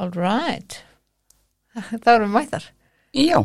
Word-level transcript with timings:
All 0.00 0.12
right. 0.16 0.78
Það 2.02 2.14
erum 2.14 2.30
við 2.30 2.36
mættar. 2.38 2.70
Já, 3.16 3.42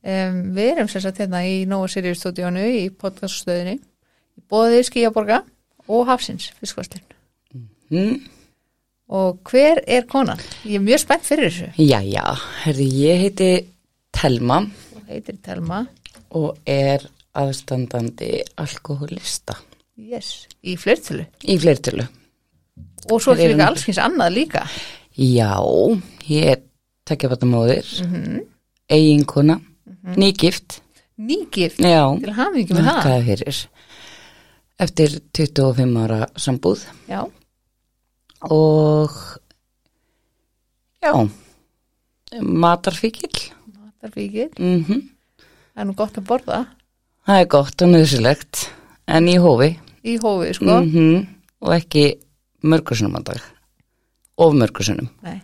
Um, 0.00 0.36
við 0.56 0.70
erum 0.78 0.86
sagt 0.88 1.18
hérna 1.20 1.42
í 1.44 1.66
Nova 1.68 1.84
Sirius 1.92 2.22
stúdíónu 2.22 2.62
í 2.72 2.86
podcaststöðinni 2.96 3.74
í 3.76 4.40
bóðið 4.48 4.86
Skíaborga 4.88 5.42
og 5.92 6.06
Hafsins 6.08 6.46
fiskvastlinn. 6.56 7.04
mm, 7.92 8.14
Og 9.12 9.42
hver 9.50 9.82
er 9.86 10.06
konan? 10.08 10.40
Ég 10.64 10.78
er 10.80 10.86
mjög 10.86 11.02
spennt 11.02 11.28
fyrir 11.28 11.50
þessu. 11.50 11.68
já, 11.76 12.00
já, 12.00 12.24
herri, 12.62 12.86
ég 12.96 13.20
heiti 13.26 13.50
Telma 14.10 14.62
Þú 14.94 15.04
heitir 15.10 15.36
Telma. 15.44 15.82
og 16.30 16.56
er 16.64 17.04
aðstandandi 17.36 18.40
alkoholista 18.56 19.58
Yes. 20.00 20.46
Í 20.64 20.78
fleirtölu. 20.80 21.26
í 21.44 21.58
fleirtölu. 21.60 22.08
Og 23.10 23.20
svo 23.20 23.34
er 23.36 23.44
eru 23.44 23.52
líka 23.52 23.66
nú- 23.66 23.68
alls 23.68 23.84
kyns 23.84 23.98
annað 24.00 24.32
líka. 24.32 24.64
Já, 24.64 24.99
ég 25.18 26.46
er 26.52 26.60
takkjafatamóðir, 27.06 27.86
mm 28.04 28.12
-hmm. 28.14 28.40
eiginkona, 28.88 29.60
nýgift, 30.16 30.80
Nýgift. 31.18 31.78
já, 31.78 32.20
Til 32.20 32.32
hamingi 32.32 32.72
með 32.74 32.84
það. 32.84 32.94
þakkaði 33.02 33.24
fyrir, 33.24 33.68
eftir 34.78 35.20
25 35.34 35.96
ára 35.98 36.26
sambúð 36.36 36.84
Já. 37.08 37.26
og 38.42 39.10
já, 41.02 41.28
matarfíkil, 42.40 43.52
Matarfíkil. 43.74 44.48
mhm. 44.58 45.00
Það 45.74 45.82
er 45.82 45.84
nú 45.86 45.94
gott 45.94 46.16
að 46.18 46.26
borða 46.26 46.66
Það 47.26 47.40
er 47.40 47.46
gott 47.46 47.82
og 47.82 47.88
nöðsilegt, 47.88 48.68
en 49.06 49.28
í 49.28 49.36
hófi 49.38 49.78
í 50.04 50.18
hófið, 50.18 50.54
sko. 50.54 50.80
mm 50.82 51.26
og 51.62 51.74
ekki 51.76 52.14
mörgursunum 52.64 53.16
að 53.18 53.24
dag. 53.24 53.40
Of 54.40 54.54
mörgursunum. 54.56 55.08
Nei. 55.26 55.38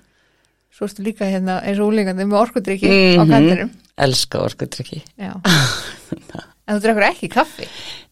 Svo 0.72 0.86
ertu 0.88 1.04
líka 1.04 1.24
hérna 1.28 1.58
eins 1.64 1.78
og 1.80 1.90
úlingandi 1.92 2.24
með 2.28 2.40
orkudrykki 2.42 2.88
á 3.16 3.22
Mhm. 3.24 3.30
kantinum. 3.32 3.70
Elska 3.96 4.40
orkudrykki. 4.44 5.02
Já. 5.20 5.32
en 6.68 6.76
þú 6.76 6.80
drekkur 6.84 7.06
ekki 7.10 7.28
kaffi. 7.32 7.68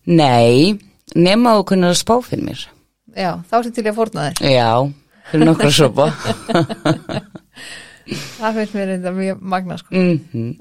Nei, 0.06 0.78
nema 1.16 1.56
þú 1.58 1.64
kunnur 1.72 1.92
að 1.92 2.00
spá 2.02 2.16
fyrir 2.24 2.44
mér. 2.48 2.66
Já, 3.16 3.32
þá 3.48 3.58
ertu 3.60 3.72
til 3.76 3.84
í 3.84 3.90
að 3.92 3.98
fórna 3.98 4.28
þér. 4.32 4.52
Já, 4.52 4.70
fyrir 5.30 5.46
nokkra 5.48 5.70
sopa. 5.72 6.08
Það 8.04 8.56
finnst 8.58 8.74
mér 8.76 8.88
reynda 8.92 9.12
mjög 9.16 9.38
magna, 9.40 9.76
sko. 9.80 9.94
mm 9.96 10.54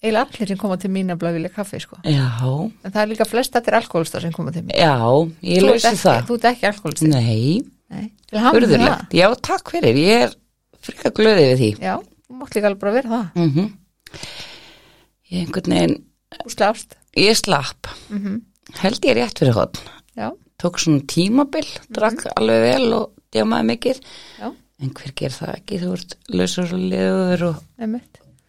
Eila 0.00 0.22
allir 0.24 0.48
sem 0.48 0.56
koma 0.56 0.78
til 0.80 0.88
mín 0.88 1.10
að 1.12 1.26
vilja 1.34 1.50
kaffi, 1.52 1.76
sko. 1.84 1.98
Já, 2.08 2.24
En 2.84 2.90
það 2.94 3.02
er 3.02 3.08
líka 3.10 3.26
flest 3.28 3.56
allir 3.58 3.74
alkoholistar 3.76 4.22
sem 4.24 4.32
koma 4.32 4.50
til 4.50 4.62
mín. 4.64 4.72
já, 4.72 4.96
ég 5.44 5.60
lausi 5.60 5.92
það. 6.00 6.22
Þú 6.24 6.38
ert 6.38 6.46
ekki 6.54 6.66
alkoholistar. 6.70 7.08
Nei, 7.12 7.60
Furðulegt. 7.90 9.14
Já, 9.18 9.26
takk 9.42 9.72
fyrir, 9.74 9.96
ég 9.98 10.26
er 10.28 10.34
frika 10.84 11.10
glöðið 11.16 11.48
við 11.50 11.58
því. 11.62 11.70
Já, 11.82 11.94
mátt 12.40 12.54
líka 12.56 12.70
alveg 12.70 12.82
bara 12.84 12.96
vera 12.98 13.08
það. 13.16 13.40
Mm 13.40 13.70
Ég 15.30 15.44
einhvern 15.46 15.74
veginn, 15.74 15.96
Þú 16.40 16.50
slafst. 16.56 16.96
ég 17.18 17.36
slapp. 17.38 17.90
Mm 18.10 18.40
Held 18.80 19.02
ég 19.02 19.16
rétt 19.18 19.38
fyrir 19.42 19.54
hotn. 19.56 19.80
Já, 20.14 20.28
tók 20.62 20.78
svona 20.78 21.02
tímabil, 21.10 21.66
drakk 21.90 22.22
alveg 22.36 22.60
vel 22.62 22.92
og 22.94 23.08
djámaði 23.34 23.66
mikið 23.66 23.98
já, 24.38 24.50
en 24.82 24.92
hver 24.94 25.12
ger 25.18 25.34
það 25.34 25.50
ekki, 25.56 25.78
þú 25.82 25.90
ert 25.96 26.14
lausur 26.30 26.74
og 26.76 26.84
liður 26.92 27.42
og, 27.48 27.56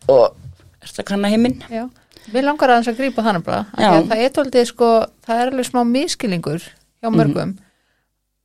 og 0.10 0.36
ert 0.82 1.00
að 1.02 1.08
kanna 1.10 1.32
heiminn 1.34 1.58
Já. 1.70 1.88
Mér 2.36 2.46
langar 2.46 2.70
aðeins 2.70 2.92
að 2.92 3.00
grípa 3.02 3.24
þannig 3.26 3.44
bara. 3.48 3.64
Það 4.12 4.20
er 4.22 4.34
tóltið, 4.36 4.66
sko, 4.70 4.90
það 5.26 5.40
er 5.42 5.52
alveg 5.56 5.66
smá 5.72 5.82
miskilingur 5.90 6.62
hjá 7.02 7.10
mörgum 7.10 7.56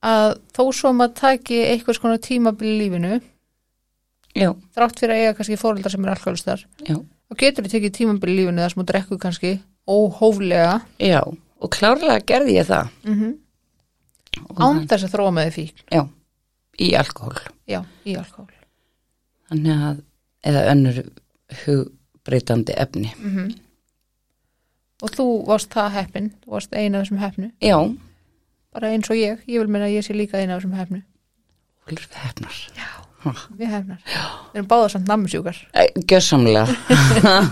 að 0.07 0.27
þó 0.57 0.63
svo 0.79 0.93
maður 0.97 1.17
taki 1.21 1.63
eitthvað 1.65 1.99
svona 2.01 2.23
tímabil 2.23 2.69
í 2.71 2.77
lífinu 2.81 3.15
já, 4.37 4.51
þrátt 4.77 5.01
fyrir 5.03 5.15
að 5.15 5.23
eiga 5.23 5.37
kannski 5.39 5.61
fóreldar 5.61 5.95
sem 5.95 6.07
er 6.07 6.67
já, 6.87 6.97
og 6.97 7.41
getur 7.41 7.67
þið 7.67 7.73
tekið 7.77 7.97
tímabil 8.01 8.33
í 8.33 8.39
lífinu 8.41 8.65
þar 8.65 8.75
sem 8.75 8.83
þú 8.83 8.89
drekku 8.93 9.19
kannski 9.23 9.55
óhóflega. 9.87 10.81
Já 11.03 11.23
og 11.57 11.73
klárlega 11.73 12.21
gerði 12.27 12.59
ég 12.59 12.67
það. 12.69 12.91
Mm 13.07 13.15
-hmm. 13.15 13.37
Og 14.51 14.61
án 14.61 14.85
þess 14.89 15.07
að 15.07 15.15
þróa 15.15 15.31
með 15.33 15.55
því. 15.55 15.67
Fík 15.67 15.85
já, 15.91 16.03
í 16.79 16.93
alkohól. 16.95 17.39
Já, 17.67 17.81
í 18.05 18.17
alkohol 18.17 18.57
þannig 19.51 19.85
að, 19.89 20.03
eða 20.47 20.65
önnur 20.73 20.99
hugbreytandi 21.63 22.77
efni. 22.77 23.13
Mm 23.21 23.55
og 25.05 25.11
þú 25.13 25.25
varst 25.45 25.75
það 25.75 25.91
heppin 25.93 26.29
þú 26.41 26.53
varst 26.55 26.73
eina 26.73 26.99
af 26.99 27.03
þessum 27.05 27.19
heppnu? 27.21 27.51
Já, 27.61 27.77
bara 28.77 28.93
eins 28.93 29.09
og 29.11 29.19
ég, 29.19 29.43
ég 29.49 29.63
vil 29.63 29.73
meina 29.73 29.89
að 29.89 29.97
ég 29.97 30.07
sé 30.07 30.17
líka 30.17 30.39
eina 30.41 30.57
af 30.57 30.63
þessum 30.63 30.77
hólur 31.87 32.03
við 32.03 32.23
hefnar. 32.23 32.63
Við 33.59 33.71
hefnar, 33.73 34.01
við 34.07 34.61
erum 34.61 34.69
báða 34.71 34.91
samt 34.93 35.09
nammisjúkar. 35.11 35.57
Gjössamlega 36.07 36.67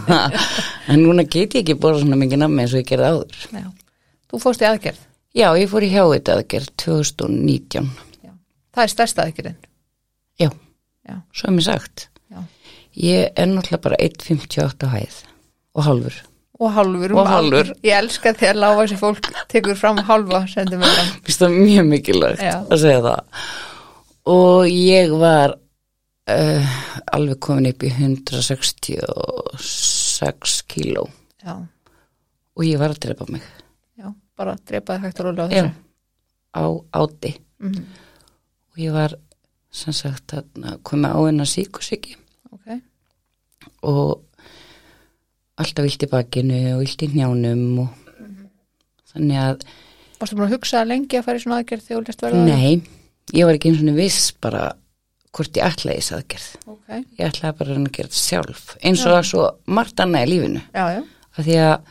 en 0.92 1.00
núna 1.02 1.24
get 1.26 1.56
ég 1.56 1.64
ekki 1.64 1.74
bóra 1.80 1.98
svona 1.98 2.18
mikið 2.20 2.44
nammi 2.44 2.62
eins 2.62 2.74
og 2.76 2.82
ég 2.84 2.90
gerði 2.92 3.10
áður. 3.10 3.40
Já. 3.50 3.68
þú 4.30 4.42
fórst 4.44 4.62
í 4.62 4.68
aðgerð? 4.68 5.00
Já, 5.34 5.48
ég 5.58 5.70
fór 5.72 5.86
í 5.86 5.90
hjávita 5.90 6.36
aðgerð 6.38 6.68
2019 6.84 7.90
það 8.74 8.84
er 8.84 8.92
stærsta 8.92 9.24
aðgerðin? 9.26 9.58
Já, 10.40 10.50
Já. 11.06 11.16
svo 11.34 11.50
er 11.50 11.56
mér 11.56 11.66
sagt. 11.68 12.08
Já. 12.30 12.40
Ég 12.98 13.34
er 13.38 13.50
náttúrulega 13.50 13.84
bara 13.88 14.00
1,58 14.02 14.86
á 14.86 14.88
hæð 14.94 15.18
og 15.74 15.86
hálfur. 15.88 16.20
Og 16.60 16.68
hálfur, 16.76 17.10
um 17.12 17.18
Og 17.18 17.26
hálfur. 17.28 17.66
ég 17.82 17.92
elska 17.98 18.32
þegar 18.38 18.54
lága 18.62 18.80
þessi 18.84 18.96
fólk 19.00 19.24
tekur 19.50 19.76
fram 19.78 19.96
hálfa 20.08 20.40
sentimetra. 20.50 21.04
Það 21.26 21.50
mjög 21.58 21.84
mikilvægt 21.90 22.42
Já. 22.42 22.56
að 22.62 22.78
segja 22.84 23.00
það. 23.08 23.20
Og 24.34 24.60
ég 24.70 25.08
var 25.20 25.50
uh, 26.30 26.64
alveg 27.12 27.38
komin 27.40 27.66
upp 27.72 27.82
í 27.82 27.88
166 27.90 30.62
kíló. 30.70 31.04
Já, 31.44 31.54
og 32.54 32.62
ég 32.64 32.78
var 32.80 32.90
að 32.94 32.98
drepa 33.08 33.24
mig. 33.28 33.42
Já, 33.98 34.06
bara 34.38 34.56
drepaði 34.64 35.00
hægt 35.04 35.20
og 35.20 35.24
rólega 35.26 35.44
á 35.44 35.46
þessu. 35.50 35.70
Á 36.54 36.64
áti. 37.02 37.32
Mm 37.58 37.84
og 38.74 38.80
ég 38.82 38.90
var 38.94 39.12
sem 39.74 39.94
sagt 39.94 40.32
að 40.34 40.44
koma 40.86 41.12
á 41.14 41.18
hennar 41.22 41.46
síkusiki 41.46 42.16
ok, 42.50 42.66
og 43.86 44.18
alltaf 45.60 45.86
vilt 45.86 46.02
í 46.06 46.10
bakinu 46.10 46.60
og 46.74 46.80
vilt 46.84 47.04
í 47.06 47.10
njánum 47.14 47.64
og 47.84 47.88
þannig 49.14 49.40
að 49.44 49.66
varstu 50.20 50.38
búin 50.38 50.46
að 50.48 50.54
hugsa 50.56 50.84
lengi 50.88 51.18
að 51.18 51.26
fara 51.28 51.40
í 51.40 51.44
svona 51.44 51.58
aðgerð 51.62 51.84
þegar 51.88 52.00
þú 52.00 52.06
lest 52.08 52.24
verða 52.24 52.46
Nei, 52.48 52.72
ég 53.34 53.46
var 53.48 53.58
ekki 53.58 53.70
eins 53.72 53.84
og 53.84 53.98
viss 53.98 54.24
bara 54.42 54.64
hvort 55.34 55.58
ég 55.58 55.66
ætlaði 55.66 55.98
þess 56.00 56.14
aðgerð. 56.18 56.48
ok, 56.70 56.90
Ég 57.18 57.24
ætlaði 57.28 57.56
bara 57.58 57.74
að 57.74 57.78
að 57.80 57.94
gera 57.96 58.08
þetta 58.10 58.20
sjálf. 58.22 58.64
Eins 58.86 59.00
og 59.06 59.14
að 59.18 59.24
svo 59.30 59.46
margt 59.66 60.02
annað 60.04 60.26
í 60.26 60.30
lífinu. 60.30 60.60
já, 60.74 60.84
já, 60.94 61.00
Af 61.34 61.40
því 61.48 61.56
að 61.58 61.88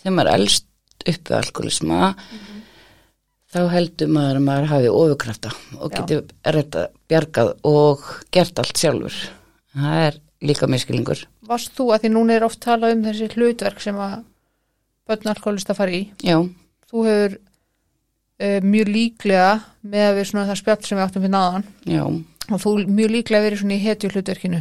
þegar 0.00 0.14
maður 0.16 0.30
er 0.30 0.38
elst 0.38 0.64
upp 1.08 1.28
við 1.28 1.36
alkoholisma, 1.38 1.98
þá 3.52 3.58
heldur 3.72 4.10
maður 4.12 4.38
að 4.40 4.46
maður 4.48 4.70
hafi 4.72 4.88
ofurkrafta 4.92 5.52
og 5.78 5.92
Já. 5.92 5.98
getur 5.98 6.88
bjargað 7.08 7.52
og 7.68 8.06
gert 8.34 8.58
allt 8.62 8.80
sjálfur. 8.80 9.18
Það 9.76 10.00
er 10.08 10.18
líka 10.44 10.68
miskilingur. 10.70 11.24
varst 11.48 11.74
þú 11.76 11.90
að 11.94 12.04
því 12.04 12.10
núna 12.14 12.36
er 12.36 12.46
oft 12.46 12.60
talað 12.62 12.96
um 12.96 13.04
þessi 13.08 13.28
hlutverk 13.34 13.80
sem 13.82 13.96
að 13.98 14.20
börn 15.08 15.30
alkoholista 15.32 15.74
fara 15.74 15.94
í. 15.96 16.02
Já, 16.22 16.38
þú 16.90 17.04
hefur 17.08 17.36
uh, 17.38 18.58
mjög 18.62 18.90
líklega 18.94 19.52
með 19.82 20.08
að 20.08 20.18
við 20.18 20.28
svona 20.30 20.48
það 20.50 20.60
spjall 20.62 20.82
sem 20.84 20.98
við 20.98 21.04
áttum 21.06 21.24
fyrir 21.24 21.34
náðan. 21.34 21.68
Já, 21.88 22.04
og 22.48 22.62
þú 22.64 22.74
mjög 22.86 23.14
líklega 23.16 23.46
verið 23.48 23.62
svona 23.62 23.78
í 23.78 23.84
hetju 23.86 24.12
hlutverkinu. 24.14 24.60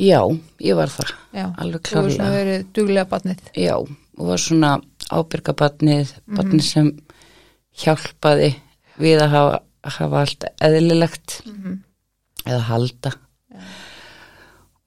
Já, 0.00 0.20
ég 0.64 0.78
var 0.78 0.88
það. 0.88 1.10
já, 1.36 1.46
Alveg 1.60 1.82
þú 1.90 1.98
hefur 1.98 2.14
svona 2.14 2.30
verið 2.32 2.62
duglega 2.72 3.04
batnið 3.10 3.42
Já, 3.60 3.74
og 3.76 4.24
var 4.30 4.40
svona 4.40 4.70
ábyrga 5.12 5.52
barnið, 5.58 6.14
barnið 6.32 6.64
sem 6.64 6.88
hjálpaði 7.82 8.54
við 9.02 9.20
að 9.20 9.34
hafa, 9.34 9.58
að 9.84 9.98
hafa 9.98 10.22
allt 10.22 10.46
eðlilegt 10.64 11.36
eða 12.46 12.62
halda 12.70 13.12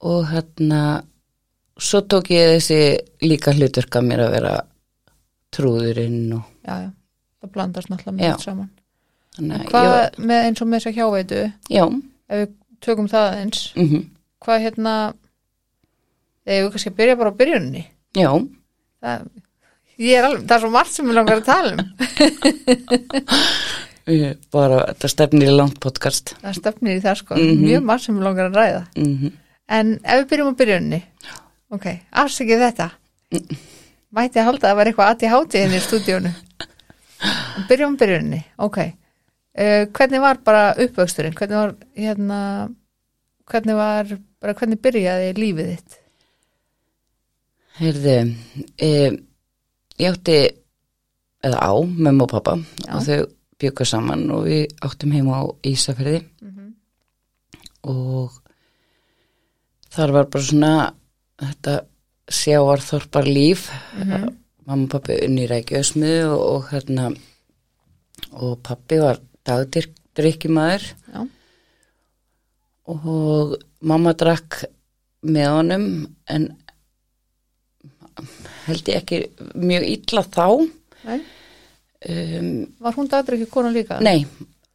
og 0.02 0.26
hérna 0.32 0.82
svo 1.80 2.02
tók 2.08 2.30
ég 2.32 2.56
þessi 2.58 2.80
líka 3.28 3.54
hlutverk 3.56 3.96
að 4.00 4.08
mér 4.10 4.20
að 4.26 4.32
vera 4.36 4.54
trúðurinn 5.56 6.34
og 6.36 6.44
já, 6.68 6.76
já, 6.86 6.90
það 7.42 7.52
blandast 7.56 7.90
náttúrulega 7.92 8.32
allt 8.34 8.44
saman. 8.44 8.70
Þannig 9.36 9.56
að 9.60 9.66
hvað 9.72 9.90
ég, 9.92 10.20
með 10.32 10.46
eins 10.50 10.62
og 10.64 10.68
með 10.72 10.80
þess 10.80 10.90
að 10.92 10.98
hjáveitu? 11.00 11.42
Já, 11.76 11.86
ef 12.30 12.42
við 12.44 12.52
tökum 12.86 13.08
það 13.12 13.40
eins 13.42 13.64
mm 13.76 14.04
hvað 14.46 14.62
hérna 14.62 14.92
eða 16.46 16.60
við 16.62 16.72
kannski 16.76 16.90
að 16.92 16.98
byrja 17.00 17.16
bara 17.18 17.32
á 17.34 17.40
byrjunni 17.40 17.82
já, 18.14 18.30
það, 19.02 19.24
alveg, 20.22 20.44
það 20.46 20.54
er 20.56 20.62
svo 20.62 20.70
margt 20.76 20.94
sem 20.94 21.08
við 21.10 21.16
langar 21.18 21.40
að 21.42 21.48
tala 21.48 21.72
um. 21.74 21.80
Bara 24.54 24.84
þetta 24.92 25.10
stefnir 25.10 25.50
í 25.50 25.56
langt 25.56 25.80
podcast. 25.82 26.36
Það 26.44 26.58
stefnir 26.60 27.00
í 27.00 27.02
það 27.02 27.16
sko, 27.24 27.38
Mhm. 27.40 27.64
mjög 27.66 27.82
margt 27.90 28.04
sem 28.06 28.16
við 28.20 28.24
langar 28.28 28.52
að 28.52 28.60
ræða. 28.60 28.84
Mm 29.02 29.32
En 29.68 29.96
ef 30.04 30.20
við 30.22 30.28
byrjum 30.32 30.52
á 30.54 30.60
byrjunni 30.60 31.00
Ok, 31.74 31.86
afsakið 32.12 32.62
þetta 32.68 32.90
Mætti 34.16 34.40
að 34.40 34.46
halda 34.52 34.62
að 34.62 34.70
það 34.70 34.78
var 34.80 34.90
eitthvað 34.92 35.12
aðti 35.14 35.32
hátíðin 35.34 35.74
í 35.76 35.82
stúdíónu 35.84 36.32
Byrjum 37.70 37.96
á 37.98 38.00
byrjunni 38.04 38.42
Ok 38.68 38.78
uh, 38.86 39.84
Hvernig 39.90 40.22
var 40.22 40.42
bara 40.46 40.66
uppvöxturinn? 40.86 41.34
Hvernig 41.38 41.58
var 41.58 41.76
hérna 41.98 42.40
hvernig 43.46 43.76
var, 43.78 44.10
bara 44.42 44.56
hvernig 44.58 44.80
byrjaði 44.82 45.34
lífið 45.38 45.68
þitt? 45.76 45.98
Heyrðu, 47.78 48.14
e, 48.82 48.90
ég 50.02 50.08
átti, 50.16 50.38
eða 51.46 51.60
á, 51.62 51.74
mömmu 51.86 52.24
og 52.26 52.32
pappa 52.32 52.56
Já. 52.58 52.96
og 52.96 53.04
þau 53.06 53.18
bjöka 53.62 53.86
saman 53.86 54.24
og 54.34 54.48
við 54.48 54.64
áttum 54.88 55.14
heima 55.14 55.42
á 55.42 55.44
Ísafirði 55.68 56.22
Mhm. 56.42 56.72
og 57.92 58.40
þar 59.96 60.12
var 60.16 60.26
bara 60.34 60.44
svona 60.44 60.72
þetta 61.42 61.74
sjáarþorpar 62.32 63.26
líf 63.30 63.70
Mhm. 64.00 64.30
mamma 64.66 64.84
og 64.88 64.90
pappi 64.96 65.18
unni 65.28 65.46
rækjösmið 65.48 66.24
og, 66.34 66.42
og 66.56 66.70
hérna 66.72 67.10
og 68.34 68.56
pappi 68.66 68.98
var 69.00 69.20
dagdrykkjumæður 69.46 70.84
og 72.88 73.56
mamma 73.82 74.14
drakk 74.18 74.64
með 75.26 75.48
honum 75.56 75.86
en 76.30 76.48
held 78.68 78.90
ég 78.90 79.00
ekki 79.02 79.20
mjög 79.58 79.86
illa 79.90 80.24
þá 80.34 80.46
um, 82.10 82.50
var 82.80 82.94
hún 82.98 83.10
dagdur 83.12 83.38
ekki 83.38 83.50
kona 83.52 83.72
líka? 83.74 84.00
nei, 84.02 84.26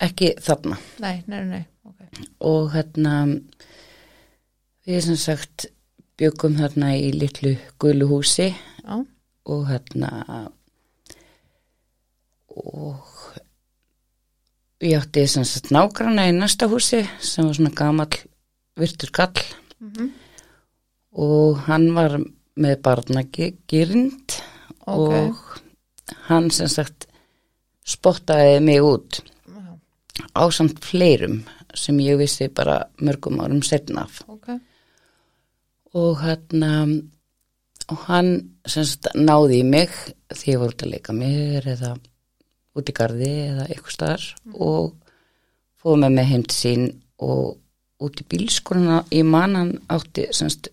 ekki 0.03 0.33
þarna 0.43 0.77
Nei, 1.03 1.17
nei, 1.27 1.43
nei, 1.49 1.63
ok. 1.87 2.01
og 2.47 2.71
hérna 2.75 3.15
við 4.89 5.05
sem 5.05 5.19
sagt 5.21 5.67
byggum 6.21 6.57
þarna 6.61 6.95
í 6.99 7.13
litlu 7.17 7.57
gulu 7.81 8.09
húsi 8.11 8.51
Já, 8.51 8.97
og 9.51 9.63
hérna 9.69 10.11
og 12.51 13.07
ég 14.81 14.99
átti 15.01 15.27
sem 15.29 15.45
sagt 15.45 15.73
nágrana 15.75 16.29
í 16.29 16.35
næsta 16.37 16.69
húsi 16.71 17.03
sem 17.21 17.47
var 17.47 17.57
svona 17.57 17.73
gamall 17.77 18.21
virtur 18.81 19.11
kall. 19.13 19.43
Mhm, 19.81 20.11
og 21.13 21.59
hann 21.67 21.95
var 21.95 22.19
með 22.57 22.77
barnagirind 22.85 24.37
ok. 24.87 24.97
og 24.97 25.37
hann 26.29 26.51
sem 26.51 26.69
sagt 26.69 27.07
spottaði 27.87 28.61
mig 28.61 28.81
út 28.85 29.21
á 30.37 30.45
samt 30.53 30.83
fleirum 30.85 31.43
sem 31.75 31.99
ég 31.99 32.19
vissi 32.21 32.49
bara 32.49 32.85
mörgum 33.01 33.41
árum 33.41 33.63
setna 33.63 34.05
af 34.05 34.23
ok. 34.29 34.61
Og 35.99 36.21
hérna 36.23 36.73
og 37.91 38.03
hann 38.07 38.33
sem 38.69 38.87
sagt 38.87 39.11
náði 39.19 39.61
í 39.61 39.67
mig 39.67 39.91
því 40.31 40.55
ég 40.55 40.61
voru 40.63 40.75
út 40.75 40.85
að 40.87 40.93
leika 40.95 41.15
mér 41.17 41.67
eða 41.75 41.95
út 42.79 42.91
í 42.91 42.95
garði 42.95 43.31
eða 43.49 43.67
eitthvað 43.67 43.97
staðar 43.97 44.27
og 44.55 44.93
fóð 45.81 46.03
með 46.05 46.17
mig 46.19 46.31
heim 46.31 46.45
til 46.47 46.59
sín 46.59 46.85
og 47.21 47.59
út 48.01 48.23
í 48.23 48.29
bílskuruna 48.31 49.03
í 49.13 49.25
mannan 49.27 49.75
átti 49.91 50.29
sagt 50.37 50.71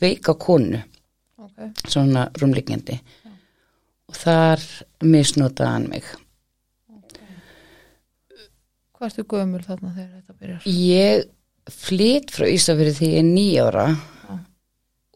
veika 0.00 0.34
konu 0.38 0.80
Ok, 1.40 1.70
svona 1.88 2.26
rúmliggjandi. 2.36 2.98
Og 4.10 4.16
þar 4.18 4.62
misnotaði 5.06 5.70
hann 5.70 5.86
mig. 5.88 6.08
Hvað 8.96 9.06
ertu 9.08 9.24
gömul 9.30 9.62
þarna 9.64 9.92
þegar 9.94 10.10
þetta 10.18 10.36
byrjar? 10.36 10.66
Ég 10.68 11.72
flytt 11.72 12.32
frá 12.34 12.44
Ísafjörði 12.50 12.96
því 12.98 13.10
ég 13.14 13.20
er 13.22 13.28
nýjára 13.30 13.86
Já. 13.88 14.00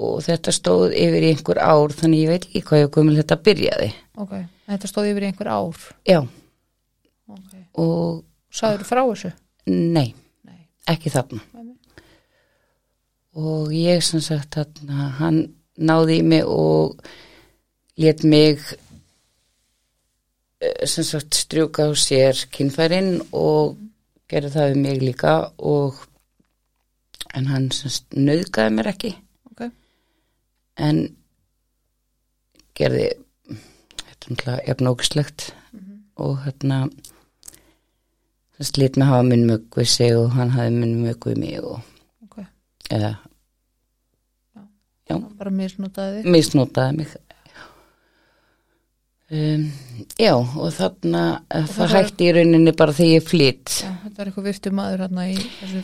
Og 0.03 0.17
þetta 0.27 0.53
stóð 0.55 0.95
yfir 0.99 1.23
í 1.23 1.31
einhver 1.35 1.61
ár 1.63 1.93
þannig 1.95 2.25
ég 2.25 2.33
veit 2.33 2.47
ekki 2.49 2.63
hvað 2.67 2.81
ég 2.85 2.93
komið 2.97 3.21
þetta 3.23 3.37
byrjaði. 3.47 3.91
Ok, 4.25 4.33
þetta 4.73 4.91
stóð 4.91 5.11
yfir 5.13 5.23
í 5.27 5.29
einhver 5.31 5.51
ár. 5.55 5.85
Já, 6.09 6.21
Ok, 7.25 7.53
og 7.81 8.25
sagður 8.53 8.85
frá 8.85 9.01
þessu? 9.09 9.31
nei, 9.67 10.11
Nei, 10.45 10.59
ekki 10.93 11.11
þarna. 11.15 11.41
Nei. 11.55 11.71
Og 13.35 13.73
ég 13.75 14.03
sem 14.05 14.21
sagt 14.23 14.55
þarna, 14.59 15.09
hann 15.19 15.39
náði 15.79 16.19
í 16.21 16.23
mig 16.27 16.45
og 16.47 17.01
let 17.99 18.23
mig 18.29 18.61
eh, 20.61 20.85
sem 20.87 21.05
sagt 21.07 21.35
strjúka 21.39 21.89
á 21.89 21.93
sér 21.99 22.45
kynfærin 22.55 23.17
og 23.33 23.77
gerði 24.31 24.53
það 24.55 24.69
við 24.73 24.81
mig 24.85 25.03
líka 25.03 25.35
og 25.59 25.99
en 27.35 27.49
hann 27.51 27.71
sem 27.75 27.91
sagt 27.91 28.15
nöðgaði 28.15 28.77
mér 28.77 28.93
ekki. 28.93 29.15
En 30.81 31.03
gerði 32.75 33.05
þetta 33.15 34.27
er 34.27 34.31
náttúrulega 34.35 34.69
jafnókislegt 34.69 35.49
og 36.17 36.39
hérna 36.45 36.79
það 38.55 38.69
slít 38.71 38.97
með 39.01 39.11
hafa 39.11 39.27
minn 39.29 39.47
mög 39.51 39.79
við 39.79 39.89
sig 39.91 40.17
og 40.17 40.33
hann 40.39 40.51
hafi 40.55 40.75
minn 40.75 40.97
mög 41.05 41.27
við 41.31 41.39
mig 41.43 41.61
og 41.63 41.79
ok. 42.27 42.43
eða 42.91 43.15
Já. 45.05 45.19
Bara 45.37 45.51
misnotaði 45.53 46.23
þig. 46.23 46.31
misnotaði 46.33 46.97
mig 46.97 47.11
um, 49.35 49.65
já 50.21 50.33
og 50.39 50.71
þarna 50.73 51.25
það, 51.51 51.67
það 51.69 51.75
það 51.77 51.93
hætti 51.99 52.25
í 52.29 52.33
rauninni 52.39 52.73
bara 52.79 52.95
þegar 52.97 53.13
ég 53.19 53.27
flytt 53.29 53.75
Já, 53.83 53.91
þetta 54.07 54.23
er 54.25 54.31
eitthvað 54.31 54.49
virtu 54.49 54.73
maður 54.79 55.05
hérna 55.05 55.27
í 55.29 55.37
þessu. 55.59 55.83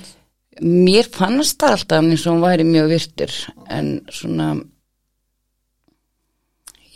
mér 0.64 1.10
fannst 1.14 1.58
það 1.60 1.76
alltaf 1.76 2.08
eins 2.08 2.24
og 2.26 2.32
hann 2.32 2.44
væri 2.46 2.66
mjög 2.70 2.88
virtur 2.94 3.36
en 3.76 3.90
svona 4.12 4.48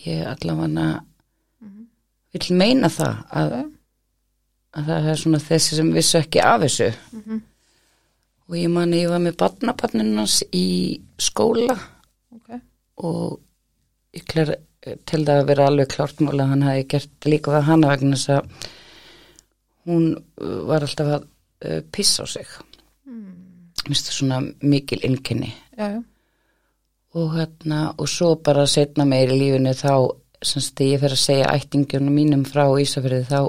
ég 0.04 0.22
allavega 0.28 0.88
vil 2.34 2.58
meina 2.58 2.90
það 2.90 3.18
að, 3.40 3.56
að 4.74 4.88
það 4.90 5.08
er 5.12 5.20
svona 5.20 5.42
þessi 5.42 5.78
sem 5.78 5.90
vissu 5.94 6.20
ekki 6.20 6.42
af 6.44 6.62
þessu. 6.64 6.92
Mhm. 7.14 7.42
og 8.44 8.56
ég 8.60 8.68
man 8.68 8.92
ég 8.92 9.08
var 9.08 9.22
með 9.24 9.38
barnabarninans 9.40 10.42
í 10.52 11.00
skóla. 11.16 11.78
Ok, 12.34 12.58
og 13.00 13.40
ég 14.12 14.26
klær 14.28 14.56
til 14.84 15.22
það 15.24 15.38
að 15.38 15.46
vera 15.48 15.68
alveg 15.70 15.88
klárt 15.94 16.20
mál 16.20 16.36
að 16.36 16.50
hann 16.50 16.66
hafi 16.66 16.88
gert 16.92 17.28
líka 17.30 17.54
við 17.54 17.68
hana 17.70 17.92
vegna 17.94 18.18
þess 18.18 18.34
að 18.34 18.68
hún 19.88 20.10
uh, 20.16 20.58
var 20.68 20.84
alltaf 20.84 21.12
að 21.14 21.24
uh, 21.24 21.80
pissa 21.92 22.24
á 22.24 22.26
sig. 22.28 22.50
Hmm. 23.04 23.32
minnst 23.88 24.08
það 24.08 24.16
svona 24.18 24.38
mikil 24.64 25.00
innkenni 25.04 25.50
já, 25.76 25.86
já, 25.92 25.98
og 27.14 27.36
hérna 27.36 27.80
og 27.98 28.08
svo 28.10 28.34
bara 28.42 28.66
setna 28.70 29.06
meir 29.06 29.30
í 29.32 29.38
lífinu 29.38 29.72
þá 29.78 29.94
semst 30.44 30.80
ég 30.84 31.00
fer 31.00 31.14
að 31.14 31.22
segja 31.22 31.52
ættingjunum 31.54 32.14
mínum 32.18 32.42
frá 32.48 32.66
Ísafirði 32.82 33.24
þá 33.30 33.40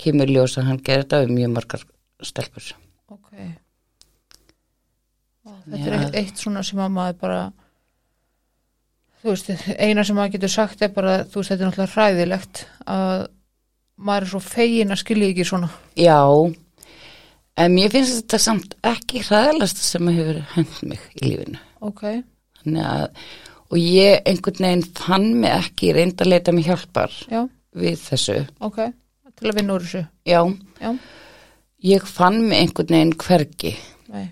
kemur 0.00 0.32
ljós 0.32 0.56
að 0.58 0.68
hann 0.70 0.82
gerir 0.84 1.04
þetta 1.04 1.22
um 1.26 1.34
mjög 1.36 1.52
margar 1.54 1.84
stelpur 2.24 2.72
ok. 3.12 3.30
Vá, 5.46 5.52
Þetta 5.70 5.84
er 5.84 5.94
Já. 5.94 6.00
eitt, 6.00 6.18
eitt 6.22 6.42
svona 6.42 6.64
sem 6.66 6.80
að 6.82 6.92
maður 6.96 7.18
bara, 7.20 7.40
þú 9.22 9.32
veist, 9.32 9.50
eina 9.78 10.04
sem 10.04 10.18
maður 10.18 10.36
getur 10.36 10.52
sagt 10.56 10.82
er 10.82 10.92
bara, 10.96 11.18
þú 11.24 11.40
veist, 11.42 11.52
þetta 11.52 11.62
er 11.62 11.70
náttúrulega 11.70 11.94
hræðilegt 11.94 12.62
að 12.96 13.26
maður 13.96 14.26
er 14.26 14.32
svo 14.34 14.40
fegin 14.44 14.92
að 14.92 15.02
skilja 15.04 15.28
ekki 15.32 15.46
svona. 15.48 15.70
Já, 15.96 16.18
en 17.56 17.76
mér 17.76 17.92
finnst 17.94 18.18
þetta 18.18 18.40
samt 18.42 18.74
ekki 18.84 19.22
hræðalast 19.28 19.80
sem 19.84 20.10
hefur 20.12 20.42
hend 20.56 20.74
mig 20.90 21.06
í 21.20 21.28
lífinu. 21.30 21.62
Ok, 21.86 22.02
að, 22.82 23.04
og 23.70 23.78
ég 23.78 24.22
einhvern 24.26 24.66
veginn 24.66 24.86
fann 24.96 25.28
mig 25.40 25.52
ekki 25.54 25.92
reynda 25.96 26.24
að 26.24 26.32
leita 26.32 26.52
mig 26.52 26.66
hjálpar 26.66 27.12
já, 27.30 27.42
við 27.76 27.98
þessu. 28.02 28.38
ok, 28.60 28.80
til 29.36 29.50
að 29.50 29.58
vinna 29.60 29.76
úr 29.76 29.84
þessu. 29.86 30.02
Já, 30.26 30.40
Já, 30.80 30.90
ég 31.92 32.06
fann 32.08 32.40
mig 32.48 32.58
einhvern 32.64 32.94
veginn 32.96 33.14
hvergi. 33.20 33.76
Nei, 34.12 34.26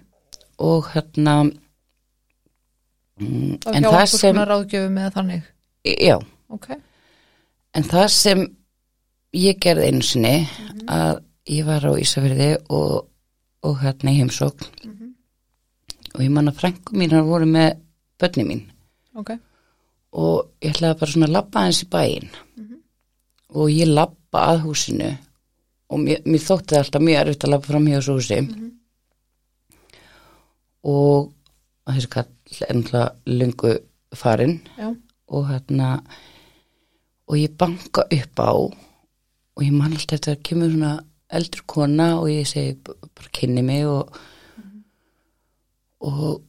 og 0.58 0.90
hérna, 0.94 1.36
mm, 3.20 3.54
og 3.66 3.74
en 3.74 3.84
það 3.84 4.06
sem, 4.16 4.36
já, 5.84 6.18
Ok, 6.54 6.68
en 7.74 7.82
það 7.82 8.08
sem 8.14 8.44
ég 9.34 9.58
gerði 9.58 9.88
einu 9.90 10.02
sinni 10.06 10.34
að 10.86 11.22
ég 11.50 11.66
var 11.66 11.82
á 11.82 11.92
Ísafirði 11.98 12.50
og, 12.70 13.08
og 13.64 13.80
hérna 13.82 14.12
í 14.12 14.20
heimsókn. 14.20 14.68
Og 16.14 16.20
ég 16.22 16.30
man 16.30 16.46
að 16.46 16.60
frængu 16.60 16.94
mínar 16.94 17.24
voru 17.26 17.48
með 17.50 17.80
börni 18.20 18.46
mín. 18.48 18.64
Ok, 19.14 19.34
og 20.14 20.50
ég 20.62 20.74
ætlaði 20.74 21.00
bara 21.00 21.14
svona 21.14 21.30
að 21.30 21.36
labba 21.36 21.64
hans 21.66 21.82
í 21.84 21.88
bæinn. 21.92 22.28
Og 23.54 23.70
ég 23.70 23.90
labba 23.90 24.48
að 24.50 24.64
húsinu 24.66 25.12
og 25.94 26.00
mér, 26.02 26.22
mér 26.26 26.42
þótti 26.42 26.74
það 26.74 26.80
alltaf 26.82 27.04
mjög 27.06 27.20
erfitt 27.20 27.46
að 27.46 27.52
labba 27.54 27.70
fram 27.70 27.88
hjá 27.88 27.96
þessu 27.98 28.16
húsi. 28.18 28.38
Og 30.84 31.32
þessi 31.90 32.12
kall 32.14 32.30
náttúrulega 32.54 33.04
lungu 33.40 33.74
farinn. 34.14 34.56
Já, 34.78 34.88
og 35.34 35.48
hérna 35.48 35.90
og 37.28 37.36
ég 37.40 37.56
banka 37.58 38.04
upp 38.04 38.40
á 38.40 38.50
og 38.54 39.62
ég 39.62 39.72
man 39.72 39.94
alltaf 39.94 40.18
þetta 40.18 40.42
kemur 40.44 40.72
svona 40.72 40.94
eldur 41.34 41.64
kona 41.66 42.08
og 42.20 42.28
ég 42.30 42.48
segi 42.48 42.74
bara 42.84 43.30
kynni 43.32 43.62
mig 43.64 43.86
og 43.88 44.12
og 46.04 46.42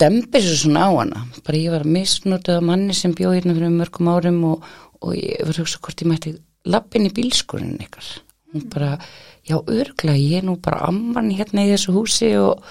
dembi 0.00 0.40
svo 0.42 0.56
svona 0.58 0.86
á 0.86 0.90
hana. 0.94 1.24
Bara 1.46 1.58
ég 1.58 1.72
var 1.74 1.84
að 1.84 1.94
misnotað 1.96 2.60
af 2.60 2.66
manni 2.68 2.94
sem 2.96 3.14
bjó 3.16 3.32
hérna 3.34 3.54
fyrir 3.56 3.74
mörgum 3.74 4.10
árum 4.12 4.40
og, 4.52 4.66
og 5.00 5.14
ég 5.18 5.42
var 5.42 5.54
að 5.54 5.62
hugsa 5.64 5.80
hvort 5.82 6.04
ég 6.04 6.10
mætti 6.10 6.34
lappin 6.70 7.08
í 7.08 7.12
bílskurinn 7.14 7.80
ykkar. 7.84 8.10
Hún 8.54 8.68
bara, 8.72 8.98
já 9.46 9.56
örglega 9.58 10.18
ég 10.18 10.42
er 10.42 10.46
nú 10.46 10.56
bara 10.62 10.86
amman 10.88 11.32
hérna 11.34 11.66
í 11.66 11.72
þessu 11.72 11.94
húsi 11.96 12.30
og, 12.38 12.62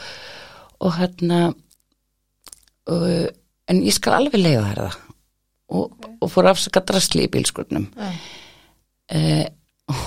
og 0.80 0.96
hérna 1.00 1.42
uh, 2.90 3.26
en 3.68 3.84
ég 3.84 3.96
skal 3.96 4.18
alveg 4.20 4.40
leiða 4.40 4.70
þær 4.70 4.84
það. 4.86 5.02
Og, 5.74 6.08
og 6.22 6.30
fór 6.30 6.52
afsaka 6.52 6.84
drasli 6.86 7.26
í 7.26 7.32
bílskurnum 7.34 7.88
uh, 7.98 9.46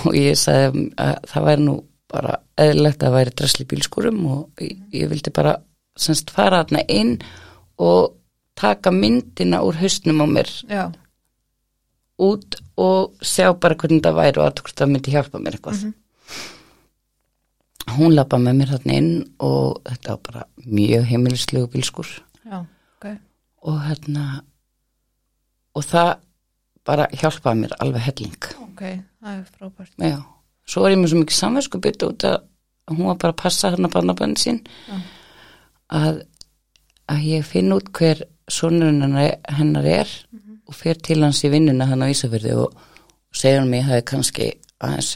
og 0.07 0.13
ég 0.15 0.37
sagði 0.39 0.91
að 1.03 1.17
það 1.33 1.47
væri 1.49 1.65
nú 1.65 1.79
bara 2.07 2.37
eðlilegt 2.61 3.03
að 3.03 3.17
væri 3.17 3.33
drasli 3.41 3.65
í 3.67 3.71
bílskurum 3.73 4.21
og 4.31 4.63
ég, 4.63 4.77
ég 4.95 5.11
vildi 5.11 5.33
bara 5.35 5.57
semst 5.97 6.31
fara 6.35 6.63
þarna 6.65 6.83
inn 6.93 7.17
og 7.79 8.15
taka 8.57 8.91
myndina 8.93 9.61
úr 9.65 9.77
hausnum 9.81 10.23
á 10.25 10.27
mér 10.27 10.51
Já. 10.69 10.85
út 12.19 12.57
og 12.81 13.17
sjá 13.25 13.51
bara 13.61 13.75
hvernig 13.77 14.03
það 14.05 14.17
væri 14.21 14.41
og 14.41 14.47
að 14.51 14.75
það 14.77 14.93
myndi 14.93 15.13
hjálpa 15.15 15.39
mér 15.43 15.57
eitthvað 15.59 15.83
hún 17.97 18.15
lappa 18.17 18.39
með 18.43 18.57
mér 18.61 18.73
þarna 18.75 18.97
inn 19.01 19.11
og 19.45 19.81
þetta 19.87 20.15
var 20.17 20.23
bara 20.29 20.45
mjög 20.67 21.05
heimilislegu 21.11 21.69
bílskur 21.73 22.09
Já. 22.47 22.59
Ok. 22.97 23.07
og 23.69 23.79
hérna 23.87 24.25
og 25.77 25.85
það 25.87 26.11
bara 26.87 27.07
hjálpaði 27.13 27.61
mér 27.65 27.77
alveg 27.83 28.05
helling 28.09 28.49
Ok. 28.67 28.83
Það 29.23 29.31
er 29.33 29.45
frábært. 29.57 29.93
já, 30.05 30.19
svo 30.69 30.83
var 30.85 30.93
ég 30.93 30.99
með 31.01 31.09
svo 31.13 31.21
mikið 31.23 31.37
samvæsku 31.41 31.81
byttu 31.83 32.11
út 32.13 32.27
að 32.29 32.37
hún 32.93 33.07
var 33.09 33.17
bara 33.23 33.33
að 33.33 33.41
passa 33.43 33.71
hérna 33.73 33.89
barnabönn 33.93 34.37
sín 34.39 34.61
Já. 34.89 34.99
Að, 35.93 36.23
að 37.13 37.23
ég 37.31 37.47
finn 37.47 37.73
út 37.77 37.91
hver 37.95 38.25
sonurinn 38.51 39.03
hennar, 39.07 39.85
er 39.87 40.11
og 40.67 40.75
fer 40.75 40.99
til 40.99 41.21
hans 41.23 41.45
í 41.47 41.51
vinnuna 41.53 41.87
hann 41.91 42.03
á 42.03 42.11
Ísafjörði 42.11 42.55
og, 42.59 42.75
segir 43.37 43.61
hann 43.61 43.71
mig 43.71 43.83
að 43.85 43.91
það 43.93 44.01
er 44.01 44.07
kannski 44.11 44.47
aðeins 44.83 45.13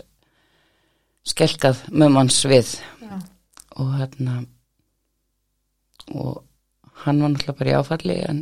skelkað 1.30 1.82
mömmans 1.92 2.38
við 2.48 2.74
Já. 3.02 3.16
og 3.80 3.90
hérna 3.98 4.38
og 6.16 6.40
hann 7.04 7.20
var 7.22 7.32
náttúrulega 7.32 7.58
bara 7.58 7.70
í 7.72 7.76
áfalli 7.78 8.16
en 8.28 8.40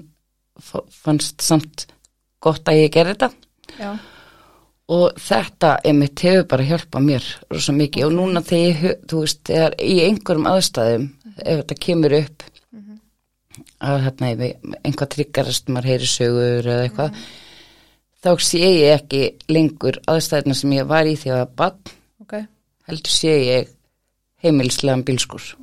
fa- 0.61 0.85
fannst 0.91 1.43
samt 1.45 1.87
gott 2.43 2.69
að 2.71 2.81
ég 2.85 2.93
gerði 2.95 3.15
þetta 3.17 3.31
Já. 3.79 3.91
Og 4.89 5.19
þetta 5.21 5.75
einmitt 5.85 6.21
hefur 6.25 6.47
bara 6.49 6.65
hjálpað 6.65 7.05
mér 7.05 7.27
rosa 7.53 7.73
mikið 7.77 8.07
og 8.07 8.15
núna 8.17 8.41
þegar 8.47 8.69
ég, 8.89 9.03
þú 9.11 9.21
veist, 9.25 9.43
þegar 9.51 9.75
í 9.85 9.97
einhverjum 10.07 10.49
aðstæðum 10.53 11.09
ef 11.39 11.59
þetta 11.63 11.77
kemur 11.87 12.15
upp 12.23 12.47
að 13.83 14.01
hérna 14.07 14.31
ef 14.33 14.41
ég- 14.43 14.73
einhvað 14.85 15.11
tryggarast 15.15 15.69
maður 15.71 15.91
heyri 15.93 16.09
sögur 16.11 16.67
eða 16.67 16.87
eitthvað 16.89 17.21
þá 18.25 18.31
sé 18.43 18.59
ég 18.65 18.95
ekki 18.97 19.23
lengur 19.55 20.01
aðstæðina 20.11 20.55
sem 20.59 20.73
ég 20.79 20.87
var 20.91 21.07
í 21.07 21.15
því 21.21 21.31
að 21.37 21.53
bann 21.61 21.79
Ok. 22.25 22.35
heldur 22.89 23.13
sé 23.15 23.35
ég 23.45 23.69
heimilislegan 24.43 25.05
bílskur 25.07 25.55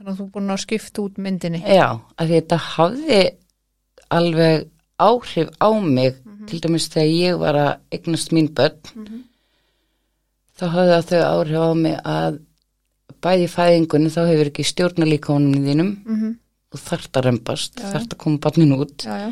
Þannig 0.00 0.14
að 0.14 0.16
þú 0.18 0.24
er 0.24 0.32
búin 0.32 0.50
að 0.54 0.60
skipta 0.62 1.02
út 1.04 1.16
myndinni. 1.20 1.58
Já, 1.60 2.00
að 2.16 2.26
því 2.30 2.36
þetta 2.40 2.56
hafði 2.56 3.18
alveg 4.16 4.62
áhrif 4.98 5.50
á 5.60 5.68
mig 5.76 6.14
til 6.50 6.60
dæmis 6.64 6.88
þegar 6.92 7.10
ég 7.14 7.38
var 7.40 7.58
að 7.60 7.72
eignast 7.96 8.32
mín 8.36 8.50
börn 8.54 8.78
þá 10.60 10.64
hafði 10.74 10.92
það 10.96 11.08
þau 11.10 11.20
áhrif 11.30 11.64
á 11.64 11.70
mig 11.80 11.96
að 12.04 12.38
bæði 13.24 13.46
fæðingunni 13.52 14.12
þá 14.12 14.20
hefur 14.28 14.50
ekki 14.50 14.66
stjórna 14.70 15.08
líkonum 15.08 15.64
þínum 15.66 15.92
Mm 16.06 16.36
og 16.70 16.78
þarft 16.78 17.18
að 17.18 17.24
já. 17.82 17.88
þarft 17.90 18.12
að 18.14 18.18
koma 18.22 18.38
barnin 18.38 18.72
út 18.76 19.02
Já, 19.02 19.14
já. 19.18 19.30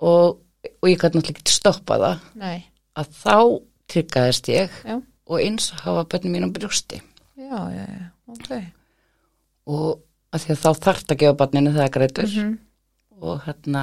og, 0.00 0.38
og 0.80 0.86
ég 0.88 0.96
gæti 0.96 1.18
náttúrulega 1.18 1.34
ekki 1.36 1.52
stoppa 1.52 1.98
það 2.00 2.22
Nei. 2.40 2.62
að 2.96 3.10
þá 3.20 3.34
tryggaðist 3.92 4.48
ég 4.48 4.78
Já. 4.88 4.94
og 5.28 5.36
eins 5.44 5.66
hafa 5.84 6.06
börnin 6.08 6.32
mín 6.32 6.46
á 6.48 6.54
brjósti 6.56 7.02
Já, 7.36 7.60
já, 7.76 7.84
já. 7.84 8.06
Ok. 8.32 8.48
og 9.68 10.00
að 10.32 10.46
því 10.46 10.54
að 10.56 10.62
þá 10.64 10.70
þarft 10.86 11.12
að 11.12 11.20
gefa 11.26 11.38
barninu 11.44 11.74
það 11.76 11.92
greitur 11.98 12.32
Mm 12.32 12.58
og 13.20 13.42
hérna 13.44 13.82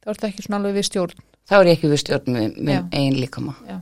Það 0.00 0.08
vart 0.08 0.24
ekki 0.30 0.42
svona 0.46 0.56
alveg 0.62 0.74
við 0.78 0.86
stjórn. 0.88 1.18
Þá 1.48 1.56
er 1.58 1.70
ég 1.70 1.78
ekki 1.78 1.90
við 1.92 2.02
stjórn 2.02 2.38
með 2.38 2.74
Já. 2.76 2.82
eigin 2.92 3.20
líkama. 3.20 3.56
Já. 3.68 3.80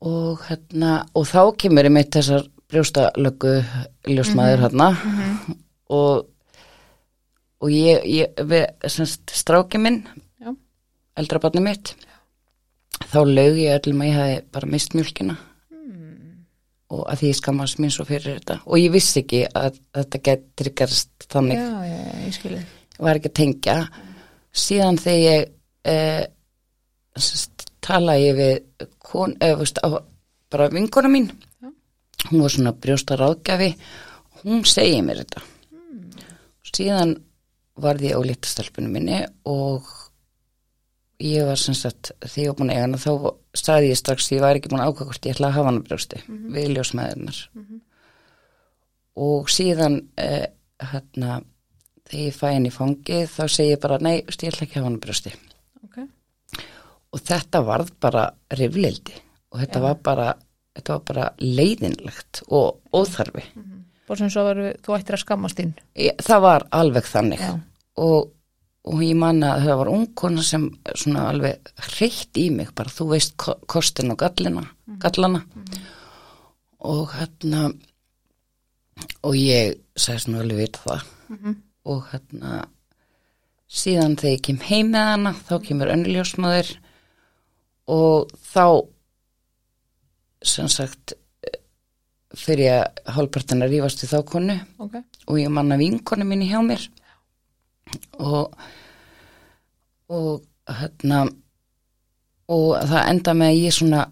og 0.00 0.44
hérna 0.48 0.92
og 1.14 1.26
þá 1.28 1.42
kemur 1.60 1.88
ég 1.88 1.92
meitt 1.92 2.14
þessar 2.16 2.46
brjóstalöggu 2.70 3.56
ljósmaður 4.08 4.64
hérna. 4.64 4.90
Og 5.90 6.26
og 7.60 7.68
ég, 7.74 8.06
ég 8.08 8.40
við, 8.48 8.64
semst, 8.88 9.28
stráki 9.36 9.80
minn 9.82 10.00
Já. 10.40 10.54
eldra 11.20 11.42
barni 11.42 11.60
mitt 11.64 11.92
þá 13.10 13.20
laug 13.26 13.58
ég 13.60 13.76
öllum 13.76 14.00
að 14.04 14.08
ég 14.08 14.18
hafi 14.20 14.42
bara 14.54 14.70
mist 14.70 14.96
mjölkina 14.96 15.36
og 16.90 17.04
að 17.06 17.20
því 17.20 17.30
ég 17.30 17.38
skammast 17.38 17.78
mín 17.78 17.92
svo 17.94 18.04
fyrir 18.08 18.40
þetta. 18.40 18.56
Og 18.66 18.80
ég 18.80 18.90
vissi 18.90 19.22
ekki 19.22 19.44
að, 19.46 19.78
þetta 19.94 20.20
getur 20.26 20.70
gerst 20.80 21.26
þannig. 21.30 21.60
Já, 21.60 21.84
já, 21.86 21.98
já, 22.10 22.62
ég 22.98 23.04
var 23.06 23.20
ekki 23.20 23.30
að 23.30 23.36
tengja. 23.38 23.76
Síðan 24.50 24.98
þegar 24.98 25.20
ég 25.22 25.52
eh, 25.84 26.26
tala 27.84 28.18
ég 28.20 28.36
við 28.38 28.88
kon, 28.98 29.36
eða 29.40 29.60
veist, 29.62 29.80
á, 29.82 29.88
bara 30.52 30.68
vinkona 30.72 31.10
mín. 31.12 31.30
Já. 31.60 31.70
hún 32.30 32.44
var 32.44 32.52
svona 32.52 32.72
brjósta 32.72 33.16
ráðgjafi. 33.16 33.74
Hún 34.42 34.64
segir 34.68 35.02
mér 35.04 35.24
þetta. 35.24 35.42
Síðan 36.70 37.16
varði 37.80 38.12
ég 38.12 38.16
á 38.16 38.20
litastelpunum 38.24 38.92
minni 38.94 39.24
og 39.48 39.88
ég 41.20 41.44
var 41.48 41.58
sem 41.60 41.74
sagt 41.76 42.12
þegar 42.22 42.42
ég 42.42 42.48
var 42.50 42.58
búin 42.58 42.70
að 42.70 42.76
eiga 42.76 42.86
hana 42.86 43.00
þá 43.00 43.12
staði 43.60 43.90
ég 43.90 43.98
strax 44.00 44.30
ég 44.32 44.40
var 44.40 44.56
ekki 44.56 44.70
búin 44.72 44.80
að 44.80 44.92
ákvæða 44.92 45.08
hvort 45.10 45.26
ég 45.26 45.34
ætla 45.34 45.50
að 45.50 45.56
hafa 45.58 45.70
hana 45.70 45.84
brjósti 45.84 46.20
við 46.54 46.70
ljósmaðurinnar 46.76 47.40
og 49.26 49.50
síðan 49.52 49.98
eh, 50.16 50.46
hérna 50.80 51.40
þegar 52.08 52.24
ég 52.24 52.38
fæ 52.38 52.46
henni 52.54 52.72
í 52.72 52.74
fangi 52.74 53.20
þá 53.28 53.42
segi 53.48 53.74
ég 53.74 53.80
bara 53.82 53.98
nei, 54.00 54.16
ég 54.24 54.48
ætla 54.48 54.66
ekki 54.66 54.78
að 54.78 54.80
hafa 54.80 54.88
hana 54.88 55.02
brjósti. 55.04 55.34
Og 57.12 57.20
þetta 57.26 57.60
varð 57.66 57.90
bara 58.00 58.24
riflildi 58.54 59.16
og 59.50 59.60
þetta 59.62 59.80
Já. 59.80 59.84
var 59.88 59.94
bara 60.06 60.26
þetta 60.78 60.92
var 60.96 61.00
bara 61.10 61.24
leiðinlegt 61.42 62.42
og 62.48 62.80
óþarfi. 62.94 63.42
Bara 64.06 64.18
sem 64.18 64.30
svo 64.30 64.44
var 64.46 64.60
þú 64.82 64.94
ættir 64.96 65.16
að 65.16 65.22
skammast 65.24 65.58
þín. 65.58 65.72
ég, 65.98 66.14
það 66.22 66.40
var 66.44 66.64
alveg 66.70 67.04
þannig. 67.10 67.40
Já. 67.42 67.52
og, 68.00 68.30
og 68.86 69.02
ég 69.04 69.16
manna 69.18 69.54
að 69.56 69.66
það 69.66 69.78
var 69.82 69.90
ungkona 69.92 70.42
sem 70.46 70.68
svona 70.94 71.26
alveg 71.32 71.72
hreitt 71.96 72.38
í 72.40 72.46
mig 72.54 72.70
bara 72.74 72.88
þú 72.94 73.08
veist 73.10 73.34
ko- 73.36 73.58
kostin 73.66 74.10
og 74.14 74.18
gallina, 74.22 74.62
gallana. 75.02 75.42
Og 76.80 77.10
hérna 77.12 77.66
og 79.26 79.34
ég 79.36 79.74
sagði 79.96 80.22
svona 80.24 80.44
alveg 80.44 80.62
vita 80.62 80.80
það. 80.86 81.02
Og 81.90 82.06
hérna 82.12 82.62
síðan 83.70 84.16
þegar 84.18 84.34
ég 84.36 84.42
kem 84.46 84.62
heim 84.70 84.88
með 84.94 85.10
hana 85.12 85.32
þá 85.46 85.52
kemur 85.66 85.92
önnuljósmaður 85.92 86.70
og 87.90 88.30
þá 88.52 88.64
sem 90.46 90.68
sagt 90.72 91.14
fyrir 92.40 92.68
ég 92.68 93.00
hálfpartin 93.16 93.64
að 93.66 93.72
rífast 93.74 94.04
við 94.04 94.12
þá 94.14 94.20
konu 94.30 94.56
Ok. 94.86 94.94
og 95.26 95.40
ég 95.40 95.50
manna 95.52 95.76
vinkonu 95.80 96.24
minni 96.28 96.46
hjá 96.50 96.60
mér 96.64 96.84
og 98.22 98.54
og 100.10 100.44
hérna 100.70 101.24
og 102.50 102.70
það 102.90 103.08
enda 103.12 103.34
með 103.38 103.52
að 103.52 103.60
ég 103.64 103.74
svona 103.74 104.04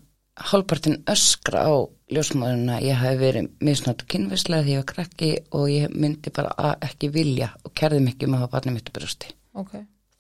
hálfpartin 0.51 0.99
öskra 1.11 1.63
á 1.67 1.75
ljósmaðurinn 2.15 2.71
að 2.77 2.85
ég 2.89 3.01
hef 3.03 3.17
verið 3.21 3.49
misnátt 3.67 4.05
kynvislega 4.11 4.65
því 4.67 4.75
ég 4.77 4.83
var 4.83 4.91
krakki 4.93 5.31
og 5.59 5.65
ég 5.71 5.95
myndi 5.95 6.31
bara 6.35 6.53
að 6.59 6.87
ekki 6.89 7.11
vilja 7.15 7.51
og 7.67 7.75
kerði 7.79 8.01
mikið 8.07 8.31
með 8.31 8.39
að 8.39 8.45
hafa 8.45 8.53
barnið 8.57 8.77
mitt 8.79 8.91
að 8.93 8.99
brjósti 8.99 9.33
Ok. 9.59 9.73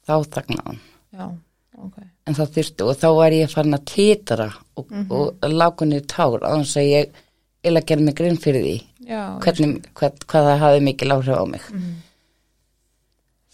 þá 0.06 0.14
þagnaði 0.34 0.66
hann 0.66 0.80
Já. 1.18 1.26
Ok. 1.78 1.98
En 2.28 2.36
það 2.36 2.52
þyrfti 2.58 2.84
og 2.84 2.98
þá 3.00 3.08
var 3.16 3.36
ég 3.36 3.52
farin 3.52 3.78
að 3.78 3.86
titra 3.88 4.48
og, 4.76 4.92
og 5.08 5.48
lákunni 5.48 6.02
tár 6.10 6.44
á 6.44 6.52
þess 6.60 6.76
að 6.80 6.90
ég 6.90 7.22
eða 7.68 7.84
gerði 7.88 8.06
mig 8.08 8.18
grinn 8.18 8.40
fyrir 8.40 8.66
því 8.66 8.76
Já. 9.08 9.22
hvernig, 9.40 9.88
hvað, 9.96 10.20
hvað 10.28 10.48
það 10.50 10.62
hafi 10.62 10.84
mikil 10.84 11.14
áhrif 11.14 11.40
á 11.40 11.44
mig. 11.48 11.68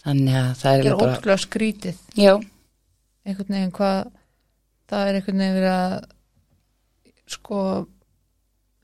Þannig 0.04 0.38
að 0.40 0.48
það 0.60 0.74
er 0.74 0.88
bara 0.88 1.14
ótrúlega 1.14 1.42
skrítið. 1.44 2.00
já, 2.18 2.32
einhvern 3.24 3.54
veginn 3.54 3.74
hvað 3.78 4.00
það 4.90 5.04
er 5.08 5.18
einhvern 5.18 5.44
veginn 5.44 5.58
verið 5.60 5.74
að 5.74 5.94
sko 7.34 7.60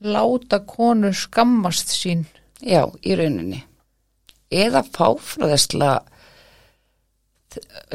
láta 0.01 0.61
konur 0.65 1.13
skammast 1.13 1.91
sín. 1.93 2.23
Já, 2.63 2.87
í 3.05 3.17
rauninni. 3.19 3.61
Eða 4.51 4.81
fáfræðisla 4.87 5.91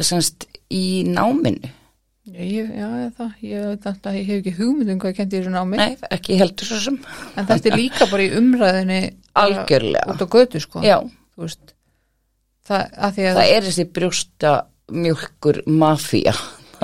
semst 0.05 0.47
í 0.73 1.03
náminu 1.09 1.73
ég, 2.35 2.71
já 2.75 2.87
ég, 2.87 3.12
það, 3.16 3.30
ég, 3.47 3.64
veit 3.71 3.87
að 4.11 4.18
ég 4.18 4.28
hef 4.28 4.40
ekki 4.40 4.54
hugmynd 4.56 4.92
um 4.92 5.00
hvað 5.02 5.16
kendi 5.21 5.38
þessu 5.38 5.52
námi. 5.54 5.78
Nei, 5.78 5.97
ekki 6.16 6.38
heldur 6.40 6.68
svo 6.68 6.78
sem. 6.83 6.99
En 7.38 7.49
þetta 7.49 7.71
er 7.71 7.78
líka 7.78 8.09
bara 8.11 8.26
í 8.26 8.30
umræðinni 8.38 9.00
algjörlega, 9.42 10.14
út 10.14 10.25
á 10.25 10.28
götu 10.35 10.62
sko. 10.62 10.83
Veist, 11.37 11.75
það, 12.66 12.97
það 13.18 13.42
er 13.45 13.68
þessi 13.68 13.87
brjósta 13.95 14.54
mjölkur 14.92 15.61
mafía. 15.66 16.35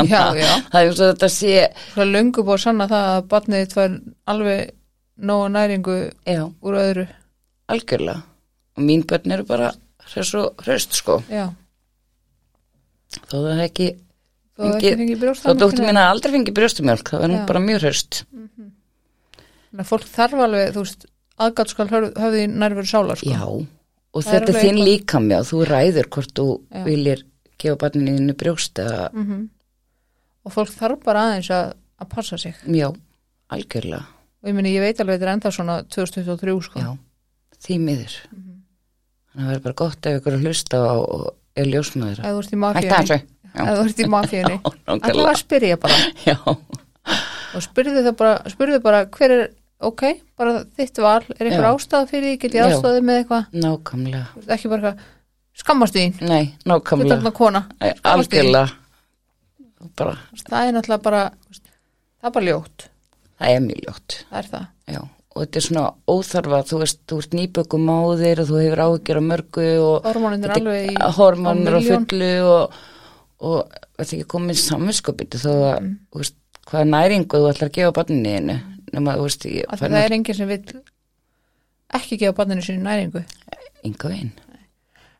Já, 0.08 0.32
já. 0.40 0.52
það 0.70 0.78
er 0.78 0.90
eins 0.90 1.00
og 1.00 1.10
þetta 1.10 1.30
sé 1.32 1.56
það 1.94 2.04
er 2.04 2.12
löngu 2.12 2.44
búið 2.46 2.58
að 2.58 2.62
sanna 2.66 2.86
það 2.92 3.08
að 3.12 3.26
barnið 3.32 3.64
þitt 3.64 3.74
var 3.76 3.96
alveg 4.32 4.62
nóga 5.22 5.50
næringu 5.56 5.96
já, 6.08 6.44
úr 6.48 6.78
öðru. 6.80 7.08
Algjörlega. 7.72 8.22
Og 8.78 8.86
mín 8.86 9.02
börn 9.08 9.34
eru 9.36 9.44
bara 9.48 9.72
hraust 10.12 10.96
sko. 10.96 11.18
Já, 11.30 11.50
þó 13.28 13.36
það 13.36 13.52
er 13.52 13.66
ekki 13.66 13.90
brjóstamjólk 14.62 15.60
dóttir 15.62 15.86
mín 15.88 15.98
að 16.00 16.10
aldrei 16.12 16.32
fengi 16.36 16.54
brjóstumjölk 16.56 17.10
þá 17.12 17.16
hún 17.22 17.36
Já. 17.38 17.46
bara 17.46 17.60
mjög 17.60 17.80
hraust 17.82 18.24
Þannig 19.72 19.84
að 19.86 19.88
fólk 19.88 20.08
þarf 20.12 20.40
alveg, 20.46 20.72
þú 20.74 20.82
veist, 20.84 21.06
aðgátt 21.40 21.70
skal 21.72 21.86
höf- 21.88 22.16
höfði 22.20 22.42
nærveru 22.52 22.88
sálar, 22.90 23.16
sko. 23.16 23.30
já, 23.32 23.42
og 24.12 24.22
Það 24.22 24.32
þetta 24.32 24.52
er 24.52 24.60
þinn 24.66 24.80
líka 24.84 25.20
mjög 25.24 25.46
þú 25.48 25.60
ræður 25.70 26.08
hvort 26.12 26.32
þú 26.36 26.46
Já. 26.72 26.82
viljir 26.84 27.22
gefa 27.58 27.76
barninu 27.80 28.16
þínu 28.18 28.34
brjóst 28.36 28.74
eða 28.82 29.10
Mm 29.14 29.48
Og 30.44 30.50
fólk 30.52 30.70
þarf 30.74 31.04
bara 31.04 31.20
aðeins 31.30 31.48
að, 31.54 31.72
að 32.02 32.08
passa 32.10 32.36
sig. 32.36 32.54
já, 32.66 32.88
algjörlega 33.50 34.04
Og 34.42 34.48
ég 34.50 34.54
meni, 34.54 34.72
ég 34.74 34.80
veit 34.82 34.98
alveg 35.00 35.20
þetta 35.20 35.28
er 35.28 35.32
enda 35.36 35.50
svona 35.54 35.82
2023, 35.86 36.62
sko. 36.62 36.80
já, 36.80 36.98
því 37.62 37.78
miður 37.78 38.14
Mhm. 38.32 38.62
þannig 39.32 39.38
að 39.38 39.46
það 39.46 39.50
verður 39.52 39.62
bara 39.62 39.74
gott 39.74 40.06
ef 40.06 40.20
ykkur 40.20 40.32
að 40.36 40.42
hlusta 40.42 40.76
á 40.82 40.94
og 40.98 41.34
er 41.56 41.64
ljósmaður 41.64 42.18
Ef 43.52 43.72
þú 43.78 43.86
ert 43.86 43.98
í 44.00 44.08
mafíunni. 44.12 44.58
Alltaf 44.64 45.22
að 45.28 45.40
spyrja 45.42 45.76
bara. 45.82 45.96
Já, 46.30 46.36
Og 47.52 47.60
spyrðu 47.66 48.00
það 48.06 48.14
bara, 48.16 48.36
spyrðu 48.48 48.78
bara 48.84 49.00
hver 49.12 49.32
er, 49.34 49.42
ok, 49.84 50.04
bara 50.40 50.52
þitt 50.78 51.00
val, 51.04 51.20
er 51.36 51.48
einhver 51.50 51.66
ástæða 51.74 52.06
fyrir 52.08 52.30
því, 52.30 52.36
get 52.46 52.54
ég 52.56 52.62
Já. 52.62 52.68
aðstæðið 52.70 53.02
með 53.08 53.18
eitthvað? 53.20 53.48
nákvæmlega 53.64 54.22
Ekki 54.56 54.70
bara 54.72 54.78
eitthvað, 54.92 55.02
skammast 55.62 55.98
þín, 55.98 56.14
Nei, 56.30 56.44
nákvæmlega. 56.64 57.64
Algjörlega 58.08 58.64
Það 59.98 60.68
er 60.68 60.76
náttúrulega 60.76 61.02
bara, 61.04 61.22
það 62.22 62.28
er 62.30 62.34
bara 62.36 62.46
ljótt. 62.46 62.86
það 63.42 63.56
er 63.56 63.64
mjög 63.66 63.82
ljótt 63.86 64.16
Það 64.30 64.38
er 64.40 64.48
það. 64.52 64.64
Já, 64.94 65.00
og 65.32 65.42
þetta 65.42 65.60
er 65.60 65.66
svona 65.66 65.84
óþarfa 66.14 66.60
þú 66.70 66.80
veist, 66.82 67.00
þú 67.10 67.18
ert 67.24 67.36
nýbökum 67.38 67.90
á 67.92 67.98
þér 68.22 68.42
og 68.44 68.48
þú 68.52 68.60
hefur 68.62 68.82
áhyggjur 68.86 69.20
á 69.20 69.24
mörgu 69.28 69.68
og 69.82 70.08
Þetta- 70.08 70.56
alveg 70.56 70.88
í 70.92 71.12
hormónir 71.18 71.76
á 71.76 71.80
fullu 71.82 72.32
og, 72.46 72.80
og 73.42 73.72
þetta 73.98 74.16
ekki 74.16 74.28
komið 74.34 74.60
saminskopið 74.62 75.38
þó 75.42 75.50
að, 75.52 75.80
Mm. 75.82 75.92
veist, 76.14 76.36
hvaða 76.70 76.86
næringu 76.94 77.26
þú 77.42 77.50
ætlar 77.50 77.68
að 77.68 77.76
gefa 77.78 77.92
barninu 77.98 78.32
þínu 78.36 78.56
nema, 78.92 79.16
þú 79.18 79.22
veist, 79.26 79.44
ég 79.50 79.64
Af 79.68 79.78
því 79.78 79.82
fann 79.82 79.92
það 79.96 80.04
er 80.06 80.16
enginn 80.18 80.36
sem 80.38 80.48
vil 80.48 80.82
ekki 81.98 82.18
gefa 82.22 82.36
barninu 82.38 82.62
sinni 82.64 82.82
næringu. 82.86 83.24
enga 83.84 84.08
veginn. 84.08 84.32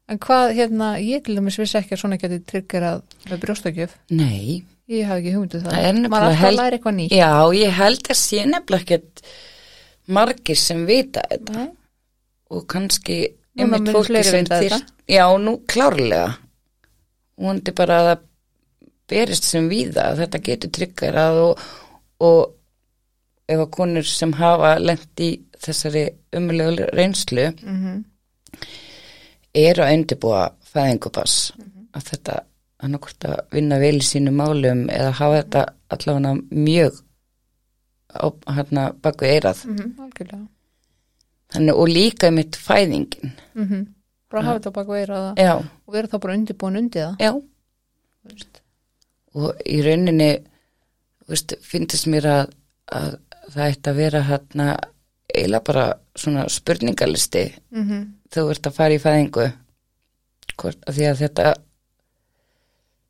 En 0.08 0.18
hvað, 0.18 0.52
hérna, 0.54 0.88
ég 1.00 1.22
til 1.24 1.36
dæmis 1.36 1.56
vissi 1.58 1.78
ekki 1.78 1.94
að 1.96 2.00
svona 2.02 2.18
geti 2.20 2.38
triggerað 2.44 3.02
með 3.30 3.40
brjóstakjöf. 3.44 3.90
Nei, 4.10 4.64
Ég 4.92 5.06
hafi 5.06 5.22
ekki 5.22 5.32
hugmyndu 5.32 5.60
það. 5.62 5.72
Það 5.72 5.84
er 5.88 5.94
Maður 5.94 6.24
alltaf 6.26 6.38
held- 6.42 6.58
að 6.58 6.62
læra 6.62 6.76
eitthvað 6.78 6.94
nýtt. 6.96 7.12
já, 7.16 7.32
ég 7.54 7.70
held 7.72 8.02
að 8.12 8.18
sé 8.18 8.44
nefnilega 8.44 8.82
ekkert 8.82 9.22
margir 10.08 10.56
sem 10.58 10.86
vita 10.86 11.22
þetta 11.30 11.52
Nei. 11.54 11.68
og 12.50 12.66
kannski 12.68 13.18
einmitt 13.56 13.88
fólki 13.94 14.24
sem 14.24 14.44
þyrst- 14.44 14.90
já, 15.08 15.24
nú 15.38 15.54
klárlega 15.66 16.36
vonandi 17.42 17.75
bara 17.76 17.99
að 18.00 18.08
það 18.11 18.22
berist 19.12 19.44
sem 19.44 19.68
víða 19.68 20.06
að 20.12 20.22
þetta 20.22 20.40
getur 20.46 20.70
tryggarað 20.78 21.40
og, 21.42 21.64
og 22.25 22.54
ef 23.52 23.58
að 23.66 23.70
konur 23.75 24.06
sem 24.08 24.32
hafa 24.38 24.76
lent 24.80 25.20
í 25.20 25.30
þessari 25.62 26.06
umulegu 26.38 26.87
reynslu 26.96 27.50
Mm 27.62 28.04
eru 29.54 29.82
að 29.84 29.94
undirbúa 29.99 30.42
fæðingubass 30.72 31.52
Mhm. 31.58 31.88
að 31.92 32.02
þetta 32.11 32.37
annarkvort 32.82 33.25
að 33.28 33.40
vinna 33.52 33.78
vel 33.78 33.96
í 34.00 34.06
sínu 34.06 34.32
málum 34.32 34.87
eða 34.90 35.11
hafa 35.18 35.42
þetta 35.42 35.64
allavega 35.92 36.32
mjög 36.50 36.94
á 38.16 38.26
hérna 38.56 38.92
baku 39.02 39.25
eirað 39.28 39.61
-hmm. 39.66 39.92
Algjörlega. 40.00 40.46
Þannig, 41.52 41.75
og 41.76 41.88
líka 41.88 42.30
mitt 42.30 42.56
fæðingin 42.56 43.32
Mm 43.54 43.87
Bara 44.32 44.44
hafa 44.46 44.58
þetta 44.60 44.72
bak 44.78 44.88
veira 44.88 45.20
og 45.32 45.92
vera 45.92 46.08
þá 46.08 46.18
bara 46.24 46.36
undirbúin 46.38 46.78
undir 46.80 47.06
það. 47.06 47.16
já. 47.20 47.32
Þú 48.22 48.33
veist. 48.33 48.62
og 49.35 49.61
í 49.66 49.78
rauninni 49.85 50.30
finnst 51.64 52.07
mér 52.12 52.28
að, 52.28 52.54
að 52.92 53.18
það 53.52 53.68
ætti 53.70 53.90
að 53.92 54.00
vera 54.00 54.22
hérna 54.28 54.66
eiginlega 55.33 55.64
bara 55.64 55.85
svona 56.16 56.46
spurningalisti 56.52 57.44
Mm 57.70 57.85
-hmm. 57.88 58.07
þú 58.35 58.50
ert 58.50 58.66
að 58.66 58.72
fara 58.76 58.94
í 58.94 58.98
fæðingu. 59.00 59.52
Hvort, 60.57 60.78
af 60.87 60.94
því 60.94 61.04
að 61.09 61.20
þetta 61.22 61.54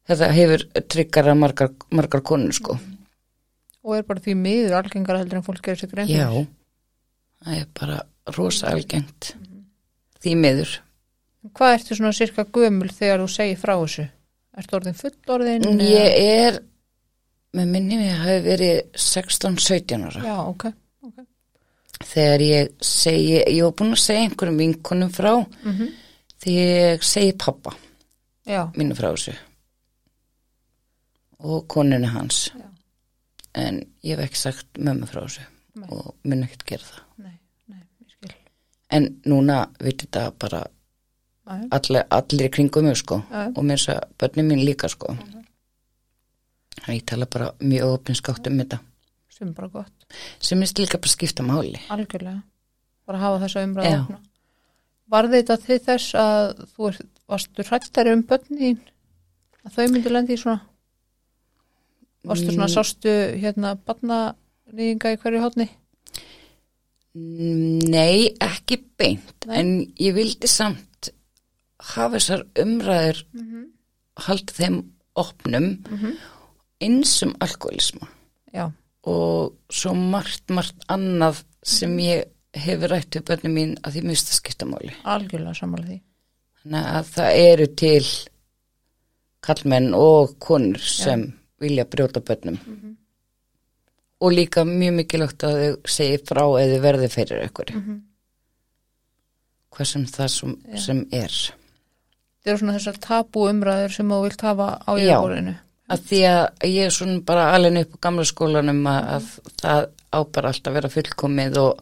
þetta 0.08 0.32
hefur 0.32 0.64
tryggara 0.88 1.34
margar, 1.34 1.70
margar 1.90 2.22
konur 2.22 2.52
sko. 2.52 2.78
Og 3.82 3.96
er 3.96 4.02
bara 4.02 4.20
því 4.20 4.34
miður 4.38 4.78
algengara 4.78 5.18
heldur 5.18 5.40
en 5.40 5.42
fólk 5.42 5.62
gerir 5.62 5.80
sér 5.80 5.90
grein 5.90 6.08
já, 6.08 6.46
það 7.44 7.60
er 7.60 7.66
bara 7.80 8.02
rosa 8.36 8.70
algengt. 8.70 9.34
Því 10.22 10.36
miður 10.38 10.80
Hvað 11.42 11.72
ertu 11.78 11.96
svona 11.98 12.12
cirka 12.14 12.44
gömul 12.54 12.90
þegar 12.94 13.18
þú 13.24 13.28
segir 13.34 13.58
frá 13.58 13.74
þessu? 13.80 14.04
Ertu 14.58 14.76
orðin 14.78 14.94
fullorðin? 15.00 15.64
eða- 15.64 15.88
ég 15.90 16.18
er 16.46 16.58
með 17.54 17.66
minni 17.72 17.96
ég 18.06 18.16
hafi 18.22 18.40
verið 18.46 18.78
16-17 18.94 20.04
ára 20.06 20.22
Já, 20.24 20.36
ok. 20.48 20.64
þegar 22.02 22.40
ég 22.46 22.70
segi, 22.80 23.42
ég 23.46 23.62
var 23.62 23.72
búin 23.72 23.92
að 23.92 24.00
segja 24.04 24.22
einhverjum 24.28 24.58
vinkonum 24.58 25.10
frá 25.12 25.32
Mm 25.64 25.88
þegar 26.42 26.92
ég 26.92 27.02
segi 27.06 27.32
pappa 27.38 27.70
Já, 28.46 28.64
mínu 28.74 28.94
frá 28.98 29.12
þessu 29.14 29.34
og 31.42 31.66
konunni 31.68 32.06
hans 32.10 32.50
Já. 32.54 32.66
en 33.54 33.80
ég 34.04 34.16
hef 34.18 34.24
ekki 34.28 34.36
sagt 34.40 34.78
mömmu 34.78 35.06
frá 35.10 35.22
þessu 35.26 35.44
Nei. 35.76 35.86
og 35.88 36.14
mun 36.24 36.42
ekkert 36.44 36.64
gera 36.66 36.82
það 36.88 37.24
nei, 37.24 37.36
nei, 37.68 37.78
ég 38.02 38.10
skil. 38.16 38.34
en 38.90 39.06
núna 39.26 39.60
veit 39.80 39.98
þetta 40.02 40.32
bara 40.38 40.64
Já. 41.52 41.68
allir, 41.78 42.04
í 42.46 42.50
kringum 42.50 42.84
mig 42.88 42.96
sko 42.96 43.20
Já. 43.30 43.46
og 43.56 43.62
mér 43.68 43.78
að 43.96 44.06
börnin 44.18 44.48
mín 44.48 44.64
líka 44.64 44.88
sko 44.88 45.12
þannig 46.82 46.96
ég 46.98 47.04
tala 47.06 47.26
bara 47.26 47.52
mjög 47.60 47.92
opinskátt 47.98 48.46
um 48.50 48.58
þetta 48.62 48.78
sem 49.32 49.48
er 49.48 49.54
bara 49.54 49.68
gott. 49.68 50.06
sem 50.40 50.58
minnst 50.58 50.78
líka 50.78 50.98
bara 50.98 51.08
skipta 51.12 51.42
máli 51.42 51.78
Algjörlega. 51.88 52.42
Bara 53.06 53.18
hafa 53.18 53.40
þessa 53.46 53.64
umræða. 53.66 54.18
Var 55.12 55.26
þetta 55.28 55.56
til 55.66 55.78
þess 55.82 56.14
að 56.14 56.66
þú 56.76 56.88
er, 56.88 56.98
varstu 57.28 57.64
hrættari 57.66 58.12
um 58.14 58.22
börnin 58.22 58.78
að 59.66 59.74
þau 59.74 59.86
myndu 59.90 60.12
lendi 60.12 60.36
í 60.36 60.38
svona? 60.40 60.60
Varstu 62.24 62.52
svona, 62.54 62.68
Mm. 62.68 62.74
sástu 62.76 63.12
hérna 63.42 63.74
barnanýðinga 63.86 65.12
í 65.12 65.18
hverju 65.18 65.40
hotni? 65.42 65.68
Nei, 67.14 68.30
ekki 68.40 68.78
beint 68.96 69.44
Nei. 69.46 69.56
en 69.58 69.72
ég 70.00 70.14
vildi 70.16 70.48
samt 70.48 70.86
hafa 71.82 72.16
þessar 72.16 72.42
umræður 72.62 73.22
Mm 73.32 73.46
-hmm. 73.48 73.64
halda 74.26 74.52
þeim 74.58 74.76
opnum 75.16 75.66
Mhm. 75.90 76.12
eins 76.80 77.22
um 77.22 77.34
alkoholisma 77.40 78.08
Já, 78.54 78.70
og 79.04 79.52
svo 79.70 79.94
margt, 79.94 80.50
margt 80.50 80.76
annað 80.88 81.42
sem 81.62 81.96
ég 81.98 82.24
hefur 82.54 82.88
rætt 82.90 83.10
við 83.16 83.22
börnum 83.24 83.52
mín 83.54 83.76
að 83.82 83.92
því 83.96 84.02
mista 84.04 84.32
skiptamáli. 84.32 84.92
algjörlega 85.04 85.54
sammála 85.54 85.86
því. 85.86 86.00
Þannig 86.62 86.86
að 86.96 87.04
það 87.14 87.52
eru 87.52 87.66
til 87.66 88.04
kallmenn 89.42 89.94
og 89.94 90.36
konur 90.38 90.78
sem 90.78 91.32
vilja 91.60 91.84
brjóta 91.84 92.20
börnum. 92.20 92.58
Mhm. 92.66 92.96
Og 94.20 94.32
líka 94.32 94.62
mjög 94.64 94.94
mikilvægt 94.94 95.42
að 95.42 95.54
þau 95.58 95.76
segi 95.88 96.18
frá 96.26 96.42
eða 96.60 96.80
verði 96.80 97.08
fyrir 97.10 97.44
ykkur. 97.48 97.74
Mm 97.74 98.02
Hvað 99.72 99.86
sem 99.86 100.04
það 100.04 100.28
sem, 100.28 100.56
Já. 100.68 100.76
sem 100.78 101.08
er. 101.12 101.54
Þetta 102.42 102.50
eru 102.50 102.58
svona 102.58 102.72
þessar 102.74 102.96
tabú 103.06 103.42
umræður 103.46 103.92
sem 103.94 104.08
þú 104.10 104.16
vilt 104.24 104.40
hafa 104.42 104.64
á 104.82 104.90
Já. 104.98 105.12
yfirbórinu. 105.14 105.52
Að 105.92 105.98
því 106.08 106.18
að 106.26 106.40
ég 106.72 106.82
er 106.88 106.94
svona 106.96 107.20
bara 107.28 107.44
alveg 107.54 107.76
upp 107.84 107.92
á 107.94 107.98
gamla 108.06 108.24
skólanum 108.26 108.80
að, 108.90 109.02
að 109.14 109.26
það 109.62 109.82
á 110.12 110.18
bara 110.34 110.50
alltaf 110.50 110.70
að 110.72 110.76
vera 110.78 110.90
fullkomið 110.96 111.54
og 111.62 111.72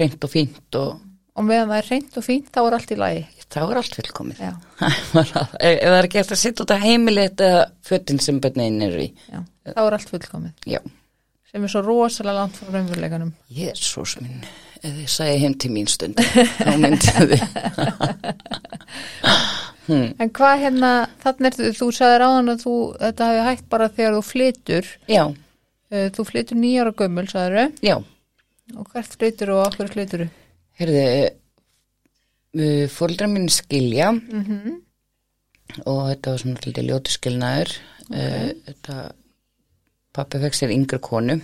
reynd 0.00 0.26
og 0.28 0.32
fínt 0.34 0.76
og 0.80 0.90
Og 1.40 1.44
meðan 1.46 1.70
það 1.70 1.78
er 1.80 1.86
reynd 1.94 2.16
og 2.20 2.24
fínt, 2.26 2.48
þá 2.52 2.58
er 2.66 2.74
allt 2.76 2.90
í 2.92 2.96
lagi. 2.98 3.20
þá 3.54 3.58
er 3.62 3.78
allt 3.80 3.94
fullkomið. 3.96 4.38
Ef 4.90 5.14
það 5.14 5.94
er 5.94 6.08
eftir 6.10 6.34
að 6.36 6.40
sitta 6.42 6.64
út 6.66 6.72
að 6.74 6.82
heimili 6.84 7.22
þetta 7.28 7.48
fötin 7.86 8.20
sem 8.20 8.40
bönnin 8.42 8.82
eru 8.84 9.00
í. 9.06 9.08
já, 9.30 9.38
þá 9.70 9.80
er 9.86 9.96
allt 9.96 10.10
fullkomið. 10.10 10.52
Já, 10.74 10.80
Sem 11.50 11.64
er 11.66 11.70
svo 11.72 11.80
rosalega 11.86 12.38
langt 12.42 12.58
frá 12.60 12.68
raunveruleikanum. 12.74 13.30
Jésús 13.50 14.12
minn, 14.20 14.42
ef 14.82 14.92
þið 15.00 15.08
sagði 15.14 15.38
heim 15.46 15.54
til 15.58 15.70
mín 15.74 15.88
stund, 15.90 16.16
þá 16.60 16.72
myndið 16.82 17.16
þið. 17.32 17.42
En 20.18 20.30
hvað 20.30 20.64
hérna, 20.64 20.90
þannig 21.22 21.60
er 21.60 21.78
þú 21.78 21.88
sagðir 21.96 22.26
áðan 22.26 22.52
að 22.54 22.64
þú, 22.64 22.74
þetta 23.00 23.30
hafi 23.30 23.46
hægt 23.48 23.70
bara 23.72 23.88
þegar 23.88 24.18
þú 24.18 24.22
flytur. 24.30 24.90
Já, 25.10 25.24
Uh, 25.90 26.06
Þú 26.14 26.22
flytur 26.28 26.58
nýjára 26.58 26.92
gömul, 26.94 27.24
sagður 27.26 27.72
já, 27.82 27.96
Og 28.78 28.92
hvert 28.92 29.14
flytur 29.18 29.50
og 29.56 29.64
okkur 29.64 29.88
flytur 29.90 30.28
heyrðu, 30.78 31.00
uh, 32.56 32.84
fóldra 32.94 33.26
mín 33.26 33.48
skilja. 33.50 34.12
Mm 34.12 34.44
-hmm. 34.44 34.76
og 35.84 36.00
þetta 36.10 36.30
var 36.30 36.38
svona 36.38 36.60
lítið 36.66 36.86
ljótu 36.88 37.10
skilnaður. 37.10 37.70
Uh, 38.10 38.50
þetta, 38.66 39.12
pappi 40.12 40.38
fekk 40.38 40.54
sér 40.54 40.70
yngri 40.70 40.98
konu. 40.98 41.40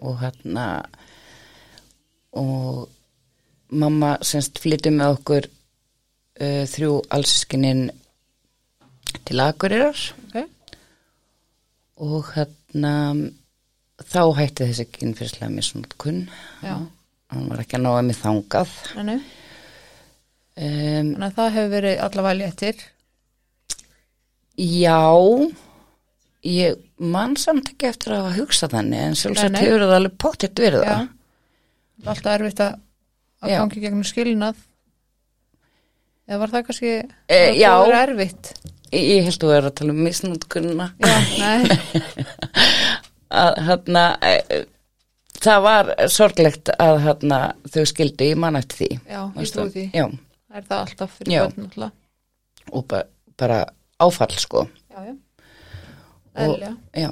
Og 0.00 0.18
hérna, 0.20 0.82
og 2.32 2.88
mamma 3.68 4.18
semst 4.22 4.58
flyttum 4.58 4.96
með 4.96 5.18
okkur 5.18 5.46
uh, 6.40 6.64
þrjú 6.70 6.94
allskinnin 7.16 7.88
til 9.28 9.42
Akureyrar. 9.44 10.00
Ok, 10.26 10.38
og 12.06 12.32
hérna 12.34 12.94
þá 14.00 14.22
hætti 14.38 14.68
þessi 14.70 14.86
kynfyrslega 14.94 15.50
misnótkun 15.52 16.22
já, 16.64 16.76
hann 17.30 17.48
var 17.50 17.62
ekki 17.62 17.78
að 17.78 17.84
náða 17.86 18.04
mig 18.08 18.18
þangað. 18.20 18.76
Um, 19.00 19.20
þannig 20.60 21.26
að 21.28 21.36
það 21.38 21.56
hefur 21.56 21.74
verið 21.76 22.04
allavega 22.06 22.40
léttir? 22.40 22.86
Já. 24.60 25.00
Ég 26.40 26.78
man 26.96 27.34
samt 27.36 27.68
ekki 27.68 27.88
eftir 27.90 28.14
að 28.16 28.22
hafa 28.24 28.36
hugsað 28.38 28.74
þannig 28.78 29.02
en 29.04 29.18
sjálfsagt 29.20 29.58
hefur 29.60 29.84
það 29.84 29.98
alveg 29.98 30.14
pottitt 30.20 30.62
verið 30.62 30.86
það. 30.88 31.10
Alltaf 32.00 32.32
erfitt 32.32 32.62
að 32.64 32.78
að 33.40 33.54
gangi 33.56 33.82
gegnum 33.82 34.06
skilnað 34.06 34.58
eða 36.28 36.38
var 36.42 36.52
það 36.54 36.66
kannski 36.68 36.90
Eh, 37.28 37.54
það 37.54 37.60
já. 37.60 38.02
erfitt? 38.02 38.52
Ég, 38.90 39.24
held 39.28 39.44
að 39.46 39.52
vera 39.54 39.70
að 39.70 39.74
tala 39.78 39.92
um 39.94 40.02
nei, 41.38 41.60
að 43.42 43.60
hérna 43.68 44.04
e, 44.26 44.64
það 45.40 45.60
var 45.66 45.90
sorglegt 46.10 46.72
að 46.74 46.98
hérna 47.04 47.38
þau 47.70 47.84
skildu, 47.86 48.26
ég 48.32 48.40
man 48.42 48.58
eftir 48.58 48.80
því. 48.82 48.88
Já, 49.06 49.20
ég 49.38 49.52
trúi 49.54 49.70
því. 49.76 49.84
Já, 49.94 50.06
er 50.58 50.66
það 50.66 50.78
alltaf 50.84 51.14
fyrir 51.20 51.32
Já. 51.36 51.42
börn 51.46 51.68
alltaf 51.70 51.96
og 52.70 52.84
bara, 52.90 53.06
bara 53.40 53.60
áfall 54.02 54.34
sko. 54.38 54.64
Já, 54.90 55.00
já, 55.06 55.14
og, 56.46 56.66
já. 56.94 57.10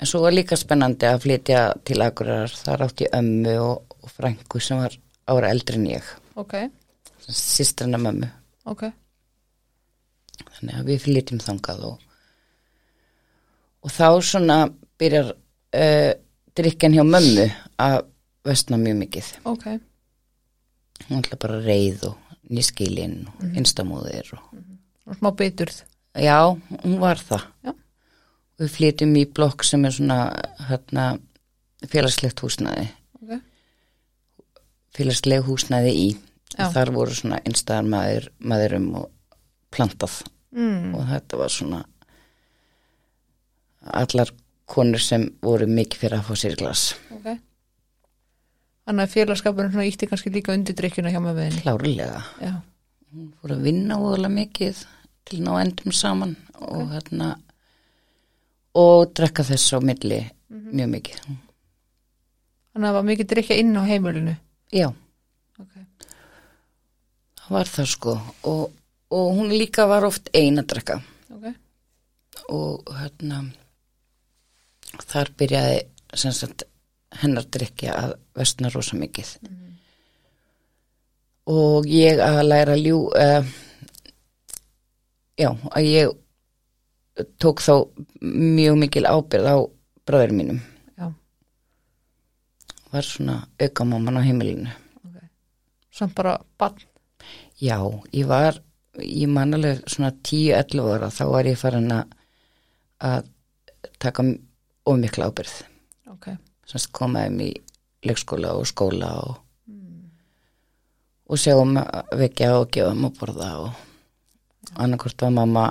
en 0.00 0.06
svo 0.12 0.20
var 0.24 0.32
líka 0.36 0.56
spennandi 0.60 1.08
að 1.08 1.24
flytja 1.24 1.64
til 1.88 2.00
Akureyrar. 2.04 2.52
Þar 2.52 2.84
átti 2.86 3.08
ég 3.08 3.16
ömmu 3.16 3.56
og, 3.64 3.96
og 4.02 4.12
frængu 4.12 4.60
sem 4.60 4.80
var 4.80 4.96
ára 5.32 5.50
eldri 5.56 5.80
en 5.80 5.88
ég. 5.96 6.12
Ok, 6.40 6.54
sýstrina 7.28 7.98
mömmu. 8.02 8.28
Ok, 8.70 8.82
þannig 10.58 10.74
að 10.78 10.86
við 10.90 11.00
flytjum 11.06 11.40
þangað 11.42 11.84
og, 11.92 12.00
og 13.82 13.90
þá 13.94 14.06
svona 14.22 14.56
byrjar 15.00 15.32
uh, 15.34 16.12
drikkan 16.56 16.94
hjá 16.96 17.02
mömmu 17.06 17.46
að 17.82 17.98
vestna 18.46 18.78
mjög 18.80 18.96
mikið. 19.04 19.30
Ok. 19.50 19.66
Hún 21.08 21.18
ætla 21.22 21.38
bara 21.42 21.60
reið 21.64 22.04
og 22.10 22.18
nýskilinn 22.52 23.26
og 23.28 23.42
Mhm. 23.42 23.56
einstamóðir 23.58 24.32
og 24.36 24.42
og 25.06 25.16
smá 25.18 25.30
biturð. 25.34 25.82
Já, 26.14 26.38
hún 26.84 26.98
var 27.00 27.16
það. 27.18 27.42
Já. 27.64 27.72
við 28.62 28.68
flytjum 28.76 29.16
í 29.16 29.24
blokk 29.34 29.64
sem 29.64 29.84
er 29.84 29.90
svona 29.90 30.18
hérna, 30.68 31.18
félagslegt 31.88 32.38
húsnæði. 32.44 32.84
Ok, 33.22 33.40
félagsleg 34.94 35.42
húsnæði 35.42 35.92
í 35.98 36.16
þar 36.56 36.90
voru 36.94 37.14
svona 37.16 37.38
einstæðar 37.46 37.88
maður, 37.88 38.28
maðurum 38.40 38.88
og 39.00 39.08
plantað. 39.72 40.22
Mm, 40.52 40.94
og 40.94 41.06
þetta 41.08 41.38
var 41.40 41.48
svona 41.54 41.84
allar 44.02 44.30
konur 44.72 45.00
sem 45.02 45.24
voru 45.42 45.66
mikið 45.68 45.98
fyrir 46.04 46.18
að 46.20 46.28
fá 46.28 46.36
sér 46.38 46.56
glas. 46.60 46.82
Ok. 47.16 47.30
Þannig 48.86 49.06
að 49.06 49.14
félagskapurinn 49.14 49.72
svona 49.74 49.86
ítti 49.88 50.08
kannski 50.10 50.32
líka 50.34 50.54
undir 50.56 50.74
drikkjuna 50.78 51.12
hjá 51.14 51.20
veðinni 51.22 51.62
klárlega. 51.62 52.22
Hún 53.12 53.28
fór 53.40 53.54
að 53.56 53.64
vinna 53.66 53.98
óðurlega 54.00 54.32
mikið 54.34 54.84
til 55.28 55.40
ná 55.44 55.52
endum 55.62 55.92
saman 55.94 56.36
og 56.60 56.88
hérna 56.94 57.34
og 58.78 59.12
drekka 59.14 59.44
þess 59.46 59.72
á 59.76 59.78
milli 59.84 60.22
Mhm. 60.52 60.72
mjög 60.76 60.88
mikið. 60.92 61.18
Þannig 62.72 62.84
að 62.84 62.88
það 62.88 62.92
var 62.98 63.02
mikið 63.08 63.26
drikkja 63.32 63.56
inn 63.60 63.76
á 63.76 63.82
heimilinu? 63.88 64.36
Já, 64.72 64.92
var 67.52 67.70
það 67.70 67.88
sko. 67.92 68.18
Og, 68.48 68.62
og 69.12 69.32
hún 69.36 69.52
líka 69.52 69.86
var 69.90 70.06
oft 70.08 70.30
ein 70.36 70.60
að 70.62 70.70
drekka. 70.74 71.00
Ok, 71.32 71.48
og 72.52 72.94
hérna 72.98 73.44
þar 75.08 75.32
byrjaði 75.38 75.82
sem 76.18 76.34
sagt 76.36 76.66
hennar 77.22 77.46
drikja 77.52 77.96
að 77.96 78.16
vestna 78.36 78.70
rosa 78.72 78.96
mikið. 78.98 79.36
Og 81.52 81.88
ég 81.90 82.20
að 82.22 82.42
læra 82.46 82.76
ljú 82.78 83.08
uh, 83.10 83.46
já, 85.38 85.50
að 85.50 85.88
ég 85.88 86.12
tók 87.42 87.60
þá 87.64 87.74
mjög 88.22 88.78
mikil 88.80 89.04
ábyrð 89.08 89.48
á 89.50 89.56
bræður 90.08 90.36
mínum. 90.38 90.60
Já, 90.96 91.10
var 92.94 93.08
svona 93.08 93.36
aukamáman 93.58 94.20
á 94.22 94.26
heimilinu. 94.26 94.70
Ok. 95.02 95.18
Samt 95.92 96.14
bara 96.16 96.38
bann, 96.58 96.78
já, 97.62 97.78
ég 98.12 98.26
var 98.26 98.58
ég 99.00 99.28
man 99.30 99.54
alveg 99.56 99.84
svona 99.88 100.12
10-11 100.12 100.90
ára 100.96 101.10
þá 101.12 101.24
var 101.30 101.48
ég 101.48 101.60
farin 101.60 101.92
að 101.94 102.18
að 103.02 103.30
taka 104.02 104.24
ómikla 104.86 105.30
ábyrð 105.30 105.54
ok. 106.12 106.28
Semst 106.68 106.92
komaðum 106.94 107.40
í 107.42 107.50
leikskóla 108.06 108.52
og 108.58 108.68
skóla 108.70 109.14
og 109.22 109.40
og 111.32 111.40
sjáum 111.40 111.78
að 111.80 112.12
vekja 112.20 112.52
og 112.58 112.68
gefa 112.74 112.92
um 112.92 113.06
að 113.08 113.18
borða 113.18 113.50
og 113.62 114.78
annarkvort 114.82 115.24
var 115.24 115.32
mamma 115.32 115.66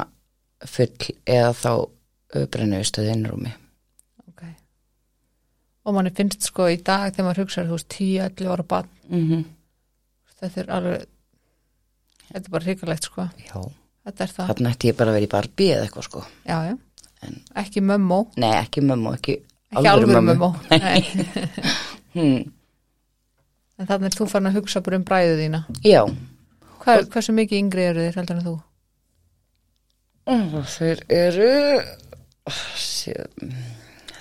full 0.66 1.12
eða 1.30 1.52
þá 1.58 1.72
brennu 2.54 2.80
í 2.82 2.88
stöðu 2.88 3.14
innrúmi. 3.14 3.52
Ok. 4.30 4.42
Og 5.86 5.96
manni 5.96 6.14
finnst 6.18 6.48
sko 6.48 6.70
í 6.72 6.80
dag 6.82 7.12
þegar 7.12 7.28
maður 7.28 7.44
hugsa 7.44 7.66
þú 7.68 7.78
veist 7.78 7.98
10-11 7.98 8.52
ára 8.56 8.68
bann 8.74 8.90
mm 9.10 9.28
-hmm. 9.28 9.44
þetta 10.40 10.62
er 10.62 10.72
alveg 10.78 11.06
þetta 12.32 12.44
er 12.44 12.56
bara 12.56 12.68
hrikalegt 12.68 13.10
sko. 13.10 13.28
Já, 13.46 13.60
þetta 14.08 14.26
er 14.26 14.34
það, 14.38 14.50
þarna 14.54 14.74
ætti 14.76 14.92
ég 14.92 14.98
bara 15.00 15.14
að 15.14 15.20
vera 15.20 15.28
í 15.28 15.34
barbi 15.36 15.70
eða 15.76 15.86
eitthvað 15.88 16.08
sko. 16.10 16.24
Já, 16.48 16.58
já. 16.72 16.74
En- 17.22 17.38
ekki 17.62 17.84
mömmó, 17.86 18.24
nei, 18.42 18.56
ekki 18.58 18.82
mömmu, 18.82 19.14
ekki, 19.20 19.38
ekki 19.76 20.10
mömmu. 20.10 20.34
mömmó 20.34 20.50
Nei. 20.72 21.04
hmm. 22.16 22.40
en 23.78 23.90
þannig 23.92 24.10
er 24.10 24.18
þú 24.18 24.28
farin 24.32 24.50
að 24.50 24.58
hugsa 24.58 24.82
bara 24.82 24.98
um 24.98 25.06
bræðu 25.06 25.38
þína. 25.44 25.64
Já, 25.86 26.02
Hvað, 26.82 27.08
hversu 27.14 27.34
mikið 27.38 27.60
yngri 27.62 27.84
eru 27.92 28.04
þér 28.08 28.18
heldur 28.18 28.40
en 28.40 28.46
þú? 28.48 28.58
og 30.32 30.68
þeir 30.70 31.02
eru 31.12 31.50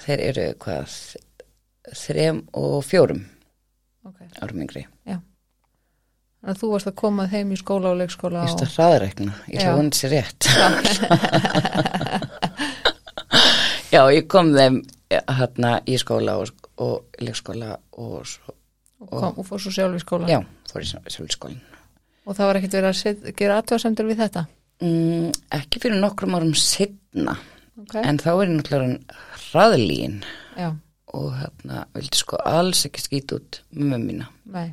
þeir 0.04 0.22
eru 0.26 0.46
hvað 0.60 0.96
þrem 1.96 2.42
og 2.56 2.80
fjórum 2.86 3.22
ok, 4.06 4.20
árum 4.42 4.62
yngri. 4.64 4.86
Þannig 5.06 5.29
að 6.40 6.60
þú 6.60 6.70
varst 6.72 6.88
að 6.88 6.96
koma 7.00 7.26
heim 7.30 7.52
í 7.52 7.58
skóla 7.60 7.92
og 7.92 8.00
leikskóla 8.00 8.44
Ég 8.46 8.54
að 8.64 8.74
hraðarekna, 8.76 9.34
ég 9.52 9.66
að 9.66 9.76
vona 9.78 9.96
sér 9.96 10.10
rétt. 10.14 10.42
Já, 13.94 14.02
ég 14.14 14.28
kom 14.30 14.52
þeim 14.54 14.80
hérna 15.10 15.70
í 15.90 15.98
skóla 16.00 16.38
og, 16.40 16.54
og 16.80 17.20
leikskóla 17.20 17.74
og 17.98 18.24
svo, 18.28 18.54
og, 19.04 19.12
kom, 19.12 19.32
og 19.34 19.48
fór 19.48 19.62
svo 19.64 19.74
sjálf 19.74 19.98
í 19.98 20.02
skóla? 20.04 20.30
Já, 20.30 20.40
fór 20.70 20.86
í 20.86 20.90
sjálfskólin. 20.90 21.60
og 22.24 22.36
það 22.38 22.50
var 22.50 22.60
ekkert 22.60 22.76
verið 22.78 22.90
að 22.92 23.00
set, 23.00 23.30
gera 23.36 23.60
aðtöðasemdur 23.60 24.10
við 24.10 24.22
þetta? 24.24 24.46
Mm, 24.80 25.30
ekki 25.60 25.82
fyrir 25.82 26.00
nokkrum 26.00 26.36
árum 26.38 26.54
setna, 26.56 27.34
okay. 27.82 28.04
en 28.06 28.20
þá 28.22 28.30
er 28.32 28.46
ég 28.46 28.54
náttúrulega 28.54 28.80
orðin 28.80 29.00
hraðlín 29.50 30.20
já, 30.56 30.68
og 31.18 31.32
hérna 31.36 31.84
vildi 31.98 32.22
sko 32.22 32.40
alls 32.48 32.86
ekki 32.88 33.04
skýt 33.04 33.34
út 33.36 33.64
með 33.74 33.90
mömmu 33.90 34.06
mína. 34.06 34.30
Nei 34.54 34.70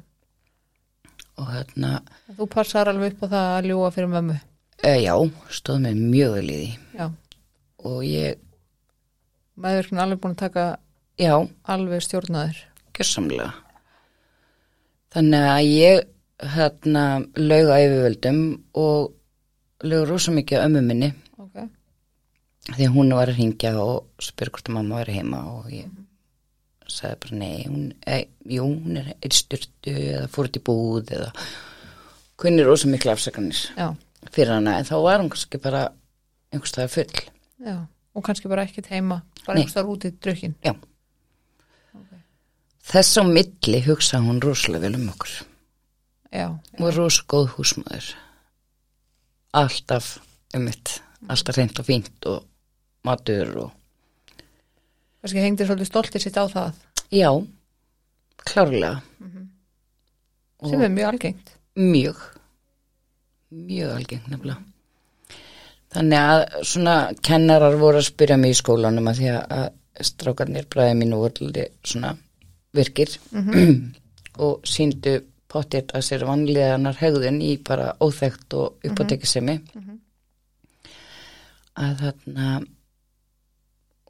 og 1.37 1.51
hérna, 1.53 1.91
þú 2.37 2.47
passar 2.51 2.89
alveg 2.89 3.15
upp 3.15 3.25
á 3.25 3.33
það 3.33 3.51
að 3.53 3.69
ljúa 3.69 3.91
fyrir 3.93 4.11
mömmu? 4.11 4.37
E, 4.77 4.91
já, 5.01 5.13
stóð 5.53 5.83
mér 5.85 6.01
mjög 6.01 6.35
vel 6.37 6.49
í 6.49 6.57
því. 6.57 6.69
Já, 6.97 7.05
og 7.89 7.99
ég, 8.05 8.41
meðverkun 9.57 10.03
alveg 10.03 10.21
búin 10.23 10.35
að 10.37 10.43
taka 10.43 10.65
já, 11.21 11.33
alveg 11.75 12.03
stjórnaður? 12.05 12.61
Gjörsamlega. 12.97 13.51
Þannig 15.13 15.47
að 15.51 15.69
ég 15.71 16.03
hérna 16.57 17.05
laug 17.37 17.71
á 17.73 17.77
yfirvöldum 17.81 18.41
og 18.77 19.13
laug 19.87 20.09
rosa 20.09 20.33
mikið 20.33 20.61
á 20.61 20.65
ömmu 20.67 20.83
minni. 20.85 21.13
Ok, 21.41 21.63
því 22.73 22.91
hún 22.93 23.15
var 23.17 23.31
að 23.31 23.39
ringja 23.41 23.77
og 23.81 24.09
spyr 24.21 24.51
hvort 24.53 24.69
að 24.69 24.77
mamma 24.77 25.01
væri 25.01 25.21
heima 25.21 25.45
og 25.53 25.71
ég 25.73 25.89
sagði 26.91 27.19
bara 27.23 27.39
nei 27.41 27.65
hún, 27.67 27.85
e, 28.07 28.19
jú, 28.49 28.67
hún 28.67 29.01
er 29.01 29.13
eitt 29.15 29.37
styrtu 29.37 29.93
eða 29.93 30.27
fór 30.31 30.49
út 30.49 30.59
í 30.59 30.63
búð 30.69 31.13
eða 31.17 31.31
kunni 32.37 32.65
rosa 32.65 32.89
miklu 32.91 33.13
afsakanir 33.13 33.59
já, 33.75 33.91
fyrir 34.31 34.55
hana. 34.55 34.77
En 34.79 34.87
þá 34.87 34.95
var 35.03 35.21
hún 35.21 35.31
kannski 35.33 35.61
bara 35.61 35.87
einhvers 36.53 36.73
staðar 36.73 36.93
full. 36.93 37.23
Já 37.65 37.77
og 38.17 38.25
kannski 38.25 38.49
bara 38.49 38.65
ekkert 38.65 38.89
heima, 38.89 39.21
bara 39.45 39.57
Nei. 39.57 39.63
einhvers 39.63 39.77
þar 39.77 39.91
út 39.93 40.05
í 40.07 40.13
drukkin. 40.17 40.55
Já. 40.65 40.73
Þess 42.87 43.19
á 43.19 43.23
milli 43.27 43.81
hugsa 43.85 44.21
hún 44.23 44.39
rosalega 44.41 44.87
vel 44.87 44.97
um 44.97 45.09
okkur. 45.11 45.33
Já, 46.33 46.47
og 46.49 46.81
var 46.81 46.97
rosa 46.97 47.25
góð 47.29 47.51
húsmaður. 47.57 48.07
Alltaf 49.57 50.17
um 50.55 50.65
mitt 50.65 50.97
alltaf 51.27 51.57
reynd 51.57 51.79
og 51.81 51.87
fínt 51.87 52.27
og 52.29 52.45
matur 53.07 53.53
og 53.63 53.76
kannski 55.27 55.43
hengdi 55.43 55.67
svolítið 55.67 55.91
stoltið 55.91 56.23
sitt 56.23 56.39
á 56.39 56.45
það. 56.47 56.81
Já, 57.11 57.29
klárlega. 58.47 58.95
Sem 60.65 60.81
er 60.81 60.89
mjög 60.89 61.11
algengt. 61.11 61.53
Mjög. 61.77 62.23
Mjög 63.51 63.93
algengt 63.93 64.31
nefnilega. 64.31 64.63
Þannig 65.93 66.29
að 66.31 66.41
svona 66.67 66.95
kennarar 67.23 67.77
voru 67.79 68.01
að 68.01 68.09
spyrja 68.09 68.37
mig 68.39 68.55
í 68.55 68.57
skólanum 68.57 69.07
að 69.07 69.21
því 69.21 69.29
að 69.35 69.67
strákarnir 70.07 70.67
bræði 70.69 70.97
mínu 70.99 71.21
voru 71.21 71.51
svona 71.83 72.15
virkir. 72.75 73.13
Og 74.37 74.67
síndu 74.69 75.19
pottet 75.47 75.93
að 75.95 76.03
sér 76.05 76.25
vanleganar 76.27 76.97
hegðun 76.99 77.39
í 77.41 77.57
bara 77.63 77.93
óþægt 78.03 78.53
og 78.53 78.83
uppáttekisemi 78.85 79.55
að 81.77 82.01
þarna 82.01 82.49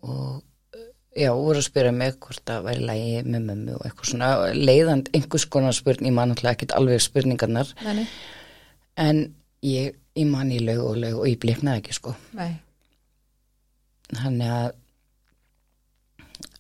og 0.08 0.44
já, 1.18 1.32
voru 1.34 1.62
að 1.62 1.68
spyrja 1.68 1.94
mig 1.96 2.18
hvort 2.24 2.44
það 2.48 2.66
væri 2.68 2.88
lægi 2.90 3.22
með 3.26 3.46
mömmu 3.50 3.76
og 3.78 3.86
eitthvað 3.88 4.12
svona 4.12 4.32
leiðand 4.54 5.12
einhvers 5.18 5.48
konar 5.54 5.76
spurning, 5.76 6.12
ég 6.12 6.18
man 6.18 6.34
alltaf 6.34 6.52
ekkert 6.54 6.76
alveg 6.78 7.04
spurningarnar. 7.04 7.74
Nei, 7.86 8.06
en 9.02 9.24
ég, 9.66 9.98
ég 10.18 10.30
man 10.30 10.54
í 10.54 10.62
laug 10.64 10.84
og 10.92 11.00
laug 11.02 11.22
og 11.24 11.30
ég 11.30 11.40
bliknaði 11.42 11.84
ekki 11.84 11.98
sko. 11.98 12.16
Nei, 12.38 12.52
þannig 14.14 14.54
að 14.62 14.76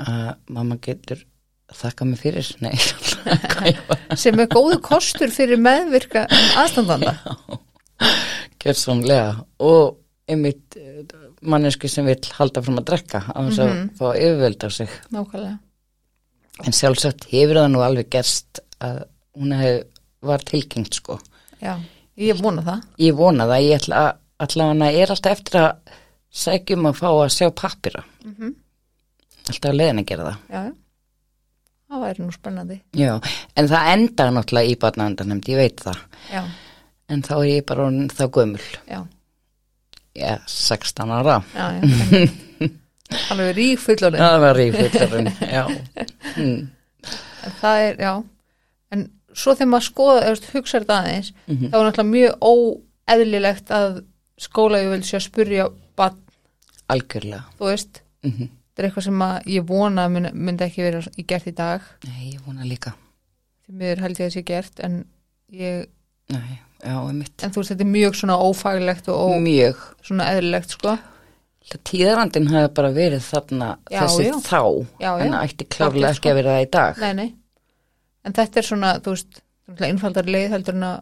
að 0.01 0.27
mamma 0.53 0.77
getur 0.81 1.21
þakka 1.73 2.05
mig 2.07 2.19
fyrir, 2.21 2.49
nei 2.63 2.73
sem 4.21 4.39
er 4.39 4.49
góðu 4.51 4.79
kostur 4.85 5.31
fyrir 5.33 5.59
meðvirka 5.61 6.25
aðstandanda. 6.57 7.17
Gerðsónlega 8.61 9.33
og 9.63 9.97
einmitt 10.29 10.77
mannesku 11.41 11.87
sem 11.91 12.05
vil 12.05 12.17
halda 12.37 12.61
fram 12.65 12.79
að 12.81 12.85
drekka 12.91 13.19
á 13.29 13.37
þess 13.45 13.59
að 13.63 13.73
fá 13.99 14.07
yfirvöld 14.15 14.63
á 14.65 14.69
sig. 14.73 14.89
Nákvæmlega, 15.13 15.57
en 16.65 16.73
sjálfsagt 16.73 17.27
hefur 17.31 17.59
það 17.61 17.69
nú 17.75 17.83
alveg 17.85 18.09
gerst 18.09 18.61
að 18.81 19.03
hún 19.37 19.53
hef, 19.59 19.83
var 20.21 20.41
tilgengt 20.47 20.93
sko. 20.97 21.19
Já, 21.61 21.75
ég 22.17 22.39
vona 22.41 22.61
það. 22.65 22.81
Ég 23.05 23.13
vona 23.17 23.45
það, 23.45 23.61
ég 23.67 23.77
ætla 23.81 24.01
að 24.07 24.17
allavega 24.47 24.91
er 25.01 25.11
alltaf 25.13 25.31
eftir 25.37 25.59
að 25.61 25.95
sækjum 26.37 26.89
að 26.89 26.97
fá 26.99 27.07
að 27.09 27.31
sjá 27.33 27.47
pappira 27.55 28.03
Mhm. 28.25 28.55
alltaf 29.49 29.71
að 29.71 29.77
leiðin 29.77 29.99
að 30.01 30.05
gera 30.05 30.23
það. 30.23 30.37
Já, 30.51 30.63
það 31.89 32.01
væri 32.03 32.19
nú 32.25 32.31
spennandi. 32.35 32.79
Já, 32.93 33.13
en 33.55 33.67
það 33.67 33.91
enda 33.93 34.31
náttúrulega 34.31 34.71
í 34.73 34.79
barnavendanemnd, 34.79 35.45
ég 35.47 35.55
veit 35.61 35.77
það. 35.85 35.97
Já, 36.33 36.43
en 37.09 37.21
þá 37.21 37.31
er 37.37 37.47
ég 37.53 37.65
bara 37.65 37.89
þá 38.09 38.25
gömul. 38.31 38.65
Já, 38.89 39.05
já, 40.17 40.33
16 40.47 41.13
ára. 41.19 41.37
Já, 41.55 41.67
já 41.77 42.29
alveg 43.31 43.53
rík 43.55 43.79
fullorðin 43.79 44.19
það 44.19 44.39
var 44.43 44.57
í 44.59 44.67
fullorinn 44.75 45.29
já, 45.39 45.61
mm. 46.35 46.57
Það 47.61 47.77
er, 47.85 48.01
já. 48.03 48.13
En 48.91 49.05
svo 49.31 49.53
þegar 49.55 49.69
maður 49.71 49.85
skoða, 49.87 50.23
eða 50.27 50.51
hugsa 50.57 50.81
þetta 50.81 50.97
aðeins 51.01 51.29
Mhm. 51.47 51.69
þá 51.71 51.75
er 51.77 51.85
náttúrulega 51.87 52.11
mjög 52.11 52.33
óeðlilegt 52.51 53.71
að 53.77 54.01
skóla 54.37 54.81
ég 54.83 54.89
vil 54.91 55.03
sé 55.07 55.17
að 55.21 55.25
spurja 55.29 55.69
barn, 55.97 56.19
algjörlega. 56.91 57.45
Þú 57.59 57.69
veist 57.71 58.01
mm 58.27 58.49
þetta 58.77 58.83
er 58.83 58.89
eitthvað 58.91 59.05
sem 59.07 59.21
ég 59.55 59.63
vona 59.65 60.03
að 60.05 60.11
myndi, 60.37 60.63
ekki 60.67 60.83
vera 60.85 60.99
í 61.17 61.23
gert 61.25 61.47
í 61.49 61.53
dag. 61.57 61.81
Nei, 62.05 62.33
ég 62.35 62.43
vona 62.45 62.61
líka. 62.67 62.91
Miður 63.73 64.03
held 64.03 64.19
ég 64.21 64.27
að 64.27 64.35
sé 64.35 64.43
gert 64.45 64.79
en 64.85 64.99
ég, 65.49 65.87
Nei, 66.29 66.59
já, 66.83 66.95
einmitt. 67.07 67.43
En 67.43 67.51
þú 67.51 67.61
veist 67.61 67.71
þetta 67.73 67.85
er 67.87 67.91
mjög 67.93 68.15
svona 68.19 68.37
ófaglegt 68.41 69.07
og 69.09 69.17
ó, 69.17 69.27
Mjög. 69.41 69.75
svona 70.03 70.29
eðlilegt 70.33 70.69
sko. 70.77 70.97
Tíðarandin 71.83 72.47
hafi 72.47 72.69
bara 72.77 72.91
verið 72.95 73.25
þarna 73.27 73.73
Já, 73.91 73.99
þessi 74.05 74.27
já. 74.29 74.35
þá. 74.39 74.61
Já, 75.03 75.09
en 75.19 75.27
já. 75.27 75.33
það 75.33 75.43
ætti 75.49 75.65
klárlega 75.67 76.07
Pottþétt, 76.07 76.17
ekki 76.21 76.29
að 76.31 76.37
vera 76.39 76.53
það 76.55 76.63
í 76.63 76.69
dag. 76.77 77.01
Nei, 77.03 77.13
nei. 77.13 77.33
en 78.27 78.33
þetta 78.37 78.59
er 78.61 78.67
svona, 78.69 78.93
þú 79.03 79.13
veist 79.15 79.41
einfaldar 79.87 80.25
leið 80.31 80.49
heldur 80.55 80.77
en 80.77 80.83
að 80.87 80.97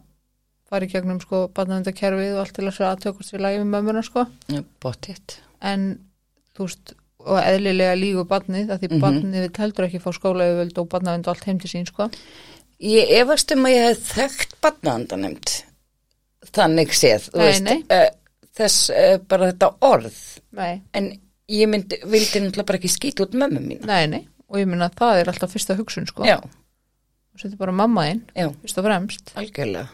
fara 0.66 0.86
í 0.86 0.90
gegnum 0.90 1.20
sko 1.22 1.44
barnavendakerfið 1.54 2.32
og 2.34 2.40
allt 2.42 2.54
til 2.56 2.66
að 2.66 2.74
segja 2.74 2.90
aðtökast 2.96 3.34
við 3.36 3.44
lagi 3.46 3.60
með 3.62 3.70
mömmuna 3.76 4.02
sko. 4.06 4.26
Já, 4.50 4.62
Bóttið 4.82 5.36
en 5.62 5.84
þú 6.56 6.66
veist 6.66 6.94
og 7.26 7.38
eðlilega 7.42 7.94
lígu 7.98 8.24
barnið 8.30 8.68
að 8.74 8.82
því 8.82 8.90
Mhm. 8.90 9.00
barnið 9.02 9.40
vil 9.46 9.54
heldur 9.62 9.86
ekki 9.86 10.02
fá 10.02 10.10
skólaöföld 10.14 10.78
og 10.78 10.88
barnavend 10.88 11.26
og 11.28 11.34
allt 11.34 11.44
heim 11.46 11.58
til 11.58 11.70
sín 11.70 11.86
sko 11.86 12.10
Ég 12.84 13.12
efast 13.16 13.52
um 13.54 13.64
að 13.64 13.72
ég 13.72 13.86
hef 13.88 14.08
þekkt 14.12 14.56
barnaðandanemnd 14.64 15.52
þannig 16.56 16.92
séð, 16.96 17.30
Nei, 17.32 17.42
veist 17.46 17.64
nei. 17.64 17.78
Uh, 17.92 18.08
þess 18.56 18.90
uh, 18.92 19.14
bara 19.28 19.50
þetta 19.50 19.70
orð. 19.88 20.18
Nei, 20.56 20.74
en 20.96 21.08
ég 21.52 21.70
myndi, 21.72 21.98
vildi 22.04 22.42
náttúrulega 22.42 22.68
bara 22.68 22.80
ekki 22.80 22.92
skýta 22.92 23.24
út 23.26 23.36
mömmu 23.38 23.62
mína. 23.64 23.88
Nei, 23.88 24.04
nei. 24.12 24.22
Og 24.46 24.60
ég 24.60 24.68
minna 24.70 24.90
að 24.90 25.00
það 25.00 25.20
er 25.20 25.32
alltaf 25.32 25.54
fyrsta 25.56 25.76
hugsun 25.78 26.08
sko. 26.10 26.26
Já, 26.28 26.36
og 26.38 27.40
þetta 27.40 27.56
er 27.56 27.62
bara 27.64 27.76
mamma 27.80 28.06
inn, 28.12 28.22
já, 28.36 28.50
fyrst 28.62 28.80
og 28.80 28.86
fremst. 28.86 29.34
Algjörlega. 29.40 29.88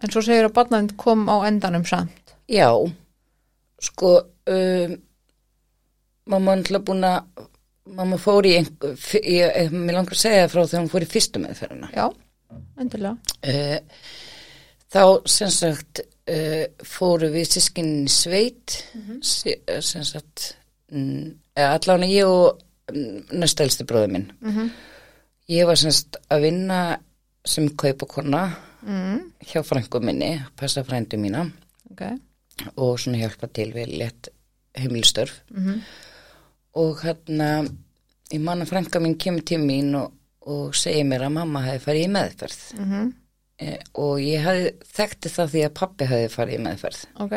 En 0.00 0.14
svo 0.14 0.22
segir 0.24 0.46
að 0.48 0.56
barnavend 0.56 0.96
kom 1.00 1.26
á 1.28 1.36
endanum 1.44 1.84
samt. 1.88 2.34
Já, 2.48 2.70
sko 3.84 4.14
um, 4.22 4.94
mamma 6.30 6.54
er 6.54 6.62
náttúrulega 6.62 6.86
búin 6.86 7.08
að 7.10 7.48
mamma 7.96 8.18
fór 8.20 8.48
í 8.48 8.54
ég, 8.56 8.70
ég, 9.24 9.74
mér 9.74 9.98
langar 9.98 10.16
að 10.16 10.22
segja 10.22 10.48
frá 10.50 10.62
þegar 10.62 10.82
hún 10.82 10.92
fór 10.92 11.06
í 11.06 11.10
fyrstu 11.10 11.42
meðferðina. 11.42 11.90
Já, 11.94 12.06
endilega. 12.80 13.16
Uh, 13.40 14.06
þá 14.90 15.02
sem 15.30 15.52
sagt 15.54 16.02
uh, 16.04 16.64
fóru 16.86 17.30
við 17.34 17.52
sískinin 17.56 18.08
í 18.08 18.14
sveit 18.14 18.80
mm 18.94 19.20
sem 19.20 20.04
sagt 20.06 20.54
mm, 20.92 21.26
eða 21.58 21.76
allavega 21.76 22.10
ég 22.10 22.30
og 22.30 22.60
mm, 22.92 23.36
næstælsti 23.42 23.86
bróði 23.88 24.14
minn. 24.16 24.30
Mm 24.40 24.72
ég 25.50 25.66
var 25.66 25.78
sem 25.78 25.90
sagt 25.90 26.20
að 26.30 26.44
vinna 26.46 26.80
sem 27.42 27.64
kaupakonna 27.74 28.44
mm, 28.86 29.16
hjá 29.50 29.64
frængu 29.66 29.98
minni, 30.04 30.36
passa 30.54 30.84
frændu 30.86 31.18
mína. 31.18 31.48
Ok. 31.90 32.04
Og 32.76 33.00
svona 33.00 33.18
hjálpa 33.18 33.48
til 33.50 33.72
við 33.74 33.96
létt 33.98 34.30
heimilstörf 34.78 35.40
mm 35.50 35.82
og 36.78 37.00
hérna 37.04 37.50
ég 38.30 38.42
man 38.42 38.62
að 38.62 38.70
frænka 38.70 39.00
mín 39.02 39.18
kemur 39.18 39.44
til 39.46 39.62
mín 39.62 39.94
og, 39.98 40.12
og 40.46 40.76
segir 40.78 41.06
mér 41.08 41.26
að 41.26 41.36
mamma 41.38 41.64
hefði 41.66 41.84
farið 41.86 42.06
í 42.06 42.12
meðferð. 42.16 42.60
-hmm. 42.78 43.12
e, 43.58 43.78
og 43.94 44.20
ég 44.22 44.44
hefði 44.46 44.72
þekkti 44.98 45.32
það 45.36 45.54
því 45.54 45.64
að 45.66 45.78
pappi 45.80 46.10
hefði 46.12 46.28
farið 46.36 46.58
í 46.58 46.64
meðferð. 46.66 47.00
Ok, 47.24 47.34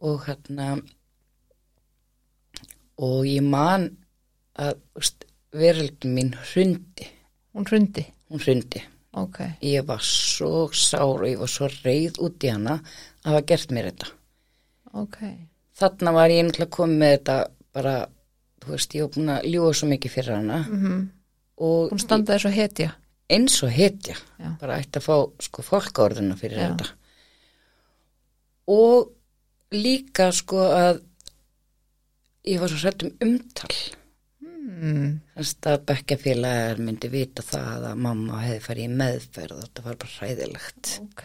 og 0.00 0.26
hérna 0.26 0.68
og 3.04 3.20
ég 3.26 3.42
man 3.42 3.88
að 4.54 4.76
úst, 4.98 5.24
veröldin 5.54 6.14
mín 6.14 6.34
hrundi. 6.34 7.08
Hún 7.54 7.66
hrundi? 7.66 8.04
Hún 8.30 8.42
hrundi. 8.42 8.82
Ok, 9.14 9.40
ég 9.62 9.86
var 9.86 10.02
svo 10.02 10.68
sár 10.74 11.22
og 11.22 11.28
ég 11.28 11.38
var 11.38 11.50
svo 11.50 11.68
reið 11.70 12.18
út 12.18 12.44
í 12.44 12.50
hana 12.50 12.80
að 13.22 13.30
hafa 13.30 13.42
gert 13.46 13.74
mér 13.74 13.90
þetta. 13.92 14.08
Ok. 14.94 15.18
Þarna 15.74 16.12
var 16.14 16.30
ég 16.30 16.44
náttúrulega 16.46 16.76
komið 16.76 16.98
með 16.98 17.12
þetta 17.16 17.36
bara, 17.74 17.94
þú 18.62 18.72
veist, 18.74 18.94
ég 18.96 19.04
var 19.06 19.12
búin 19.16 19.32
að 19.34 19.48
ljúa 19.52 19.72
svo 19.74 19.90
mikið 19.90 20.14
fyrir 20.18 20.36
hana 20.38 20.62
mm 20.68 21.02
og 21.54 21.92
hún 21.92 22.00
standaði 22.02 22.42
svo 22.42 22.50
hetja 22.50 22.88
eins 23.30 23.60
og 23.62 23.70
hetja 23.70 24.16
Já. 24.42 24.48
bara 24.58 24.80
ætti 24.82 24.98
að 24.98 25.04
fá 25.06 25.44
sko 25.46 25.62
fólkaorðuna 25.62 26.34
fyrir 26.40 26.58
Já. 26.58 26.64
þetta 26.72 26.88
og 28.74 29.12
líka 29.74 30.26
sko 30.34 30.64
að 30.66 30.98
ég 32.50 32.58
var 32.62 32.72
svo 32.72 32.80
hrætt 32.82 33.06
um 33.06 33.12
umtal 33.28 33.70
mm. 34.42 35.12
Þannig 35.36 35.70
að 35.70 35.86
bekkjafélagar 35.92 36.82
myndi 36.82 37.10
vita 37.12 37.46
það 37.46 37.88
að 37.92 38.02
mamma 38.08 38.42
hefði 38.44 38.60
farið 38.66 38.88
í 38.88 38.98
meðferð 38.98 39.56
og 39.56 39.64
þetta 39.64 39.86
var 39.86 39.98
bara 40.02 40.14
hræðilegt. 40.18 40.92
ok 41.06 41.24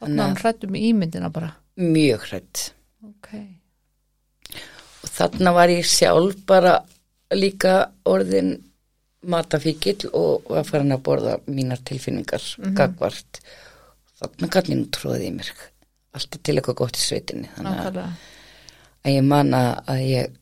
Þannig 0.00 0.22
að 0.22 0.26
hann 0.26 0.40
hrættum 0.40 0.76
í 0.80 0.84
ímyndina 0.90 1.28
bara 1.32 1.52
Mjög 1.80 2.24
hrætt. 2.30 2.70
ok, 3.04 3.34
Og 5.02 5.08
þarna 5.16 5.52
var 5.56 5.68
ég 5.72 5.84
sjálf 5.88 6.36
bara 6.46 6.74
líka 7.32 7.90
orðin 8.04 8.56
matafíkil 9.22 10.08
og 10.16 10.48
var 10.50 10.64
farin 10.64 10.92
að 10.92 11.02
borða 11.04 11.38
mínar 11.46 11.80
tilfinningar 11.84 12.40
Mhm. 12.58 12.74
gagvart. 12.76 13.40
Þarna 14.20 14.48
gæti 14.48 14.74
nú 14.76 14.86
tróðið 14.90 15.24
í 15.28 15.32
mér. 15.36 15.50
Alltaf 16.14 16.42
til 16.42 16.56
eitthvað 16.56 16.74
gott 16.76 16.96
í 16.96 17.04
sveitinni. 17.04 17.48
Þannig 17.56 17.76
nákvæmlega 17.76 18.12
að 19.04 19.14
ég 19.16 19.24
manna 19.24 19.60
að 19.86 20.00
ég 20.08 20.36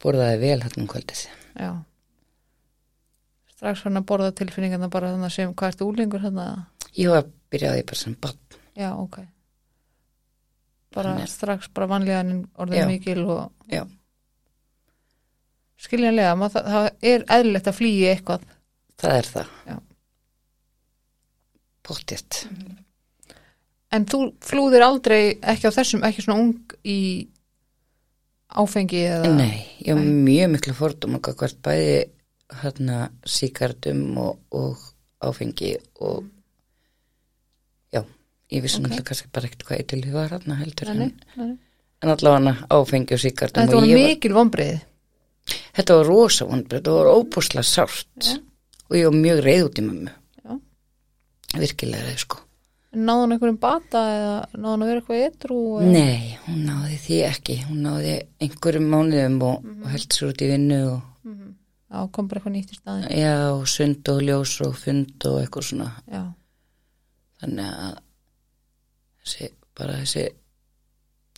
borðaði 0.00 0.38
vel 0.40 0.60
hérna 0.60 0.82
um 0.82 0.88
kvöldið. 0.88 1.26
já 1.60 1.84
strax 3.56 3.82
hann 3.84 3.96
að 4.00 4.06
borða 4.08 4.32
tilfinningarna 4.32 4.88
bara 4.90 5.10
þannig 5.12 5.26
að 5.28 5.32
sem 5.34 5.54
hvað 5.54 5.68
ertu 5.74 5.86
úlingur 5.90 6.20
þannig 6.22 6.46
að 6.46 6.64
Ég 6.96 7.10
var 7.10 7.24
byrjaði 7.52 7.82
bara 7.86 7.96
sem 7.96 8.14
bann. 8.14 8.38
já, 8.76 8.90
ok 8.96 9.18
bara 10.94 11.26
strax 11.26 11.68
bara 11.74 11.86
vanlíðanin 11.86 12.46
orðin 12.58 12.80
Já. 12.80 12.86
mikil 12.88 13.24
og 13.28 13.52
Já. 13.70 13.84
Skiljanlega, 15.80 16.34
maður, 16.38 16.56
það, 16.56 16.72
það 16.74 17.12
er 17.14 17.24
eðlilegt 17.38 17.70
að 17.72 17.78
flýja 17.80 18.14
eitthvað 18.16 18.48
Það 19.00 19.14
er 19.16 19.28
það. 19.32 19.52
Já. 19.70 19.76
Pottjett. 21.90 22.40
en 23.90 24.04
þú 24.06 24.18
flúðir 24.44 24.84
aldrei 24.86 25.22
ekki 25.40 25.66
á 25.66 25.72
þessum, 25.74 26.04
ekki 26.06 26.22
svona 26.22 26.42
ung 26.44 26.74
í 26.86 26.98
áfengi 28.60 29.00
eða 29.08 29.32
Nei, 29.38 29.62
ég 29.82 29.94
hef 29.96 30.04
mjög 30.04 30.52
miklu 30.52 30.74
fordum 30.78 31.16
og 31.18 31.30
hvert 31.40 31.58
bæði 31.64 31.96
hérna 32.60 33.00
síkartum 33.26 34.04
og, 34.20 34.38
og 34.54 34.84
áfengi 35.26 35.72
og 36.02 36.28
já, 37.94 38.02
ég 38.52 38.62
vissi 38.64 38.78
Ok. 38.78 38.84
náttúrulega 38.86 39.08
kannski 39.10 39.32
bara 39.34 39.50
ekkert 39.50 39.66
hvað 39.68 39.82
eitthvað 39.82 40.14
var 40.18 40.36
hann 40.36 40.58
heldur 40.60 40.92
Nei, 40.94 41.08
en, 41.08 41.12
nei, 41.40 41.50
en 42.04 42.14
allavega 42.14 42.54
áfengi 42.76 43.16
og 43.16 43.22
síkartum 43.24 43.64
Þetta 43.64 43.78
og 43.80 43.86
var, 43.86 43.98
mikil 43.98 44.34
vonbreið 44.38 44.78
þetta 45.76 45.96
var 46.00 46.06
rosa 46.10 46.46
vonbrið, 46.50 46.78
þetta 46.80 46.94
var 46.98 47.10
óbúslega 47.14 47.66
sárt. 47.66 48.06
Já. 48.26 48.36
og 48.90 48.96
ég 48.98 49.04
var 49.06 49.18
mjög 49.22 49.40
reið 49.46 49.64
út 49.68 49.78
í 49.78 49.82
mömmu. 49.86 50.12
Já. 50.44 50.60
virkilega 51.60 52.06
reið 52.08 52.18
sko. 52.24 52.40
Náðu 52.90 53.20
hann 53.22 53.32
einhverjum 53.36 53.58
bata 53.62 54.00
eða 54.16 54.32
náðu 54.58 54.70
hann 54.72 54.82
að 54.82 54.88
vera 54.90 55.00
eitthvað 55.00 55.20
etru 55.28 55.58
eða... 55.78 55.90
Nei, 55.94 56.38
hún 56.46 56.64
náði 56.66 56.96
því 57.04 57.18
ekki. 57.28 57.56
Hún 57.68 57.84
náði 57.86 58.14
einhverjum 58.42 58.88
mánuðum 58.90 59.36
og, 59.46 59.60
Mhm. 59.64 59.82
og 59.84 59.90
held 59.94 60.08
sér 60.16 60.28
út 60.32 60.42
í 60.42 60.48
vinnu 60.50 60.80
og 60.96 61.00
Já, 61.90 62.06
kom 62.14 62.28
bara 62.30 62.38
eitthvað 62.40 62.52
nýtt 62.54 62.70
í 62.70 62.76
staðin 62.78 63.08
já, 63.18 63.36
og 63.50 63.64
sund 63.66 64.08
og 64.08 64.20
ljós 64.22 64.52
og 64.66 64.74
fund 64.78 65.24
og 65.26 65.40
eitthvað 65.42 65.64
svona. 65.66 65.88
Já, 66.06 66.20
þannig 67.42 67.72
að 67.86 67.96
þessi, 69.24 69.48
bara 69.74 69.96
þessi 70.02 70.22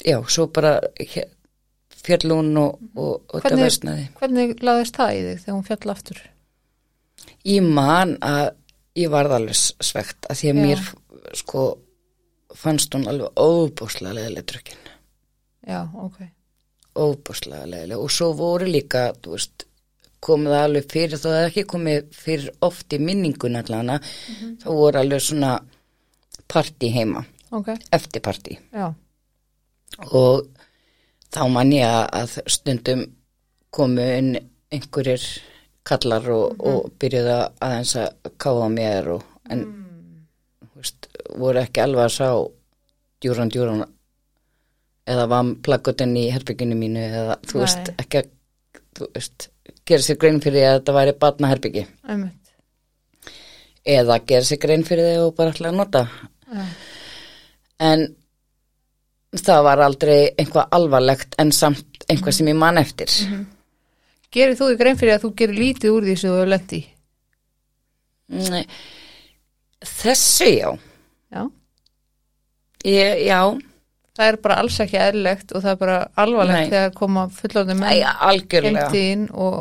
já, 0.04 0.18
svo 0.28 0.46
bara 0.52 0.74
he- 1.00 1.28
hún 2.08 2.56
og, 2.58 2.80
og, 2.96 3.22
og 3.30 3.42
þetta 3.42 3.58
versnaði. 3.60 4.08
hvernig 4.18 4.54
laðist 4.64 4.96
það 4.96 5.14
í 5.14 5.22
þig 5.26 5.40
þegar 5.44 5.54
hún 5.56 5.66
fjall 5.70 5.94
aftur? 5.94 6.20
ég 7.46 7.62
man 7.62 8.16
að 8.22 8.54
ég 8.98 9.10
varð 9.12 9.36
alveg 9.38 9.56
svegt 9.56 10.26
að 10.30 10.38
því 10.40 10.50
að 10.50 10.56
Já. 10.56 10.62
mér 10.62 10.84
sko 11.38 11.64
fannst 12.58 12.94
hún 12.94 13.08
alveg 13.08 13.38
óbúslega 13.40 14.12
leðileg 14.18 14.44
drukkin. 14.50 14.88
Já, 15.66 15.80
ok. 15.94 16.18
Óbúslega 16.98 17.66
leðileg 17.70 18.02
og 18.02 18.10
svo 18.12 18.32
voru 18.36 18.66
líka 18.68 19.06
þú 19.22 19.36
veist, 19.36 19.64
komið 20.22 20.56
alveg 20.58 20.90
fyrir 20.92 21.18
þó 21.18 21.28
það 21.30 21.46
ekki 21.46 21.64
komið 21.72 22.10
fyrir 22.14 22.50
oft 22.62 22.92
í 22.92 22.98
minningun 23.02 23.56
allana 23.58 23.96
þá 24.62 24.68
voru 24.68 25.00
alveg 25.00 25.22
svona 25.24 25.54
partí 26.52 26.90
heima, 26.92 27.24
Ok, 27.52 27.72
eftir 27.92 28.22
partí 28.24 28.58
já, 28.72 28.92
og 30.12 30.46
þá 31.32 31.42
man 31.52 31.72
ég 31.72 31.88
að- 32.12 32.42
stundum 32.50 33.06
komu 33.72 34.04
inn 34.18 34.34
einhverjir 34.72 35.22
kallar 35.84 36.28
og, 36.30 36.60
og 36.60 36.92
byrjuðu 37.00 37.32
að 37.34 37.46
aðeins 37.66 37.94
að 37.96 38.34
káfa 38.38 38.66
á 38.66 38.70
mér 38.72 39.08
og, 39.16 39.24
en 39.50 39.64
þú 40.60 40.82
veist, 40.82 41.08
voru 41.40 41.62
ekki 41.62 41.82
alveg 41.82 42.04
að 42.04 42.14
sá 42.18 42.28
djúran 43.22 43.50
djúran 43.52 43.82
eða 45.12 45.26
var 45.32 45.48
plaggutin 45.66 46.14
í 46.16 46.28
herbygginu 46.30 46.76
mínu 46.78 47.02
eða 47.08 47.36
þú 47.48 47.58
Nei. 47.58 47.62
veist 47.64 47.90
ekki 47.98 48.20
að 48.22 48.30
þú 48.98 49.08
veist, 49.16 49.48
gera 49.88 50.04
sér 50.06 50.18
grein 50.22 50.40
fyrir 50.44 50.60
því 50.60 50.64
að 50.68 50.76
þetta 50.78 50.96
væri 50.98 51.14
batna 51.24 51.50
herbyggi 51.50 51.84
einmitt. 52.06 52.52
Eða 53.82 54.18
gera 54.30 54.46
sér 54.46 54.60
grein 54.62 54.84
fyrir 54.86 55.08
því 55.08 55.22
og 55.24 55.34
bara 55.38 55.50
ætla 55.54 55.72
að 55.72 55.78
nota. 55.80 56.02
Já, 56.52 56.66
en 57.88 58.04
það 59.40 59.64
var 59.64 59.82
aldrei 59.86 60.20
einhvað 60.36 60.76
alvarlegt 60.76 61.36
en 61.40 61.52
samt 61.56 62.04
einhvað 62.10 62.36
sem 62.36 62.50
ég 62.52 62.58
man 62.58 62.80
eftir. 62.80 63.12
Gerir 64.32 64.56
þú 64.58 64.72
í 64.72 64.78
grein 64.80 64.98
fyrir 65.00 65.16
að 65.16 65.26
þú 65.26 65.32
gerir 65.40 65.60
lítið 65.60 65.96
úr 65.96 66.06
því 66.08 66.16
sem 66.20 66.30
þú 66.30 66.36
hefur 66.38 66.52
lent 66.52 66.76
í? 66.76 66.82
Nei, 68.32 68.62
þessu 69.84 70.48
já. 70.48 70.70
Já, 71.32 71.42
ég, 72.88 73.26
já, 73.26 73.40
það 74.16 74.30
er 74.30 74.38
bara 74.44 74.56
alls 74.60 74.78
ekki 74.84 75.00
eðlilegt 75.00 75.52
og 75.52 75.64
það 75.64 75.74
er 75.74 75.82
bara 75.82 75.98
alvarlegt 76.24 76.62
Nei. 76.64 76.72
þegar 76.72 76.96
koma 76.96 77.26
fullorðin 77.32 77.82
Æ, 77.82 77.84
menn 77.84 78.66
heimtíðin 78.68 79.26
og 79.32 79.60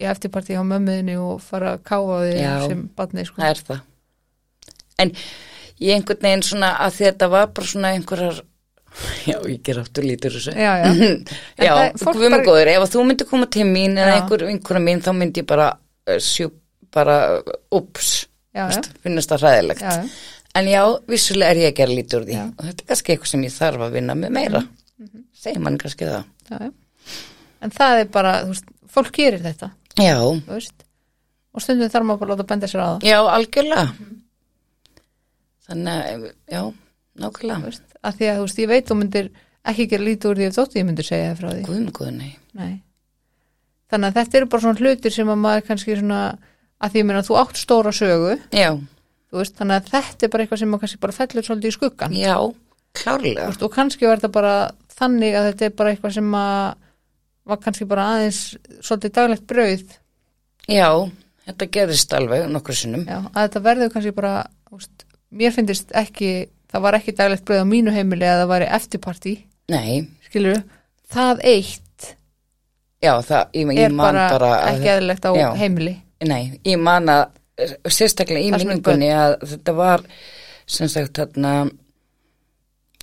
í 0.00 0.08
eftirparti 0.08 0.56
á 0.56 0.64
mömmuðinni 0.64 1.16
og 1.20 1.40
fara 1.44 1.76
að 1.76 1.84
káfa 1.88 2.20
því 2.24 2.46
sem 2.68 2.84
batni 2.96 3.26
sko. 3.28 3.40
það 3.40 3.50
er 3.52 3.62
það. 3.68 3.82
En 5.02 5.12
ég 5.82 5.96
einhvern 5.96 6.24
veginn 6.26 6.46
svona 6.46 6.72
að 6.84 6.98
þetta 7.00 7.28
var 7.32 7.52
bara 7.56 7.72
svona 7.72 7.92
einhverjar 7.96 8.42
já, 9.26 9.36
ég 9.48 9.62
ger 9.64 9.78
áttur 9.82 10.04
lítur 10.04 10.34
þessu 10.36 10.52
Já, 10.56 10.72
já. 10.82 10.90
Já, 11.66 11.72
guðmur 11.96 12.30
bara- 12.36 12.44
góður, 12.48 12.70
ef 12.74 12.90
þú 12.92 13.04
myndir 13.08 13.28
koma 13.30 13.46
til 13.46 13.64
mín 13.68 13.96
eða 13.98 14.18
einhver 14.20 14.44
einhverja 14.50 14.82
mín, 14.84 15.00
þá 15.04 15.10
myndi 15.16 15.40
ég 15.42 15.48
bara 15.48 15.70
uh, 16.08 16.18
sjú, 16.20 16.50
bara, 16.92 17.16
ups 17.72 18.12
Já, 18.52 18.66
já. 18.68 18.82
finnast 19.02 19.30
það 19.32 19.40
já. 19.80 20.08
en 20.60 20.66
já, 20.68 20.82
vissulega 21.08 21.50
er 21.54 21.60
ég 21.62 21.70
að 21.72 21.78
gera 21.80 21.96
lítur 21.96 22.26
því 22.28 22.36
og 22.44 22.64
þetta 22.68 22.82
er 22.84 22.88
kannski 22.92 23.14
eitthvað 23.14 23.30
sem 23.32 23.44
ég 23.48 23.54
þarf 23.56 23.86
að 23.88 23.94
vinna 23.98 24.14
með 24.24 24.34
meira 24.38 24.62
Mhm. 25.02 25.22
segir 25.34 25.58
mann 25.64 25.78
kannski 25.80 26.06
það. 26.06 26.68
En 27.64 27.70
það 27.74 28.00
er 28.02 28.10
bara, 28.14 28.32
þú 28.44 28.52
veist, 28.52 28.68
fólk 28.92 29.08
gerir 29.16 29.40
þetta, 29.42 29.70
já. 29.98 30.14
Og 30.22 31.60
stundum 31.64 31.88
þarf 31.90 32.06
maður 32.06 32.20
bara 32.20 32.34
að 32.34 32.38
láta 32.38 32.46
benda 32.52 32.68
sér 32.70 32.82
á 32.84 32.86
það, 32.92 33.08
já, 33.08 33.18
algjörlega 33.32 33.86
Mhm. 33.88 34.20
þannig 35.66 36.06
að, 36.12 36.28
já, 36.52 36.62
nákvæmlega. 37.24 37.80
Að 38.02 38.16
því 38.18 38.30
að, 38.30 38.38
þú 38.38 38.46
veist, 38.46 38.62
ég 38.62 38.70
veit 38.72 38.88
þú 38.88 38.96
myndir 38.98 39.28
ekki 39.72 39.88
gera 39.92 40.06
lítið 40.08 40.30
úr 40.32 40.40
því 40.40 40.46
ef 40.48 40.56
þótt 40.56 40.78
ég 40.78 40.86
myndir 40.88 41.06
segja 41.06 41.28
það 41.32 41.42
frá 41.42 41.50
því. 41.52 41.66
guðmur 41.68 41.94
góður, 41.98 42.16
nei 42.18 42.32
Nei. 42.52 42.72
Þannig 43.92 44.08
að 44.08 44.16
þetta 44.18 44.38
eru 44.40 44.48
bara 44.52 44.64
svona 44.64 44.80
hlutir 44.82 45.12
sem 45.14 45.30
að 45.32 45.38
maður 45.42 45.66
kannski 45.68 45.94
svona, 45.98 46.22
að 46.82 46.94
því 46.94 47.04
meina 47.08 47.22
þú 47.26 47.38
átt 47.42 47.60
stóra 47.60 47.92
sögu, 47.94 48.34
veist, 49.32 49.56
þannig 49.58 49.78
að 49.78 49.90
þetta 49.92 50.26
er 50.26 50.32
bara 50.32 50.44
eitthvað 50.44 50.60
sem 50.62 50.72
maður 50.72 50.84
kannski 50.84 51.00
bara 51.02 51.16
fellur 51.16 51.46
svolítið 51.46 51.70
í 51.70 51.76
skuggan. 51.76 52.16
já, 52.16 52.36
klárlega 52.98 53.48
veist, 53.48 53.64
og 53.64 53.72
kannski 53.72 54.08
var 54.08 54.20
þetta 54.20 54.32
bara 54.34 54.54
þannig 54.92 55.36
að 55.38 55.48
þetta 55.50 55.68
er 55.68 55.76
bara 55.78 55.92
eitthvað 55.94 56.16
sem 56.18 56.34
að 56.36 56.74
var 57.52 57.60
kannski 57.64 57.88
bara 57.90 58.08
aðeins 58.14 58.40
svolítið 58.84 59.14
daglegt 59.18 59.46
brauð 59.50 59.94
já, 60.70 60.88
þetta 61.48 61.70
gerist 61.74 62.12
alveg 62.18 62.44
nokkur 62.52 62.76
sinnum 62.78 63.06
Já, 63.08 63.18
að 63.32 63.46
þetta 63.46 63.64
verður 63.66 63.94
kannski 63.94 64.14
bara 64.18 64.34
úst, 64.74 65.06
mér 65.32 65.54
finnst 65.56 65.94
ekki 65.96 66.32
það 66.72 66.84
var 66.86 66.96
ekki 66.98 67.14
daglegt 67.18 67.44
brauð 67.48 67.62
á 67.64 67.72
mínu 67.72 67.94
heimili 67.94 68.28
að 68.28 68.42
það 68.42 68.50
væri 68.54 68.68
eftirparti, 68.78 69.34
það 71.12 71.42
eitt 71.52 72.08
já, 73.02 73.12
það, 73.26 73.42
ég, 73.58 73.72
ég 73.76 73.84
er 73.88 73.96
bara, 73.98 74.26
bara, 74.32 74.50
að, 74.56 74.66
ekki 74.76 74.90
eðlilegt 74.96 75.24
á 75.28 75.32
já. 75.36 75.48
heimili. 75.58 75.94
Nei, 76.22 76.42
ég 76.64 76.78
man 76.78 77.08
að 77.10 77.24
sérstaklega 77.90 78.40
í 78.46 78.52
minningunni 78.54 79.08
að 79.14 79.36
þetta 79.50 79.74
var 79.76 80.04
sem 80.70 80.88
sagt 80.90 81.18
þarna 81.18 81.54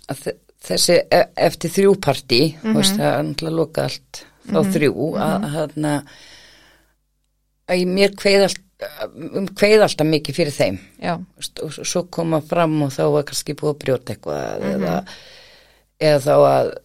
að 0.10 0.22
þe- 0.24 0.38
þessi 0.70 0.96
e- 1.14 1.28
eftir 1.48 1.74
þrjú 1.76 1.92
partí 2.02 2.40
mm 2.64 2.78
veist, 2.80 2.96
það 2.98 3.12
er 3.12 3.28
náttúrulega 3.28 3.60
loka 3.60 3.86
allt 3.90 4.22
þá 4.50 4.60
þrjú 4.74 5.10
að 5.22 5.46
þarna 5.54 5.94
að 7.70 7.82
ég 7.84 7.92
mér 7.94 8.16
kveið 8.18 8.46
allt 8.48 8.64
um 9.40 9.48
kveið 9.60 9.86
alltaf 9.86 10.08
mikið 10.08 10.38
fyrir 10.38 10.56
þeim. 10.56 10.78
Já, 11.04 11.16
og 11.20 11.80
svo 11.80 12.06
koma 12.12 12.42
fram 12.46 12.78
og 12.86 12.94
þá 12.96 13.04
var 13.16 13.26
kannski 13.30 13.58
búið 13.60 13.74
að 13.74 13.80
brjóta 13.84 14.16
eitthvað 14.16 14.68
eða, 14.74 14.94
eða 16.00 16.22
þá 16.28 16.36
að 16.38 16.76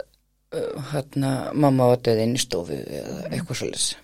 hérna, 0.93 1.35
mamma 1.53 1.91
var 1.93 2.01
döðin 2.03 2.35
í 2.35 2.41
stofu 2.41 2.79
eða 2.79 3.21
eitthvað 3.29 3.61
svolítið 3.61 4.01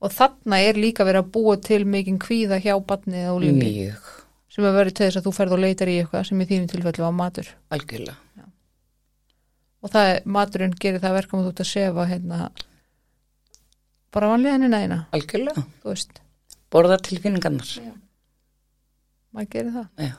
og 0.00 0.14
þarna 0.14 0.60
er 0.64 0.80
líka 0.80 1.04
verið 1.04 1.24
að 1.24 1.34
búa 1.34 1.56
til 1.60 1.82
mikinn 1.88 2.20
kvíða 2.20 2.60
hjá 2.62 2.72
eða 2.72 3.34
úlingi 3.34 3.68
mjög. 3.68 4.08
Sem 4.50 4.66
er 4.66 4.74
verið 4.74 4.96
til 4.96 5.06
þess 5.06 5.20
að 5.20 5.26
þú 5.28 5.32
ferð 5.36 5.54
og 5.54 5.62
leitar 5.62 5.90
í 5.90 5.98
eitthvað 6.00 6.24
sem 6.26 6.40
í 6.40 6.46
þínum 6.48 6.70
tilfellu 6.72 7.04
var 7.04 7.12
matur. 7.14 7.50
Algjörlega. 7.70 8.16
Og 9.80 9.92
það 9.92 10.08
er, 10.14 10.18
maturinn 10.24 10.74
gerir 10.80 11.00
það 11.00 11.16
verkum 11.20 11.40
að 11.40 11.46
þú 11.46 11.52
ert 11.52 11.62
að 11.62 11.70
sefa 11.70 12.08
hérna 12.10 12.40
bara 14.10 14.32
vanlega 14.32 14.56
henni 14.56 14.72
næna, 14.72 14.98
algjörlega, 15.14 15.62
þú 15.80 15.92
veist 15.92 16.18
borða 16.70 17.00
tilfinningarnar 17.04 17.76
maður 19.34 19.50
gerir 19.52 19.74
það. 19.74 19.86
Já, 20.08 20.16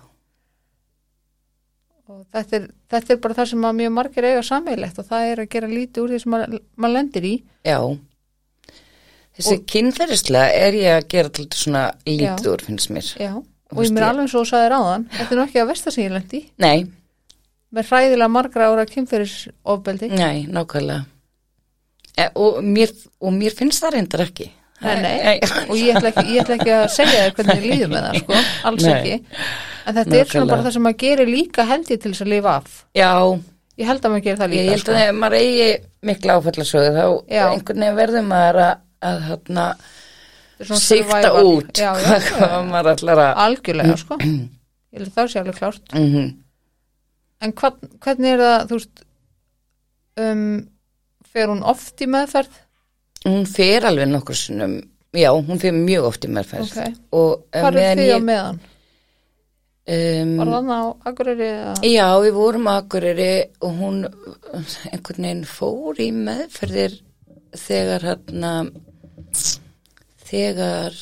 og 2.12 2.22
þetta 2.36 2.58
er, 2.58 2.70
þetta 2.92 3.14
er 3.14 3.20
bara 3.24 3.38
það 3.40 3.50
sem 3.52 3.66
mjög 3.80 3.92
margir 3.96 4.28
eiga 4.28 4.46
sammeilegt 4.46 5.02
og 5.02 5.08
það 5.10 5.28
er 5.32 5.44
að 5.44 5.52
gera 5.56 5.72
lítið 5.72 6.04
úr 6.04 6.14
því 6.14 6.22
sem 6.24 6.34
maður, 6.36 6.64
maður 6.76 6.96
lendir 6.98 7.28
í. 7.28 7.34
Já. 7.68 7.78
Þessi 9.32 9.56
og, 9.56 9.67
kynferðislega 9.71 10.63
er 10.67 10.80
ég 10.80 10.98
að 10.98 11.10
gera 11.13 11.34
til 11.38 11.48
svona 11.56 11.84
lítið 12.08 12.50
Já. 12.50 12.54
úr 12.54 12.65
finnst 12.67 12.92
mér. 12.92 13.12
Já, 13.21 13.32
og 13.71 13.84
ég 13.86 13.94
mér 13.96 14.08
alveg 14.10 14.32
svo 14.32 14.44
sagði 14.48 14.73
ráðan 14.73 15.08
þetta 15.13 15.30
er 15.30 15.40
nú 15.40 15.46
ekki 15.46 15.62
að 15.62 15.71
versta 15.71 15.94
sem 15.96 16.04
ég 16.04 16.15
lendi 16.15 16.42
nei, 16.60 16.90
með 17.71 17.92
hræðilega 17.94 18.32
margra 18.32 18.67
ára 18.67 18.88
kynferðisofbeldi. 18.90 20.12
Nei, 20.19 20.48
nákvæmlega. 20.52 21.06
E, 22.19 22.25
og, 22.36 22.60
mér, 22.60 22.92
og 23.23 23.32
mér 23.32 23.56
finnst 23.56 23.80
það 23.86 23.96
reyndar 23.96 24.25
ekki 24.25 24.50
Nei, 24.82 24.96
nei, 25.04 25.36
og 25.67 25.75
ég 25.77 25.98
ætla, 25.98 26.10
ekki, 26.12 26.25
ég 26.34 26.42
ætla 26.44 26.58
ekki 26.58 26.73
að 26.73 26.84
segja 26.96 27.21
þér 27.23 27.36
hvernig 27.38 27.58
ég 27.60 27.65
líður 27.67 27.92
með 27.92 28.06
það, 28.08 28.19
sko, 28.21 28.42
alls 28.69 28.86
Nei. 28.88 28.92
ekki. 28.96 29.40
En 29.86 29.98
þetta 29.98 30.19
er 30.19 30.29
svona 30.32 30.52
bara 30.52 30.65
það 30.65 30.75
sem 30.75 30.86
maður 30.88 31.00
gerir 31.04 31.32
líka 31.32 31.65
held 31.69 31.92
ég 31.94 32.02
til 32.02 32.12
þess 32.13 32.25
að 32.25 32.32
lifa 32.34 32.56
af. 32.58 32.75
Já, 32.98 33.12
ég 33.82 33.92
held 33.92 34.06
að 34.06 34.15
maður 34.15 34.25
gerir 34.27 34.42
það 34.42 34.56
ég 34.58 34.69
líka 34.69 34.77
held 34.77 34.94
að 34.94 35.02
ef 35.06 35.17
maður 35.21 35.38
eigi 35.42 35.69
mikla 36.12 36.38
áfallasögu 36.40 36.94
þá 36.98 37.06
Já. 37.29 37.44
einhvern 37.52 37.84
veginn 37.86 38.00
verður 38.02 38.27
maður 38.32 38.62
að, 38.65 38.73
að 39.12 39.23
hérna, 39.29 39.67
svona 40.62 40.84
sikta 40.86 41.21
survival. 41.21 41.52
út 41.52 41.84
já, 41.86 41.90
já, 41.92 42.06
hvað, 42.08 42.29
hvað 42.42 42.69
maður 42.73 42.94
ætlar 42.96 43.23
að 43.27 43.44
algjörlega, 43.46 43.98
sko. 44.02 44.19
Ég 44.92 45.00
held 45.00 45.12
að 45.12 45.17
það 45.21 45.29
sé 45.32 45.44
alveg 45.44 45.62
klárt. 45.62 45.94
Mm 45.96 46.32
en 47.42 47.54
hva, 47.58 47.71
hvernig 48.04 48.36
er 48.36 48.44
það, 48.44 48.65
þú 48.69 48.77
veist 48.77 49.04
um, 50.21 50.44
fer 51.32 51.52
hún 51.52 51.63
oft 51.71 52.04
í 52.04 52.08
meðferð 52.12 52.60
hún 53.28 53.46
fer 53.50 53.88
alveg 53.90 54.10
nokkur 54.12 54.38
sinnum 54.38 54.80
já, 55.13 55.30
hún 55.36 55.60
fyrir 55.62 55.78
mjög 55.78 56.10
oft 56.12 56.26
í 56.26 56.32
meðferð 56.32 56.69
Ok. 56.69 57.00
og 57.17 57.32
eh, 57.52 57.63
Hvað 57.63 57.80
er 57.84 58.02
þið 58.02 58.13
á 58.15 58.19
meðan? 58.32 58.62
Var 59.92 60.48
um, 60.48 60.54
það 60.54 60.72
á 60.72 60.84
Akureyri 61.10 61.48
eða? 61.50 61.72
Já, 61.90 62.06
við 62.22 62.36
vorum 62.38 62.69
á 62.69 62.74
Akureyri 62.78 63.32
og 63.65 63.80
hún 63.82 64.04
einhvern 64.92 65.26
veginn 65.26 65.48
fór 65.50 66.00
í 66.00 66.12
meðferðir 66.15 67.00
þegar 67.58 68.06
hérna 68.08 68.54
þegar 70.30 70.96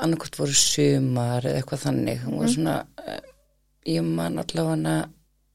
annarkvæmt 0.00 0.38
voru 0.38 0.54
sumar 0.56 1.44
eða 1.44 1.60
eitthvað 1.60 1.84
þannig 1.84 2.22
hún 2.24 2.38
var 2.40 2.52
svona 2.54 2.76
eh, 3.04 3.24
ég 3.90 4.06
man 4.06 4.38
allavega 4.40 5.00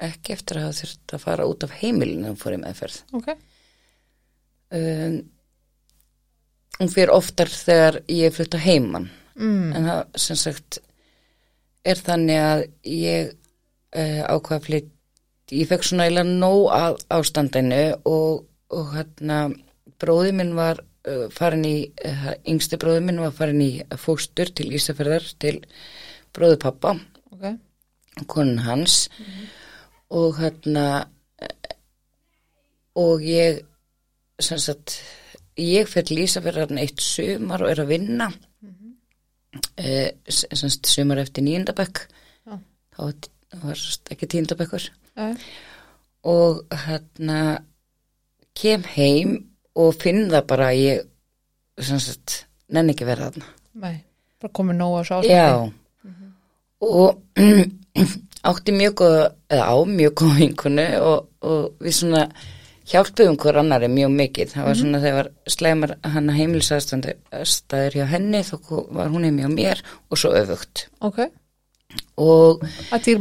ekki 0.05 0.36
eftir 0.36 0.59
að 0.59 0.67
hafa 0.67 0.80
þurft 0.82 1.15
að 1.15 1.23
fara 1.23 1.47
út 1.49 1.63
af 1.65 1.76
heimilinu 1.80 2.34
hún 2.34 2.39
fór 2.39 2.57
í 2.57 2.59
meðferð 2.61 2.99
Ok, 3.15 3.32
um, 4.76 5.17
hún 6.80 6.91
fyrir 6.91 7.13
oftar 7.15 7.51
þegar 7.51 8.01
ég 8.11 8.30
er 8.30 8.36
flutt 8.36 8.57
að 8.57 8.67
heiman. 8.67 9.07
Mm. 9.36 9.71
en 9.76 9.88
það 9.89 10.19
sem 10.23 10.38
sagt 10.39 10.78
er 11.84 11.99
þannig 11.99 12.39
að 12.39 12.61
ég 12.88 13.34
uh, 13.36 14.21
ákvað 14.32 14.55
að 14.55 14.67
flytt 14.69 14.91
ég 15.53 15.69
fekk 15.69 15.86
svona 15.86 16.07
eiginlega 16.07 16.38
nóg 16.39 16.69
að 16.73 16.97
ástandinu 17.13 17.82
og, 18.09 18.45
og 18.73 18.93
hérna 18.95 19.39
bróði 20.01 20.32
minn 20.39 20.55
var 20.57 20.80
uh, 20.82 21.28
farin 21.36 21.65
í, 21.67 21.76
uh, 22.07 22.32
yngsti 22.47 22.80
bróði 22.82 23.03
minn 23.05 23.21
var 23.21 23.36
farin 23.36 23.61
í 23.61 23.71
fóstur 24.01 24.51
til 24.55 24.71
Ísafjörðar 24.73 25.28
til 25.41 25.59
bróði 26.36 26.57
pappa 26.63 26.95
ok, 27.36 27.45
konun 28.32 28.63
hans. 28.65 29.05
Og 30.15 30.39
hérna 30.39 31.05
eh, 31.41 31.76
og 33.01 33.23
ég 33.26 33.61
sem 34.39 34.59
sagt 34.61 34.99
ég 35.57 35.87
fer 35.87 36.03
til 36.07 36.17
Ísafjörðar 36.23 36.73
eitt 36.81 37.01
sumar 37.03 37.63
og 37.63 37.71
er 37.71 37.81
að 37.83 37.91
vinna. 37.93 38.29
Eh, 39.79 40.11
sem 40.27 40.69
sagt 40.69 40.87
sumar 40.91 41.21
eftir 41.21 41.43
nýjendabæk 41.45 42.01
Já. 42.47 42.57
þá 42.95 42.99
var- 43.63 43.99
ekki 44.11 44.27
tíundabækur 44.27 44.89
já, 45.15 45.37
og 46.23 46.65
hérna 46.71 47.59
kem 48.55 48.83
heim 48.83 49.45
og 49.75 49.93
finn 49.95 50.29
það 50.29 50.47
bara 50.47 50.67
að 50.73 50.79
ég 50.79 51.05
sagt 51.83 52.45
nenni 52.69 52.91
ekki 52.93 53.05
að 53.05 53.11
vera 53.13 53.29
þarna. 53.31 53.45
Nei, 53.75 54.03
bara 54.41 54.51
komið 54.53 54.75
nóg 54.75 54.99
að 54.99 55.07
sá. 55.07 55.21
Já. 55.23 55.71
Og 56.81 57.21
átti 58.49 58.71
mjög 58.75 58.93
góð 58.99 59.15
eða 59.49 59.65
á 59.71 59.75
mjög 59.87 60.13
góð 60.19 60.35
vinkunu 60.39 60.87
og, 60.99 61.29
og 61.41 61.71
við 61.79 61.93
svona 61.95 62.25
hjálpuðum 62.89 63.38
hver 63.41 63.59
annari 63.61 63.89
mjög 63.91 64.13
mikið. 64.15 64.51
Það 64.53 64.67
var 64.67 64.79
svona 64.79 65.01
þegar 65.03 65.31
slæmar 65.55 65.95
hann 66.03 66.29
heimilisaðstæður 66.36 67.97
hjá 67.97 68.05
henni 68.11 68.43
þá 68.45 68.55
var 68.97 69.11
hún 69.13 69.27
heim 69.27 69.41
hjá 69.41 69.49
mér 69.53 69.83
og 70.09 70.21
svo 70.21 70.33
öfugt. 70.38 70.88
Ok, 71.05 71.25
og 72.21 72.63
að 72.93 73.11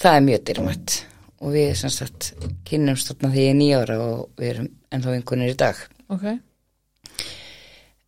það 0.00 0.14
er 0.14 0.26
mjög 0.28 0.44
dýrmætt. 0.50 1.00
Og 1.40 1.54
við 1.54 1.70
sem 1.80 1.92
sagt 1.92 2.34
kynnumst 2.68 3.08
þarna 3.08 3.32
því 3.32 3.44
ég 3.46 3.50
er 3.54 3.58
nýjára 3.60 3.98
og 4.04 4.24
við 4.36 4.50
erum 4.54 4.70
ennþá 4.92 5.14
vinkunir 5.14 5.54
í 5.54 5.58
dag. 5.60 5.78
Ok, 6.12 6.26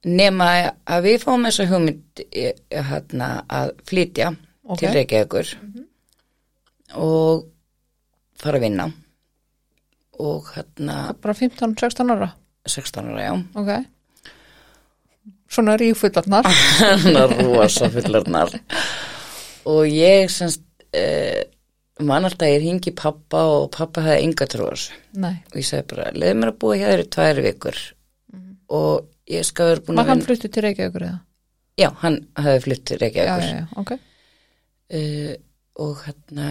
nema 0.05 0.49
að 0.85 1.07
við 1.07 1.23
fáum 1.23 1.47
þessa 1.47 1.69
hugmynd 1.71 2.25
eh, 2.29 2.59
hérna, 2.73 3.31
að 3.49 3.77
flytja 3.89 4.33
Ok. 4.63 4.79
til 4.79 4.93
Reykjavíkur 4.95 5.49
og 7.03 7.47
fara 8.39 8.59
að 8.61 8.65
vinna 8.67 8.85
og 10.21 10.51
hérna 10.55 11.15
bara 11.23 11.35
15-16 11.35 12.13
ára. 12.17 12.31
16 12.69 13.09
ára, 13.09 13.23
já 13.25 13.33
Ok. 13.59 13.73
Svona 15.53 15.77
rífullarnar. 15.77 16.47
hann 16.81 17.17
er 17.23 17.33
rosa 17.45 17.89
fullarnar 17.93 18.55
og 19.69 19.85
ég 19.87 20.31
semst 20.33 20.63
eh, 20.97 21.45
man 22.03 22.25
alltaf 22.25 22.49
ég 22.49 22.65
hingi 22.65 22.91
pappa 22.97 23.43
og 23.59 23.69
pappa 23.77 24.01
hefði 24.03 24.25
enga 24.27 24.47
trúas 24.51 24.87
Nei, 25.13 25.37
og 25.53 25.59
ég 25.61 25.67
segi 25.69 25.85
bara, 25.93 26.09
leiði 26.17 26.39
mér 26.41 26.51
að 26.55 26.59
búa 26.65 26.79
hjá 26.81 26.89
þér 26.91 27.03
í 27.05 27.11
tvær 27.15 27.43
vikur 27.45 27.79
og 28.73 29.05
ég 29.31 29.45
skal 29.47 29.69
vera 29.75 29.85
búin 29.87 30.01
var 30.01 30.07
að 30.07 30.11
hann 30.11 30.23
vinna 30.23 30.29
fluttu 30.31 30.49
til 30.51 30.65
Reykjavíkur 30.67 31.05
eða? 31.11 31.21
já, 31.79 31.89
hann 32.03 32.17
hefði 32.43 32.63
flutt 32.67 32.85
til 32.89 32.97
Já, 32.97 33.03
Reykjavíkur 33.05 33.45
já, 33.45 33.61
já, 33.61 33.67
ok. 33.85 33.93
uh, 34.97 35.35
og 35.85 36.03
hérna 36.07 36.49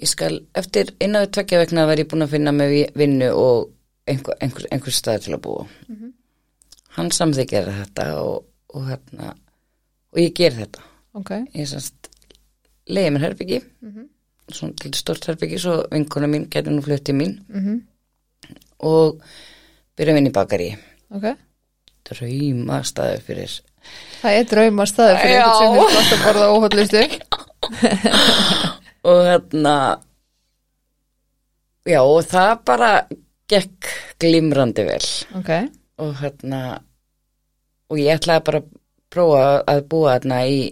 ég 0.00 0.10
skal, 0.10 0.40
eftir 0.58 0.94
innan 1.02 1.26
við 1.26 1.34
tvekja 1.36 1.60
vegna 1.62 1.86
var 1.88 2.00
ég 2.00 2.08
búin 2.10 2.26
að 2.26 2.34
finna 2.34 2.54
með 2.54 2.74
vinnu 2.98 3.30
og 3.38 3.70
einhver, 4.10 4.36
einhver, 4.42 4.66
einhver 4.74 4.94
stað 4.94 5.26
til 5.26 5.36
að 5.36 5.44
búa. 5.46 5.66
Hann 6.96 7.10
samþykir 7.14 7.70
þetta 7.80 8.08
og, 8.22 8.44
og 8.74 8.88
hérna 8.90 9.32
og 10.14 10.20
ég 10.22 10.34
ger 10.36 10.54
þetta. 10.56 10.84
Ok, 11.14 11.30
ég 11.54 11.70
semst 11.70 12.10
leiði 12.90 13.14
mér 13.14 13.28
herbyggi 13.28 13.62
svona 14.52 14.76
til 14.76 14.92
stort 14.92 15.24
herbyggi 15.30 15.58
svo 15.62 15.78
vinkona 15.92 16.28
mín 16.28 16.48
getur 16.52 16.74
nú 16.74 16.84
fluttið 16.84 17.16
mín. 17.16 17.38
Mhm, 17.48 17.78
og 18.84 19.22
byrja 19.96 20.20
í 20.20 20.32
bakari 20.34 20.76
ok. 21.14 21.30
drauma 22.04 22.82
staður 22.84 23.22
fyrir 23.24 23.60
Það 24.20 24.38
er 24.38 24.44
drauma 24.48 24.86
staður 24.86 25.18
fyrir 25.22 25.40
einhvern 25.40 25.58
sem 25.60 25.72
er 25.74 25.80
gott 25.96 26.12
að 26.12 26.24
borða 26.26 26.52
óhaldlistu. 26.52 27.02
og 29.04 29.20
hérna 29.28 29.74
já 31.84 32.00
og 32.00 32.22
það 32.28 32.52
bara 32.64 32.92
gekk 33.50 33.90
glimrandi 34.20 34.86
vel. 34.88 35.10
Ok, 35.40 35.50
og 36.00 36.14
hérna 36.22 36.62
og 37.90 38.00
ég 38.00 38.16
ætlaði 38.16 38.46
bara 38.46 38.62
að 38.62 38.72
prófa 39.14 39.44
að 39.70 39.84
búa 39.92 40.16
hérna 40.16 40.40
í 40.48 40.64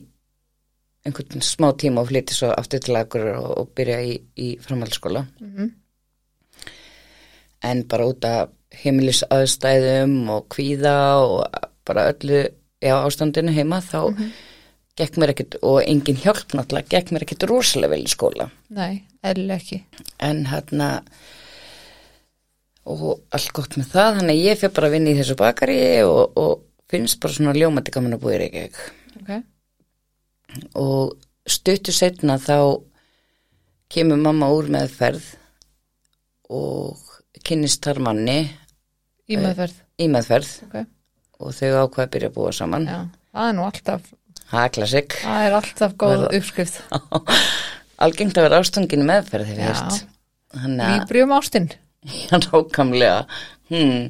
einhvern 1.06 1.42
smá 1.42 1.72
tíma 1.78 2.02
og 2.02 2.10
flytti 2.10 2.34
svo 2.36 2.52
aftur 2.54 2.82
til 2.82 2.96
agur 2.96 3.28
og, 3.34 3.48
og 3.60 3.70
byrja 3.76 4.00
í, 4.06 4.16
í 4.38 4.48
framhaldsskóla. 4.62 5.26
Mhm, 5.42 5.70
en 7.62 7.84
bara 7.90 8.08
út 8.10 8.24
af 8.26 8.50
heimilisaðstæðum 8.82 10.16
og 10.32 10.48
kvíða 10.50 10.96
og 11.22 11.68
bara 11.86 12.08
öllu 12.12 12.46
já, 12.82 12.94
ástandinu 12.96 13.52
heima 13.54 13.82
þá 13.84 14.16
gekk 14.99 15.16
mér 15.20 15.32
ekkit 15.32 15.57
og 15.64 15.78
engin 15.82 16.18
hjálp 16.20 16.53
náttúrulega 16.57 16.90
gekk 16.97 17.12
mér 17.14 17.24
ekkit 17.26 17.47
rosalega 17.49 17.95
vel 17.95 18.03
í 18.05 18.11
skóla. 18.12 18.49
Nei, 18.74 19.05
eðlilega 19.24 19.61
ekki. 19.61 19.78
en 20.20 20.45
hérna 20.51 20.90
og 22.84 23.22
allt 23.30 23.53
gott 23.55 23.76
með 23.78 23.93
það 23.95 24.16
þannig 24.18 24.36
að 24.36 24.47
ég 24.49 24.61
fyrir 24.61 24.74
bara 24.76 24.88
að 24.90 24.95
vinna 24.97 25.12
í 25.12 25.18
þessu 25.20 25.36
bakari 25.38 25.80
og, 26.07 26.38
og 26.38 26.64
finnst 26.90 27.20
bara 27.22 27.36
svona 27.36 27.55
ljómandi 27.57 27.95
gaman 27.95 28.16
að 28.16 28.24
búi 28.24 28.32
í 28.34 28.40
Reykjavík. 28.43 28.80
Ok, 29.22 29.30
og 30.82 31.14
stuttu 31.49 31.95
setna 31.95 32.36
þá 32.43 32.57
kemur 33.93 34.20
mamma 34.20 34.51
úr 34.53 34.68
meðferð 34.72 35.30
og 36.53 36.99
kynnist 37.47 37.84
þar 37.84 38.03
manni. 38.09 38.40
Í 39.30 39.38
meðferð. 39.40 39.78
í 40.03 40.09
meðferð. 40.12 40.51
Ok, 40.66 40.76
og 41.38 41.55
þau 41.57 41.70
ákvað 41.84 42.05
að 42.05 42.12
byrja 42.16 42.32
að 42.32 42.36
búa 42.36 42.53
saman. 42.57 42.88
Já, 42.90 42.99
það 43.32 43.49
er 43.49 43.57
nú 43.57 43.64
alltaf, 43.68 44.11
það 44.53 44.64
er 44.68 44.72
klassik. 44.76 45.16
Það 45.24 45.46
er 45.48 45.57
alltaf 45.59 45.94
góð 46.03 46.24
uppskrift. 46.38 46.80
algengt 48.07 48.38
að 48.40 48.46
vera 48.48 48.61
ástungin 48.62 49.05
í 49.05 49.09
meðferð 49.09 49.53
Já. 49.55 49.62
veist 49.70 50.03
þannig 50.53 50.84
að 50.84 50.92
Líbrium 50.98 51.32
ástinn, 51.38 51.68
já, 52.28 52.36
nákvæmlega. 52.36 53.20
Hmm, 53.72 54.03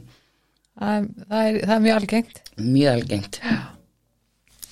það, 0.80 1.08
það, 1.28 1.42
er, 1.46 1.58
það 1.62 1.74
er 1.76 1.84
mjög 1.86 1.98
algengt. 2.00 2.40
mjög 2.58 2.92
algengt. 2.96 3.40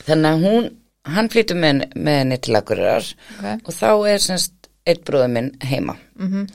Þannig 0.07 0.31
að 0.33 0.45
hún 0.49 0.71
hann 1.11 1.29
flytur 1.33 1.59
með, 1.61 1.85
með 1.97 2.19
henni 2.21 2.39
til 2.45 2.57
Akureyrar 2.59 3.07
Ok, 3.37 3.45
og 3.69 3.77
þá 3.77 3.89
er 4.11 4.25
semst 4.25 4.69
eitt 4.89 5.05
bróður 5.07 5.31
minn 5.37 5.53
heima. 5.63 5.95
Mhm, 6.19 6.49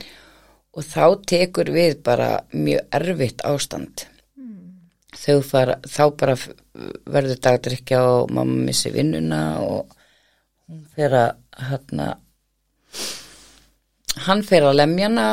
og 0.76 0.84
þá 0.84 1.04
tekur 1.32 1.70
við 1.72 2.02
bara 2.04 2.28
mjög 2.52 2.84
erfitt 2.98 3.40
ástand 3.48 4.04
fara 5.46 5.78
þá 5.82 6.02
bara 6.20 6.36
verður 7.06 7.40
dagdrykja 7.42 8.00
og 8.04 8.32
mamma 8.34 8.66
missi 8.68 8.92
vinnuna 8.94 9.42
og 9.64 9.94
hún 10.66 10.82
fer 10.94 11.14
að 11.14 11.30
hérna 11.68 12.08
hann 14.26 14.42
fer 14.46 14.66
að 14.66 14.78
lemjana 14.80 15.26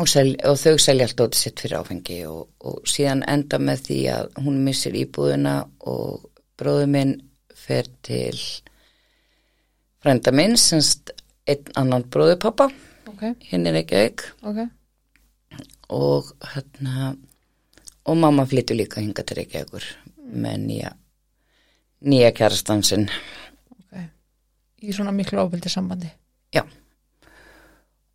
og, 0.00 0.08
sel, 0.08 0.32
og 0.46 0.58
þau 0.60 0.76
selja 0.80 1.08
allt 1.08 1.22
út 1.24 1.38
sitt 1.38 1.60
fyrir 1.62 1.80
áfengi 1.80 2.20
og, 2.28 2.48
og 2.64 2.88
síðan 2.88 3.24
enda 3.28 3.60
með 3.62 3.86
því 3.88 4.00
að 4.14 4.30
hún 4.44 4.60
missir 4.64 4.96
íbúðina 4.96 5.56
og 5.92 6.28
bróður 6.60 6.92
minn 6.92 7.16
fer 7.56 7.88
til 8.06 8.36
frænda 10.00 10.32
minn 10.32 10.56
semst 10.60 11.12
einn 11.48 11.72
annan 11.80 12.06
bróður 12.12 12.40
pappa 12.40 12.68
ok, 13.10 13.26
hinn 13.50 13.68
er 13.68 13.80
ekki 13.82 14.04
auk 14.04 14.26
ok, 14.52 14.62
og 15.96 16.32
hérna 16.54 17.12
og 18.10 18.16
mamma 18.18 18.44
flyttu 18.50 18.74
líka 18.76 19.02
hinga 19.04 19.22
til 19.26 19.38
Reykjavíkur 19.40 19.86
með 20.44 20.56
nýja 20.66 20.90
nýja 22.10 22.30
kærastansinn 22.36 23.06
ok. 23.76 24.04
Í 24.82 24.94
svona 24.96 25.12
miklu 25.14 25.42
ábyldi 25.42 25.68
sambandi. 25.70 26.10
já. 26.54 26.62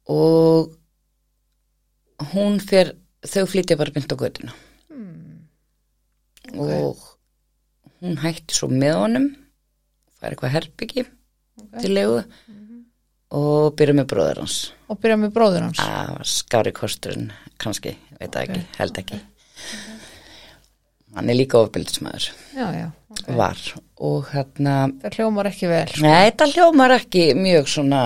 Og 0.10 0.74
hún 2.34 2.60
fer 2.62 2.94
þau 3.26 3.46
flytja 3.50 3.78
bara 3.78 3.92
bynd 3.94 4.12
á 4.14 4.18
götuna. 4.22 4.54
Og 6.56 7.00
hún 8.02 8.20
hætti 8.22 8.54
svo 8.56 8.70
með 8.70 8.98
honum 9.02 9.30
fær 10.20 10.34
eitthvað 10.36 10.54
herbyggi 10.56 11.06
Ok. 11.56 11.80
til 11.82 11.94
legu 11.96 12.20
og 13.36 13.76
byrja 13.80 13.96
með 13.98 14.08
bróður 14.12 14.42
hans. 14.44 14.58
Og 14.90 15.00
byrja 15.02 15.18
með 15.20 15.32
bróður 15.36 15.64
hans? 15.66 15.80
Að 15.82 16.22
skári 16.30 16.72
kosturinn 16.76 17.32
kannski, 17.62 17.96
veit 18.20 18.36
ekki, 18.40 18.62
held 18.78 19.00
ekki 19.02 19.20
hann 21.16 21.32
er 21.32 21.38
líka 21.38 21.60
ofbildismæður 21.62 22.28
já, 22.56 22.68
já, 22.76 22.88
ok. 23.16 23.30
var. 23.40 23.64
Og 23.96 24.28
hérna 24.34 24.76
það 25.02 25.20
hljómar 25.20 25.50
ekki 25.50 25.72
vel 25.72 25.88
sko. 25.88 26.04
Nei, 26.04 26.28
þetta 26.28 26.50
hljómar 26.52 26.96
ekki 26.98 27.26
mjög 27.40 27.72
svona 27.72 28.04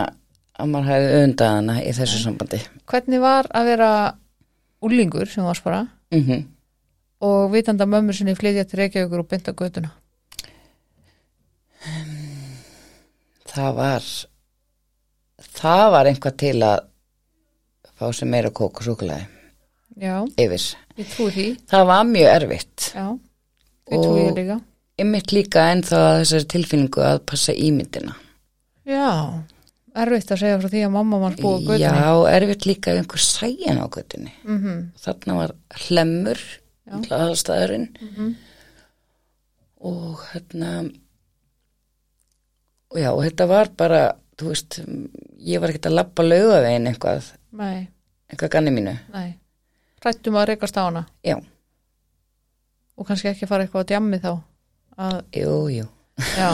að 0.59 0.71
maður 0.73 0.91
hefði 0.93 1.23
undað 1.23 1.55
hana 1.55 1.75
í 1.81 1.91
þessu 1.97 2.21
sambandi. 2.21 2.61
hvernig 2.89 3.23
var 3.23 3.49
að 3.55 3.73
vera 3.73 3.91
úlingur 4.85 5.29
sem 5.31 5.47
varst 5.47 5.65
bara? 5.65 5.85
Mm 6.13 6.47
og 7.19 7.51
vitanda 7.51 7.83
mömmu 7.85 8.13
sinni 8.15 8.35
flytja 8.35 8.63
til 8.63 8.79
Reykjavíkur 8.79 9.19
og 9.19 9.27
bynda 9.27 9.51
götuna? 9.51 9.89
Það 13.49 13.73
var, 13.75 14.05
það 15.59 15.91
var 15.91 16.07
einhvað 16.07 16.37
til 16.39 16.53
að 16.63 16.85
fá 17.99 18.05
sér 18.15 18.31
meira 18.31 18.51
kók 18.55 18.79
og 18.79 18.87
súkulæði 18.87 19.27
já, 19.99 20.15
yfir. 20.39 20.65
ég 20.99 21.07
trúi 21.13 21.31
því. 21.35 21.45
Það 21.71 21.85
var 21.91 22.03
mjög 22.09 22.31
erfitt. 22.35 22.89
já, 22.95 23.05
ég 23.91 24.03
trúi 24.03 24.23
ég 24.25 24.35
líka. 24.39 24.59
Ymmit 24.99 25.31
líka 25.31 25.61
ennþá 25.73 25.99
að 26.09 26.17
þessari 26.23 26.47
tilfinningu 26.55 27.03
að 27.07 27.21
passa 27.25 27.53
ímyndina. 27.55 28.15
já, 28.89 29.43
erfitt 29.95 30.31
að 30.31 30.41
segja 30.43 30.59
frá 30.59 30.69
því 30.73 30.81
að 30.87 30.91
mamma 30.95 31.19
mann 31.19 31.35
búið 31.39 31.59
á 31.59 31.67
götunni. 31.69 31.79
Já, 31.83 32.31
erfitt 32.35 32.65
líka 32.69 32.91
að 32.91 32.97
einhver 33.03 33.23
sæjan 33.23 33.79
á 33.79 33.85
göttunni. 33.89 34.31
mm 34.45 34.79
Þarna 35.03 35.35
var 35.39 35.55
hlemmur, 35.87 36.39
aðalstaðurinn 36.89 37.87
Mhm. 38.01 38.35
og 39.81 40.19
hérna 40.33 40.91
og 42.91 42.97
já, 42.99 43.11
þetta 43.29 43.47
var 43.47 43.69
bara 43.77 44.01
þú 44.39 44.47
veist, 44.53 44.79
ég 45.45 45.59
var 45.61 45.69
ekkert 45.69 45.89
að 45.91 45.97
labba 45.99 46.23
laugavegin 46.25 46.87
eitthvað, 46.89 47.31
nei, 47.51 47.87
eitthvað 48.31 48.49
ganni 48.55 48.71
mínu. 48.71 48.95
Nei 49.13 49.35
hrættum 50.03 50.39
að 50.39 50.51
reykast 50.53 50.79
á 50.79 50.81
hana? 50.83 51.05
Já, 51.25 51.37
og 52.97 53.07
kannski 53.07 53.31
ekki 53.31 53.47
fara 53.49 53.65
eitthvað 53.65 53.87
á 53.87 53.89
djammi 53.93 54.19
þá? 54.23 54.31
Að, 54.99 55.21
jú, 55.39 55.55
jú. 55.71 55.87
Já. 56.19 56.49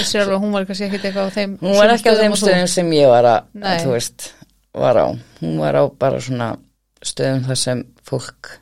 Ég 0.00 0.06
sé 0.08 0.18
alveg 0.18 0.34
að 0.34 0.40
hún 0.42 0.54
var 0.56 0.64
kannski 0.66 0.88
ekki 0.88 0.98
eitthvað 0.98 1.28
á 1.30 1.34
þeim 1.36 1.52
hún 1.60 1.76
var 1.78 1.92
ekki 1.94 2.10
á 2.10 2.18
þeim 2.18 2.34
stöðum 2.38 2.70
sem 2.72 2.88
ég 2.96 3.12
var 3.12 3.28
að, 3.30 3.52
Nei. 3.62 3.76
þú 3.84 3.92
veist 3.94 4.32
var 4.74 4.98
á, 4.98 5.06
hún 5.42 5.60
var 5.60 5.78
á 5.78 5.84
bara 5.86 6.20
svona 6.24 6.48
stöðum 7.04 7.46
þar 7.46 7.60
sem 7.60 7.84
fólk 8.08 8.56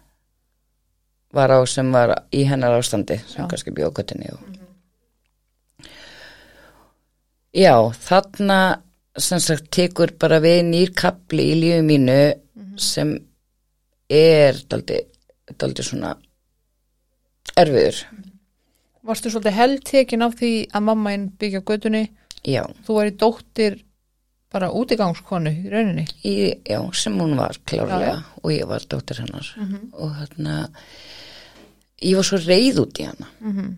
var 1.32 1.55
á 1.55 1.59
sem 1.70 1.92
var 1.94 2.14
í 2.34 2.42
hennar 2.48 2.76
ástandi 2.76 3.20
sem 3.30 3.44
Já. 3.44 3.48
kannski 3.48 3.74
bjóð 3.74 3.94
göttinni 4.01 4.32
og... 4.34 4.44
já, 7.55 7.74
þarna 8.03 8.61
sem 9.20 9.40
sagt 9.42 9.70
tekur 9.74 10.12
bara 10.20 10.40
við 10.42 10.62
nýr 10.68 10.94
kapli 10.96 11.51
í 11.53 11.59
lífi 11.62 11.82
mínu 11.86 12.20
sem 12.80 13.14
er 14.11 14.58
daldi, 14.70 15.84
svona 15.84 16.14
erfiður. 17.58 18.02
Varstu 19.06 19.30
svolítið 19.32 19.56
heldtekin 19.56 20.24
af 20.26 20.34
því 20.38 20.52
að 20.74 20.86
mamma 20.88 21.14
einn 21.14 21.30
byggja 21.40 21.62
á 21.62 21.68
götunni? 21.70 22.02
Já, 22.44 22.64
þú 22.84 22.96
væri 22.98 23.14
dóttir 23.20 23.78
bara 24.50 24.70
útigangskonu 24.74 25.52
í 25.52 25.70
rauninni? 25.72 26.06
Í, 26.26 26.34
já, 26.66 26.80
sem 26.96 27.16
hún 27.20 27.36
var 27.38 27.56
klárlega 27.64 28.16
Já, 28.16 28.22
og 28.42 28.52
ég 28.52 28.68
var 28.68 28.86
dóttir 28.90 29.22
hennar. 29.22 29.52
Og 29.94 30.16
hérna 30.18 30.56
ég 32.02 32.18
var 32.18 32.26
svo 32.26 32.40
reið 32.42 32.82
út 32.84 33.00
í 33.00 33.06
hana. 33.08 33.28
Mm 33.40 33.52
-hmm. 33.52 33.76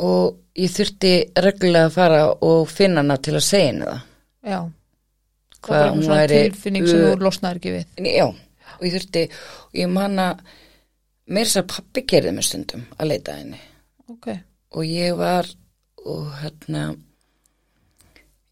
og 0.00 0.36
ég 0.56 0.70
þurfti 0.70 1.32
reglulega 1.36 1.86
að 1.86 1.92
fara 1.92 2.20
og 2.40 2.68
finna 2.68 3.00
hana 3.00 3.16
til 3.16 3.34
að 3.34 3.44
segja 3.44 3.66
henni 3.66 3.84
það. 3.84 4.00
Já, 4.44 4.70
Hvað 5.60 5.80
var 5.80 5.90
hún 5.90 6.08
væri 6.08 6.38
tilfinning 6.50 6.86
sem 6.88 7.02
þú 7.04 7.16
losnaðir 7.20 7.56
ekki 7.56 7.72
við. 7.74 7.84
Já, 8.16 8.34
og 8.80 8.86
ég 8.88 8.96
þurfti 8.96 9.24
og 9.68 9.78
ég 9.82 9.90
man 9.92 10.18
að 10.22 10.42
meira 11.30 11.46
þess 11.46 11.60
að 11.60 11.70
pappi 11.74 12.04
gerði 12.08 12.34
mig 12.36 12.46
stundum 12.48 12.86
að 12.96 13.12
leita 13.12 13.34
að 13.34 13.42
henni. 13.44 13.60
Ok, 14.10 14.28
og 14.74 14.86
ég 14.88 15.16
var 15.18 15.48
og 16.08 16.30
hérna 16.40 16.84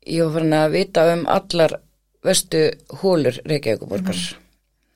ég 0.09 0.25
var 0.25 0.37
farin 0.37 0.59
að 0.59 0.75
vita 0.77 1.07
um 1.15 1.25
allar 1.33 1.79
vestu 2.25 2.69
hólur 3.01 3.41
Reykjavíkuborgar 3.45 4.21
mm 4.21 4.45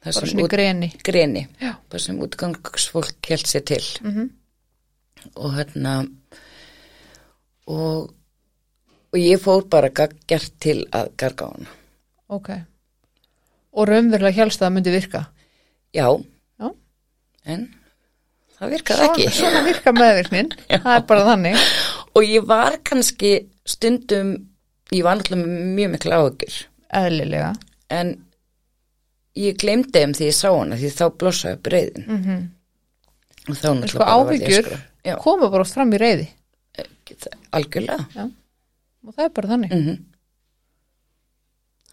bara 0.03 0.27
svona 0.27 0.43
í 0.43 0.51
greni. 0.51 0.89
greni. 1.07 1.45
Það 1.63 2.01
sem 2.03 2.17
útgangsfólk 2.25 3.29
held 3.31 3.45
sér 3.47 3.63
til. 3.71 3.85
Mm 4.03 4.31
og 5.39 5.53
hérna 5.55 5.93
og 7.71 8.11
og 9.13 9.19
ég 9.19 9.39
fór 9.39 9.69
bara 9.71 9.89
gert 10.27 10.53
til 10.59 10.83
að 10.91 11.13
garga 11.17 11.47
á 11.47 11.51
hana. 11.53 11.69
Ok 12.27 12.51
og 13.73 13.89
raunverulega 13.89 14.43
helst 14.43 14.63
að 14.63 14.75
myndi 14.77 14.95
virka? 14.95 15.25
Já, 15.97 16.07
já, 16.61 16.69
en 17.45 17.67
það 18.59 18.75
virkaði 18.77 19.09
ekki. 19.09 19.29
svona 19.37 19.63
virka 19.67 19.95
meðvirknin. 19.97 20.53
Það 20.85 20.95
er 20.95 21.07
bara 21.09 21.27
þannig. 21.29 21.63
Og 22.13 22.29
ég 22.29 22.47
var 22.49 22.77
kannski 22.87 23.33
stundum 23.69 24.35
ég 24.93 25.05
var 25.07 25.19
náttúrulega 25.19 25.73
mjög 25.77 25.95
miklu 25.95 26.15
áhugur 26.17 26.59
eðlilega. 26.93 27.53
En 27.93 28.15
ég 29.39 29.57
glemdi 29.61 29.97
þeim 29.97 30.15
því 30.17 30.29
ég 30.29 30.37
sá 30.37 30.49
hana 30.51 30.79
því 30.81 30.93
þá 30.93 31.05
blossaði 31.21 31.59
upp 31.59 31.73
reyðin 31.73 32.07
mm 32.07 32.23
-hmm. 32.23 32.41
og 33.49 33.57
þá 33.57 33.69
náttúrulega 33.81 34.63
sko 34.63 34.81
já, 35.03 35.17
koma 35.25 35.51
bara 35.51 35.65
oft 35.65 35.75
fram 35.75 35.93
í 35.93 36.01
reyði 36.01 36.29
algjörlega. 37.53 38.29
Og 39.03 39.15
það 39.17 39.25
er 39.25 39.37
bara 39.37 39.49
þannig. 39.49 39.73
Mm 39.73 40.12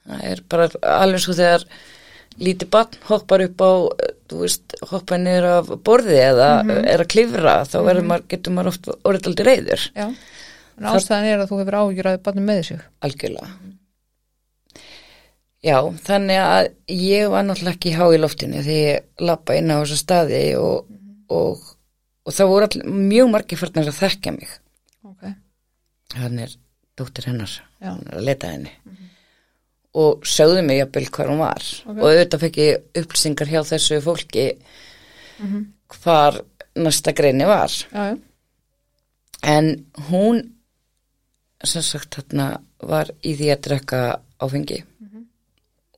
það 0.10 0.28
er 0.32 0.44
bara 0.52 0.68
alveg 0.98 1.24
svo 1.24 1.38
þegar 1.38 1.66
lítið 2.40 2.70
barn 2.72 3.00
hoppar 3.10 3.44
upp 3.46 3.64
á 3.64 3.72
eh, 4.06 4.14
veist, 4.40 4.76
hoppar 4.92 5.22
niður 5.22 5.50
af 5.54 5.72
borði 5.86 6.20
eða 6.22 6.52
er 6.80 7.04
að 7.04 7.12
klifra 7.14 7.56
þá 7.68 7.80
verður 7.88 8.08
maður, 8.12 8.28
getur 8.34 8.56
maður 8.56 8.72
oft 8.74 8.92
orðið 8.94 9.32
aldrei 9.32 9.50
reyður 9.50 9.88
já, 9.96 10.06
en 10.78 10.88
ástæðan 10.94 11.28
er 11.32 11.44
að 11.44 11.52
þú 11.52 11.60
hefur 11.64 11.80
að 12.14 12.22
barnum 12.24 12.48
með 12.48 12.62
sig. 12.70 12.88
Algjörlega. 13.06 13.50
Já, 15.60 15.76
þannig 16.06 16.40
að 16.40 16.70
ég 16.96 17.26
var 17.34 17.44
náttúrulega 17.44 17.76
ekki 17.76 17.92
há 17.98 18.06
í 18.16 18.20
loftinu 18.22 18.62
því 18.64 18.78
ég 18.80 19.26
lappa 19.28 19.58
inn 19.60 19.74
á 19.76 19.82
þessa 19.82 19.98
staði 20.00 20.44
og, 20.56 20.88
og, 21.36 21.66
og 22.24 22.36
það 22.38 22.52
voru 22.54 22.70
all, 22.70 22.84
mjög 23.10 23.32
margir 23.34 23.60
farnir 23.60 23.92
að 23.92 24.00
þekkja 24.00 24.36
mig. 24.38 24.54
Ok, 25.04 25.26
hann 26.16 26.40
er 26.46 26.56
dóttir 27.00 27.28
hennar. 27.28 27.58
Já. 27.80 27.92
hann 27.92 28.06
er 28.08 28.22
að 28.22 28.30
leta 28.30 28.54
henni 28.54 28.72
og 30.00 30.26
sögðu 30.28 30.64
mig 30.66 30.80
jafnvel 30.80 31.10
hvar 31.16 31.32
hún 31.32 31.42
var. 31.42 31.66
Ok. 31.86 31.98
og 31.98 32.06
auðvitað 32.12 32.44
fekk 32.46 32.62
ég 32.64 33.02
upplýsingar 33.02 33.52
hjá 33.52 33.60
þessu 33.72 34.00
fólki 34.06 34.46
hvar 36.00 36.42
næsta 36.80 37.14
greini 37.16 37.48
var. 37.50 37.74
Já, 37.92 38.14
já, 38.14 38.18
en 39.44 39.86
hún 40.10 40.44
sem 41.64 41.84
sagt 41.84 42.16
þarna 42.16 42.60
var 42.80 43.12
í 43.24 43.36
því 43.36 43.50
að 43.54 43.64
drekka 43.68 44.02
áfengi 44.40 44.84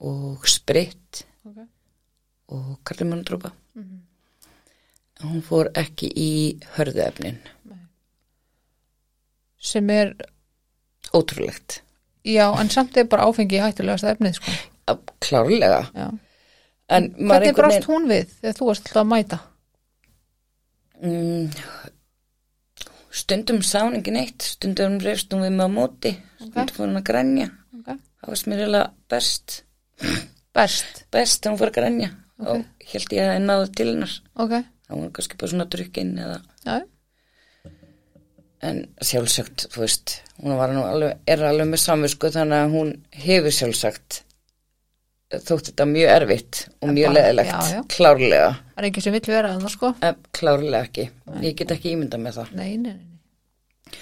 og 0.02 0.48
spritt 0.50 1.26
ok. 1.46 1.60
og 2.56 2.80
kallumannadrópa 2.86 3.52
hún 5.22 5.44
fór 5.46 5.70
ekki 5.78 6.10
í 6.18 6.32
hörðuefnin. 6.76 7.38
Sem 9.62 9.90
er, 9.94 10.16
ótrúlegt 11.14 11.82
já, 12.28 12.46
en 12.62 12.70
samt 12.74 12.98
er 12.98 13.08
bara 13.10 13.28
áfengi 13.30 13.62
hættulegast 13.62 14.08
efnið, 14.12 14.38
sko. 14.40 14.58
Klárlega. 15.24 15.86
Já. 15.96 16.10
hvernig 16.92 17.56
brást 17.56 17.88
hún 17.88 18.10
við 18.10 18.32
þegar 18.42 18.58
þú 18.58 18.68
varst 18.68 18.88
alltaf 18.90 19.02
að 19.02 19.12
mæta? 19.12 19.40
Mm, 21.02 21.50
stundum 23.22 23.62
sá 23.66 23.80
hún 23.86 23.98
ekki 24.00 24.14
neitt, 24.16 24.46
stundum 24.58 25.00
reyfst 25.02 25.34
hún 25.34 25.46
við 25.46 25.56
með 25.58 25.72
á 25.72 25.76
móti, 25.78 26.14
stundum 26.42 26.74
fór 26.76 26.88
hún 26.90 27.00
að 27.00 27.08
grænja. 27.10 27.48
okay. 27.80 27.98
Það 28.22 28.34
varst 28.34 28.50
mér 28.52 28.64
eiginlega 28.66 28.92
best, 29.10 29.58
best, 30.54 31.06
best 31.14 31.42
þegar 31.42 31.56
hún 31.56 31.62
fór 31.62 31.72
að 31.72 31.80
grænja 31.80 32.12
og 32.42 32.66
held 32.92 33.16
ég 33.16 33.24
að 33.24 33.32
það 33.32 33.44
náðu 33.48 33.72
til 33.78 33.90
hennar. 33.94 34.18
ok. 34.36 34.56
Það 34.92 35.02
var 35.02 35.12
kannski 35.16 35.38
bara 35.40 35.54
svona 35.54 35.70
drukkinn 35.72 36.16
eða, 36.20 36.38
já, 36.66 36.74
en 38.62 38.82
sjálfsagt, 39.02 39.68
þú 39.74 39.84
veist, 39.84 40.18
hún 40.42 40.54
alveg, 40.58 41.16
er 41.28 41.46
alveg 41.48 41.72
með 41.72 41.82
samvisku 41.82 42.30
þannig 42.34 42.66
að 42.66 42.76
hún 42.76 42.92
hefur 43.24 43.56
sjálfsagt 43.58 44.22
þótt 45.32 45.70
þetta 45.72 45.86
mjög 45.88 46.10
erfitt 46.12 46.58
og 46.82 46.90
mjög 46.92 47.08
bara- 47.08 47.16
leðilegt, 47.18 47.52
já, 47.52 47.76
já. 47.78 47.84
klárlega, 47.88 48.50
það 48.74 48.82
er 48.84 48.88
ekki 48.90 49.04
sem 49.06 49.14
vill 49.16 49.30
vera 49.32 49.54
það, 49.56 49.70
sko 49.76 49.94
klárlega 50.36 50.82
ekki. 50.88 51.06
Ég 51.42 51.56
get 51.56 51.72
ekki 51.72 51.94
ímyndað 51.96 52.26
með 52.26 52.38
það. 52.42 52.52
nei, 52.60 52.78
nei, 52.78 52.94
nei, 52.94 53.06
nei. 53.08 54.02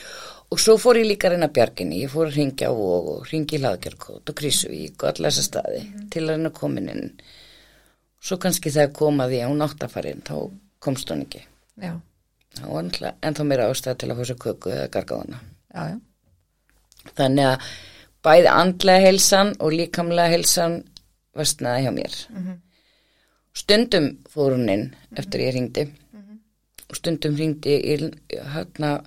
Og 0.49 0.57
svo 0.57 0.79
fór 0.81 0.97
ég 0.97 1.05
líka 1.05 1.29
reyna 1.29 1.47
bjarginni, 1.53 1.99
ég 2.01 2.09
fór 2.09 2.25
að 2.25 2.39
ringja 2.39 2.71
á 2.71 2.73
og, 2.73 3.09
og 3.13 3.27
ringi 3.29 3.59
í 3.59 3.61
hlaðgerkót 3.61 4.31
og 4.31 4.35
Krísuvík 4.39 5.03
og 5.03 5.11
alla 5.11 5.29
þessa 5.29 5.45
staði 5.45 5.81
til 6.09 6.23
að 6.23 6.31
reyna 6.33 6.49
komin 6.49 6.89
inn. 6.89 7.11
Svo 8.19 8.39
kannski 8.41 8.71
þegar 8.73 8.95
komaði 8.97 9.43
að 9.43 9.51
hún 9.53 9.61
átt 9.61 9.85
að 9.85 9.93
fara 9.93 10.09
inn, 10.09 10.23
þá 10.25 10.49
komst 10.81 11.11
hún 11.13 11.21
ekki. 11.27 11.43
já, 11.77 11.93
það 12.59 12.75
var 12.75 12.87
náttúrulega 12.87 13.29
ennþá 13.29 13.47
meira 13.49 13.69
ástæð 13.71 13.97
til 14.01 14.11
að 14.11 14.25
sér 14.29 14.41
köku 14.45 14.73
eða 14.75 14.91
gargaðana 14.93 15.39
já, 15.39 15.81
já, 15.89 15.97
þannig 17.15 17.49
að 17.49 17.69
bæði 18.25 18.49
andlega 18.51 19.05
heilsan 19.05 19.53
og 19.59 19.75
líkamlega 19.75 20.33
heilsan 20.33 20.81
vestnaði 21.39 21.85
hjá 21.85 21.91
mér. 21.95 22.17
Stundum 23.59 24.09
fór 24.31 24.55
hún 24.55 24.71
inn 24.71 24.85
eftir 25.17 25.45
ég 25.45 25.55
hringdi. 25.55 25.85
Og 26.89 26.97
stundum 26.97 27.37
hringdi 27.37 27.77
hérna 28.53 28.97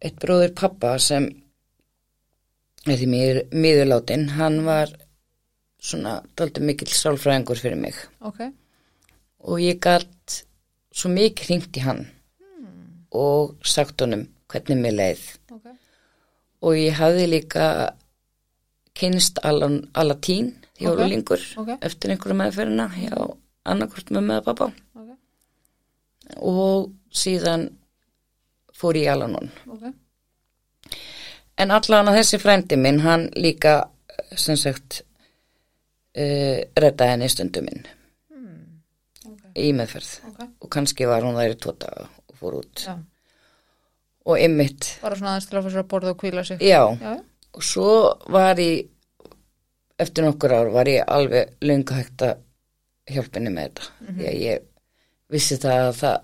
eitt 0.00 0.18
bróður 0.22 0.54
pappa 0.56 0.94
sem 1.02 1.28
því 2.88 3.08
mér 3.12 3.42
miðurlátin, 3.52 4.30
hann 4.38 4.62
var 4.64 4.92
svona 5.80 6.20
daldið 6.36 6.66
mikill 6.70 6.94
sálfræðingur 6.96 7.60
fyrir 7.60 7.76
mig. 7.80 7.98
Ok, 8.24 8.40
og 9.44 9.60
ég 9.60 9.80
gætt 9.84 10.40
svo 10.90 11.12
mikið 11.12 11.50
hringt 11.50 11.76
í 11.76 11.84
hann 11.84 12.06
og 13.10 13.56
sagt 13.66 14.00
honum 14.00 14.26
hvernig 14.50 14.78
mér 14.80 14.96
leið. 14.98 15.24
Ok, 15.54 15.66
og 16.66 16.78
ég 16.78 16.98
hafði 16.98 17.26
líka 17.30 17.66
kynst 18.98 19.38
Alan, 19.46 19.82
Alatín 19.94 20.54
Ok, 20.80 20.84
jólulingur 20.84 21.42
ok. 21.60 21.74
eftir 21.80 22.12
einhverju 22.14 22.36
meðferðina 22.40 22.88
hjá 22.94 23.14
annarkvort 23.68 24.10
með 24.14 24.26
með 24.30 24.44
pappa 24.48 24.70
og 26.40 26.90
síðan 27.12 27.68
fór 28.76 28.96
ég 28.96 29.10
ok, 29.68 29.90
en 31.60 31.70
allan 31.76 32.08
að 32.08 32.20
þessi 32.20 32.40
frændi 32.40 32.78
minn 32.80 33.00
hann 33.04 33.28
líka 33.36 33.74
sem 34.36 34.56
sagt 34.56 35.02
uh, 36.16 36.60
reddaði 36.76 37.14
henni 37.14 37.28
stundum 37.32 37.66
minn. 37.66 37.82
Ok, 39.26 39.42
í 39.58 39.72
meðferð. 39.76 40.10
Og 40.62 40.70
kannski 40.72 41.08
var 41.10 41.26
hún 41.26 41.38
þær 41.38 41.56
í 41.56 41.58
tóta 41.60 41.90
fór 42.40 42.56
út 42.60 42.84
já, 42.86 42.94
og 44.26 44.38
ymmit, 44.44 44.88
bara 45.02 45.16
svona 45.18 45.34
aðeins 45.36 45.48
til 45.50 45.58
að 45.58 45.66
fá 45.66 45.70
sér 45.74 45.82
að 45.84 45.90
borða 45.92 46.14
og 46.14 46.18
kvíla 46.22 46.44
sig. 46.46 46.58
já 46.64 46.80
Já, 47.00 47.12
og 47.54 47.62
svo 47.66 47.90
var 48.30 48.60
ég 48.62 48.88
eftir 50.00 50.24
nokkur 50.24 50.52
ár 50.56 50.70
var 50.72 50.88
ég 50.88 51.04
alveg 51.06 51.54
löngu 51.60 51.96
hægt 51.98 52.22
að 52.24 52.38
hjálpa 53.10 53.38
henni 53.40 53.50
með 53.52 53.68
þetta 53.68 54.14
því 54.16 54.26
að 54.30 54.40
ég 54.44 54.66
vissi 55.30 55.56
það 55.60 55.80
að 55.88 55.94
það 56.00 56.16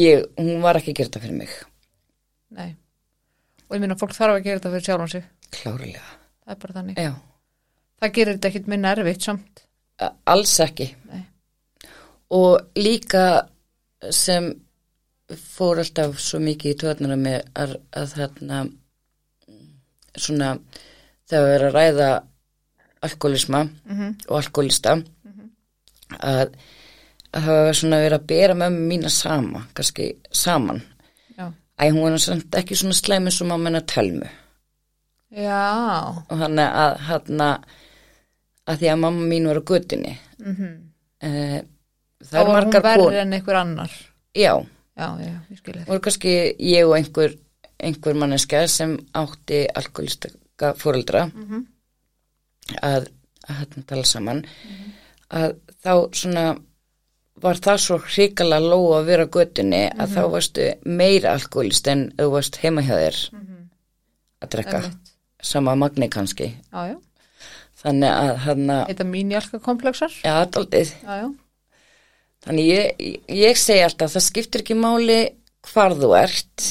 ég, 0.00 0.24
hún 0.38 0.60
var 0.64 0.76
ekki 0.80 0.92
að 0.92 0.98
gera 1.00 1.08
þetta 1.10 1.22
fyrir 1.24 1.38
mig 1.38 1.54
nei. 2.50 2.70
Og 3.70 3.76
ég 3.76 3.80
minna, 3.84 3.94
fólk 3.94 4.12
þarf 4.16 4.34
að 4.40 4.44
gera 4.44 4.58
þetta 4.58 4.70
fyrir 4.74 4.86
sjálfan 4.88 5.10
sig. 5.12 5.24
klárlega, 5.54 6.02
Það 6.44 6.54
er 6.54 6.60
bara 6.64 6.74
þannig. 6.80 6.96
já, 6.98 7.12
Það 8.00 8.12
gerir 8.16 8.34
þetta 8.36 8.48
ekkit 8.50 8.66
minna 8.72 8.92
erfitt 8.96 9.22
samt. 9.22 9.64
alls 10.26 10.54
ekki 10.64 10.86
Nei. 11.10 11.22
og 12.30 12.60
líka 12.76 13.24
sem 14.10 14.50
fór 15.38 15.80
alltaf 15.82 16.18
svo 16.22 16.40
mikið 16.42 16.74
í 16.74 16.78
töðnara 16.80 17.16
með 17.20 17.38
að, 17.54 17.76
að 17.96 18.14
þarna 18.16 18.60
svona 20.18 20.50
þegar 21.30 21.46
við 21.46 21.54
erum 21.54 21.70
að 21.70 21.78
ræða 21.78 22.10
alkoholisma 23.06 23.64
Mm 23.88 24.14
og 24.28 24.36
alkoholista 24.36 24.96
að, 26.18 26.52
að 27.32 27.46
hafa 27.46 27.74
svona 27.78 28.00
verið 28.02 28.18
að 28.18 28.26
bera 28.32 28.56
með 28.58 28.78
mína 28.90 29.12
sama, 29.12 29.64
kannski 29.74 30.10
saman 30.32 30.82
Já. 31.36 31.52
Æ, 31.80 31.90
hún 31.90 32.02
var 32.02 32.18
samt 32.18 32.54
ekki 32.58 32.76
svona 32.76 32.98
slæmi 32.98 33.32
sem 33.34 33.52
að 33.52 33.64
menna 33.64 33.80
telmu 33.80 34.28
Já, 35.30 36.10
og 36.26 36.36
hann 36.42 36.58
að 36.58 36.96
hann 37.06 37.42
að 38.70 38.80
því 38.80 38.90
að 38.90 39.00
mamma 39.04 39.28
mín 39.30 39.48
var 39.50 39.60
á 39.62 39.68
götunni 39.70 40.16
mhm. 40.42 40.72
eh, 41.22 41.60
þá 42.20 42.32
það 42.32 42.40
er 42.40 42.44
var 42.44 42.50
hún 42.50 42.58
margar 42.58 42.86
verri 42.86 43.06
kon 43.06 43.18
en 43.22 43.36
einhver 43.38 43.60
annar. 43.60 43.96
já, 44.34 44.54
Já, 45.00 45.08
já, 45.24 45.34
þetta. 45.50 45.86
voru 45.88 46.00
kannski 46.04 46.32
ég 46.60 46.84
og 46.88 46.96
einhver 46.98 47.36
einhver 47.80 48.14
manneska 48.20 48.66
sem 48.68 48.98
átti 49.16 49.62
alkoholistaka 49.80 50.74
fóreldra 50.76 51.22
Mhm. 51.32 51.62
að, 52.82 53.06
að 53.48 53.56
hérna 53.62 53.86
tala 53.86 54.04
saman 54.04 54.42
að 55.30 55.54
þá 55.82 55.94
svona 56.12 56.44
var 57.40 57.56
það 57.56 57.78
svo 57.80 57.96
hrikala 58.04 58.58
lóa 58.60 58.98
að 59.00 59.06
vera 59.08 59.24
á 59.24 59.32
götunni 59.32 59.82
að 59.96 60.12
þá 60.16 60.22
varstu 60.34 60.66
meira 60.84 61.32
alkoholist 61.38 61.88
en 61.88 62.10
þú 62.18 62.26
varst 62.34 62.58
heima 62.60 62.82
hjá 62.84 62.96
þér 63.00 63.20
að 64.42 64.50
drekka. 64.52 64.80
Sama 65.42 65.72
magni 65.74 66.08
kannski. 66.12 66.50
Já, 66.72 66.96
þannig 67.82 68.12
að 68.12 68.36
hann 68.44 68.66
að 68.74 68.86
heita 68.90 69.04
mínjalka 69.08 69.58
komplexar. 69.64 70.12
Já, 71.02 71.22
já, 71.24 71.34
þannig 72.46 72.70
ég, 72.70 73.08
ég 73.40 73.60
segi 73.60 73.84
alltaf 73.84 74.14
það 74.14 74.26
skiptir 74.28 74.64
ekki 74.64 74.78
máli 74.78 75.20
hvar 75.70 75.96
þú 75.98 76.12
ert 76.18 76.68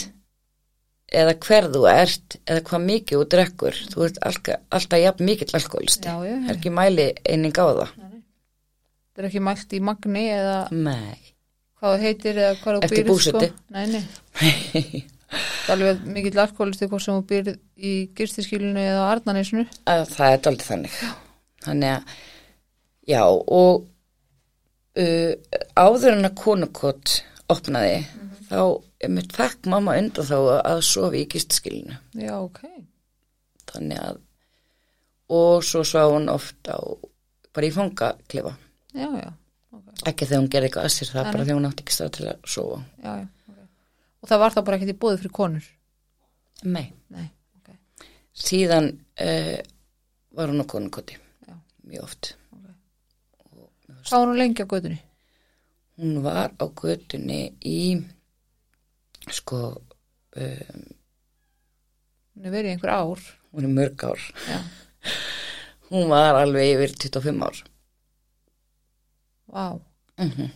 eða 1.10 1.36
hver 1.46 1.70
þú 1.74 1.86
ert 1.90 2.38
eða 2.44 2.66
hvað 2.70 2.86
mikið 2.86 3.18
þú 3.18 3.30
drekkur 3.34 3.82
þú 3.94 4.06
ert 4.08 4.22
alltaf, 4.30 4.62
alltaf 4.70 5.04
jafn 5.04 5.26
mikill 5.30 5.56
alkoholist 5.58 6.06
já, 6.06 6.14
já. 6.26 6.36
er 6.46 6.56
ekki 6.56 6.74
mæli 6.74 7.12
eining 7.26 7.56
á 7.58 7.66
það 7.66 7.98
Það 9.10 9.26
er 9.26 9.28
ekki 9.34 9.42
mælt 9.44 9.74
í 9.76 9.80
magni 9.84 10.26
eða 10.32 10.60
nei 10.72 11.30
hvað 11.80 11.94
það 11.94 12.04
heitir 12.06 12.42
eða 12.44 12.58
hvað 12.60 12.76
þú 12.76 12.88
Eftir 12.88 13.00
býrð, 13.00 13.10
búsetu. 13.14 13.48
Sko. 13.48 13.62
Nei, 13.76 13.86
nei. 13.94 15.06
Það 15.30 15.70
er 15.70 15.76
alveg 15.76 16.06
mikill 16.10 16.42
alkoholisti 16.42 16.88
hvort 16.90 17.06
sem 17.06 17.18
þú 17.20 17.26
býrð 17.30 17.52
í 17.78 17.94
gistiskilinu 18.18 18.82
eða 18.82 19.04
að 19.14 20.08
það 20.16 20.34
er 20.34 20.40
daldið 20.48 20.70
þannig 20.72 20.96
þannig 21.66 21.92
að 21.94 22.16
já 23.10 23.22
og 23.30 23.84
uh, 25.00 25.34
áður 25.80 26.16
en 26.18 26.28
að 26.30 26.36
konukot 26.40 27.16
opnaði 27.50 28.00
þá 28.50 28.62
mitt 29.14 29.32
fekk 29.36 29.68
mamma 29.72 29.96
undan 30.02 30.26
þá 30.28 30.38
að 30.66 30.82
sofi 30.86 31.24
í 31.24 31.28
gistaskilinu 31.32 31.96
Já, 32.20 32.36
ok. 32.42 32.64
þannig 33.72 34.02
að 34.04 34.20
og 35.30 35.62
svo 35.66 35.84
svá 35.86 36.08
hún 36.10 36.26
oft 36.34 36.66
á 36.68 36.78
bara 37.54 37.68
í 37.70 37.74
fangaklefa 37.74 38.56
Já, 38.98 39.06
já, 39.22 39.30
ok. 39.76 39.90
ekki 40.10 40.26
þegar 40.26 40.42
hún 40.42 40.50
gerði 40.54 40.70
eitthvað 40.72 40.88
að 40.90 40.96
sér 40.96 41.12
það 41.14 41.24
Nei, 41.28 41.32
bara 41.34 41.44
þegar 41.46 41.60
hún 41.60 41.70
átti 41.70 41.84
ekki 41.86 41.96
stað 41.98 42.14
til 42.18 42.28
að 42.32 42.48
sofa 42.56 42.80
Já, 43.04 43.12
já, 43.22 43.28
ok. 43.54 43.60
Og 44.20 44.32
það 44.32 44.42
var 44.44 44.56
það 44.58 44.66
bara 44.70 44.80
ekkert 44.80 44.94
í 44.96 45.00
bóði 45.06 45.20
fyrir 45.22 45.36
konur. 45.40 45.68
nei, 46.66 46.88
Nei, 47.14 47.28
ok. 47.62 47.70
síðan 48.50 48.90
uh, 49.22 49.58
var 50.36 50.52
hún 50.52 50.66
á 50.66 50.72
konukoti 50.74 51.16
Já. 51.48 51.56
mjög 51.88 52.04
oft 52.10 52.34
Var 54.12 54.26
hún 54.28 54.38
lengi 54.40 54.64
á 54.64 54.68
gödunni? 54.72 55.00
hún 56.00 56.22
var 56.24 56.54
á 56.56 56.66
götunni 56.80 57.42
í 57.66 58.00
sko 59.36 59.60
um, 59.76 60.86
Hún 62.36 62.46
er 62.48 62.54
verið 62.54 62.72
einhver 62.72 62.94
ár. 62.94 63.20
hún 63.52 63.66
er 63.68 63.74
mörg 63.76 64.04
ár 64.08 64.22
Já, 64.48 64.60
hún 65.92 66.08
var 66.10 66.40
alveg 66.40 66.72
yfir 66.78 66.96
25 67.12 67.44
ár 67.44 67.62
vá. 69.50 69.66
mm 70.18 70.50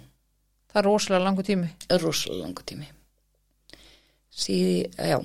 Það 0.74 0.80
er 0.82 0.86
rosalega 0.88 1.24
langu 1.28 1.44
tími. 1.46 1.68
rosalega 2.02 2.44
langu 2.48 2.64
tími 2.66 2.88
síði, 4.34 4.88
já 4.98 5.20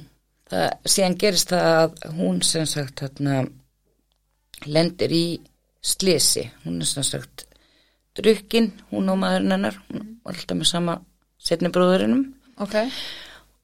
það, 0.50 0.66
síðan 0.84 1.14
gerist 1.22 1.48
það 1.54 1.68
að 1.78 2.18
hún 2.18 2.42
sem 2.44 2.66
sagt 2.68 3.00
hérna 3.00 3.38
lendir 4.66 5.14
í 5.16 5.22
slisi 5.80 6.44
hún 6.66 6.82
er 6.82 6.90
sem 6.90 7.06
sagt 7.06 7.46
drukkin, 8.18 8.66
hún 8.92 9.04
og 9.12 9.18
maðurinn 9.22 9.54
hennar 9.56 9.76
hún 9.88 10.00
var 10.24 10.32
alltaf 10.36 10.56
með 10.60 10.68
sama 10.72 10.94
setni 11.38 11.68
bróðurinnum 11.74 12.24
Ok. 12.58 12.74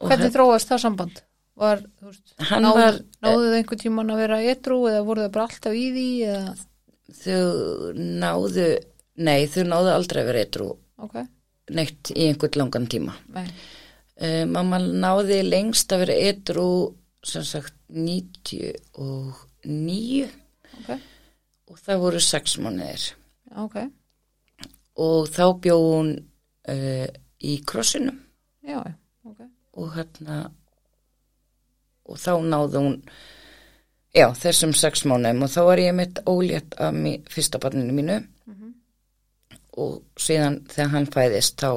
Og 0.05 0.09
Hvernig 0.11 0.32
þróast 0.34 0.68
það 0.70 0.80
samband? 0.84 1.16
Var, 1.59 1.78
veist, 2.02 2.26
náðu, 2.40 2.72
var- 2.78 3.00
náðu 3.22 3.42
þið 3.48 3.57
einhvern 3.61 3.82
tíman 3.84 4.12
að 4.14 4.20
vera 4.24 4.38
etru 4.52 4.76
eða 4.90 5.05
voru 5.07 5.20
það 5.24 5.32
bara 5.36 5.46
alltaf 5.48 5.74
í 5.78 5.84
því 5.94 6.07
eða, 6.30 6.44
þau 7.22 7.44
náðu 8.24 8.66
nei, 9.22 9.40
þau 9.55 9.64
náðu 9.70 9.90
aldrei 9.94 10.20
að 10.22 10.28
vera 10.30 10.42
eitthrú 10.44 10.68
ok, 11.05 11.16
neitt 11.78 12.02
í 12.14 12.16
einhvern 12.28 12.59
langan 12.62 12.86
tíma. 12.90 13.12
Nei, 13.34 13.46
uh, 14.18 14.44
mamma 14.50 14.76
náði 14.82 15.38
lengst 15.46 15.88
að 15.94 16.00
vera 16.07 16.16
eitthrú 16.26 16.68
sem 17.24 17.44
sagt 17.46 17.74
99 17.88 20.28
ok, 20.80 20.90
og 21.70 21.76
það 21.86 21.96
voru 22.02 22.20
sex 22.22 22.57
mánuðir. 22.62 23.05
Ok, 23.62 23.76
og 25.01 25.30
þá 25.32 25.45
bjó 25.64 25.78
hún 25.80 26.11
uh, 26.70 27.07
í 27.45 27.55
krossinum. 27.66 28.20
Já, 28.64 28.78
já, 28.80 28.95
ok, 29.28 29.40
og 29.80 29.90
hérna 29.97 30.38
og 32.05 32.20
þá 32.20 32.32
náði 32.45 32.84
hún 32.84 32.97
já, 34.14 34.28
þessum 34.38 34.74
sex 34.76 35.05
mánuðum. 35.09 35.45
Og 35.47 35.53
þá 35.53 35.61
var 35.68 35.82
ég 35.82 35.99
mitt 35.99 36.22
ólétt 36.30 36.78
af 36.80 36.95
mi, 36.97 37.16
fyrsta 37.30 37.61
barninu 37.62 37.97
mínu. 37.97 38.22
Og 39.82 40.20
síðan 40.20 40.61
þegar 40.70 40.90
hann 40.92 41.11
fæðist 41.11 41.59
þá 41.59 41.70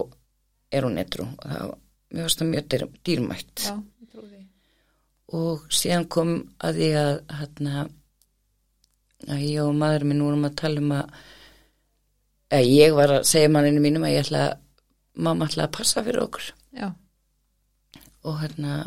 er 0.69 0.85
hún 0.85 0.99
eitthrú 1.01 1.25
og 1.31 1.45
það 1.47 1.69
var 1.71 2.33
það 2.37 2.49
mjög 2.51 2.67
dýr, 2.71 2.83
dýrmætt. 3.07 3.63
Já, 3.65 3.73
ég 3.73 4.43
og 5.37 5.65
síðan 5.73 6.05
kom 6.11 6.35
að 6.63 6.77
því 6.79 6.89
að 7.01 7.13
hérna 7.39 7.87
að 9.27 9.41
ég 9.43 9.63
og 9.65 9.73
maður 9.75 10.05
minn 10.07 10.23
vorum 10.23 10.47
að 10.47 10.55
tala 10.61 10.83
um 10.83 10.93
að 10.95 11.17
ég 12.55 12.95
var 12.95 13.17
að 13.17 13.27
segja 13.27 13.51
manninu 13.51 13.81
mínum 13.83 14.05
að 14.07 14.13
ég 14.15 14.25
ætla 14.25 14.43
að 14.47 14.53
mamma 15.27 15.47
ætla 15.49 15.65
að 15.67 15.73
passa 15.75 16.03
fyrir 16.05 16.23
okkur. 16.23 16.51
Já, 16.77 16.91
og 18.27 18.39
hérna 18.41 18.77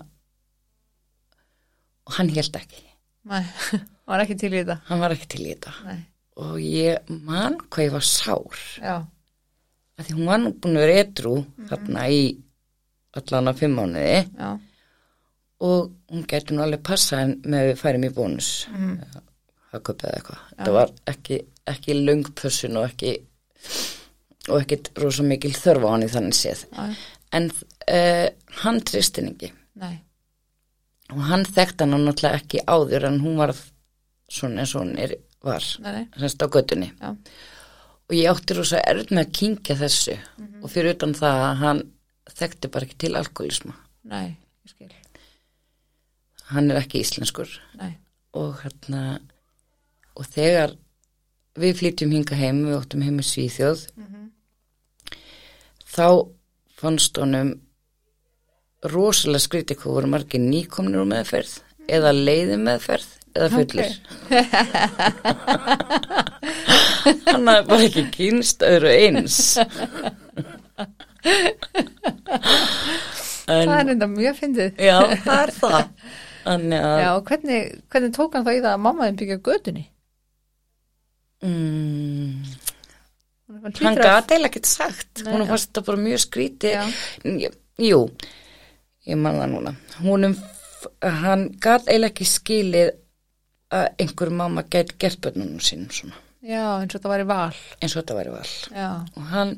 og 2.07 2.17
hann 2.17 2.33
held 2.35 2.57
ekki. 2.61 2.85
Nei, 3.31 3.43
var 4.09 4.25
ekki 4.25 4.39
til 4.41 4.53
í 4.55 4.63
þetta? 4.63 4.81
Hann 4.89 5.03
var 5.03 5.15
ekki 5.17 5.29
til 5.35 5.45
í 5.45 5.53
þetta. 5.53 5.75
Nei, 5.89 5.99
og 6.41 6.57
ég 6.65 7.13
man 7.29 7.59
hvað 7.69 7.89
ég 7.89 7.97
var 7.99 8.07
sár. 8.09 8.65
Já, 8.81 8.97
af 10.01 10.07
því 10.09 10.17
hún 10.17 10.33
var 10.33 10.41
nú 10.41 10.55
búin 10.57 10.81
að 10.81 10.87
vera 10.87 11.05
edru 11.05 11.37
þarna 11.69 12.09
í 12.09 12.25
allan 13.21 13.53
að 13.53 13.65
fimm 13.65 13.77
mánuði. 13.77 14.21
Já. 14.41 14.51
Og 15.61 15.91
hún 16.09 16.23
getur 16.29 16.57
nú 16.57 16.65
alveg 16.65 16.81
passa 16.87 17.19
en 17.21 17.35
með 17.45 17.67
við 17.71 17.83
færum 17.83 18.07
í 18.09 18.15
bónus. 18.17 18.53
Mm. 18.73 18.95
hagköp 19.71 20.05
eða 20.07 20.17
eitthvað. 20.17 20.45
Þetta 20.55 20.73
var 20.75 20.93
ekki, 21.13 21.37
ekki 21.69 21.97
löngpössun 21.99 22.79
og 22.81 22.87
ekki 22.89 23.13
og 24.49 24.57
ekkit 24.61 24.93
rosa 25.01 25.25
mikil 25.27 25.53
þörf 25.57 25.87
á 25.87 25.89
hann 25.93 26.07
í 26.07 26.11
þannig 26.11 26.39
séð. 26.39 26.65
Já, 26.73 26.95
en 27.39 27.51
uh, 27.51 28.27
hann 28.65 28.81
tristin 28.87 29.33
ekki. 29.33 29.53
Nei, 29.81 29.95
og 31.15 31.23
hann 31.31 31.47
þekkti 31.47 31.87
hann 31.87 32.07
náttúrulega 32.07 32.41
ekki 32.43 32.65
áður 32.67 33.09
en 33.11 33.21
hún 33.25 33.39
var 33.41 33.55
svona 34.31 34.65
eins 34.65 34.75
og 34.77 34.85
hún 34.85 34.97
er, 35.01 35.17
var 35.43 35.65
semst 35.65 36.43
á 36.43 36.47
göttunni 36.47 36.91
já, 36.93 37.11
og 37.11 38.15
ég 38.15 38.31
átti 38.31 38.57
rosa 38.59 38.83
erð 38.87 39.11
með 39.15 39.25
að 39.25 39.33
kynkja 39.41 39.79
þessu. 39.81 40.19
Og 40.61 40.71
fyrir 40.73 40.97
utan 40.97 41.15
það 41.19 41.45
að 41.47 41.63
hann 41.65 41.85
þekkti 42.31 42.71
bara 42.73 42.87
ekki 42.87 43.01
til 43.05 43.17
alkoholisma 43.19 43.75
nei, 44.11 44.37
ég 44.65 44.73
skil, 44.73 44.93
hann 46.51 46.71
er 46.71 46.81
ekki 46.81 47.03
íslenskur. 47.05 47.53
Nei, 47.81 47.93
og 48.39 48.61
hérna 48.65 49.21
og 50.19 50.27
þegar 50.31 50.75
við 51.59 51.73
flytjum 51.81 52.13
hinga 52.15 52.37
heim 52.39 52.59
við 52.67 52.77
óttum 52.79 53.03
heim 53.05 53.19
í 53.21 53.23
Svíþjóð. 53.27 53.81
Þá 55.91 56.07
fannst 56.81 57.19
honum 57.21 57.51
rosalega 58.91 59.45
skrítið 59.45 59.77
hvað 59.83 59.97
voru 59.99 60.09
margir 60.15 60.41
nýkomnir 60.41 61.03
úr 61.03 61.09
meðferð 61.11 61.53
eða 61.91 62.11
leiði 62.15 62.57
meðferð 62.63 63.09
eða 63.31 63.49
fullir 63.53 63.91
hann 67.27 67.51
hafði 67.51 67.69
bara 67.69 67.85
ekki 67.85 68.05
kynst 68.15 68.61
öðru 68.67 68.91
eins. 68.95 69.37
En, 73.51 73.67
það 73.67 73.81
er 73.81 73.89
enda 73.97 74.07
mjög 74.07 74.37
fyndið. 74.39 74.77
Já, 74.79 74.99
það 75.25 75.41
er 75.41 75.51
það. 75.57 75.81
Þannig 76.45 76.85
að 76.87 77.01
já, 77.01 77.09
og 77.11 77.23
hvernig, 77.27 77.63
hvernig 77.91 78.13
tók 78.15 78.35
hann 78.37 78.45
þá 78.47 78.53
í 78.53 78.61
það 78.61 78.71
að 78.71 78.85
mamma 78.85 79.07
þeim 79.09 79.19
byggja 79.21 79.39
götunni 79.49 79.83
mm, 81.43 82.45
hann 83.80 83.97
að- 83.97 84.03
gati 84.05 84.36
eða 84.38 84.49
ekkert 84.51 84.66
sagt. 84.70 85.24
Nei, 85.24 85.32
hún 85.34 85.47
fannst 85.49 85.70
þetta 85.72 85.84
bara 85.86 86.03
mjög 86.05 86.22
skríti 86.26 86.72
Já. 86.74 86.84
jú 87.80 88.01
ég 89.09 89.16
man 89.18 89.34
það 89.41 89.51
núna. 89.55 89.74
Húnum, 90.05 90.36
hann 91.03 91.49
gati 91.61 91.91
eða 91.97 92.11
ekki 92.12 92.26
skilið 92.28 92.91
að 93.72 93.86
einhver 94.03 94.30
mamma 94.34 94.62
gæti 94.62 94.97
gert 94.99 95.20
börnunum 95.24 95.61
sínum 95.62 95.91
svona. 95.95 96.14
Já, 96.43 96.80
eins 96.80 96.95
og 96.95 97.01
þetta 97.01 97.09
var 97.12 97.20
í 97.20 97.26
val. 97.28 97.55
Eins 97.82 97.95
og 97.97 98.03
þetta 98.03 98.16
væri 98.16 98.32
val. 98.32 98.51
Já, 98.72 98.88
og 99.16 99.22
hann 99.34 99.55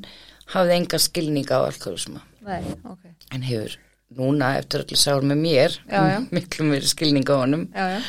hafði 0.53 0.75
enga 0.75 0.99
skilninga 0.99 1.55
á 1.55 1.61
alkoholisma 1.69 2.21
nei, 2.43 2.59
ok. 2.83 3.05
En 3.31 3.41
hefur 3.47 3.77
núna 4.17 4.49
eftir 4.59 4.83
öllu 4.83 4.97
sáur 4.99 5.23
með 5.23 5.39
mér 5.39 5.77
Já, 5.87 6.19
miklu 6.35 6.65
meiri 6.67 6.89
skilninga 6.91 7.31
á 7.33 7.39
honum. 7.39 7.67
Já, 7.71 7.85
já. 7.95 8.01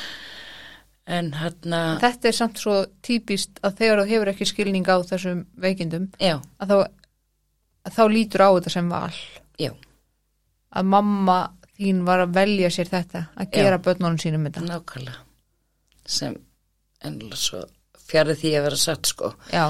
En 1.06 1.32
hann 1.36 1.74
þetta 2.00 2.30
er 2.30 2.36
samt 2.36 2.60
svo 2.60 2.78
típist 3.04 3.60
að 3.64 3.80
þegar 3.80 4.02
þú 4.02 4.06
hefur 4.12 4.30
ekki 4.32 4.48
skilning 4.48 4.88
á 4.88 4.96
þessum 5.04 5.42
veikindum 5.60 6.06
já, 6.16 6.38
að 6.58 6.70
þá, 6.70 6.76
að 7.84 7.98
þá 7.98 8.04
lítur 8.12 8.44
á 8.44 8.48
þetta 8.56 8.72
sem 8.72 8.88
val. 8.92 9.18
Já, 9.60 9.70
að 10.74 10.88
mamma 10.94 11.38
þín 11.74 12.04
var 12.06 12.24
að 12.24 12.34
velja 12.38 12.72
sér 12.72 12.90
þetta 12.92 13.26
að 13.34 13.52
gera 13.58 13.82
börnunum 13.82 14.18
sínum 14.22 14.48
þetta. 14.48 14.64
Nákvæmlega. 14.70 15.20
Sem 16.04 16.38
ennlega 17.04 17.40
svo 17.40 17.62
fjarið 18.04 18.40
því 18.40 18.56
að 18.58 18.66
vera 18.68 18.80
satt 18.80 19.12
sko. 19.12 19.34
Já, 19.52 19.68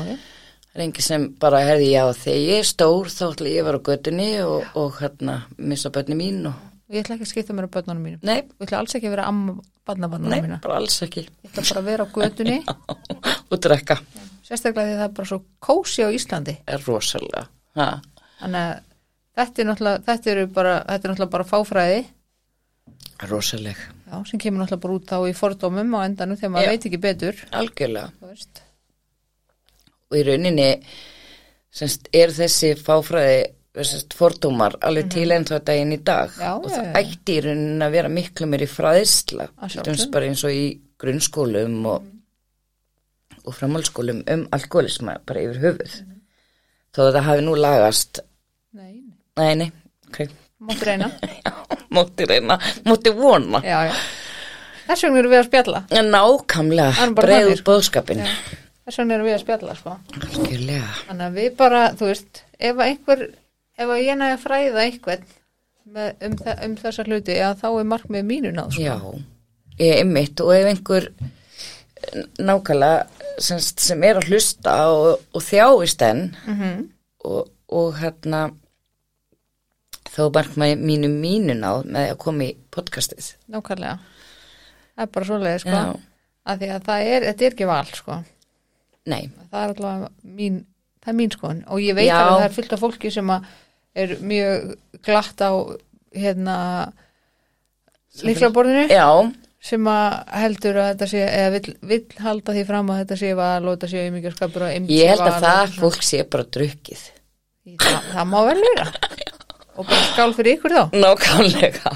Það 0.74 0.80
er 0.82 0.88
engi 0.88 1.02
sem 1.06 1.24
bara 1.38 1.58
herði 1.62 1.90
já 1.92 2.00
þegar 2.18 2.40
ég 2.42 2.56
er 2.58 2.64
stór 2.66 3.10
þá 3.14 3.20
ætla 3.28 3.50
ég 3.52 3.60
að 3.62 3.66
vera 3.68 3.78
á 3.78 3.86
göttunni 3.86 4.30
og, 4.42 4.64
og 4.74 4.96
hérna 4.98 5.36
missa 5.70 5.92
börni 5.94 6.16
mín 6.18 6.48
og 6.50 6.56
ég 6.94 7.04
ætla 7.04 7.16
ekki 7.16 7.26
að 7.26 7.30
skipta 7.30 7.56
mér 7.56 7.68
á 7.68 7.74
börnunum 7.74 8.04
mínum. 8.04 8.20
Nei, 8.26 8.40
ég 8.44 8.66
ætla 8.66 8.80
alls 8.80 8.94
ekki 8.96 9.08
að 9.10 9.16
vera 9.16 9.28
amma 9.30 9.56
barnabannunum 9.84 10.32
nei, 10.32 10.42
mína 10.44 10.58
bara 10.64 10.78
alls 10.80 10.96
ekki. 11.04 11.26
Ég 11.44 11.52
ætla 11.52 11.64
bara 11.68 11.82
að 11.82 11.88
vera 11.90 12.06
á 12.06 12.08
götunni. 12.14 12.58
Og 13.52 13.60
drekka. 13.64 13.98
Sérstaklega 14.44 14.88
því 14.88 14.96
það 14.98 15.06
er 15.06 15.14
bara 15.18 15.30
svo 15.30 15.38
kósi 15.64 16.04
á 16.04 16.08
Íslandi. 16.12 16.56
Er 16.68 16.84
rosalega. 16.88 17.46
Ha, 17.78 17.88
þannig 18.42 18.66
að 18.66 18.74
þetta 19.40 19.62
er 19.62 19.68
náttúrulega 19.70 20.04
þetta, 20.08 20.34
eru 20.34 20.44
bara, 20.58 20.76
þetta 20.90 21.08
er 21.08 21.12
náttúrulega 21.14 21.34
bara 21.36 21.48
fáfræði. 21.48 22.04
Rosaleg, 23.30 23.80
já, 24.10 24.14
sem 24.28 24.42
kemur 24.42 24.64
náttúrulega 24.64 24.84
bara 24.84 24.98
út 24.98 25.14
á 25.16 25.18
í 25.30 25.34
fordómum 25.36 25.96
á 25.96 26.00
endanum 26.04 26.38
þegar 26.38 26.54
maður 26.54 26.72
veit 26.74 26.86
ekki 26.90 27.02
betur. 27.02 27.42
Algjörlega. 27.54 28.32
Og 30.10 30.18
í 30.20 30.24
rauninni 30.26 30.70
semst 31.74 32.08
er 32.14 32.32
þessi 32.34 32.74
fáfræði 32.78 33.44
fordómar 34.14 34.76
alveg 34.86 35.10
til 35.10 35.26
enn 35.34 35.46
þá 35.48 35.56
daginn 35.66 35.94
í 35.96 36.00
dag. 36.06 36.30
Mhm. 36.30 36.42
Já, 36.44 36.52
og 36.54 36.70
það 36.70 36.84
já. 36.86 36.92
ætti 37.00 37.36
í 37.36 37.44
rauninni 37.44 37.86
að 37.86 37.96
vera 37.96 38.08
miklu 38.08 38.46
til 38.46 39.70
sjálfsögðu. 39.70 39.84
dæmis 39.84 40.10
bara 40.12 40.26
eins 40.30 40.44
og 40.44 40.50
í 40.50 40.64
grunnskólum 40.98 41.86
og, 41.90 42.02
og 43.44 43.54
framhaldsskólum 43.54 44.22
um 44.30 44.48
alkoholisma 44.52 45.18
bara 45.26 45.40
yfir 45.40 45.60
höfuð. 45.64 46.00
Mhm. 46.00 46.20
þó 46.94 47.00
að 47.08 47.14
það 47.14 47.28
hafi 47.28 47.42
nú 47.42 47.54
lagast. 47.58 48.20
Nei, 48.72 49.02
nei, 49.36 49.54
nei, 49.54 49.72
ok. 50.08 50.28
Máttu 50.60 50.84
reyna. 50.84 51.10
Já, 51.44 51.52
móti 51.90 52.26
reyna, 52.26 52.58
móti 52.84 53.10
vona. 53.10 53.60
Já, 53.60 53.90
þess 54.86 55.02
vegna 55.02 55.18
erum 55.18 55.32
við 55.32 55.40
að 55.42 55.48
spjalla. 55.48 55.86
Þannig, 55.90 57.58
sko. 57.58 57.72
bóðskapin 57.72 58.22
þess 58.84 59.00
vegna 59.00 59.16
erum 59.16 59.28
við 59.28 59.34
að 59.38 59.42
spjalla 59.44 59.74
sko. 59.78 59.96
þannig 61.08 61.24
að 61.26 61.38
við 61.38 61.56
bara, 61.56 61.80
þú 61.96 62.10
veist 62.10 62.42
ef 62.58 62.82
einhver, 62.84 63.22
ef 63.78 63.88
að 63.90 64.02
ég 64.04 64.18
næði 64.20 64.36
að 64.36 64.44
fræða 64.44 64.84
með, 65.84 66.12
um, 66.24 66.36
um 66.64 66.76
þessa 66.80 67.04
hluti 67.04 67.34
að 67.44 67.58
þá 67.60 67.66
er 67.80 67.88
markmið 67.90 68.24
mínu 68.28 68.52
náð 68.56 68.70
sko. 68.72 68.82
Já, 68.82 68.96
ég 69.78 69.98
er 70.00 70.04
mitt 70.08 70.40
og 70.40 70.52
ef 70.56 70.66
einhver 70.70 71.08
nákvæmlega 72.38 73.06
sem, 73.42 73.58
sem 73.60 74.02
er 74.06 74.20
að 74.20 74.28
hlusta 74.30 74.74
og, 74.92 75.22
og 75.34 75.42
þjáist 75.44 76.02
enn 76.06 76.24
Mhm. 76.46 76.88
og, 77.24 77.48
og 77.68 77.94
hérna 78.00 78.42
þá 80.14 80.28
markmaði 80.34 80.76
mínu 80.78 81.08
mínu 81.10 81.56
náð 81.58 81.86
með 81.90 82.10
að 82.12 82.18
koma 82.22 82.44
í 82.44 82.56
podcastið. 82.70 83.32
nákvæmlega 83.50 83.98
það 84.94 85.02
er 85.02 85.10
bara 85.16 85.26
svoleiði 85.26 85.60
sko. 85.64 85.70
Já, 85.70 85.96
að 86.46 86.58
því 86.60 86.68
að 86.74 86.84
það 86.88 87.08
er, 87.14 87.26
þetta 87.30 87.44
er 87.48 87.50
ekki 87.56 87.66
val 87.66 87.84
sko. 87.92 88.18
nei, 89.06 89.30
það 89.50 89.60
er 89.64 89.68
alltaf 89.74 90.08
mín 90.24 90.64
það 91.04 91.12
er 91.12 91.18
mín 91.18 91.32
skoðun 91.34 91.64
og 91.68 91.80
ég 91.80 91.94
veit 91.98 92.06
Já. 92.08 92.16
að 92.20 92.30
það 92.38 92.44
er 92.48 92.54
fullt 92.58 92.72
af 92.72 92.80
fólki 92.80 93.10
sem 93.12 93.26
að 93.34 93.44
er 93.94 94.14
mjög 94.20 94.74
glatt 95.04 95.40
á 95.44 95.52
hérna 96.14 96.58
líklaborðinu 98.22 98.86
sem 99.64 99.88
að 99.88 100.16
heldur 100.42 100.78
að 100.80 100.88
þetta 100.92 101.08
sé 101.08 101.22
eða 101.24 101.52
vill, 101.54 101.74
vill 101.88 102.24
halda 102.26 102.54
því 102.54 102.64
fram 102.68 102.90
að 102.92 103.00
þetta 103.02 103.18
sé 103.20 103.30
og 103.38 103.68
þetta 103.70 103.90
sé 103.94 104.04
mikið 104.14 104.36
skapur 104.36 104.66
og 104.66 104.90
ég 104.92 105.12
held 105.14 105.24
að 105.24 105.38
það 105.46 105.78
fólk 105.78 106.04
sé 106.04 106.20
bara 106.28 106.46
drukkið. 106.56 107.04
það, 107.80 108.10
það 108.10 108.28
má 108.34 108.38
vel 108.50 108.60
vera. 108.68 108.90
Og 109.74 109.88
bara 109.88 110.04
skál 110.06 110.30
fyrir 110.36 110.54
ykkur 110.54 110.70
þá. 110.70 110.82
Nákvæmlega. 110.94 111.92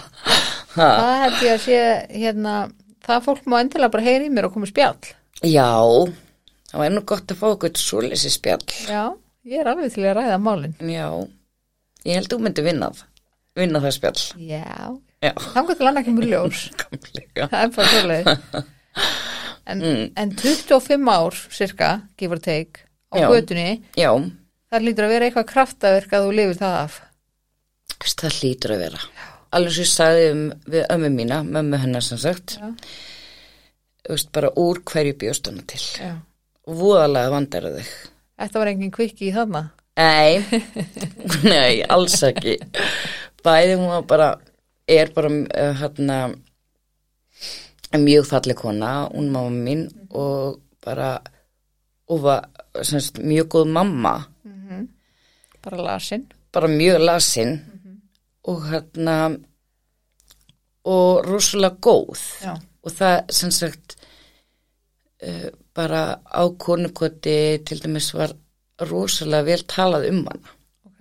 Það 0.75 1.13
held 1.23 1.37
ég 1.45 1.53
að 1.53 1.61
sé 1.63 1.77
hérna 2.11 2.55
það 3.07 3.29
fólk 3.29 3.47
má 3.47 3.61
endilega 3.61 3.93
bara 3.93 4.07
heyra 4.09 4.27
í 4.27 4.33
mér 4.35 4.49
og 4.49 4.57
koma 4.57 4.67
spjall. 4.67 5.13
Já, 5.47 5.71
það 6.73 6.83
var 6.83 6.93
nú 6.97 7.05
gott 7.07 7.31
að 7.31 7.39
fá 7.39 7.47
okkur 7.53 7.79
svoleiðsi 7.79 8.33
spjall. 8.35 8.67
já, 8.91 9.05
ég 9.47 9.63
er 9.63 9.71
alveg 9.71 9.95
til 9.95 10.09
að 10.09 10.19
ræða 10.19 10.41
málin. 10.43 10.75
Já, 10.83 11.07
ég 12.09 12.17
held 12.19 12.33
þú 12.33 12.41
myndi 12.47 12.65
vinnað, 12.67 13.05
vinna 13.59 13.83
það 13.85 13.95
spjall. 13.99 14.25
já, 14.49 14.65
Já, 15.19 15.33
þannig 15.53 15.79
til 15.81 15.87
annað 15.91 16.05
kemur 16.07 16.27
ljós 16.31 16.59
nákvæmlega. 16.79 17.49
það 17.51 17.63
er 17.65 17.73
bara 17.75 17.89
svoleið 17.95 18.29
en, 19.73 19.81
en 20.23 20.35
25 20.39 21.11
ár 21.11 21.39
cirka, 21.51 21.89
give 22.21 22.37
or 22.37 22.43
take 22.43 22.85
á 23.11 23.19
Já, 23.99 24.13
það 24.71 24.87
lítur 24.87 25.09
að 25.09 25.13
vera 25.15 25.29
eitthvað 25.29 25.49
kraftaverk 25.51 26.15
að 26.15 26.29
þú 26.29 26.37
lifir 26.39 26.61
það 26.61 26.79
af 26.85 27.01
það 27.99 28.37
hlýtur 28.39 28.75
að 28.77 28.83
vera. 28.85 29.01
Alveg 29.57 29.75
svo 29.75 29.83
ég 29.83 29.91
sagði 29.91 30.25
um, 30.31 30.43
við 30.71 30.85
ömmu 30.93 31.09
mína, 31.15 31.39
mömmu 31.43 31.79
hennar 31.83 32.05
sem 32.05 32.21
sagt, 32.21 32.59
veist, 34.07 34.29
bara 34.37 34.51
úr 34.61 34.83
hverju 34.87 35.17
bjóst 35.19 35.49
hana 35.51 35.65
til. 35.67 35.81
Já. 35.97 36.13
Og 36.69 36.77
voðalega 36.79 37.33
vandar 37.33 37.67
þig. 37.79 37.91
Þetta 38.39 38.61
var 38.63 38.71
engin 38.71 38.93
kvikki 38.95 39.31
í 39.31 39.35
þarna 39.35 39.65
Nei, 39.99 40.39
nei, 41.51 41.81
alls 41.91 42.21
ekki. 42.23 42.55
Bæði 43.43 43.79
hún 43.81 43.91
var 43.91 44.05
bara, 44.07 44.29
er 44.87 45.11
bara 45.15 45.31
uh, 45.33 45.73
hérna, 45.81 46.19
mjög 47.99 48.29
falleg 48.31 48.59
kona, 48.61 48.93
hún 49.11 49.33
mamma 49.35 49.65
mín 49.67 49.89
og 50.15 50.61
bara, 50.85 51.17
og 52.07 52.23
var 52.29 52.47
semst, 52.87 53.19
mjög 53.19 53.51
góð 53.57 53.73
mamma, 53.75 54.15
bara 55.65 55.83
lasin. 55.91 56.29
Bara 56.55 56.71
mjög 56.71 57.03
lasin. 57.03 57.59
Og 58.49 58.63
hérna 58.71 59.37
og 60.89 61.27
rosalega 61.27 61.77
góð. 61.85 62.23
Já, 62.41 62.55
og 62.57 62.95
það 62.95 63.17
sem 63.35 63.51
sagt 63.53 63.97
uh, 65.27 65.49
bara 65.75 66.21
á 66.25 66.43
konukoti 66.57 67.59
til 67.67 67.83
dæmis 67.83 68.15
var 68.15 68.33
rosalega 68.87 69.45
vel 69.49 69.63
talað 69.67 70.09
um 70.11 70.21
hana. 70.29 70.53
Ok, 70.87 70.99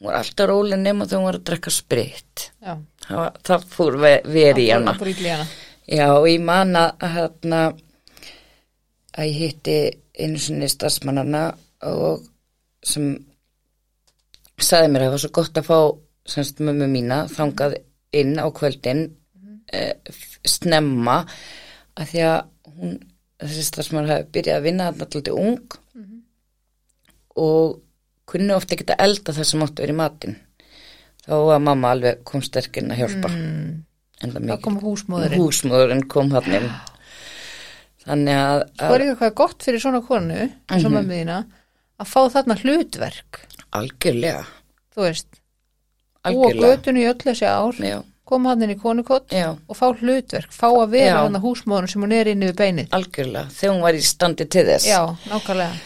hún 0.00 0.08
var 0.08 0.18
alltaf 0.20 0.48
róleg 0.50 0.78
nema 0.82 1.06
þegar 1.06 1.20
hún 1.20 1.28
var 1.30 1.38
að 1.40 1.44
drekka 1.50 1.70
sprit. 1.74 2.46
Það, 3.06 3.30
það 3.46 3.64
fór 3.76 3.98
ve- 4.02 4.22
verið 4.26 4.64
í 4.64 4.70
hana. 4.74 4.94
já 5.90 6.06
og 6.14 6.26
ég 6.30 6.40
man 6.44 6.76
að 6.78 7.06
hérna 7.14 7.60
að 9.18 9.26
ég 9.26 9.38
hitti 9.40 9.78
einu 10.20 10.38
sinni 10.38 10.68
starfsmannarna 10.70 11.44
og 11.88 12.22
sem 12.86 13.08
sagði 14.60 14.90
mér 14.92 15.02
að 15.02 15.06
það 15.08 15.14
var 15.16 15.22
svo 15.24 15.30
gott 15.38 15.58
að 15.60 15.68
fá 15.70 15.78
semst 16.34 16.60
mömmu 16.62 16.86
mína 16.92 17.22
þangað 17.32 17.78
inn 18.20 18.36
á 18.38 18.46
kvöldin 18.54 19.00
eh, 19.72 19.94
f- 20.12 20.38
snemma 20.46 21.24
að 21.96 22.10
því 22.12 22.22
að 22.28 22.40
hún 22.76 22.98
þessi 23.40 23.64
starfsmann 23.70 24.08
hafi 24.10 24.28
byrjað 24.36 24.58
að 24.60 24.66
vinna 24.68 24.88
alltaf 24.92 25.30
ung 25.34 25.78
og 27.36 27.80
kunni 28.30 28.54
ofta 28.54 28.74
ekki 28.76 28.86
að 28.94 29.04
elda 29.06 29.32
það 29.36 29.44
sem 29.50 29.62
áttu 29.66 29.82
verið 29.82 29.94
í 29.94 29.98
matinn. 30.00 30.36
Þá 31.26 31.34
var 31.46 31.60
mamma 31.62 31.90
alveg 31.94 32.22
kom 32.24 32.42
sterkinn 32.42 32.90
að 32.94 33.02
hjálpa. 33.04 33.28
Mm. 33.30 33.84
en 34.22 34.32
það 34.34 34.48
Það 34.50 34.60
kom 34.64 34.78
húsmóðurinn. 34.82 35.40
húsmóðurinn 35.40 36.02
kom 36.08 36.30
hann 36.34 36.52
inn. 36.58 36.70
Þannig 38.04 38.38
að, 38.40 38.62
Það 38.80 38.86
að 38.90 38.94
er 38.96 39.04
eitthvað 39.06 39.34
gott 39.40 39.64
fyrir 39.66 39.82
svona 39.82 40.00
konu, 40.06 40.38
eins 40.72 40.86
og 40.88 40.92
mömmu 40.94 41.18
þína, 41.20 41.38
að 42.00 42.08
fá 42.08 42.20
þarna 42.32 42.56
hlutverk, 42.62 43.40
algjörlega. 43.76 44.44
Þú 44.96 45.04
veist, 45.04 45.28
og 46.24 46.30
algjörlega. 46.32 46.70
götun 46.72 47.00
í 47.00 47.04
öll 47.10 47.18
þessi 47.26 47.46
ár, 47.50 47.76
já, 47.84 47.98
koma 48.30 48.52
hann 48.54 48.64
inn 48.64 48.72
í 48.72 48.78
konukott 48.80 49.32
já, 49.36 49.50
og 49.68 49.76
fá 49.76 49.86
hlutverk, 50.00 50.52
fá 50.56 50.66
að 50.72 50.90
vera 50.96 51.22
hann 51.26 51.36
að 51.36 51.44
húsmóðurinn 51.44 51.92
sem 51.92 52.02
hún 52.06 52.16
er 52.16 52.32
inni 52.32 52.48
við 52.50 52.56
beinið. 52.62 52.88
algjörlega. 52.96 53.46
Þegar 53.60 53.74
hún 53.76 53.84
var 53.84 53.94
í 54.00 54.02
standi 54.08 54.48
til 54.48 54.64
þess. 54.72 54.88
Já, 54.88 55.00
nákvæmlega. 55.28 55.80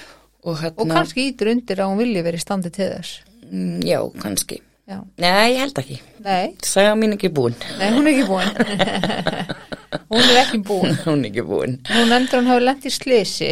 Og, 0.45 0.53
Og 0.53 0.61
hérna, 0.61 0.95
kannski 0.95 1.29
ítur 1.31 1.51
undir 1.55 1.81
að 1.81 1.91
hún 1.93 2.01
vilji 2.03 2.23
verið 2.27 2.43
standi 2.45 2.71
til 2.75 2.89
þess. 2.93 3.13
mm, 3.51 3.81
já, 3.89 3.99
kannski. 4.23 4.61
Já, 4.85 4.99
nei, 5.17 5.55
ég 5.55 5.61
held 5.63 5.79
ekki, 5.81 5.95
nei, 6.21 6.51
saga 6.61 6.91
mín 7.01 7.15
ekki 7.17 7.31
búin. 7.33 7.55
Nei, 7.81 7.87
hún 7.95 8.05
er 8.05 8.11
ekki 8.13 8.27
búin. 8.29 8.51
hún 10.13 10.27
er 10.27 10.41
ekki 10.43 10.59
búin. 10.69 10.99
hún 11.07 11.23
er 11.25 11.31
ekki 11.31 11.45
búin. 11.49 11.79
Hún 11.89 12.13
endur 12.13 12.43
hann 12.43 12.51
hafi 12.53 12.65
lent 12.67 12.85
í 12.85 12.93
slisi. 12.93 13.49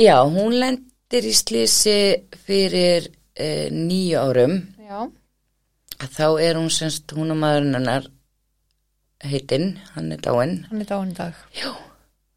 já, 0.00 0.16
hún 0.24 0.56
lendir 0.62 1.28
í 1.28 1.34
slísi 1.36 1.98
fyrir 2.46 3.10
uh, 3.10 3.68
nýju 3.76 4.16
árum. 4.24 4.56
Já, 4.88 5.04
þá 6.16 6.26
er 6.40 6.56
hún 6.56 6.72
semst 6.72 7.12
hún 7.12 7.34
og 7.36 7.42
maðurinn 7.44 7.76
hennar 7.76 8.08
heitinn, 9.24 9.74
hann 9.94 10.12
er 10.16 10.24
dáinn. 10.24 10.62
Hann 10.70 10.80
er 10.80 10.88
dáin 10.88 11.12
í 11.12 11.18
dag. 11.20 11.36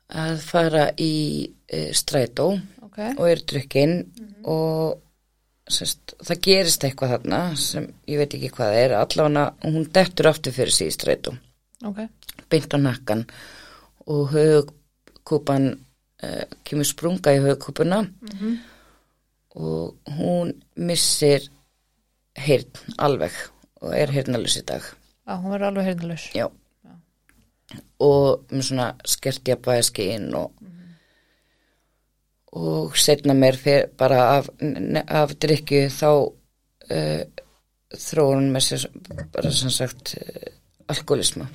að 0.08 0.38
fara 0.52 0.86
í 1.04 1.14
uh, 1.48 1.90
strætó 1.96 2.58
Ok, 2.98 3.20
og 3.20 3.28
er 3.30 3.44
drukkinn 3.46 4.00
og 4.50 4.98
sest, 5.70 6.16
það 6.26 6.40
gerist 6.48 6.86
eitthvað 6.88 7.12
þarna 7.14 7.42
sem 7.62 7.86
ég 8.10 8.18
veit 8.18 8.34
ekki 8.34 8.50
hvað 8.56 8.72
það 8.72 8.80
er 8.82 8.94
allavega 8.98 9.44
hún 9.68 9.84
dettur 9.94 10.30
aftur 10.32 10.56
fyrir 10.56 10.74
sig 10.74 10.90
í 10.90 10.96
strætó. 10.96 11.36
Ok, 11.86 12.00
beint 12.50 12.74
á 12.74 12.78
nakkan 12.82 13.26
og 14.08 14.32
högkúpan 14.34 15.68
uh, 16.24 16.46
kemur 16.66 16.90
sprunga 16.90 17.36
í 17.38 17.44
högkúpuna 17.44 18.02
og 19.58 20.16
hún 20.18 20.56
missir 20.76 21.46
heyrn 22.38 22.98
alveg 22.98 23.36
og 23.84 23.94
er 23.94 24.10
heyrnalus 24.14 24.58
í 24.58 24.64
dag. 24.66 24.82
Já, 25.28 25.36
hún 25.38 25.52
verður 25.54 25.68
alveg 25.70 25.86
heyrnalaus. 25.92 26.32
já. 26.34 26.48
Og 28.00 28.48
með 28.50 28.64
svona 28.70 28.88
skert 29.06 29.46
jafnvæðaskinn 29.50 30.32
og 30.40 30.54
og 32.58 32.98
setna 32.98 33.36
mér 33.38 33.58
bara 34.00 34.24
af, 34.40 34.50
af 35.08 35.36
drikju 35.42 35.88
þá 35.94 36.10
uh, 36.18 37.22
þróur 37.98 38.36
hún 38.40 38.50
með 38.56 38.66
sér 38.68 38.88
bara 39.34 39.52
sem 39.54 39.72
sagt 39.74 40.16
uh, 40.18 40.50
alkoholisma 40.92 41.48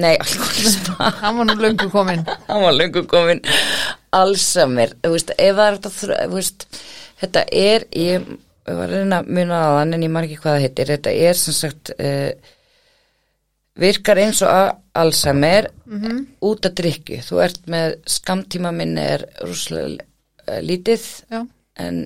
nei, 0.00 0.14
alkoholisma 0.16 1.10
Hann 1.22 1.40
var 1.40 1.48
nú 1.50 1.56
löngu 1.60 1.88
kominn. 1.92 2.22
hann 2.48 2.62
var 2.62 2.76
löngu 2.76 3.02
komin 3.10 3.40
allsamir, 4.16 4.94
þú 5.04 5.12
veist, 5.14 5.32
ef 5.38 5.56
það 5.56 5.66
er 5.68 5.76
þetta, 5.78 5.90
þú 6.30 6.34
veist, 6.34 6.64
þetta 7.20 7.42
er 7.54 7.84
ég 7.94 8.24
var 8.66 8.88
að 8.90 8.94
reyna 8.96 9.20
að 9.22 9.28
muna 9.36 9.58
á 9.62 9.68
þann 9.78 9.94
en 9.96 10.02
ég 10.06 10.10
mar 10.14 10.26
ekki 10.26 10.38
hvað 10.42 10.56
það 10.56 10.64
heitir, 10.64 10.90
þetta 10.94 11.12
er 11.28 11.38
sem 11.38 11.54
sagt 11.54 11.92
uh, 11.94 12.30
virkar 13.80 14.18
eins 14.18 14.42
og 14.42 14.50
a- 14.50 14.76
Alzheimer 15.00 15.68
-hmm. 15.86 16.24
út 16.42 16.66
að 16.66 16.74
drikju, 16.82 17.20
þú 17.22 17.42
ert 17.44 17.66
með 17.70 17.94
skamtíma 18.10 18.72
minni 18.74 19.00
er 19.00 19.22
rúslega 19.46 20.02
uh, 20.50 20.58
lítið 20.66 21.06
Já, 21.30 21.44
en, 21.86 22.02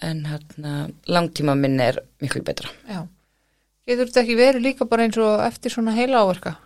en 0.00 0.24
hérna 0.30 0.74
langtíma 1.10 1.58
minni 1.58 1.90
er 1.90 2.00
miklu 2.22 2.44
betra 2.46 2.70
já. 2.88 3.02
Getur 3.88 4.10
þetta 4.10 4.24
ekki 4.24 4.38
verið 4.38 4.66
líka 4.66 4.88
bara 4.88 5.06
eins 5.08 5.18
og 5.20 5.42
eftir 5.46 5.72
svona 5.72 5.96
heila 5.96 6.22
áverka? 6.24 6.56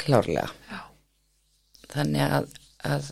klárlega 0.00 0.46
Já. 0.70 0.78
þannig 1.92 2.22
að, 2.38 2.46
að 2.88 3.10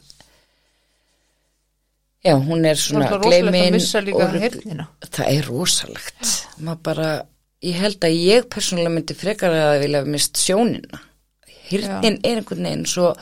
já, 2.24 2.34
hún 2.36 2.68
er 2.68 2.78
svona 2.80 3.10
heyrnina. 3.18 4.88
það 5.08 5.32
er 5.32 5.50
rosalegt 5.50 6.32
maður 6.58 6.80
bara, 6.90 7.10
ég 7.64 7.82
held 7.82 8.08
að 8.08 8.16
ég 8.16 8.48
persónulega 8.52 8.94
myndi 8.94 9.18
frekar 9.18 9.56
að 9.58 9.82
vilja 9.84 10.04
mist 10.08 10.40
sjónina 10.40 11.02
hirtin 11.68 12.20
er 12.24 12.40
einhvern 12.40 12.64
veginn 12.64 12.88
svo 12.88 13.12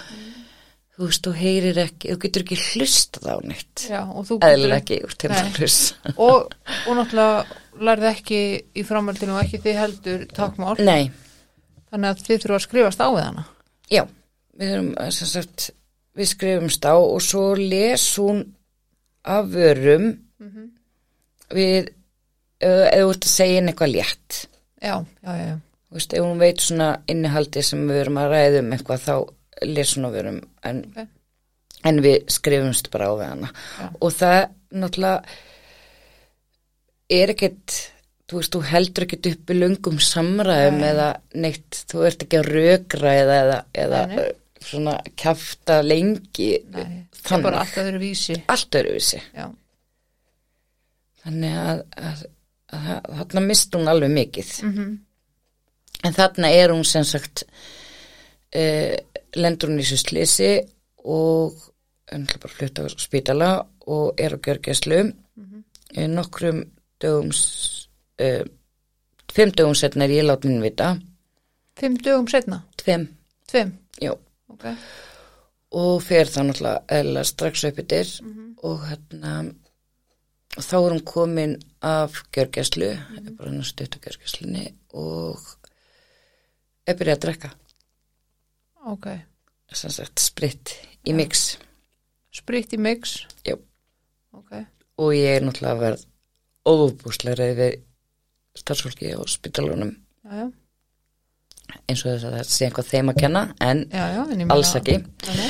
þú 0.96 1.08
veist, 1.10 1.26
þú 1.26 1.34
heyrir 1.36 1.80
ekki, 1.84 2.10
þú 2.12 2.18
getur 2.24 2.44
ekki 2.46 2.58
hlustað 2.62 3.28
á 3.28 3.36
neitt. 3.44 3.84
Já, 3.84 4.00
og 4.06 4.26
þú 4.28 4.38
eðlilega 4.48 4.80
ekki 4.82 5.00
úr 5.06 5.16
til 5.20 5.30
að 5.32 5.60
hlusta. 5.60 6.14
Og, 6.16 6.54
og 6.88 6.98
náttúrulega 6.98 7.86
lærði 7.86 8.10
ekki 8.10 8.42
í 8.72 8.84
framöldinu 8.88 9.36
og 9.36 9.42
ekki 9.44 9.60
þið 9.64 9.80
heldur 9.82 10.22
takmál, 10.36 10.76
nei, 10.80 11.10
þannig 11.90 12.12
að 12.14 12.22
þið 12.28 12.44
þurfa 12.44 12.60
að 12.60 12.66
skrifast 12.68 13.04
á 13.04 13.08
við 13.10 13.24
hana. 13.26 13.44
já 13.92 14.02
við 14.56 14.72
erum, 14.76 14.92
eh, 15.00 15.10
sem 15.12 15.30
sagt 15.30 15.70
við 16.16 16.30
skrifumst 16.32 16.88
á 16.88 16.96
og 16.96 17.20
svo 17.24 17.44
les 17.60 18.06
hún 18.16 18.42
af 19.26 19.50
vörum 19.52 20.08
við 21.52 21.92
ef 22.60 22.82
ef 22.88 23.02
þú 23.02 23.10
ert 23.12 23.26
að 23.26 23.32
segja 23.32 23.56
henni 23.58 23.72
eitthvað 23.72 23.92
létt. 23.92 24.46
Já, 24.80 25.04
já, 25.04 25.32
já. 25.36 25.54
Þú 25.86 25.98
veist, 25.98 26.14
ef 26.14 26.24
hún 26.24 26.40
veit 26.40 26.62
svona 26.64 26.88
innihaldi 27.06 27.62
sem 27.62 27.84
við 27.88 28.00
erum 28.00 28.20
að 28.20 28.30
ræða 28.32 28.62
um 28.62 28.72
eitthvað 28.72 29.04
þá 29.04 29.16
les 29.66 29.92
hún 29.96 30.08
á 30.08 30.10
vörum 30.16 30.40
en, 30.70 30.80
Ok. 30.96 31.08
en 31.90 32.00
við 32.04 32.24
skrifumst 32.32 32.90
bara 32.94 33.10
á 33.10 33.12
við 33.18 33.28
hana 33.32 33.50
Já. 33.52 33.90
og 34.00 34.12
það 34.16 34.38
náttúrulega 34.76 35.36
er 37.16 37.32
ekkert 37.34 37.76
þú 38.26 38.40
veist, 38.40 38.54
þú 38.56 38.62
heldur 38.72 39.04
ekkert 39.06 39.28
upp 39.30 39.52
í 39.54 39.56
lungum 39.60 40.00
samræðum 40.02 40.80
Nei. 40.80 40.88
eða 40.88 41.08
neitt, 41.38 41.82
þú 41.90 42.00
ert 42.08 42.24
ekki 42.26 42.40
að 42.40 42.48
rökra 42.56 43.12
eða, 43.20 43.36
eða, 43.46 43.60
eða 43.84 44.24
svona 44.66 44.96
kjafta 45.14 45.76
lengi 45.86 46.48
Nei, 46.74 47.04
það 47.22 47.36
er 47.38 47.44
bara 47.46 47.60
allt 47.62 47.78
öðru 47.84 48.00
vísi. 48.02 48.38
allt 48.50 48.78
öruvísi 48.80 49.20
Já, 49.36 49.46
þannig 51.22 51.56
að, 51.62 51.82
að, 52.10 52.24
að, 52.74 52.88
að 52.96 53.18
þarna 53.20 53.44
mist 53.46 53.76
hún 53.78 53.92
alveg 53.94 54.14
mikið 54.20 54.54
mm 54.70 54.94
En 56.04 56.12
þarna 56.12 56.50
er 56.52 56.70
hún 56.74 56.82
sem 56.84 57.02
sagt 57.08 57.46
uh, 58.54 58.94
lendur 59.36 59.72
hún 59.72 59.80
í 59.80 59.86
þessu 59.86 60.02
slisi 60.02 60.52
og 61.04 61.56
hann 62.10 62.26
ætla 62.26 62.42
bara 62.42 62.52
að 62.52 62.58
flutta 62.60 62.86
á 62.86 62.88
spítala 63.02 63.50
og 63.86 64.20
er 64.20 64.36
á 64.36 64.38
gjörgæslu. 64.38 65.00
Mm 65.36 65.64
nokkrum 66.12 66.64
dögum 67.00 67.30
uh, 67.30 68.44
fimm 69.32 69.50
dögum 69.50 69.74
setna 69.74 70.04
er 70.04 70.10
ég 70.10 70.26
látin 70.26 70.62
vita. 70.62 70.96
Fimm 71.78 71.96
dögum 71.96 72.28
setna, 72.28 72.62
tveim, 72.76 73.08
tveim, 73.48 73.72
já. 74.00 74.12
Ok, 74.48 74.64
og 75.76 76.02
fer 76.02 76.26
það 76.30 76.48
náttúrulega 76.48 76.98
eða 76.98 77.24
strax 77.24 77.64
upp 77.68 77.78
yfir 77.82 78.12
og 78.64 78.84
hérna 78.88 79.32
og 80.56 80.64
þá 80.64 80.76
er 80.78 80.92
hún 80.94 81.04
komin 81.04 81.54
af 81.84 82.22
gjörgæslu 82.32 82.88
bara 83.36 83.50
hann 83.50 83.64
stutt 83.64 83.98
á 83.98 84.04
gjörgæslunni 84.04 84.66
og 84.96 85.42
er 86.86 86.96
byrjað 86.96 87.16
að 87.16 87.24
drekka 87.26 87.50
ok. 88.92 89.08
sem 89.72 89.92
sagt 89.94 90.22
spritt 90.22 90.76
í 91.06 91.14
mix 91.16 91.56
Spritt 92.36 92.74
í 92.76 92.78
mix, 92.78 93.22
Já. 93.48 93.54
ok, 94.36 94.50
og 95.00 95.14
ég 95.16 95.38
er 95.38 95.44
náttúrulega 95.46 95.72
að 95.72 95.84
verð 95.86 96.02
óbúslega 96.68 97.46
við 97.56 97.78
starfsfólki 98.60 99.14
og 99.16 99.28
spítalunum 99.30 99.94
já, 100.24 100.42
já, 100.42 100.46
eins 101.88 102.04
og 102.04 102.10
þess 102.12 102.26
að 102.28 102.36
það 102.36 102.50
sé 102.50 102.66
eitthvað 102.66 102.90
þeim 102.90 103.12
að 103.12 103.20
kenna 103.22 103.42
en 103.64 103.82
já, 103.88 104.04
já, 104.16 104.46
alls 104.52 104.74
ekki 104.78 104.98
nei. 105.00 105.48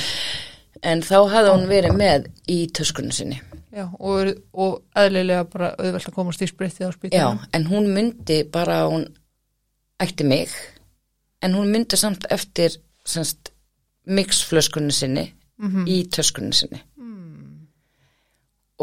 en 0.93 1.05
þá 1.07 1.16
hafði 1.34 1.53
hún 1.53 1.68
verið 1.70 1.99
með 1.99 2.30
í 2.53 2.62
töskunni 2.76 3.16
sinni 3.16 3.43
Já, 3.76 3.91
og, 4.01 4.30
og 4.57 4.76
eðlilega 4.97 5.45
bara 5.53 5.74
auðvelt 5.76 6.09
að 6.09 6.14
komast 6.16 6.41
í 6.41 6.47
sprittið 6.49 6.87
á 6.87 6.89
já, 6.89 6.95
spítalum. 6.97 7.43
en 7.53 7.66
hún 7.68 7.91
myndi 7.93 8.39
bara 8.49 8.78
að 8.84 8.93
hún 8.95 9.03
ætti 10.01 10.24
mig 10.24 10.55
en 11.45 11.57
hún 11.59 11.68
myndi 11.74 11.99
samt 12.01 12.24
eftir 12.32 12.78
semst 13.07 13.52
mixflöskunni 14.07 14.92
sinni 14.94 15.26
í 15.88 16.02
töskunni 16.12 16.52
sinni 16.54 16.82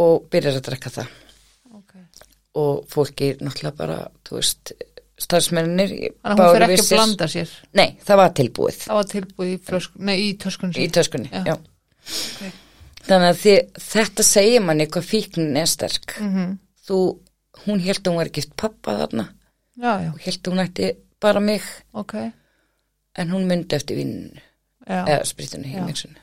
og 0.02 0.26
byrjar 0.34 0.58
að 0.58 0.66
drekka 0.70 0.90
það 0.90 1.12
ok. 1.78 1.94
og 2.60 2.80
fólki 2.90 3.34
náttúrulega 3.40 3.78
bara, 3.78 3.98
þú 4.26 4.40
veist 4.40 4.74
starfsmennir 5.24 5.92
Þannig 5.94 6.26
að 6.26 6.40
hún 6.42 6.56
fyrir 6.56 6.74
ekki 6.74 6.84
að 6.84 6.92
blanda 6.96 7.28
sér. 7.30 7.52
Nei, 7.78 7.88
það 8.04 8.20
var 8.24 8.32
tilbúið 8.40 8.80
Það 8.88 8.98
var 9.00 9.10
tilbúið 9.12 9.52
í, 9.54 9.58
flösk, 9.70 9.96
nei, 10.10 10.16
í 10.24 10.30
töskunni 10.42 10.82
í 10.82 10.88
töskunni, 10.98 11.30
Já. 11.32 11.44
já, 11.52 11.56
Ok. 12.04 12.60
Þannig 13.04 13.30
að 13.30 13.38
þið, 13.44 13.58
þetta 13.84 14.24
segir 14.24 14.62
manni 14.64 14.86
hvað 14.88 15.06
fíknin 15.08 15.58
er 15.60 15.68
sterk. 15.68 16.14
Mhm. 16.24 16.54
Þú, 16.88 16.98
hún 17.66 17.82
held 17.84 18.00
að 18.02 18.10
hún 18.10 18.20
var 18.22 18.30
gift 18.36 18.54
pappa 18.60 18.96
þarna 19.02 19.26
Já, 19.78 19.92
já, 20.04 20.10
og 20.14 20.20
held 20.26 20.40
að 20.42 20.52
hún 20.54 20.64
ætti 20.66 20.90
bara 21.24 21.40
mig 21.44 21.64
ok. 21.94 22.16
En 23.18 23.32
hún 23.32 23.48
myndi 23.50 23.76
eftir 23.76 23.98
Já, 24.84 25.06
eða 25.08 25.24
spritinu 25.28 25.70
í 25.70 25.82
mixinu. 25.86 26.20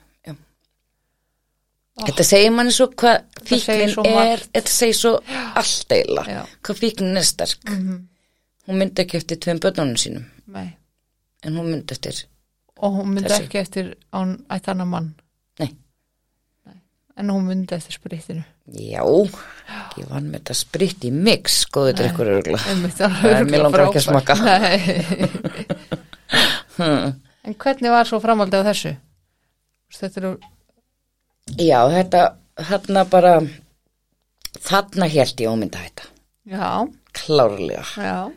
Ó. 2.00 2.04
Þetta 2.06 2.24
segir 2.24 2.52
manni 2.54 2.72
svo 2.72 2.86
hvað 2.92 3.16
Þetta 3.40 3.48
fíknin 3.50 3.92
svo 3.92 4.04
er, 4.08 4.42
þetta 4.54 4.72
segir 4.72 4.96
svo 4.98 5.12
allt 5.58 5.94
eila, 5.96 6.24
hvað 6.64 6.80
fíknin 6.84 7.20
er 7.20 7.26
sterk. 7.28 7.64
Mhm. 7.68 7.98
Hún 8.68 8.78
myndi 8.78 9.02
ekki 9.02 9.18
eftir 9.18 9.40
tveim 9.40 9.58
börnunum 9.60 9.96
sínum 9.98 10.24
nei. 10.46 10.76
en 11.42 11.56
hún 11.56 11.70
myndi 11.72 11.92
eftir, 11.96 12.24
Og 12.78 12.92
hún 12.94 13.14
myndi 13.14 13.28
Þessu. 13.28 13.42
ekki 13.44 13.58
eftir 13.58 13.94
án 14.12 14.44
ætti 14.48 14.70
annar 14.70 14.86
mann. 14.86 15.14
Nei. 15.58 15.74
Nei. 16.66 16.76
En 17.16 17.28
hún 17.30 17.44
myndi 17.48 17.74
eftir 17.74 17.92
spritinu. 17.92 18.44
já, 18.72 19.02
ég 19.98 20.08
vann 20.08 20.30
með 20.30 20.38
þetta 20.40 20.54
sprit 20.54 21.04
í 21.04 21.10
mix, 21.10 21.64
góðu 21.66 21.96
drikkur 21.96 22.26
örugla. 22.26 22.60
Einmitt, 22.68 22.98
Nei, 23.00 23.44
mér 23.44 23.62
langar 23.64 23.88
ekki 23.88 23.98
að 23.98 24.06
smakka. 24.06 24.34
Nei. 24.44 25.76
Hmm. 26.80 27.16
En 27.44 27.56
hvernig 27.60 27.92
var 27.92 28.08
svo 28.08 28.20
framaldið 28.22 28.64
á 28.64 28.68
þessu? 28.70 28.92
Þetta 29.96 30.20
eru, 30.22 30.30
Já, 31.58 31.78
þetta, 31.90 32.20
þarna 32.68 33.02
bara, 33.10 33.32
þarna 34.62 35.08
held 35.10 35.40
ég 35.42 35.56
myndi 35.58 35.80
hætta, 35.82 36.06
já, 36.46 36.68
klárlega. 37.16 37.84
já, 37.96 38.32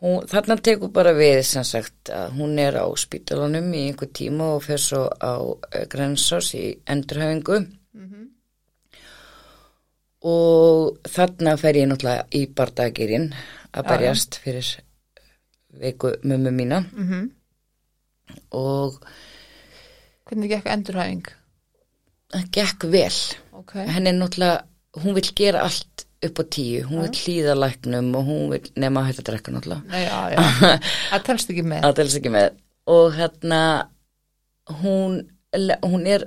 Hún, 0.00 0.22
þarna 0.26 0.56
tekur 0.64 0.88
bara 0.96 1.12
við 1.12 1.42
sem 1.44 1.64
sagt 1.68 2.08
að 2.08 2.30
hún 2.38 2.56
er 2.58 2.78
á 2.80 2.88
spítalunum 2.96 3.66
í 3.76 3.82
einhver 3.90 4.08
tíma 4.16 4.54
og 4.56 4.62
fer 4.64 4.80
svo 4.80 5.02
á 5.12 5.36
uh, 5.44 5.82
grensás 5.92 6.54
í 6.56 6.70
endurhæfingu 6.88 7.58
og 10.24 10.98
þarna 11.08 11.54
fer 11.60 11.78
ég 11.80 11.88
náttúrulega 11.90 12.24
í 12.36 12.46
bardagirinn 12.56 13.28
að 13.76 13.86
berjast 13.92 14.40
fyrir 14.42 14.66
veiku 15.78 16.14
mömmu 16.22 16.50
mína 16.50 16.84
mhm. 16.92 17.30
og 18.50 19.00
Hvernig 20.30 20.50
gekk 20.52 20.66
endurhæfing? 20.70 21.26
það 22.30 22.50
gekk 22.54 22.84
vel. 22.92 23.16
Ok, 23.58 23.72
Henni 23.90 24.12
er 24.12 24.18
náttúrulega, 24.20 24.60
hún 25.02 25.16
vil 25.16 25.30
gera 25.34 25.64
allt 25.66 26.04
upp 26.22 26.38
á 26.38 26.44
tíu, 26.46 26.84
hún 26.86 27.02
vil 27.02 27.16
hlýða 27.18 27.56
læknum 27.58 28.12
og 28.14 28.28
hún 28.28 28.50
vil 28.52 28.70
nema 28.78 29.02
að 29.02 29.08
hætta 29.10 29.24
að 29.24 29.28
drekka 29.30 29.54
náttúrulega. 29.56 29.82
Það 31.10 31.24
telst 31.26 31.50
ekki 31.50 31.64
með. 31.66 31.82
Það 31.86 31.96
telst 31.98 32.18
ekki 32.20 32.32
með. 32.36 32.48
Og 32.94 33.06
hérna, 33.16 33.60
hún, 34.82 35.18
hún 35.82 36.06
er, 36.06 36.26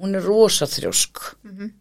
hún 0.00 0.16
er 0.16 0.24
rosa 0.24 0.68
þrjósk 0.70 1.24
Mhm. 1.44 1.72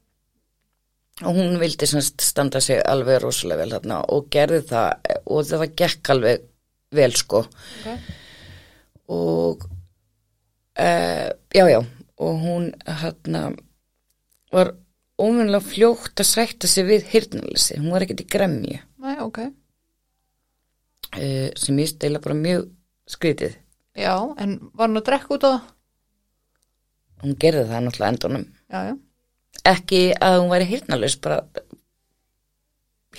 og 1.24 1.36
hún 1.38 1.60
vildi 1.62 1.88
standa 1.88 2.60
sig 2.60 2.82
alveg 2.84 3.22
rosalega 3.24 3.62
vel 3.62 3.76
þarna 3.78 4.02
og 4.10 4.28
gerði 4.34 4.64
það 4.68 5.20
og 5.30 5.46
það 5.46 5.76
gekk 5.78 6.10
alveg 6.10 6.42
vel 6.96 7.16
sko. 7.18 7.44
Ok, 7.48 7.88
og 9.14 9.66
uh, 10.80 11.30
já 11.54 11.66
já 11.70 11.82
og 12.24 12.40
hún 12.40 12.70
hérna 12.88 13.42
var 14.54 14.76
ómjöndlega 15.20 15.66
fljótt 15.66 16.22
að 16.22 16.30
sætta 16.30 16.68
sig 16.70 16.86
við 16.88 17.10
hirtnalessi, 17.12 17.78
hún 17.82 17.92
var 17.94 18.06
ekkert 18.06 18.24
í 18.24 18.30
gremju. 18.30 18.80
Nei, 19.04 19.18
ok. 19.20 19.40
uh, 21.18 21.50
sem 21.60 21.80
ég 21.82 21.90
stela 21.92 22.22
bara 22.24 22.38
mjög 22.38 22.70
skrítið. 23.10 23.58
Já, 23.98 24.16
en 24.42 24.60
var 24.74 24.90
hún 24.90 25.02
að 25.02 25.10
drekka 25.10 25.36
út 25.36 25.46
á 25.46 25.50
það? 25.52 25.74
hún 27.24 27.36
gerði 27.40 27.68
það 27.70 27.86
náttúrulega 27.86 28.14
endunum 28.14 28.46
Já, 28.74 28.80
já, 28.90 28.96
ekki 29.74 30.02
að 30.20 30.40
hún 30.42 30.52
væri 30.52 30.70
hirtnalaus 30.72 31.18
bara 31.24 31.40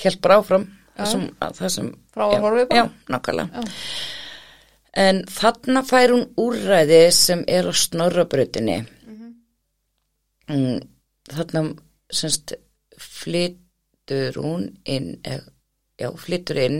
held 0.03 0.20
bara 0.25 0.41
áfram 0.43 0.66
það 0.95 1.11
sem, 1.13 1.25
að, 1.39 1.57
það 1.61 1.73
sem 1.77 1.93
frá 2.15 2.25
að 2.27 2.35
já, 2.35 2.41
horfið 2.45 2.67
bara. 2.71 2.81
já, 2.81 3.15
nákvæmlega. 3.15 3.65
En 5.05 5.23
þarna 5.27 5.83
fær 5.89 6.15
hún 6.15 6.27
úrræði 6.39 7.01
sem 7.17 7.43
er 7.51 7.67
á 7.67 7.73
snorrabrautinni. 7.75 8.77
Mm, 10.45 10.83
þarna 11.33 11.65
semst 12.15 12.55
flytur 13.01 14.37
hún 14.39 14.69
inn 14.85 15.17
já, 15.25 16.11
flytur 16.21 16.61
inn 16.61 16.79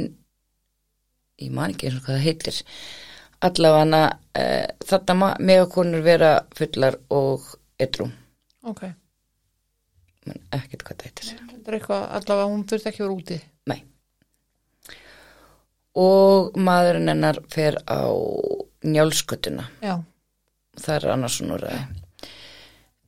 ég 1.43 1.51
man 1.55 1.73
ekki 1.75 1.89
eins 1.89 1.99
og 1.99 2.07
hvað 2.07 2.19
það 2.19 2.27
heitir. 2.29 2.61
Allavega 3.45 4.03
uh, 4.41 4.67
þarna 4.89 5.33
mega 5.43 5.65
konur 5.73 6.05
vera 6.05 6.35
fullar 6.57 6.97
og 7.12 7.49
edru 7.83 8.07
Ok, 8.65 8.87
ekkert 10.55 10.85
hvað 10.87 11.03
það 11.03 11.09
heitir. 11.11 11.33
Er 11.65 11.75
allavega 11.91 12.47
hún 12.49 12.62
þurfti 12.69 12.89
ekki 12.91 13.03
að 13.03 13.09
vera 13.09 13.17
úti. 13.19 13.41
Og 15.95 16.57
maðurinn 16.59 17.12
hennar 17.12 17.38
fer 17.53 17.76
á 17.86 18.03
njálskötuna. 18.84 19.68
Já, 19.84 20.01
Það 20.74 20.95
er 20.97 21.05
annars 21.12 21.36
svona 21.38 21.55
úrræði. 21.55 21.82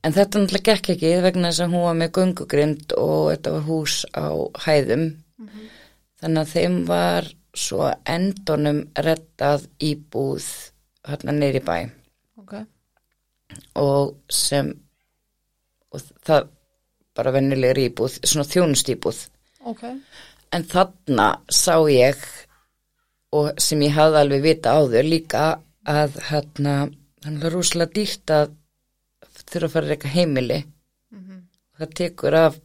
En 0.07 0.13
þetta 0.15 0.39
náttúrulega 0.39 0.71
gekk 0.71 0.89
ekki 0.93 1.09
vegna 1.25 1.49
þess 1.51 1.65
að 1.65 1.73
hún 1.73 1.83
var 1.83 1.97
með 1.99 2.11
göngugrind 2.15 2.93
og 2.95 3.23
þetta 3.33 3.51
var 3.57 3.65
hús 3.67 3.95
á 4.15 4.27
hæðum. 4.63 5.03
Þannig 6.21 6.41
að 6.45 6.53
þeim 6.53 6.77
var 6.87 7.27
svo 7.57 7.89
endunum 8.07 8.79
rettað 9.03 9.67
íbúð 9.83 10.47
hérna 11.07 11.33
neyri 11.33 11.59
bæ 11.65 11.89
ok, 12.37 12.53
og 13.81 14.15
sem 14.29 14.69
og 15.91 16.03
það 16.27 16.49
bara 17.17 17.33
vennilegur 17.33 17.79
íbúð, 17.81 18.19
svona 18.23 18.45
þjónust 18.47 18.91
íbúð. 18.93 19.23
ok, 19.65 19.83
En 20.53 20.63
þarna 20.63 21.41
sá 21.51 21.75
ég 21.91 22.21
og 23.35 23.49
sem 23.59 23.81
ég 23.83 23.95
hafði 23.97 24.21
alveg 24.21 24.41
vita 24.45 24.75
áður 24.79 25.03
líka 25.07 25.43
að 25.87 26.17
hérna, 26.29 26.75
þannig 27.23 27.43
að 27.47 27.53
rúslega 27.53 27.93
dýrt 27.95 28.31
að 28.31 28.53
þurfa 29.47 29.65
að 29.67 29.73
fara 29.73 29.85
að 29.85 29.91
reyka 29.93 30.07
heimili. 30.13 30.59
Það 31.77 31.91
tekur 31.93 32.33
af 32.33 32.55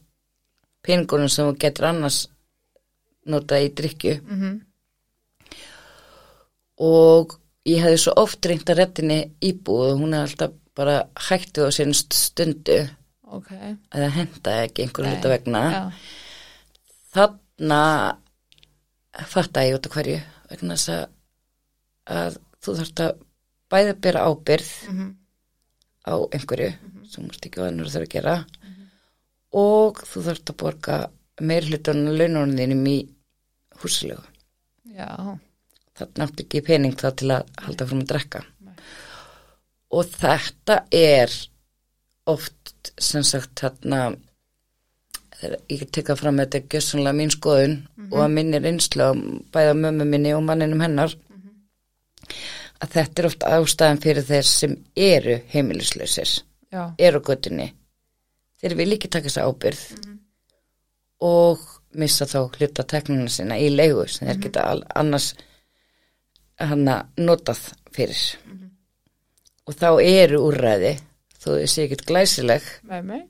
peningunum 0.83 1.29
sem 1.29 1.45
þú 1.45 1.57
getur 1.61 1.85
annars 1.91 2.27
notað 3.29 3.65
í 3.67 3.73
drikju. 3.77 4.15
mhm, 4.25 4.61
Og 6.83 7.35
ég 7.69 7.83
hefði 7.83 7.99
svo 8.01 8.13
oft 8.17 8.45
reynt 8.49 8.69
að 8.69 8.79
rettinni 8.81 9.19
íbúð 9.45 9.91
og 9.93 9.99
hún 10.01 10.15
hefði 10.17 10.25
alltaf 10.31 10.55
bara 10.75 10.95
hætti 11.29 11.61
á 11.61 11.69
sinst 11.71 12.15
stundu 12.17 12.79
ok. 13.29 13.51
að 13.93 13.99
það 14.01 14.15
hentaði 14.17 14.63
ekki 14.67 14.81
einhverju 14.87 15.05
Nei, 15.07 15.13
hluta 15.15 15.29
vegna. 15.29 15.61
Já, 15.71 15.83
þarna 17.13 17.81
fatta 19.29 19.63
ég 19.67 19.77
út 19.77 19.85
af 19.87 19.93
hverju 19.93 20.17
vegna 20.53 20.77
þess 20.77 20.93
að, 20.95 21.05
að 22.17 22.39
þú 22.63 22.77
þarft 22.79 23.03
að 23.05 23.13
bæði 23.73 23.93
bera 24.05 24.25
ábyrð 24.29 24.71
mhm, 24.93 25.13
á 26.05 26.15
einhverju 26.35 26.71
sem 27.09 27.25
múst 27.27 27.45
ekki 27.47 27.63
vanur 27.63 27.91
þarf 27.91 28.07
að 28.07 28.13
gera 28.15 28.35
og 29.53 30.01
þú 30.09 30.25
þarft 30.27 30.51
að 30.53 30.59
borga 30.63 30.97
meir 31.41 31.65
hlutunum 31.67 32.17
laununum 32.17 32.85
í 32.89 32.97
húslegu. 33.81 34.21
já, 34.93 35.09
Þarna 35.93 36.25
áttu 36.25 36.45
ekki 36.45 36.63
pening 36.65 36.95
þá 36.97 37.09
til 37.17 37.31
að 37.35 37.49
halda 37.61 37.85
fram 37.89 38.01
að 38.01 38.11
drekka. 38.11 38.39
Og 39.93 40.07
þetta 40.09 40.77
er 40.89 41.33
oft 42.29 42.93
sem 42.97 43.25
sagt 43.27 43.61
þegar 43.61 44.15
ég 45.71 45.85
teka 45.91 46.15
fram 46.19 46.39
að 46.39 46.45
þetta 46.45 46.59
er 46.59 46.71
gjössanlega 46.73 47.17
mín 47.19 47.33
skoðun 47.33 47.75
og 48.09 48.17
að 48.23 48.33
minni 48.37 48.61
reynslu 48.63 49.07
á 49.07 49.11
bæða 49.55 49.75
mömmu 49.79 50.07
minni 50.09 50.33
og 50.37 50.43
manninum 50.47 50.83
hennar 50.83 51.15
að 52.83 52.97
þetta 52.97 53.21
er 53.21 53.29
oft 53.29 53.45
ástæðan 53.47 54.01
fyrir 54.03 54.27
þeir 54.27 54.49
sem 54.49 54.75
eru 54.95 55.37
heimilislausir, 55.53 56.33
eru 56.99 57.21
á 57.23 57.27
göttunni 57.29 57.69
þeir 58.61 58.77
vil 58.79 58.91
ekki 58.95 59.11
taka 59.11 59.29
þess 59.29 59.43
ábyrð 59.43 59.85
og 61.23 61.63
missa 61.99 62.27
þá 62.27 62.39
hluta 62.57 62.85
teknuna 62.87 63.31
sína 63.31 63.57
í 63.61 63.69
leigu 63.73 64.05
sem 64.09 64.27
þeir 64.29 64.41
geta 64.47 64.67
annars 64.95 65.33
hana 66.59 66.99
notað 67.17 67.61
fyrir. 67.93 68.21
Og 69.67 69.75
þá 69.79 69.89
eru 70.03 70.41
úrræði 70.47 70.95
þó 71.43 71.49
sé 71.67 71.85
ekkert 71.85 72.05
glæsileg 72.07 72.65
með 72.87 73.05
mig. 73.09 73.23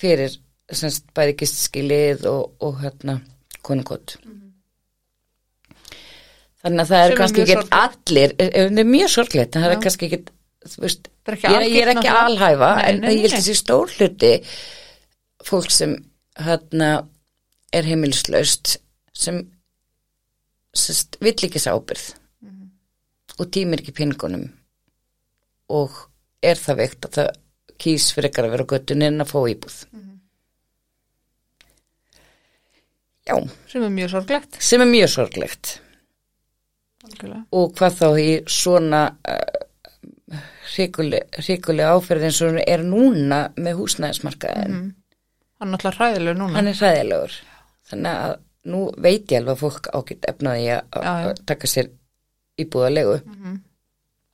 fyrir 0.00 0.36
semst 0.72 1.04
bæði 1.14 1.36
gistskilið 1.42 2.24
og, 2.30 2.54
og 2.64 2.78
hérna 2.80 3.18
konukott 3.62 4.16
þannig 6.64 6.80
að 6.84 6.90
það 6.90 7.02
er 7.02 7.08
Sem 7.08 7.12
er 7.14 7.18
kannski 7.20 7.42
mjög 7.42 7.50
ekki 7.58 7.78
allir, 7.80 8.34
eh, 8.38 8.46
eh, 8.48 8.68
það 8.70 8.78
er 8.84 8.88
mjög 8.88 9.10
sorglegt 9.14 9.56
en 9.56 9.62
það 9.64 9.70
Já. 9.70 9.76
er 9.76 9.82
kannski 9.84 10.06
ekki 10.08 10.20
þú 10.64 10.80
veist, 10.86 11.08
er 11.28 11.34
ekki 11.36 11.50
ég, 11.52 11.56
er- 11.58 11.68
ég 11.74 11.82
er 11.82 11.92
ekki 11.92 12.08
alhæfa 12.14 12.70
Nei, 12.76 12.84
en 12.88 13.00
nei, 13.00 13.10
ég 13.14 13.20
held 13.20 13.32
nei. 13.34 13.40
þessi 13.40 13.56
stór 13.60 13.92
hluti 13.98 14.32
fólk 15.44 15.70
sem 15.70 15.96
hérna 16.40 16.90
er 17.72 17.82
heimilislaust 17.84 18.78
sem 19.12 19.42
sest, 20.74 21.18
vill 21.20 21.34
ekki 21.36 21.60
sá 21.60 21.70
ábyrð 21.76 22.14
Mhm. 22.42 22.70
og 23.38 23.50
tímir 23.50 23.80
ekki 23.82 23.92
peningunum 23.94 24.48
og 25.68 25.90
er 26.42 26.56
það 26.56 26.76
veikt 26.80 27.04
að 27.06 27.12
það 27.18 27.30
kýs 27.78 28.12
fyrir 28.14 28.30
ekkar 28.30 28.44
að 28.48 28.50
vera 28.50 29.06
en 29.06 29.20
að 29.20 29.28
fá 29.28 29.38
íbúð 29.52 29.76
Mhm. 29.92 30.13
Já, 33.28 33.36
sem 33.70 33.82
er 33.82 33.92
mjög 33.92 34.12
sorglegt. 34.14 34.60
Sem 34.62 34.84
er 34.84 34.90
mjög 34.90 35.10
sorglegt. 35.14 35.78
Algjörlega. 37.04 37.42
og 37.52 37.72
hvað 37.76 37.96
þá 37.98 38.06
í 38.16 38.28
svona 38.48 39.00
uh, 39.28 40.38
hrikulega 40.72 41.90
áferð 41.92 42.28
eins 42.30 42.38
og 42.46 42.60
er 42.62 42.84
núna 42.86 43.40
með 43.60 43.76
húsnæðismarkaðin 43.82 44.72
mm. 44.72 44.86
hann 45.60 45.74
er 45.74 45.76
alltaf 45.76 45.98
hræðileg 46.00 46.38
núna. 46.40 46.56
Hann 46.56 46.70
er 46.70 46.78
hræðilegur. 46.80 47.36
Þannig 47.90 48.22
að 48.24 48.34
nú 48.72 48.80
veit 48.96 49.34
ég 49.34 49.42
alveg 49.42 49.52
að 49.52 49.60
fólk 49.60 49.90
ágætt 49.92 50.30
efnaði 50.32 50.70
að, 50.80 51.28
taka 51.44 51.68
sér 51.68 51.92
íbúðalegu. 52.64 53.18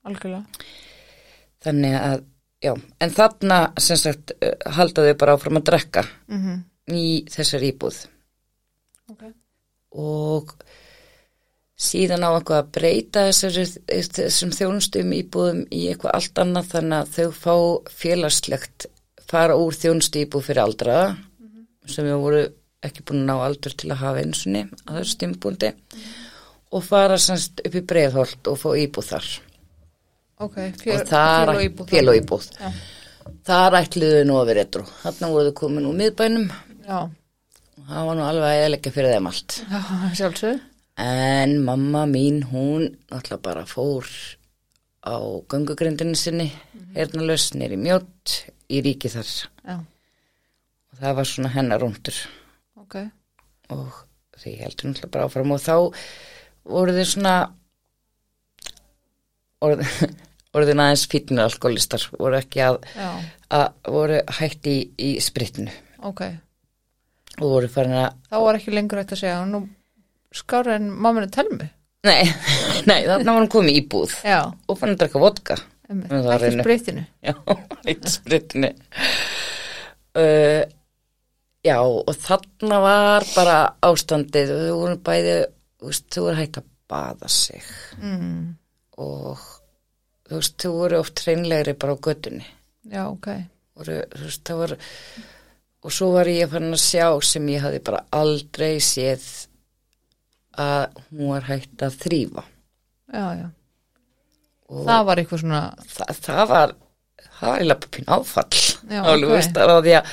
Algjörlega. 0.07 0.69
Þannig 1.61 1.97
að, 1.99 2.23
já, 2.63 2.73
en 3.03 3.15
þarna 3.19 3.61
sem 3.83 3.99
sagt 4.01 4.37
uh, 4.39 4.55
haldaðu 4.79 5.19
bara 5.19 5.35
áfram 5.37 5.59
að 5.61 5.71
drekka 5.73 6.07
mm 6.31 6.67
í 6.91 7.23
þessar 7.31 7.63
íbúð 7.63 7.99
okay. 9.11 9.35
og 9.97 10.55
síðan 11.81 12.27
á 12.29 12.31
eitthvað 12.35 12.63
að 12.63 12.71
breyta 12.77 13.27
þessari, 13.31 13.67
þessum 14.19 14.55
þjónustum 14.57 15.13
íbúðum 15.17 15.61
í 15.73 15.87
eitthvað 15.91 16.17
allt 16.19 16.41
annað 16.45 16.73
þannig 16.75 16.99
að 16.99 17.13
þau 17.17 17.37
fá 17.41 17.55
félagslegt 18.03 18.89
fara 19.31 19.59
úr 19.59 19.77
þjónustu 19.77 20.25
íbúð 20.25 20.49
fyrir 20.49 20.65
aldraða 20.65 21.05
sem 21.91 22.07
við 22.07 22.19
voru 22.23 22.43
ekki 22.85 23.05
búin 23.07 23.23
að 23.23 23.29
ná 23.31 23.45
aldur 23.45 23.77
til 23.77 23.91
að 23.91 24.03
hafa 24.03 24.25
einsunni 24.25 24.65
á 24.89 24.91
þessu 24.99 25.21
tímpúndi 25.21 25.71
og 26.71 26.85
fara 26.87 27.19
semst 27.21 27.63
upp 27.67 27.77
í 27.77 27.83
breiðholt 27.93 28.51
og 28.51 28.59
fá 28.61 28.69
íbúð 28.79 29.09
þar. 29.11 29.29
Ok, 30.41 30.57
fél, 30.81 32.07
og 32.09 32.17
íbúð 32.17 32.47
þar 33.47 33.77
ætluðu 33.81 34.23
nú 34.27 34.39
að 34.41 34.53
vera 34.53 34.65
etru 34.65 34.85
þarna 35.03 35.33
voru 35.35 35.51
þau 35.51 35.59
komin 35.61 35.89
úr 35.91 35.99
miðbænum. 35.99 36.47
Já, 36.87 37.01
það 37.89 38.09
var 38.09 38.19
nú 38.19 38.27
alveg 38.27 38.51
að 38.51 38.65
eðleika 38.65 38.93
fyrir 38.95 39.15
þeim 39.15 39.31
allt. 39.31 39.57
Já 39.71 39.81
sjálfsög 40.21 40.67
En 41.01 41.63
mamma 41.65 42.03
mín, 42.05 42.43
hún 42.51 42.91
náttúrulega 43.09 43.41
bara 43.41 43.63
fór 43.65 44.05
á 45.01 45.17
göngugrindinu 45.49 46.19
sinni, 46.19 46.51
hérna 46.93 47.25
lausnir 47.25 47.73
í 47.73 47.79
mjótt, 47.81 48.35
í 48.69 48.83
ríki 48.85 49.09
þar. 49.09 49.31
já, 49.65 49.77
Og 50.91 50.99
það 51.01 51.17
var 51.17 51.31
svona 51.31 51.53
hennar 51.55 51.81
rúndur 51.81 52.19
ok. 52.77 52.99
Og 53.73 54.03
því 54.43 54.57
heldur 54.61 54.91
náttúrulega 54.91 55.15
bara 55.15 55.31
áfram 55.31 55.55
og 55.57 55.63
þá 55.65 55.77
voru 56.69 56.93
þið 56.99 57.09
svona, 57.15 57.35
orð, 59.65 59.87
orðin 60.57 60.85
aðeins 60.85 61.07
fítnir 61.09 61.47
alkoholistar, 61.47 62.05
voru 62.19 62.43
ekki 62.43 62.61
að, 62.67 62.83
að 63.49 63.67
voru 63.89 64.21
hætti 64.37 64.77
í, 64.77 64.87
í 65.01 65.11
spritinu. 65.25 65.73
Ok 66.05 66.27
og 67.39 67.47
voru 67.47 67.69
farin 67.71 67.99
að, 68.01 68.17
þá 68.31 68.39
var 68.45 68.59
ekki 68.59 68.75
lengur 68.75 69.03
hægt 69.03 69.15
að 69.15 69.23
segja 69.23 69.45
nú 69.49 69.63
skára 70.35 70.79
en 70.79 70.91
mamminu 70.91 71.31
telmi 71.33 71.69
nei, 72.07 72.25
nei, 72.91 73.05
þarna 73.07 73.35
var 73.35 73.43
hún 73.43 73.53
komið 73.53 73.79
í 73.81 73.85
búð 73.93 74.17
já, 74.25 74.41
og 74.51 74.81
fann 74.81 74.95
að 74.95 75.05
drekka 75.05 75.23
vodka. 75.23 75.61
reynu. 75.91 76.63
spreytinu 76.63 77.07
Já, 77.29 77.35
eitt 77.91 78.09
spritinu. 78.11 78.71
Uh, 80.17 80.63
já, 81.67 81.77
og 81.83 82.11
þarna 82.19 82.81
var 82.83 83.27
bara 83.35 83.57
ástandið, 83.87 84.55
þau 84.67 84.77
voru 84.81 85.01
bæði, 85.07 85.37
þú 85.81 85.91
veist, 85.91 86.07
þau 86.11 86.23
voru 86.25 86.41
hægt 86.41 86.61
að 86.61 86.69
baða 86.91 87.31
sig 87.31 87.67
mm. 88.01 88.47
og 89.05 89.45
þú 90.27 90.39
veist, 90.41 90.57
þau 90.63 90.73
voru 90.79 91.01
oft 91.03 91.25
hreinlegri 91.27 91.77
bara 91.79 91.95
á 91.95 92.03
göttunni. 92.09 92.47
já, 92.91 93.05
ok 93.07 93.33
Voru, 93.81 94.01
þú 94.13 94.27
veist, 94.27 94.43
það 94.45 94.59
var, 94.61 94.73
og 95.81 95.95
svo 95.95 96.11
var 96.17 96.29
ég 96.29 96.51
fann 96.53 96.73
að 96.75 96.83
sjá 96.83 97.07
sem 97.25 97.47
ég 97.53 97.65
hafði 97.65 97.81
bara 97.87 98.03
aldrei 98.17 98.77
séð 98.85 99.25
að 100.61 101.01
hún 101.09 101.33
var 101.33 101.47
hægt 101.49 101.83
að 101.87 101.97
þrýfa. 102.05 102.45
já, 103.15 103.27
já, 103.41 103.49
Og 104.71 104.85
það 104.87 105.07
var 105.09 105.21
eitthvað 105.21 105.43
svona 105.43 105.61
það, 105.91 106.11
það 106.27 106.45
var 106.51 106.75
það 107.41 107.51
var 107.51 107.65
bara 107.73 107.91
pín 107.97 108.11
áfall. 108.13 108.61
Já, 108.91 109.01
alveg 109.03 109.31
ok. 109.31 109.35
veist 109.35 109.61
að 109.61 109.77
því 109.87 109.95
að 109.99 110.11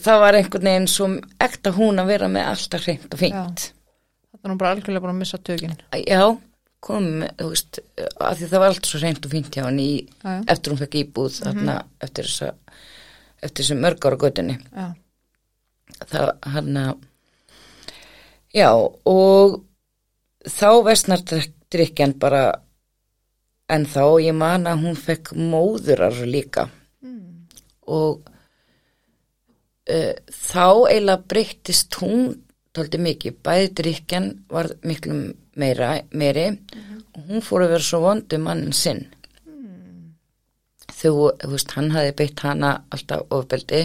það 0.00 0.22
var 0.24 0.38
einhvern 0.38 0.68
veginn 0.70 0.88
svo 0.90 1.08
ekta 1.46 1.72
hún 1.76 2.02
að 2.02 2.12
vera 2.14 2.30
með 2.30 2.48
alltaf 2.54 2.86
hreint 2.86 3.10
og 3.10 3.20
fínt. 3.20 3.66
Það 4.40 4.48
var 4.48 4.60
bara 4.62 4.72
algjörlega 4.76 5.04
bara 5.04 5.14
að 5.14 5.20
missa 5.20 5.40
tökin. 5.44 5.76
Já, 6.06 6.22
kom 6.80 7.08
með, 7.20 7.34
þú 7.42 7.48
veist 7.52 7.80
að 8.00 8.40
því 8.40 8.50
það 8.52 8.62
var 8.64 8.72
alltaf 8.72 8.90
svo 8.90 9.02
hreint 9.02 9.26
og 9.26 9.34
fínt 9.34 9.56
hjá 9.56 9.64
hann 9.66 9.82
í, 9.82 9.90
já, 10.06 10.30
já, 10.30 10.42
eftir 10.54 10.72
hún 10.72 10.80
fekk 10.80 10.98
íbúð 11.02 11.40
þarna, 11.42 11.76
eftir 12.06 12.30
þessa 12.30 12.52
eftir 13.40 13.64
þessu 13.64 13.78
mörg 13.80 14.06
ára 14.06 14.20
göttunni 14.20 14.56
já, 14.60 14.86
það 16.06 16.32
hann 16.54 16.80
að 16.84 17.06
já 18.54 18.70
og 18.74 19.60
þá 20.48 20.68
vestnar 20.86 21.24
drikkjan 21.70 22.16
bara 22.20 22.44
en 23.70 23.86
þá 23.86 24.04
ég 24.24 24.34
man 24.36 24.66
að 24.68 24.84
hún 24.84 24.98
fekk 24.98 25.32
móðurar 25.38 26.16
líka. 26.26 26.66
Og 27.90 28.22
uh, 29.90 30.14
þá 30.26 30.66
eiginlega 30.90 31.28
breyttist 31.30 31.98
hún 32.02 32.34
tóldi 32.74 33.00
mikið, 33.02 33.38
bæði 33.42 33.70
drikkjan 33.80 34.28
var 34.50 34.70
miklu 34.86 35.20
meira, 35.58 35.96
meiri. 36.10 36.48
Og 37.14 37.30
hún 37.30 37.44
fór 37.44 37.66
að 37.66 37.76
vera 37.76 37.86
svo 37.86 38.02
vondu 38.06 38.38
mannin 38.42 38.76
sinn 38.76 39.06
þú, 41.00 41.12
þú 41.40 41.50
veist, 41.54 41.74
hann 41.76 41.90
hafi 41.94 42.12
beitt 42.20 42.44
hana 42.44 42.74
alltaf 42.92 43.26
ofbeldi. 43.36 43.82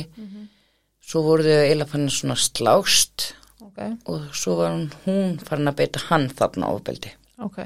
Svo 1.05 1.21
voru 1.21 1.45
þau 1.45 1.63
eiginlega 1.63 1.91
fann 1.91 2.09
svona 2.09 2.35
slást 2.39 3.33
ok, 3.61 3.81
og 4.09 4.21
svo 4.33 4.55
var 4.57 4.71
hún, 4.73 4.87
hún 5.05 5.39
farin 5.39 5.69
að 5.69 5.79
beita 5.81 6.01
hann 6.09 6.29
þarna 6.29 6.71
ofbeldi. 6.73 7.11
Ok. 7.45 7.59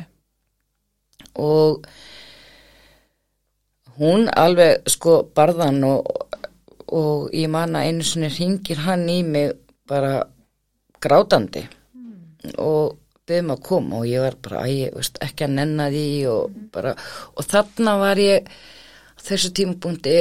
Og 1.39 1.85
hún 3.99 4.29
alveg 4.31 4.87
sko 4.89 5.21
barðan 5.35 5.83
og, 5.87 6.07
og 6.87 7.29
ég 7.35 7.51
man 7.51 7.75
að 7.75 7.89
einu 7.89 8.07
sinni 8.07 8.31
ringir 8.33 8.83
hann 8.85 9.07
í 9.11 9.21
mig 9.23 9.53
bara 9.89 10.23
grátandi 11.01 11.65
og 12.57 12.97
byggðum 13.29 13.53
að 13.53 13.63
koma 13.67 13.99
og 14.01 14.09
ég 14.09 14.23
var 14.23 14.35
bara 14.41 14.65
ég, 14.71 14.93
veist, 14.95 15.19
ekki 15.21 15.45
að 15.45 15.55
nenna 15.59 15.89
því 15.93 16.09
og, 16.31 16.59
bara, 16.73 16.95
og 17.35 17.45
þarna 17.45 17.95
var 18.01 18.21
ég 18.23 18.47
þessu 19.23 19.51
tímapunkti 19.55 20.15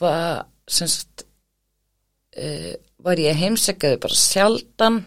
var 0.00 0.44
semst 0.70 1.26
uh, 2.38 2.72
var 3.04 3.20
ég 3.20 3.36
heimsækjaði 3.36 4.00
bara 4.00 4.18
sjaldan 4.18 5.00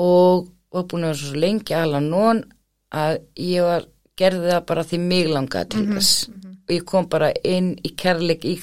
og 0.00 0.48
var 0.70 0.86
búin 0.88 1.04
að 1.04 1.12
vera 1.12 1.20
svo 1.20 1.40
lengi 1.42 1.74
alveg 1.76 2.06
nón 2.06 2.44
að 2.90 3.18
ég 3.36 3.66
var 3.66 3.88
gerði 4.20 4.52
það 4.52 4.66
bara 4.68 4.84
því 4.84 4.98
mig 5.02 5.28
langaði 5.30 5.68
til 5.74 5.86
þess. 5.94 6.28
og 6.68 6.72
ég 6.74 6.84
kom 6.86 7.08
bara 7.10 7.30
inn 7.44 7.72
í 7.82 7.92
kærleik 7.98 8.44
í, 8.44 8.54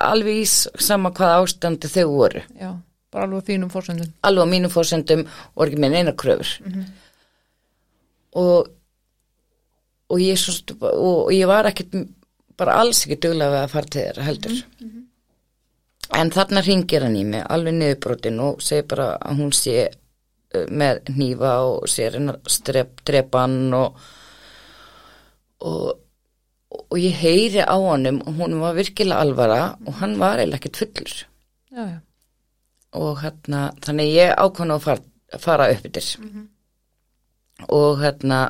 alveg 0.00 0.42
í 0.42 0.46
sama 0.46 1.10
hvað 1.10 1.36
ástandi 1.40 1.88
þau 1.90 2.08
voru. 2.12 2.42
Já, 2.60 2.70
bara 3.12 3.26
alveg 3.26 3.42
á 3.42 3.48
þínum 3.50 3.72
fórsendum 3.72 4.12
alveg 4.22 4.46
á 4.46 4.52
mínum 4.52 4.70
fórsendum 4.72 5.24
og 5.54 5.66
ekki 5.66 5.80
með 5.82 5.96
neina 5.96 6.14
kröfur. 6.14 6.52
Og 8.32 8.70
og 10.12 10.20
ég, 10.20 10.36
svo, 10.36 10.52
og, 10.76 11.26
og 11.26 11.32
ég 11.32 11.48
var 11.48 11.68
ekkit 11.70 11.94
bara 12.62 12.78
alls 12.82 13.04
ekki 13.04 13.18
duglega 13.26 13.64
að 13.64 13.72
fara 13.74 13.90
til 13.92 14.04
þeirra 14.04 14.28
heldur. 14.28 14.60
En 16.18 16.30
þarna 16.34 16.62
ringir 16.66 17.06
hann 17.06 17.16
í 17.16 17.24
mig 17.24 17.44
alveg 17.48 17.76
niðurbrotin 17.78 18.40
og 18.44 18.62
segir 18.64 18.88
bara 18.90 19.08
að 19.16 19.38
hún 19.40 19.52
sé 19.56 19.76
uh, 19.88 20.66
með 20.68 21.02
hnífa 21.14 21.52
og 21.68 21.88
sé 21.88 22.08
að 22.08 22.16
reyna 22.18 22.36
að 22.36 22.54
strep, 22.56 23.04
drepa 23.08 23.44
hann 23.46 23.76
og, 23.78 24.00
og 25.64 25.98
og 26.72 26.96
ég 27.00 27.16
heyri 27.20 27.60
á 27.64 27.76
honum 27.76 28.22
og 28.24 28.38
hún 28.38 28.58
var 28.60 28.76
virkilega 28.76 29.20
alvara 29.20 29.60
og 29.86 29.98
hann 30.00 30.18
var 30.20 30.40
eiginlega 30.40 30.60
ekkert 30.60 30.80
fullur. 30.80 31.14
Já, 31.72 31.82
já, 31.88 31.98
og 32.92 33.20
hérna, 33.22 33.60
þannig 33.84 34.12
ég 34.12 34.32
ákvæmna 34.36 34.76
að 34.76 34.86
fara, 34.86 35.04
fara 35.40 35.68
upp 35.72 35.86
yfir 35.88 36.08
og 37.72 38.00
hérna 38.02 38.40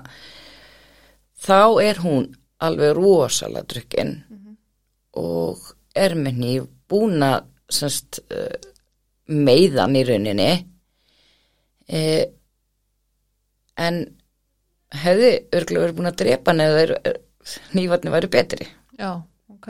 þá 1.42 1.82
er 1.82 2.00
hún 2.02 2.30
alveg 2.66 2.94
rosalega 2.96 3.68
drukkin 3.72 4.12
og 5.18 5.72
er 5.98 6.14
með 6.16 6.38
hníf 6.38 6.68
búin 6.88 7.24
að 7.24 7.48
uh, 7.82 8.70
meiðan 9.32 9.96
í 9.98 10.04
rauninni. 10.08 10.50
Uh, 11.92 12.24
en 13.76 13.98
hefði 15.02 15.32
örgulega 15.52 15.86
verið 15.86 15.98
búin 15.98 16.10
að 16.10 16.20
drepa 16.22 16.54
þeir 16.56 16.94
nývarni 17.76 18.12
væri 18.12 18.30
betri. 18.32 18.68
Já, 18.98 19.20
ok. 19.52 19.68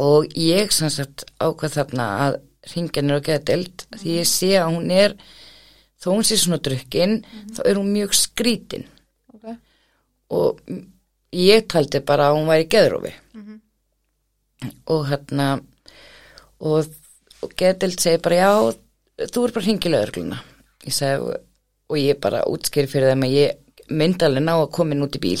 Og 0.00 0.30
ég 0.38 0.72
sem 0.74 0.90
sagt 0.92 1.26
ákvað 1.42 1.76
þarna 1.78 2.08
að 2.26 2.38
ringjan 2.74 3.10
er 3.10 3.18
að 3.18 3.26
geða 3.28 3.44
delt 3.50 3.86
því 3.96 4.16
ég 4.18 4.28
sé 4.28 4.50
að 4.60 4.72
hún 4.74 4.90
er 4.94 5.14
þó 6.00 6.10
hún 6.12 6.26
sé 6.26 6.38
svona 6.40 6.60
drukkin 6.62 7.20
þá 7.56 7.60
er 7.64 7.80
hún 7.80 7.92
mjög 7.94 8.16
skrítin. 8.16 8.86
Ok, 9.34 9.54
og 10.36 10.60
ég 11.36 11.66
taldi 11.70 12.00
bara 12.06 12.30
að 12.30 12.38
hún 12.38 12.48
væri 12.50 12.68
geðrófi 12.70 13.12
og 14.92 15.04
hérna 15.08 15.50
og, 16.60 16.88
og 17.40 17.52
geðdelt 17.56 18.02
segi 18.02 18.20
bara 18.22 18.40
já, 18.40 18.50
þú 19.30 19.44
er 19.46 19.54
bara 19.54 19.66
hringilega 19.66 20.08
örgluna 20.08 20.40
ég 20.86 20.96
segi 20.96 21.36
og 21.90 21.98
ég 21.98 22.20
bara 22.22 22.44
útskýri 22.50 22.90
fyrir 22.90 23.12
þeim 23.12 23.26
að 23.26 23.36
ég 23.36 23.78
myndi 23.90 24.26
alveg 24.26 24.44
ná 24.44 24.52
að 24.54 24.68
koma 24.76 24.94
inn 24.94 25.02
út 25.02 25.16
í 25.18 25.22
bíl. 25.22 25.40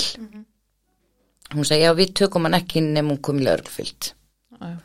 Hún 1.54 1.66
segi 1.66 1.84
já, 1.84 1.92
við 1.94 2.14
tökum 2.18 2.48
hann 2.48 2.58
ekki 2.58 2.82
nefnum 2.82 3.12
hún 3.14 3.20
komið 3.26 3.52
örglfyllt 3.56 4.10
já, 4.10 4.72
já, 4.72 4.78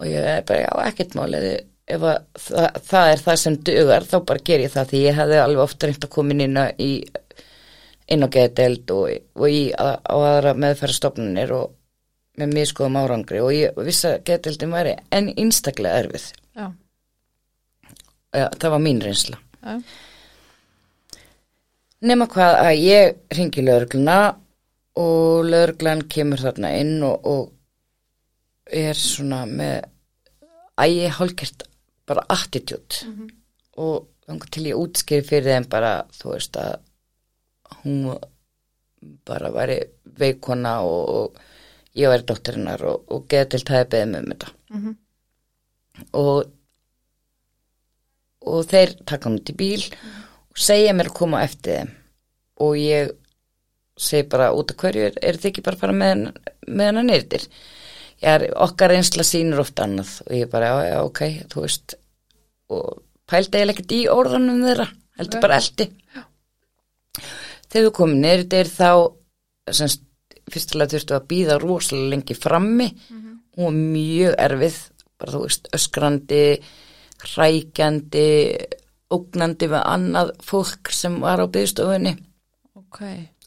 og 0.00 0.06
ég 0.08 0.30
er 0.36 0.46
bara, 0.48 0.62
já, 0.64 0.72
ekkert 0.88 1.16
málið 1.18 1.48
ef 1.90 2.04
að 2.06 2.18
það, 2.38 2.78
það 2.86 3.12
er 3.12 3.22
það 3.24 3.40
sem 3.42 3.58
dugar 3.66 4.06
þá 4.06 4.16
bara 4.28 4.44
ger 4.46 4.64
ég 4.64 4.72
það 4.72 4.92
því 4.92 5.02
ég 5.02 5.18
hefði 5.18 5.40
alveg 5.42 5.64
ofta 5.64 5.88
reynt 5.88 6.06
að 6.06 6.14
koma 6.14 6.36
inn 6.36 6.60
í 6.78 6.90
inn 8.10 8.26
á 8.26 8.28
geðdeld 8.32 8.90
og, 8.94 9.12
og 9.38 9.46
í 9.50 9.62
að, 9.74 9.92
á 10.02 10.16
aðra 10.18 10.54
meðferðastofnunir 10.58 11.54
og 11.56 11.76
með 12.40 12.54
miskoðum 12.56 12.98
árangri. 13.00 13.40
Og 13.44 13.54
ég 13.54 13.80
vissi 13.86 14.08
að 14.10 14.22
geðdeldin 14.30 14.74
væri 14.74 14.96
en 15.14 15.32
einstaklega 15.36 16.04
erfið. 16.04 16.26
Já, 16.58 16.66
ja, 18.36 18.46
það 18.56 18.74
var 18.74 18.84
mín 18.84 19.02
reynsla. 19.04 19.40
Já, 19.60 19.80
nema 22.10 22.28
hvað 22.32 22.58
að 22.64 22.74
ég 22.80 23.36
ringi 23.36 23.64
lögregluna 23.64 24.18
og 25.00 25.46
lögreglan 25.46 26.06
kemur 26.10 26.42
þarna 26.42 26.74
inn 26.80 27.00
og, 27.06 27.26
og 27.28 28.70
er 28.70 28.96
svona 28.98 29.44
með 29.48 29.84
ægi 30.80 31.10
hálkert 31.18 31.66
bara 32.08 32.24
attitude. 32.32 33.04
Og 33.80 34.06
þannig 34.26 34.52
til 34.54 34.68
ég 34.70 34.78
útskýri 34.80 35.26
fyrir 35.26 35.54
þeim 35.54 35.68
bara 35.70 35.92
þú 36.16 36.34
veist 36.34 36.56
að 36.60 36.78
hún 37.82 38.14
bara 39.26 39.50
væri 39.54 39.78
veikona 40.20 40.80
og, 40.86 41.08
og 41.08 41.96
ég 41.96 42.10
væri 42.12 42.26
dóttirinnar 42.28 42.82
og, 42.86 43.06
og 43.10 43.28
geða 43.30 43.50
til 43.54 43.62
það 43.66 43.86
beðið 43.94 44.10
mig 44.12 44.24
um 44.24 44.32
þetta. 44.32 44.52
Mhm. 44.70 44.96
og 46.16 46.56
og 48.50 48.64
þeir 48.70 48.94
taka 49.04 49.30
út 49.30 49.50
í 49.52 49.56
bíl 49.56 49.82
og 49.92 50.60
segja 50.68 50.94
mér 50.96 51.10
að 51.10 51.18
koma 51.18 51.42
eftir 51.44 51.76
þeim. 51.80 51.90
Og 52.64 52.76
ég 52.80 53.10
segi 54.00 54.28
bara 54.32 54.52
út 54.56 54.72
af 54.72 54.80
hverju 54.80 55.10
er, 55.10 55.18
er 55.20 55.36
þið 55.36 55.50
ekki 55.50 55.64
bara 55.66 55.76
að 55.76 55.82
fara 55.84 55.96
með, 55.96 56.22
með 56.68 56.90
hann 56.90 57.02
að 57.02 57.10
ég 57.10 57.48
er 58.32 58.46
okkar 58.64 58.94
einsla 58.96 59.24
sýnir 59.24 59.60
oft 59.60 59.80
annað. 59.80 60.14
Og 60.26 60.32
ég 60.36 60.50
bara, 60.52 60.72
já, 60.72 60.88
já, 60.92 60.98
ok, 61.04 61.22
þú 61.52 61.64
veist 61.66 61.96
og 62.70 63.02
pældi 63.30 63.58
eiginlega 63.58 63.76
ekkert 63.76 63.94
í 63.96 64.00
orðanum 64.10 64.64
þeirra, 64.66 64.86
heldur 65.20 65.44
bara 65.44 65.58
eldi 65.60 65.86
þegar 67.70 67.86
við 67.86 67.96
komum 67.98 68.22
nýrtir 68.22 68.70
þá 68.70 68.90
semst, 69.70 70.04
fyrstulega 70.50 70.96
þurftu 70.96 71.16
að 71.16 71.28
býða 71.30 71.58
rosalega 71.62 72.14
lengi 72.14 72.36
frammi. 72.38 72.88
Og 73.58 73.66
var 73.66 73.76
mjög 73.76 74.34
erfið 74.38 74.80
bara 75.20 75.34
þú 75.34 75.40
veist, 75.44 75.68
öskrandi 75.76 76.44
hrækjandi 77.20 78.28
ógnandi 79.12 79.68
við 79.68 79.82
annað 79.82 80.30
fólk 80.46 80.92
sem 80.94 81.18
var 81.20 81.42
á 81.42 81.46
byggstofunni 81.50 82.14
ok. 82.90 83.00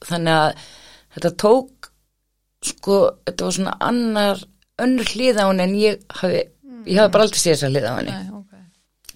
Þannig 0.07 0.39
að 0.39 0.65
þetta 1.15 1.31
tók 1.43 1.91
sko, 2.63 2.97
þetta 3.27 3.47
var 3.47 3.55
svona 3.57 3.75
annar 3.83 4.43
önnur 4.83 5.13
hlið 5.13 5.39
á 5.39 5.45
henni 5.45 5.65
en 5.67 5.77
ég 5.79 6.03
hafi 6.19 6.41
ég 6.87 6.99
hafi 6.99 7.13
bara 7.13 7.27
aldrei 7.27 7.41
séð 7.41 7.55
þessa 7.55 7.71
hlið 7.71 7.87
á 7.87 7.93
henni. 7.99 8.15
Nei, 8.15 8.27
ok, 8.39 8.53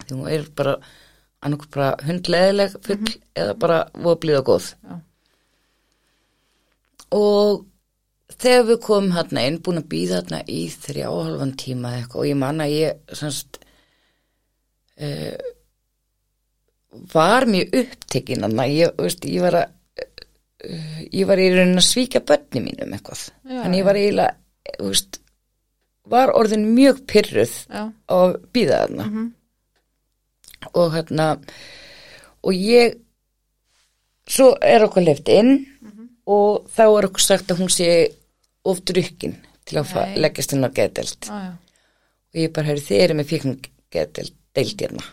því 0.04 0.18
hún 0.18 0.32
er 0.36 0.48
bara 0.58 0.78
annarkur 1.46 1.72
bara 1.76 1.90
hundleðileg 2.08 2.78
full 2.86 3.12
eða 3.38 3.58
bara 3.62 3.80
voðblíð 3.94 4.40
og 4.42 4.48
góð. 4.52 4.70
Já. 4.84 4.96
og 7.18 7.66
þegar 8.38 8.66
við 8.68 8.80
komum 8.84 9.14
hérna 9.16 9.46
inn 9.48 9.62
búin 9.64 9.82
að 9.82 9.90
býða 9.94 10.18
hérna 10.22 10.42
í 10.52 10.64
þrjá 10.74 11.06
og 11.12 11.22
halvan 11.30 11.54
tíma 11.60 11.94
eitthvað 11.98 12.24
og 12.24 12.28
ég 12.28 12.40
man 12.42 12.64
að 12.66 12.74
ég 12.76 13.16
semst 13.22 13.60
uh, 15.00 15.38
var 17.14 17.48
mjög 17.48 17.78
upptekinn 17.84 18.44
þarna, 18.44 18.68
ég, 18.74 19.06
ég 19.30 19.46
var 19.46 19.60
að 19.62 19.70
uh, 20.66 21.00
ég 21.14 21.30
var 21.30 21.40
í 21.40 21.48
raunin 21.54 21.80
að 21.80 21.88
svíkja 21.88 22.24
börni 22.28 22.66
mínum 22.66 22.98
eitthvað. 22.98 23.24
Já, 23.46 23.62
þannig 23.62 23.82
ég 23.82 23.88
var 23.88 24.02
eiginlega 24.02 24.36
var 26.08 26.32
orðin 26.36 26.70
mjög 26.76 27.02
pyrruð 27.10 27.56
á 27.72 28.18
býða 28.56 28.84
þarna. 28.84 29.08
Mhm. 29.08 29.34
Og 30.74 30.94
hérna 30.96 31.28
og 32.44 32.54
ég 32.54 32.98
svo 34.28 34.54
er 34.62 34.86
okkur 34.88 35.06
leift 35.06 35.30
inn 35.32 35.54
og 36.28 36.68
þá 36.74 36.84
er 36.88 37.08
okkur 37.10 37.24
sagt 37.24 37.52
að 37.52 37.62
hún 37.64 37.72
sé 37.72 37.92
of 38.68 38.82
drukkin 38.84 39.38
til 39.68 39.80
að 39.82 40.18
leggjast 40.20 40.56
inn 40.56 40.68
á 40.68 40.72
geðdelt 40.72 41.30
já, 41.30 41.38
og 42.34 42.42
ég 42.42 42.52
bara, 42.56 42.76
þið 42.76 43.04
eru 43.04 43.18
með 43.20 43.32
fíkn 43.32 43.56
geðdelt 43.94 44.36
deild 44.58 44.82
hérna. 44.82 45.06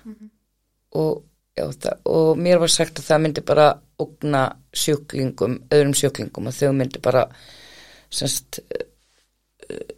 Og, 0.95 1.25
já, 1.57 1.67
það, 1.85 1.99
og 2.15 2.41
mér 2.41 2.63
var 2.63 2.73
sagt 2.73 3.01
að 3.01 3.09
það 3.11 3.23
myndi 3.25 3.45
bara 3.47 3.67
ógna 4.01 4.45
sjúklingum, 4.75 5.59
öðrum 5.75 5.95
sjúklingum 5.99 6.51
og 6.51 6.57
þau 6.57 6.73
myndi 6.77 7.03
bara 7.03 7.25
semst 8.15 8.61
uh, 9.69 9.95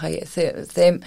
hæ, 0.00 0.08
þeim, 0.30 0.62
þeim 0.70 1.00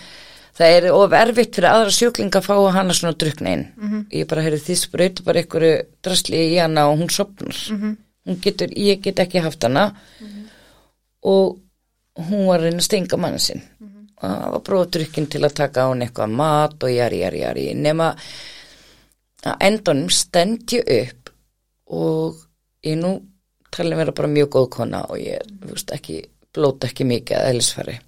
það 0.58 0.74
er 0.78 0.88
of 0.94 1.14
erfitt 1.14 1.58
fyrir 1.58 1.70
aðra 1.70 1.94
sjúklinga 1.94 2.42
að 2.42 2.48
fá 2.48 2.56
hana 2.78 2.96
svona 2.98 3.18
drukna 3.20 3.54
inn. 3.54 3.66
-hmm. 3.78 4.06
ég 4.12 4.28
bara, 4.28 4.44
heyrðu, 4.46 4.64
þið 4.66 4.80
sprautu 4.82 5.24
bara 5.24 5.44
einhverju 5.44 5.76
drasli 6.04 6.42
í 6.56 6.58
hana 6.58 6.88
og 6.90 7.00
hún 7.00 7.10
sopnar 7.10 7.56
-hmm. 7.56 7.96
hún 8.26 8.42
getur, 8.42 8.70
ég 8.76 9.02
get 9.02 9.20
ekki 9.20 9.40
haft 9.40 9.64
hana. 9.64 9.94
Og 11.22 11.60
hún 12.16 12.48
var 12.48 12.62
reyna 12.62 12.78
að 12.78 12.88
stinga 12.90 13.18
mann 13.18 13.40
sinn. 13.40 13.62
Og 14.18 14.30
það 14.30 14.52
var 14.52 14.62
bróðdrykkin 14.62 15.30
til 15.30 15.44
að 15.46 15.54
taka 15.54 15.86
á 15.86 15.90
hún 15.90 16.02
eitthvað 16.02 16.30
mat 16.30 16.84
og 16.84 16.90
jari, 16.90 17.20
jari, 17.20 17.40
jari. 17.40 17.74
Nema 17.74 18.16
að 19.46 19.56
endunum 19.60 20.10
stend 20.10 20.72
ég 20.74 20.84
upp 21.04 21.30
og 21.86 22.36
ég 22.84 22.98
nú 22.98 23.22
talið 23.72 23.98
vera 23.98 24.12
bara 24.12 24.28
mjög 24.28 24.50
góð 24.50 24.70
kona 24.70 25.06
og 25.10 25.20
ég, 25.20 25.40
þú 25.62 25.74
veist, 25.74 25.92
ekki 25.92 26.24
blóta 26.54 26.88
ekki 26.88 27.06
mikið 27.06 27.38
að 27.38 27.50
eðlisfæri 27.52 28.00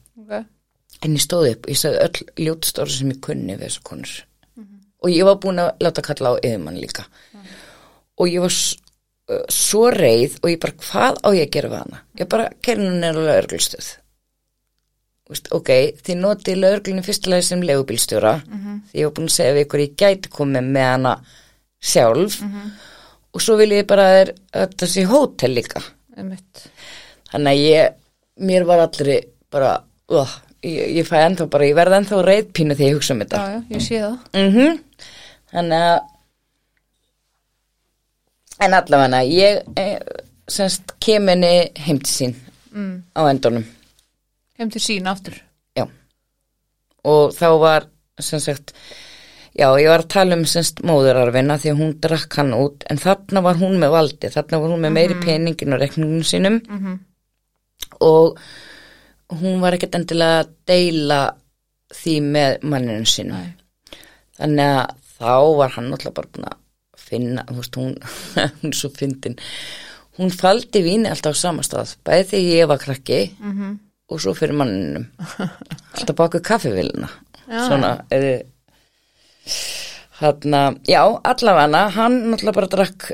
en 1.06 1.16
ég 1.16 1.24
stóð 1.24 1.52
upp, 1.54 1.70
ég 1.72 1.78
sagði 1.80 2.02
öll 2.06 2.46
ljótstóri 2.48 2.92
sem 2.98 3.12
ég 3.14 3.22
kunni 3.24 3.56
við 3.56 3.66
þessu 3.70 3.84
konur. 3.88 4.16
Og 5.00 5.10
ég 5.14 5.24
var 5.24 5.38
búin 5.40 5.62
að 5.64 5.70
láta 5.86 6.02
kalla 6.04 6.34
á 6.36 6.42
yfirmann 6.44 6.80
líka. 6.82 7.06
Og 8.20 8.28
ég 8.28 8.42
var 8.44 8.52
uh, 8.52 9.46
svo 9.48 9.86
reið 9.96 10.40
og 10.44 10.50
ég 10.52 10.60
bara, 10.60 10.74
hvað 10.84 11.22
á 11.24 11.30
ég 11.38 11.46
að 11.48 11.54
gera 11.56 11.70
við 11.72 11.80
hana? 11.86 12.02
Ég 12.20 12.28
bara, 12.28 12.50
kerinu 12.62 12.90
henni 12.92 13.08
er 13.08 13.20
lögreglstöð 13.30 13.94
Vist, 15.30 15.46
ok, 15.54 15.70
þið 16.02 16.18
notið 16.24 16.56
lögreglunni 16.58 17.04
fyrstulega 17.06 17.46
sem 17.46 17.62
legubílstjóra 17.62 18.32
því 18.90 18.98
ég 18.98 19.06
var 19.06 19.14
búin 19.14 19.28
að 19.30 19.36
segja 19.36 19.54
við 19.54 19.66
ykkur 19.68 19.84
ég 19.84 19.92
gæti 20.02 20.30
komið 20.34 20.70
með 20.74 20.88
hana 20.90 21.12
sjálf. 21.80 22.40
Og 23.38 23.44
svo 23.46 23.56
vil 23.60 23.70
ég 23.76 23.86
bara 23.88 24.08
að 24.10 24.16
þér- 24.18 24.34
að 24.82 24.88
sé 24.90 25.04
hótel 25.06 25.54
líka. 25.54 25.84
Þannig 27.30 27.52
að 27.54 27.62
ég, 27.62 27.94
mér 28.42 28.66
var 28.66 28.80
allri 28.88 29.20
bara, 29.54 29.84
uh, 30.10 30.34
ég, 30.66 30.96
ég 31.00 31.08
fæ 31.08 31.18
ennþá 31.24 31.50
bara, 31.52 31.68
ég 31.70 31.78
verði 31.78 32.00
ennþá 32.00 32.22
reyðpínu 32.26 32.78
þegar 32.78 32.90
ég 32.90 33.00
hugsa 33.00 33.16
um 33.16 33.22
já, 33.22 33.26
þetta. 33.26 33.44
já, 33.54 33.60
ég 33.76 33.86
sé 33.88 34.02
það 34.04 34.18
Mm 34.40 34.80
Þannig 35.50 35.82
að, 35.82 36.00
en 38.66 38.76
allavega, 38.78 39.22
ég 39.26 39.64
eh, 39.82 40.00
semst 40.46 40.94
kem 41.02 41.30
henni 41.32 41.54
heim 41.82 42.00
til 42.04 42.14
sín 42.14 42.36
mm. 42.70 42.96
á 43.18 43.22
endunum, 43.32 43.66
heim 44.60 44.70
til 44.70 44.84
sín 44.84 45.10
aftur 45.10 45.40
já. 45.78 45.88
Og 47.10 47.34
þá 47.34 47.48
var, 47.64 47.90
sem 48.22 48.44
sagt, 48.44 48.76
já, 49.58 49.72
ég 49.82 49.90
var 49.90 50.06
að 50.06 50.12
tala 50.14 50.38
um 50.38 50.46
semst 50.46 50.84
móðurarfina 50.86 51.58
því 51.58 51.74
að 51.74 51.82
hún 51.82 51.98
drakk 52.06 52.40
hann 52.44 52.54
út, 52.54 52.86
en 52.86 53.02
þarna 53.02 53.46
var 53.50 53.62
hún 53.64 53.80
með 53.82 53.96
valdi, 53.98 54.34
þarna 54.36 54.62
var 54.62 54.76
hún 54.76 54.86
með 54.86 54.98
meiri 55.00 55.22
peningin 55.24 55.74
og 55.74 55.82
rekningin 55.82 56.28
sínum 56.30 56.62
mm 56.62 56.84
-hmm. 56.84 57.00
og 58.06 58.38
hún 59.30 59.60
var 59.62 59.78
ekkert 59.78 59.98
endilega 60.00 60.44
að 60.44 60.54
deila 60.70 61.20
því 62.00 62.16
með 62.26 62.66
manninu 62.70 63.28
Nei. 63.30 63.54
þannig 64.38 64.72
að 64.80 64.96
þá 65.20 65.36
var 65.60 65.76
hann 65.76 65.90
náttúrulega 65.92 66.18
bara 66.20 66.32
búin 66.34 66.50
að 66.50 66.58
finna, 67.10 67.46
veist, 67.50 67.78
hún, 67.80 67.96
hún 68.62 68.74
svo 68.78 68.92
fyndin. 68.94 69.38
Hún 70.20 70.34
faldi 70.36 70.82
víni 70.86 71.10
alltaf 71.10 71.34
á 71.34 71.42
sama 71.42 71.64
stað 71.66 71.96
bæði 72.06 72.28
þegar 72.32 72.58
ég 72.60 72.70
var 72.74 72.84
krakki 72.84 73.22
Mm 73.40 73.78
og 74.10 74.18
svo 74.18 74.32
fyrir 74.34 74.58
manninum. 74.58 75.04
Alltaf 75.94 76.16
baku 76.18 76.40
kaffivillina 76.42 77.06
Já. 77.46 77.60
svona 77.68 77.92
eða 78.10 78.32
hann 80.20 80.80
já, 80.90 81.04
allavega 81.24 81.84
hann 81.94 82.16
náttúrulega 82.32 82.56
bara 82.58 82.72
drakk 82.74 83.12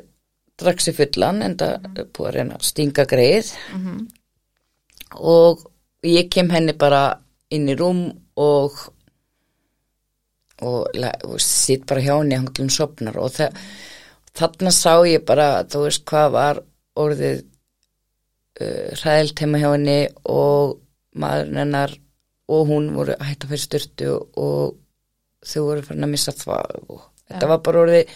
drakk 0.55 0.79
sér 0.79 0.95
fullan 0.95 1.41
en 1.43 1.57
það 1.59 1.89
er 1.99 2.07
búið 2.15 2.29
að 2.29 2.35
reyna 2.37 2.55
að 2.55 2.67
stinga 2.69 3.05
greið. 3.11 3.51
Mhm. 3.75 4.07
og 5.19 5.65
ég 6.05 6.29
kem 6.31 6.51
henni 6.53 6.75
bara 6.77 7.03
inn 7.53 7.69
í 7.69 7.75
rúm 7.77 8.07
og 8.41 8.77
og, 10.63 10.87
og 10.95 11.41
sitt 11.43 11.85
bara 11.89 12.03
hjá 12.03 12.13
henni 12.17 12.37
hann 12.37 12.51
hún 12.55 12.71
sopnar 12.71 13.17
og 13.19 13.33
það, 13.35 13.57
þarna 14.35 14.71
sá 14.71 14.93
ég 15.07 15.25
bara 15.27 15.49
þú 15.67 15.83
veist 15.87 16.05
hvað 16.07 16.31
var 16.35 16.61
orðið 16.95 17.43
uh, 18.61 18.89
hræðilt 19.01 19.43
heima 19.43 19.61
hjá 19.61 19.69
henni 19.73 19.99
og 20.31 20.77
maðurinn 21.15 21.61
hennar 21.63 21.95
og 22.51 22.69
hún 22.69 22.91
voru 22.95 23.15
að 23.17 23.29
hætta 23.31 23.49
fyrir 23.49 23.65
styrtu 23.65 24.11
og 24.15 24.75
þau 25.45 25.61
voru 25.65 25.85
farin 25.85 26.07
að 26.07 26.13
missa 26.13 26.35
það 26.35 26.77
og 26.85 27.01
þetta 27.25 27.45
Já. 27.45 27.51
var 27.51 27.63
bara 27.65 27.81
orðið 27.85 28.15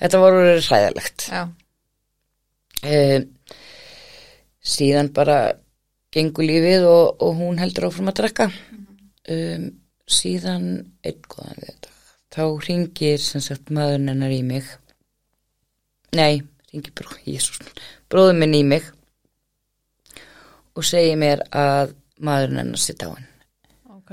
þetta 0.00 0.20
var 0.22 0.38
orðið 0.38 0.68
hræðilegt. 0.68 1.26
Já, 1.30 1.42
um, 2.90 3.28
síðan 4.74 5.12
bara 5.14 5.38
gengur 6.14 6.46
lífið 6.46 6.86
og, 6.88 7.22
og 7.24 7.36
hún 7.40 7.58
heldur 7.58 7.88
áfram 7.88 8.12
að 8.12 8.18
drekka. 8.20 8.48
Um, 9.34 9.68
síðan 10.06 10.66
þetta 11.02 11.92
þá 12.34 12.44
ringir 12.66 13.22
sem 13.22 13.42
sagt 13.42 13.70
maðurinn 13.74 14.10
hennar 14.12 14.34
í 14.34 14.42
mig. 14.46 14.66
Nei, 16.14 16.42
ringir 16.72 16.94
bró, 16.94 17.14
bróður 18.10 18.38
minn 18.38 18.54
í 18.58 18.62
mig 18.66 18.86
og 20.74 20.86
segir 20.86 21.18
mér 21.18 21.44
að 21.54 21.94
maðurinn 22.24 22.62
hennar 22.62 22.82
sitt 22.82 23.02
á 23.06 23.10
hann 23.10 23.26
ok. 23.94 24.12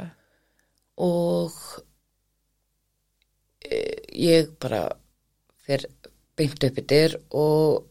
og 1.02 1.57
e, 3.65 3.78
ég 4.14 4.52
bara 4.61 4.84
fer 5.65 5.86
beint 6.38 6.64
upp 6.68 6.82
í 6.82 6.88
dyr 6.94 7.18
og, 7.30 7.86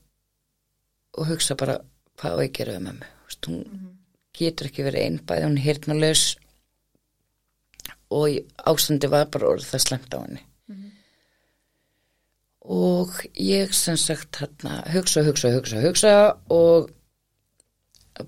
og 1.19 1.31
hugsa 1.31 1.59
bara 1.59 1.81
hvað 2.21 2.37
á 2.37 2.39
að 2.39 2.53
gera 2.59 2.79
Þú 2.81 3.31
veist, 3.31 3.47
hún 3.51 4.00
getur 4.41 4.69
ekki 4.71 4.85
verið 4.87 5.05
einn 5.07 5.19
bæði 5.29 5.47
hún 5.49 5.59
er 5.61 5.67
hirtnulegs 5.69 6.25
og 8.11 8.41
ástandi 8.73 9.11
var 9.13 9.29
bara 9.31 9.53
orðið 9.55 9.69
það 9.75 9.85
slemt 9.87 10.15
á 10.15 10.19
henni. 10.25 10.43
Og 12.71 13.15
ég 13.41 13.71
sem 13.75 13.97
sagt 13.97 14.37
hérna 14.43 14.81
hugsa, 14.93 15.23
hugsa, 15.25 15.49
hugsa, 15.55 15.79
hugsa 15.81 16.15
og 16.53 16.91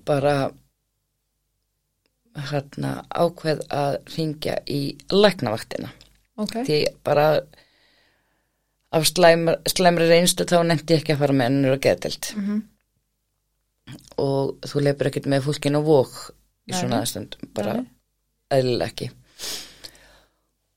bara 0.07 0.49
hérna 2.49 2.95
ákveð 3.13 3.61
að 3.69 3.97
ringja 4.15 4.55
í 4.65 4.79
læknavaktina. 5.13 5.91
Ok, 6.41 6.55
því 6.65 6.79
bara 7.05 7.27
af 8.93 9.05
slæmri, 9.09 10.07
reynstu 10.09 10.45
þá 10.49 10.57
nefndi 10.65 10.95
ég 10.95 11.03
ekki 11.03 11.13
að 11.13 11.21
fara 11.21 11.35
með 11.37 11.49
hennur 11.51 11.75
og 11.77 11.83
getild 11.85 12.31
Mhm. 12.35 12.61
Og 14.21 14.63
þú 14.69 14.83
leipur 14.85 15.09
ekkert 15.09 15.29
með 15.31 15.47
fólkin 15.47 15.77
og 15.79 15.87
vók 15.87 16.17
í 16.69 16.75
svona 16.75 17.01
aðstund 17.03 17.37
bara 17.55 17.79
eðlilega 18.53 18.89
ekki. 18.91 19.09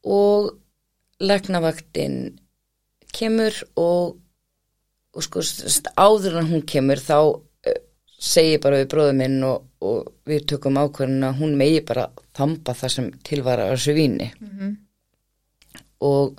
Og 0.06 0.52
læknavaktin 1.22 2.16
kemur 3.16 3.56
og, 3.80 4.16
og 5.16 5.24
sko 5.24 5.42
áður 5.96 6.40
en 6.42 6.50
hún 6.50 6.64
kemur 6.68 7.00
þá 7.00 7.18
uh, 7.22 7.78
segi 8.06 8.56
ég 8.56 8.64
bara 8.64 8.82
við 8.82 8.90
bróðum 8.92 9.22
minn 9.22 9.38
og, 9.46 9.68
og 9.80 10.10
við 10.28 10.48
tökum 10.52 10.80
ákvörðin 10.80 11.28
að 11.30 11.40
hún 11.40 11.56
megi 11.58 11.84
bara 11.86 12.08
þamba 12.36 12.74
það 12.76 12.94
sem 12.96 13.08
tilvara 13.26 13.70
á 13.70 13.72
þessu 13.74 13.96
víni. 13.96 14.32
Mhm. 14.40 14.74
og 16.06 16.36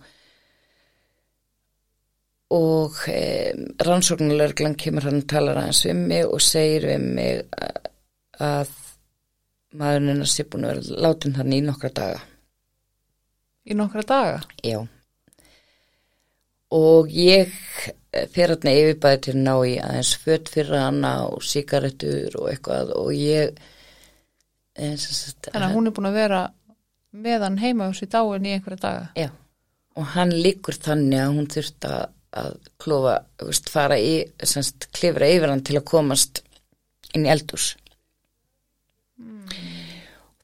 og 2.54 2.96
e, 3.12 3.54
rannsóknarlörglan 3.84 4.78
kemur 4.80 5.08
hann 5.08 5.22
og 5.22 5.28
talar 5.28 5.60
aðeins 5.62 5.84
við 5.86 5.98
mig 6.00 6.26
og 6.26 6.44
segir 6.44 6.88
við 6.88 7.08
mig 7.18 7.42
að, 7.52 7.80
að 8.48 8.76
maðurinn 9.78 10.14
hennar 10.14 10.32
sé 10.32 10.46
búin 10.48 10.68
að 10.68 10.78
vera 10.78 11.02
látin 11.08 11.36
þannig 11.36 11.64
í 11.64 11.68
nokkra 11.68 11.92
daga 12.00 12.22
í 13.68 13.76
nokkra 13.76 14.06
daga. 14.08 14.40
já 14.64 14.80
og 16.72 17.12
ég 17.12 17.52
fyrir 18.34 18.56
hann 18.56 18.72
yfirbæði 18.74 19.24
til 19.28 19.36
ná 19.40 19.54
í 19.68 19.76
aðeins 19.84 20.14
fött 20.24 20.52
fyrir 20.52 20.80
hana 20.82 21.14
og 21.28 21.44
síkaretur 21.44 22.40
og 22.40 22.50
eitthvað 22.52 22.94
og 22.98 23.12
ég 23.16 23.60
og 24.78 25.00
sagt, 25.02 25.50
Þannig 25.52 25.68
að 25.68 25.76
hún 25.76 25.90
er 25.90 25.96
búin 25.96 26.10
að 26.10 26.18
vera 26.20 26.42
með 27.18 27.46
hann 27.48 27.58
heima 27.62 27.90
á 27.90 27.92
sér 27.98 28.12
dáin 28.14 28.46
í 28.46 28.54
einhverja 28.54 28.84
daga. 28.84 29.06
Já, 29.18 29.30
og 29.98 30.12
hann 30.14 30.34
líkur 30.36 30.78
þannig 30.78 31.24
að 31.24 31.34
hún 31.38 31.50
þurft 31.54 31.88
að, 31.90 32.04
að 32.36 32.58
klofa, 32.82 33.20
þú 33.40 33.50
veist, 33.52 33.70
fara 33.72 33.98
í, 34.00 34.16
semst, 34.44 34.90
klifra 34.96 35.30
yfir 35.32 35.52
hann 35.52 35.64
til 35.66 35.78
að 35.80 35.88
komast 35.90 36.44
inn 37.16 37.28
í 37.28 37.32
eldús. 37.32 37.76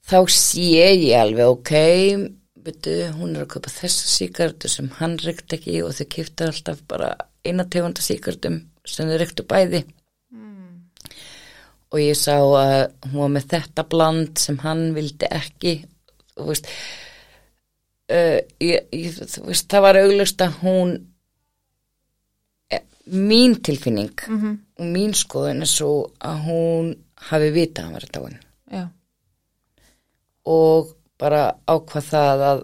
Þá 0.03 0.17
sé 0.31 0.63
ég 0.67 1.03
alveg, 1.17 1.47
ok, 1.47 1.73
veitu, 2.63 2.95
hún 3.17 3.35
er 3.35 3.45
að 3.45 3.53
kaupa 3.55 3.71
þessa 3.71 4.09
síkartu 4.11 4.71
sem 4.71 4.89
hann 4.99 5.17
reykt 5.21 5.53
ekki 5.55 5.81
og 5.83 5.93
þau 5.97 6.07
kipta 6.15 6.49
alltaf 6.49 6.81
bara 6.89 7.13
eina 7.43 7.65
tegunda 7.67 8.03
síkartum 8.03 8.61
sem 8.87 9.09
þau 9.09 9.19
reyktu 9.19 9.45
bæði. 9.47 9.83
Og 11.93 12.01
ég 12.01 12.17
sá 12.17 12.39
að 12.41 12.91
hún 13.11 13.19
var 13.21 13.33
með 13.35 13.49
þetta 13.51 13.83
bland 13.89 14.39
sem 14.41 14.57
hann 14.63 14.87
vildi 14.95 15.27
ekki, 15.29 15.73
og 16.39 16.49
veist, 16.49 16.69
uh, 18.09 18.39
ég, 18.63 18.87
ég, 18.89 19.19
þú 19.19 19.45
veist, 19.51 19.67
það 19.69 19.85
var 19.85 19.99
auglust 20.01 20.41
að 20.41 20.55
hún 20.63 20.95
mín 23.11 23.57
tilfinning 23.61 24.13
Mm 24.27 24.59
og 24.79 24.85
mín 24.89 25.11
skoðun 25.13 25.61
er 25.61 25.69
svo 25.69 25.91
að 26.19 26.37
hún 26.47 26.87
hafi 27.29 27.49
vitað 27.53 27.83
að 27.83 27.85
hann 27.85 27.93
var 27.93 28.05
dáin 28.15 28.37
Já, 28.73 28.83
og 30.49 30.95
bara 31.21 31.43
ákvað 31.69 32.07
það 32.09 32.43
að 32.47 32.63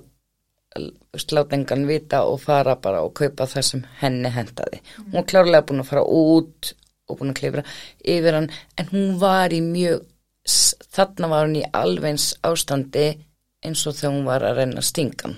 veist, 1.14 1.34
láta 1.34 1.58
engan 1.58 1.88
vita 1.88 2.24
og 2.28 2.42
fara 2.44 2.76
bara 2.82 3.04
og 3.06 3.14
kaupa 3.18 3.48
það 3.50 3.66
sem 3.68 3.84
henni 4.02 4.32
hendaði. 4.34 4.82
Hún 4.98 5.18
var 5.20 5.28
klárlega 5.32 5.68
búin 5.70 5.84
að 5.84 5.92
fara 5.92 6.04
út 6.04 6.74
og 7.10 7.20
búin 7.20 7.34
að 7.34 7.40
klifra 7.42 7.66
yfir 8.16 8.38
hann 8.38 8.50
en 8.78 8.92
hún 8.94 9.20
var 9.22 9.54
í 9.54 9.62
mjög 9.66 10.06
þarna 10.96 11.30
var 11.30 11.48
hún 11.48 11.60
í 11.60 11.66
alveins 11.74 12.32
ástandi 12.46 13.10
eins 13.66 13.86
og 13.88 13.98
þegar 13.98 14.16
hún 14.16 14.28
var 14.28 14.46
að 14.46 14.62
reyna 14.62 14.82
að 14.82 14.90
stinga 14.90 15.28
hann. 15.28 15.38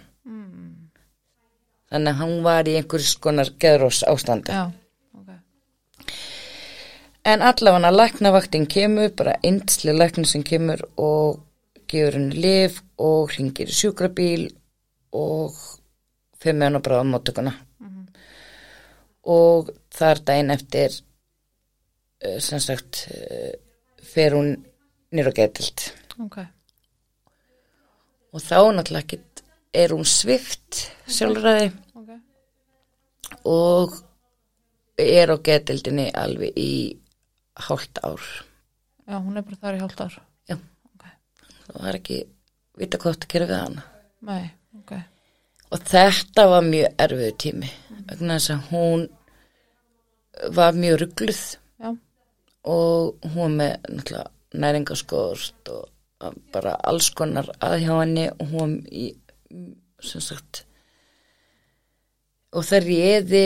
Þannig 1.91 2.13
að 2.13 2.21
hún 2.23 2.37
var 2.45 2.69
í 2.71 2.77
einhverjus 2.79 3.17
konar 3.19 3.49
geðrós 3.59 4.01
ástandi. 4.07 4.53
já, 4.55 4.71
ok. 5.19 6.13
En 7.25 7.41
allavega 7.41 7.91
læknavaktin 7.91 8.67
kemur, 8.67 9.11
bara 9.15 9.35
eindsli 9.43 9.93
læknin 9.93 10.25
sem 10.25 10.43
kemur 10.43 10.81
og 10.97 11.41
gefur 11.91 12.17
henni 12.17 12.39
lif 12.45 12.79
og 12.97 13.33
hringir 13.33 13.67
í 13.67 13.75
sjúkrabíl 13.75 14.47
og 15.11 15.57
fyrir 16.39 16.57
með 16.57 16.65
hann 16.69 16.79
á 16.79 16.85
bráða 16.87 17.09
móttökuna. 17.11 17.53
Og 19.21 19.69
þar 19.93 20.23
daginn 20.25 20.49
eftir, 20.49 20.95
eh, 22.21 22.39
sem 22.39 22.59
sagt, 22.59 23.07
eh, 23.11 23.53
fer 24.01 24.31
hún 24.31 24.65
nýr 25.11 25.27
og 25.27 25.35
getild. 25.35 25.91
Ok, 26.19 26.37
Og 28.33 28.39
þá 28.39 28.71
náttúrulega 28.71 29.03
ekkit 29.03 29.30
er 29.73 29.93
hún 29.95 30.07
svift 30.07 30.81
sjálfræði 31.07 31.69
ok. 31.95 32.09
og 33.47 33.95
er 35.01 35.31
á 35.31 35.37
getildinni 35.43 36.09
alveg 36.15 36.57
í 36.59 36.73
hálft 37.67 38.01
ár. 38.03 38.21
Já, 39.07 39.17
hún 39.17 39.37
er 39.37 39.45
bara 39.47 39.61
þar 39.63 39.77
í 39.77 39.81
hálft 39.83 40.03
ár. 40.03 40.17
Já. 40.49 40.57
Ok. 40.95 41.07
Það 41.67 41.79
var 41.85 41.99
ekki 42.01 42.19
vita 42.81 42.99
hvað 43.01 43.15
átt 43.15 43.25
að 43.27 43.33
gera 43.33 43.49
við 43.49 43.61
hana. 43.61 43.87
Nei, 44.27 44.43
ok. 44.81 44.93
Og 45.71 45.87
þetta 45.87 46.45
var 46.51 46.67
mjög 46.67 47.01
erfiðu 47.05 47.33
tími 47.45 47.71
vegna 48.11 48.37
þess 48.37 48.53
að 48.55 48.69
hún 48.71 49.07
var 50.55 50.75
mjög 50.75 50.99
ruggluð 51.01 51.41
Já, 51.79 51.89
og 52.67 53.31
hún 53.35 53.57
með 53.59 53.73
náttúrulega 53.87 54.61
næringaskort 54.61 55.71
og 55.71 56.35
bara 56.53 56.75
alls 56.85 57.09
konar 57.17 57.47
að 57.63 57.77
hjá 57.85 57.93
henni 58.01 58.27
og 58.35 58.51
hún 58.51 58.73
í, 58.91 59.11
sem 60.01 60.23
sagt 60.23 60.63
og 62.51 62.65
það 62.67 62.87
réði 62.87 63.45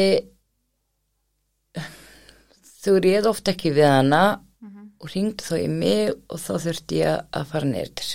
þau 2.82 2.96
réði 3.02 3.32
oft 3.32 3.50
ekki 3.52 3.74
við 3.76 3.90
hana 3.90 4.24
og 4.66 5.10
ringdi 5.12 5.46
þá 5.46 5.56
í 5.60 5.68
mig 5.72 6.14
og 6.16 6.40
þá 6.42 6.54
þurfti 6.68 7.02
ég 7.02 7.26
að 7.36 7.50
fara 7.52 7.70
neyrir 7.70 8.14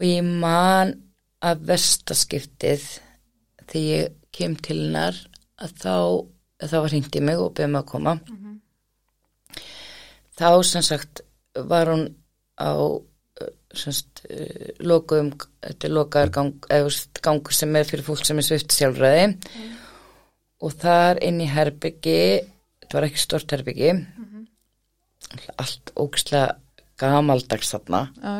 og 0.00 0.08
ég 0.08 0.24
man 0.24 0.96
að 1.44 1.64
verstaskiptið 1.68 2.84
þegar 3.70 3.84
ég 3.84 4.14
kem 4.34 4.56
til 4.56 4.78
hennar 4.80 5.16
að 5.60 5.74
þá, 5.82 5.96
að 6.60 6.72
þá 6.72 6.76
var 6.78 6.92
hringt 6.94 7.16
í 7.16 7.22
mig 7.24 7.40
og 7.40 7.52
beðið 7.56 7.72
mig 7.74 7.82
að 7.82 7.90
koma. 7.90 8.14
Þá 10.40 10.50
sem 10.64 10.84
sagt 10.86 11.22
var 11.68 11.92
hún 11.92 12.06
á 12.56 12.72
sem 13.76 13.94
sagt 13.94 14.24
uh, 14.26 14.70
lokuðum, 14.82 15.32
þetta 15.66 15.88
er 15.88 15.94
lokaður 15.94 16.32
gang, 16.36 16.70
eða 16.72 16.94
gangur 17.22 17.56
sem 17.56 17.76
er 17.78 17.88
fyrir 17.88 18.06
fólk 18.06 18.24
sem 18.26 18.40
er 18.40 18.46
svift 18.46 18.74
sjálfræði. 18.76 19.28
Og 20.60 20.74
þar 20.76 21.20
inn 21.24 21.40
í 21.40 21.48
herbyggi 21.48 22.18
þetta 22.82 22.98
var 22.98 23.06
ekki 23.08 23.22
stort 23.22 23.54
herbyggi 23.54 23.94
allt 25.60 25.92
ógislega 26.00 26.56
gamaldags 27.00 27.70
þarna. 27.72 28.00
Já, 28.18 28.34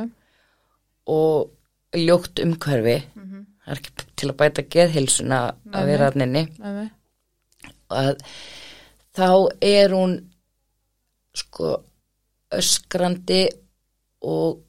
og 1.11 1.97
ljótt 1.97 2.40
umhverfi 2.43 2.97
það 3.15 3.70
er 3.70 3.78
ekki 3.78 4.09
til 4.19 4.28
að 4.31 4.39
bæta 4.40 4.65
geðhilsuna 4.74 5.39
að 5.70 5.90
vera 5.90 6.11
hann 6.11 6.24
inni. 6.27 6.43
Með 6.59 6.81
mig 6.81 6.97
að 7.90 8.23
þá 9.16 9.31
er 9.66 9.94
hún 9.94 10.16
sko 11.36 11.74
öskrandi 12.55 13.44
og, 14.27 14.61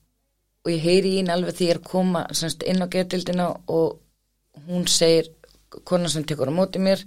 og 0.61 0.71
ég 0.71 0.81
heyri 0.83 1.15
í 1.15 1.19
henni 1.19 1.33
alveg 1.33 1.57
því 1.57 1.67
ég 1.67 1.75
er 1.75 1.81
að 1.81 1.91
koma 1.91 2.25
semst, 2.38 2.63
inn 2.63 2.83
á 2.83 2.88
getildina 2.91 3.47
og 3.71 4.01
hún 4.67 4.88
segir, 4.91 5.31
konan 5.88 6.11
sem 6.11 6.25
tekur 6.27 6.51
á 6.51 6.53
móti 6.53 6.81
mér 6.83 7.01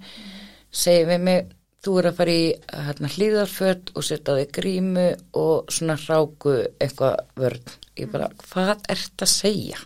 segir 0.75 1.07
við 1.11 1.21
mig 1.27 1.53
þú 1.85 1.99
er 1.99 2.09
að 2.09 2.17
fara 2.17 2.33
í 2.33 2.45
hérna, 2.87 3.11
hlýðarföld 3.13 3.91
og 3.93 4.05
setja 4.05 4.35
þig 4.39 4.53
grímu 4.57 5.05
og 5.37 5.69
svona 5.73 5.97
hráku 6.01 6.55
eitthvað 6.81 7.19
vörn. 7.37 7.75
Ég 7.95 8.09
bara, 8.11 8.31
hvað 8.41 8.87
ert 8.91 9.23
að 9.23 9.31
segja? 9.31 9.81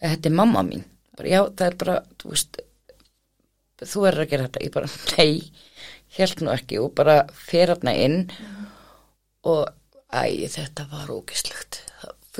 Þetta 0.00 0.30
er 0.30 0.36
mamma 0.38 0.62
mín. 0.64 0.84
Bara, 1.18 1.28
já, 1.28 1.40
það 1.58 1.66
er 1.66 1.78
bara, 1.82 1.96
þú 2.22 2.30
veist 2.30 2.60
þú 3.80 4.04
verður 4.06 4.24
að 4.24 4.30
gera 4.30 4.46
þetta. 4.46 4.64
Ég 4.64 4.74
bara, 4.78 4.92
nei, 5.18 5.66
held 6.20 6.44
nú 6.44 6.54
ekki. 6.54 6.80
Og 6.84 6.94
bara 6.94 7.18
fer 7.34 7.74
hérna 7.74 7.96
inn 8.06 8.18
og 9.50 9.66
æ, 10.14 10.46
þetta 10.54 10.86
var 10.92 11.10
ógislegt 11.10 11.82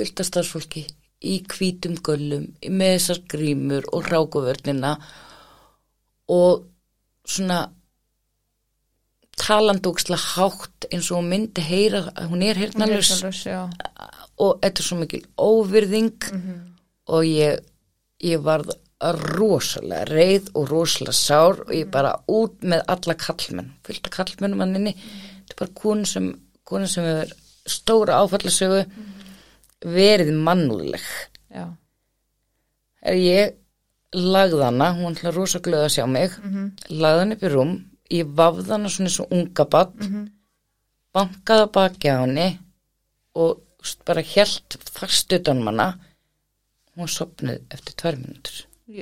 fullt 0.01 0.23
af 0.23 0.29
starfsfólki 0.31 0.87
í 1.21 1.35
hvítum 1.53 1.99
göllum 2.01 2.47
með 2.65 2.95
þessar 2.95 3.21
grímur 3.29 3.89
og 3.93 4.09
rákuvörnina 4.09 4.95
og 6.33 6.65
svona 7.29 7.67
talandi 9.41 9.89
ógislega 9.91 10.21
hátt 10.35 10.89
eins 10.91 11.11
og 11.11 11.21
hún 11.21 11.31
myndi 11.33 11.65
heyra 11.65 12.07
hún 12.31 12.45
er 12.45 12.61
heyrnalus 12.61 13.11
já. 13.45 13.69
og 14.41 14.61
þetta 14.63 14.81
er 14.81 14.87
svo 14.87 15.01
mikil 15.01 15.25
óvirðing 15.37 16.31
og 17.11 17.27
ég, 17.29 17.61
ég 18.25 18.41
varð 18.45 18.73
rosalega 19.01 20.09
reið 20.09 20.51
og 20.55 20.69
rosalega 20.73 21.17
sár 21.17 21.63
og 21.67 21.75
ég 21.77 21.89
bara 21.93 22.17
út 22.29 22.61
með 22.65 22.85
alla 22.95 23.17
kallmenn, 23.17 23.73
fylgta 23.85 24.13
kallmennum 24.13 24.61
hann 24.61 24.77
inni, 24.77 24.97
þetta 24.97 25.57
er 25.57 25.63
bara 25.65 25.79
konu 25.83 26.09
sem 26.09 26.33
sem 26.87 27.05
hefur 27.05 27.33
stóra 27.67 28.21
áfallasögu 28.23 28.85
verið 29.85 30.33
mannúðleg 30.37 31.07
já, 31.51 31.67
er 33.03 33.21
ég 33.21 33.57
lagði 34.13 34.65
hana, 34.67 34.91
hún 34.97 35.07
var 35.07 35.15
alltaf 35.15 35.37
rosa 35.37 35.63
glöð 35.63 35.87
að 35.87 35.95
sjá 35.95 36.05
mig 36.11 36.35
lagði 36.91 37.25
hana 37.25 37.37
upp 37.39 37.47
í 37.47 37.55
rúm 37.55 37.73
ég 38.11 38.37
vafði 38.37 38.73
hana 38.75 38.91
svona 38.91 39.11
eins 39.11 39.21
og 39.23 39.35
unga 39.35 39.67
bann 39.71 40.29
bankaði 41.15 41.67
að 41.67 41.73
baki 41.75 42.11
á 42.11 42.17
henni 42.23 42.49
og 43.39 43.61
bara 44.07 44.23
helt 44.35 44.77
fast 44.93 45.33
utan 45.33 45.63
um 45.63 45.71
hana. 45.71 45.89
Hún 46.97 47.09
sopnuð 47.09 47.61
eftir 47.71 47.97
tvær 47.97 48.19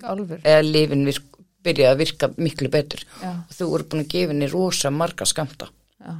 alvör 0.05 0.41
eða 0.45 0.63
lifin 0.63 1.07
virk, 1.09 1.39
byrjaði 1.65 1.95
að 1.95 2.01
virka 2.03 2.29
miklu 2.37 2.69
betur. 2.71 3.03
Já, 3.23 3.31
og 3.49 3.55
þú 3.57 3.71
voru 3.73 3.87
búin 3.89 4.05
að 4.05 4.11
gefa 4.13 4.35
henni 4.35 4.51
rosa 4.53 4.93
marga 4.93 5.27
skamta 5.27 5.71
já, 5.99 6.13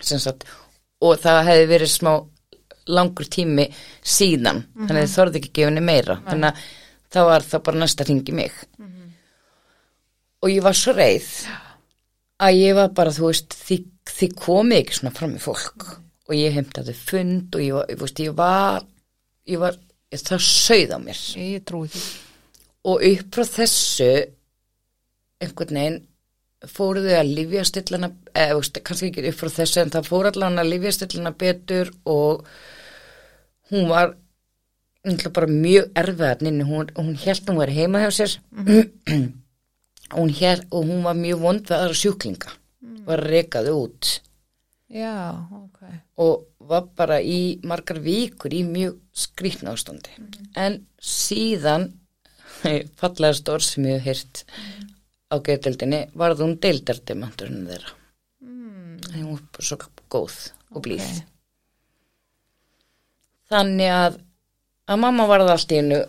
sem 0.00 0.22
sagt, 0.22 0.46
og 1.02 1.18
það 1.20 1.40
hefði 1.50 1.66
verið 1.74 1.92
smá 1.92 2.12
langur 2.90 3.28
tími 3.30 3.68
síðan. 4.00 4.64
Þannig 4.74 5.00
að 5.00 5.04
þið 5.06 5.14
þorði 5.14 5.42
ekki 5.42 5.66
henni 5.66 5.84
meira. 5.84 6.18
Þannig 6.26 6.50
að 6.50 6.64
það 7.14 7.28
var 7.30 7.46
það 7.50 7.64
bara 7.68 7.82
næsta 7.82 8.06
hringi 8.08 8.36
mig. 8.36 8.56
Og 10.44 10.52
ég 10.52 10.64
var 10.64 10.76
svo 10.76 10.92
reið 10.92 11.30
að 12.44 12.58
ég 12.58 12.76
var 12.76 12.90
bara, 12.96 13.12
þú 13.14 13.30
veist 13.30 13.54
þið, 13.56 13.84
þið 14.10 14.34
komið 14.42 14.80
ekki 14.82 14.98
svona 14.98 15.14
fram 15.16 15.36
í 15.36 15.42
fólk. 15.42 15.86
Og 16.28 16.36
ég 16.36 16.56
heimtaði 16.56 16.94
fund 16.96 17.56
og 17.56 17.64
ég 17.64 17.76
var, 17.76 17.90
ég, 17.92 18.00
veist, 18.00 18.20
ég 18.24 18.36
var, 18.36 18.86
ég 19.48 19.62
var 19.62 19.78
það 20.14 20.46
sögð 20.48 20.96
á 20.96 20.98
mér. 21.00 21.22
Ég 21.40 21.64
trúi 21.68 21.88
því. 21.92 22.02
Og 22.84 23.06
upp 23.08 23.38
frá 23.38 23.48
þessu 23.48 24.10
einhvern 25.44 25.78
veginn 25.80 26.02
fóruðu 26.70 27.12
að 27.18 27.32
lífjastillana 27.38 28.10
eða 28.32 28.82
kannski 28.84 29.10
ekki 29.10 29.26
upp 29.28 29.40
frá 29.40 29.50
þessu 29.58 29.82
en 29.82 29.92
það 29.94 30.08
fór 30.08 30.28
allan 30.30 30.60
að 30.60 30.70
lífjastillana 30.72 31.34
betur 31.40 31.90
og 32.08 32.46
hún 33.70 33.88
var 33.90 34.14
mjög 35.50 35.90
erfiðan 36.00 36.62
hún, 36.68 36.90
hún 36.96 37.16
held 37.20 37.48
hún 37.48 37.60
var 37.60 37.72
heima 37.72 38.04
hjá 38.04 38.10
sér. 38.10 38.36
Hún 40.14 40.30
held, 40.30 40.66
og 40.70 40.84
hún 40.84 41.02
var 41.02 41.16
mjög 41.16 41.40
vond 41.40 41.64
við 41.64 41.76
aðra 41.78 41.96
sjúklinga. 41.98 42.54
Var 43.04 43.20
rekaði 43.24 43.72
út. 43.72 44.10
Já, 44.94 45.32
ok. 45.50 45.80
Og 46.20 46.44
var 46.60 46.86
bara 46.96 47.18
í 47.20 47.58
margar 47.66 47.98
vikur 48.04 48.52
í 48.54 48.62
mjög 48.68 49.00
skrýtna 49.16 49.72
ástandi. 49.74 50.12
En 50.56 50.84
síðan 51.00 51.90
fallega 53.00 53.34
stór 53.36 53.64
sem 53.64 53.88
ég 53.90 54.04
hef 54.04 54.06
heyrt 54.06 54.44
á 55.32 55.36
geðdeldinni 55.42 56.04
varð 56.14 56.44
hún 56.44 56.58
deildardemanturinn 56.62 57.68
þeirra. 57.68 57.94
Mm. 58.44 58.98
hún 59.16 59.30
var 59.32 59.46
bara 59.56 59.68
svo 59.68 59.78
góð 60.12 60.36
og 60.70 60.84
blíð. 60.84 61.08
Ok. 61.10 61.33
Þannig 63.54 63.94
að 63.94 64.20
að 64.84 65.00
mamma 65.00 65.26
varð 65.30 65.54
allt 65.54 65.72
í 65.72 65.80
hennu 65.80 66.02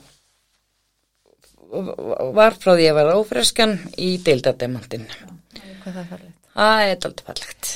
var 2.36 2.56
frá 2.60 2.74
því 2.76 2.88
að 2.90 2.98
vera 3.00 3.18
ófreskan 3.20 3.78
í 4.02 4.16
deildardemantin 4.26 5.08
hvað 5.84 5.94
það 6.00 6.16
er 6.16 6.26
er 6.90 6.96
alltaf 6.96 7.26
fallegt 7.30 7.72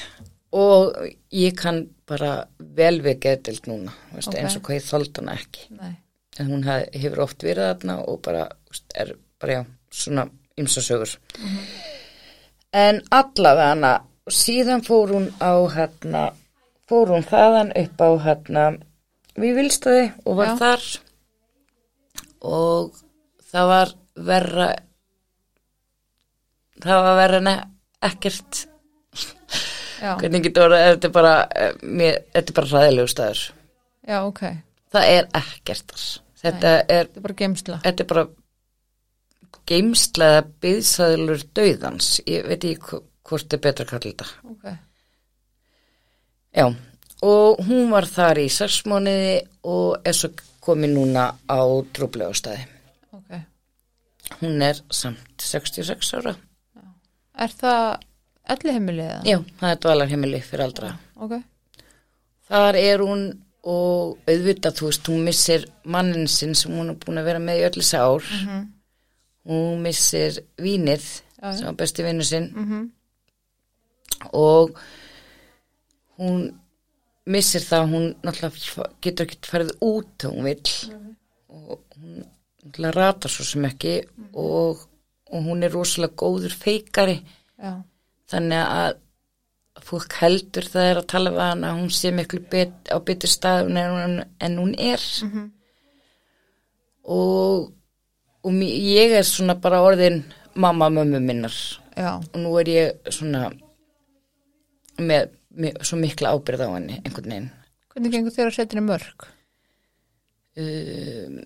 og 0.56 0.96
ég 1.36 1.56
kann 1.58 1.84
bara 2.10 2.48
vel 2.58 3.02
við 3.06 3.20
geðdild 3.26 3.68
núna, 3.70 3.94
veist, 4.16 4.32
Ok. 4.32 4.38
eins 4.40 4.56
og 4.58 4.64
hvað 4.66 4.80
ég 4.80 4.88
þoldi 4.88 5.22
hana 5.22 5.36
ekki. 5.38 5.66
nei, 5.70 5.96
En 6.40 6.48
hún 6.48 6.64
hef, 6.64 6.88
hefur 6.94 7.20
oft 7.26 7.44
verið 7.44 7.68
þarna 7.68 7.98
og 8.08 8.22
bara 8.22 8.48
veist, 8.70 8.86
er 8.96 9.16
bara 9.40 9.54
já, 9.54 9.66
svona 9.92 10.30
ymsa 10.58 10.82
sögur. 10.82 11.18
En 12.74 13.02
allavega 13.12 13.70
hana, 13.74 13.94
síðan 14.30 14.82
fór 14.86 15.14
hún 15.14 15.30
á 15.42 15.54
hérna, 15.70 16.34
fór 16.90 17.08
hún 17.14 17.24
þaðan 17.24 17.74
upp 17.76 18.02
á 18.02 18.10
hérna 18.26 18.66
við 19.42 19.56
vilstaði 19.60 20.06
og 20.26 20.38
var 20.40 20.52
Já. 20.52 20.56
þar. 20.64 20.86
Og 22.50 23.00
það 23.52 23.70
var 23.74 23.94
verra 24.30 24.70
það 26.84 27.04
var 27.08 27.18
verra 27.20 27.40
en 27.44 27.52
ekkert. 28.10 28.66
Já, 30.00 30.14
hvernig 30.16 30.46
getur 30.46 30.70
orðað, 30.70 30.86
þetta 30.94 31.08
er 31.10 31.16
bara 31.18 31.32
eh, 31.60 31.72
mér, 31.84 32.20
þetta 32.32 32.54
er 32.54 32.58
bara 32.62 32.70
ræðilegu 32.72 33.12
staður. 33.12 33.42
Já, 34.08 34.18
ok. 34.24 34.44
Það 34.96 35.10
er 35.18 35.28
ekkert 35.42 35.92
þar. 35.92 36.06
Þetta 36.40 36.70
er, 36.72 36.86
þetta 36.88 37.20
er 37.20 37.26
bara 37.26 37.36
gemsla 37.42 37.80
þetta 37.84 38.04
er 38.06 38.08
bara 38.14 38.28
geimslega 39.70 40.44
byðsæðilur 40.64 41.44
dauðans. 41.60 42.14
Ég 42.32 42.48
veit 42.48 42.64
ekki 42.64 42.80
hvo- 42.88 43.02
hvort 43.28 43.54
er 43.54 43.62
betra 43.66 43.86
að 43.86 43.92
kalla 43.92 44.14
þetta. 44.14 44.30
Ok, 44.54 44.64
já, 46.56 46.66
og 47.26 47.60
hún 47.68 47.90
var 47.92 48.08
þar 48.08 48.40
í 48.44 48.48
sarsmóniði 48.54 49.34
og 49.68 49.98
er 50.08 50.16
svo 50.16 50.30
komin 50.64 50.94
núna 50.96 51.30
á 51.50 51.60
trúblega 51.96 52.36
staði 52.38 52.66
ok. 53.16 53.40
Hún 54.40 54.62
er 54.62 54.80
samt 54.94 55.42
66 55.42 56.14
ára. 56.20 56.36
Er 57.40 57.54
það 57.60 57.86
elli 58.56 58.74
heimilið 58.76 59.10
eða? 59.10 59.22
já, 59.28 59.38
það 59.60 59.72
er 59.76 59.80
dvalarheimili 59.86 60.42
fyrir 60.46 60.66
aldra 60.68 60.94
ok, 61.20 61.40
Þar 62.50 62.76
er 62.82 63.04
hún 63.06 63.24
og 63.70 64.18
auðvitað, 64.26 64.78
þú 64.80 64.86
veist, 64.88 65.10
hún 65.12 65.26
missir 65.28 65.66
mannin 65.84 66.28
sinn 66.32 66.56
sem 66.58 66.72
hún 66.74 66.90
er 66.94 66.96
búin 66.98 67.20
að 67.20 67.28
vera 67.28 67.42
með 67.44 67.60
í 67.60 67.66
þessi 67.76 68.00
ár. 68.00 68.30
Hún 69.50 69.82
missir 69.84 70.40
vínið, 70.58 71.04
já. 71.36 71.52
sem 71.58 71.68
var 71.68 71.76
besti 71.78 72.06
vinnu 72.08 72.24
sinn. 72.26 72.48
Mhm, 72.56 72.88
og 74.34 74.80
hún 76.18 76.48
missir 77.30 77.62
það, 77.66 77.82
að 77.86 77.92
hún 77.94 78.08
náttúrulega 78.26 78.88
getur 79.06 79.28
ekki 79.28 79.50
farið 79.52 79.72
út 79.86 80.10
þegar 80.20 80.36
hún 80.36 80.48
vill. 80.50 80.74
Og 81.50 81.84
hún 82.00 82.16
náttúrulega 82.24 82.96
ratar 82.98 83.32
svo 83.34 83.46
sem 83.48 83.68
ekki 83.70 83.94
og, 84.34 84.82
og 85.30 85.46
hún 85.50 85.64
er 85.68 85.74
rosalega 85.76 86.18
góður 86.24 86.56
feikari. 86.58 87.20
Já, 87.60 87.76
þannig 88.32 88.66
að 88.66 88.98
fólk 89.90 90.14
heldur 90.20 90.66
það 90.68 90.88
er 90.92 90.98
að 91.00 91.08
tala 91.14 91.32
við 91.32 91.40
hana 91.46 91.70
að 91.72 91.78
hún 91.80 91.92
sé 91.96 92.10
miklu 92.12 92.42
bet, 92.52 92.74
á 92.92 92.98
betur 93.00 93.32
stað 93.32 93.70
en 93.72 93.78
hún, 93.96 94.18
en 94.44 94.58
hún 94.60 94.74
er. 94.76 95.06
Og, 97.10 97.70
og 98.44 98.52
mi- 98.54 98.76
ég 98.94 99.16
er 99.18 99.24
svona 99.26 99.56
bara 99.56 99.80
orðin 99.82 100.20
mamma 100.56 100.90
mömmu 100.90 101.20
minnar. 101.24 101.56
Já, 101.98 102.18
og 102.20 102.36
nú 102.40 102.52
er 102.60 102.68
ég 102.70 103.12
svona 103.12 103.50
með 105.00 105.30
svo 105.84 106.00
mikla 106.00 106.36
ábyrð 106.36 106.66
á 106.66 106.70
henni 106.76 107.02
einhvern 107.04 107.34
veginn. 107.34 107.52
Hvernig 107.90 108.16
gengur 108.16 108.36
þér 108.36 108.52
að 108.52 108.58
setja 108.58 108.78
henni 108.78 108.88
mörg? 108.88 109.30
um, 110.60 111.42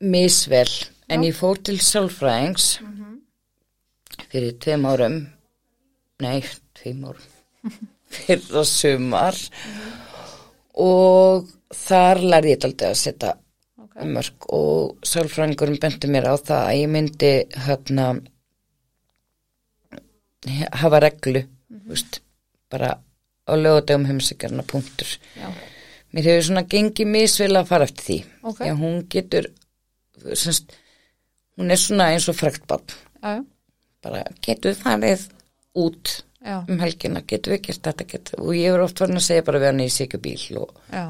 misvel. 0.00 0.68
En 1.06 1.24
ég 1.26 1.36
fór 1.38 1.60
til 1.62 1.78
sálfræðings 1.82 2.76
fyrir 4.30 4.56
tveim 4.62 4.86
árum. 4.88 5.20
Nei, 6.24 6.40
tveim 6.76 7.04
árum. 7.06 7.32
Fyrir 8.16 8.60
að 8.62 8.68
sumar. 8.70 9.38
Og 10.82 11.48
þar 11.74 12.22
lærði 12.22 12.54
ég 12.54 12.66
aldrei 12.66 12.88
að 12.90 13.00
setja 13.00 13.32
ok, 13.82 13.96
mörg 14.16 14.48
og 14.56 15.06
sálfræðingurum 15.06 15.78
benti 15.82 16.10
mér 16.10 16.30
á 16.30 16.34
það 16.36 16.62
að 16.62 16.78
ég 16.80 16.92
myndi 16.94 17.32
hérna 17.66 18.08
hafa 20.82 21.02
reglu 21.02 21.42
mm 21.42 21.82
veist, 21.86 22.20
bara 22.70 22.92
á 23.46 23.52
lögadegum 23.54 24.06
heimsækjarna 24.08 24.64
punktur. 24.66 25.16
Já, 25.38 25.48
mér 26.12 26.30
hefur 26.30 26.48
svona 26.48 26.66
gengið 26.66 27.10
misvel 27.12 27.54
að 27.56 27.70
fara 27.70 27.86
eftir 27.88 28.04
því. 28.04 28.18
Ok. 28.42 28.58
því 28.58 28.70
að 28.72 28.82
hún 28.82 29.00
getur 29.12 29.50
semst, 30.34 30.72
hún 31.56 31.70
er 31.70 31.80
svona 31.80 32.10
eins 32.14 32.28
og 32.30 32.36
fræktbann 32.38 32.86
já, 32.88 33.36
já, 33.36 33.44
bara 34.04 34.22
getur 34.44 34.72
við 34.72 34.82
farið 34.82 35.24
út 35.76 36.12
já, 36.40 36.58
um 36.64 36.80
helgina, 36.80 37.22
getur 37.28 37.56
við 37.56 37.62
gert 37.68 37.88
þetta? 37.88 38.08
Getur, 38.12 38.42
og 38.44 38.52
ég 38.56 38.74
er 38.74 38.84
oft 38.84 38.98
farin 39.02 39.20
að 39.20 39.26
segja 39.28 39.46
bara 39.46 39.62
við 39.62 39.72
hann 39.72 39.84
í 39.84 39.88
sikubíl 39.92 40.60
og, 40.62 40.76
já, 40.90 41.04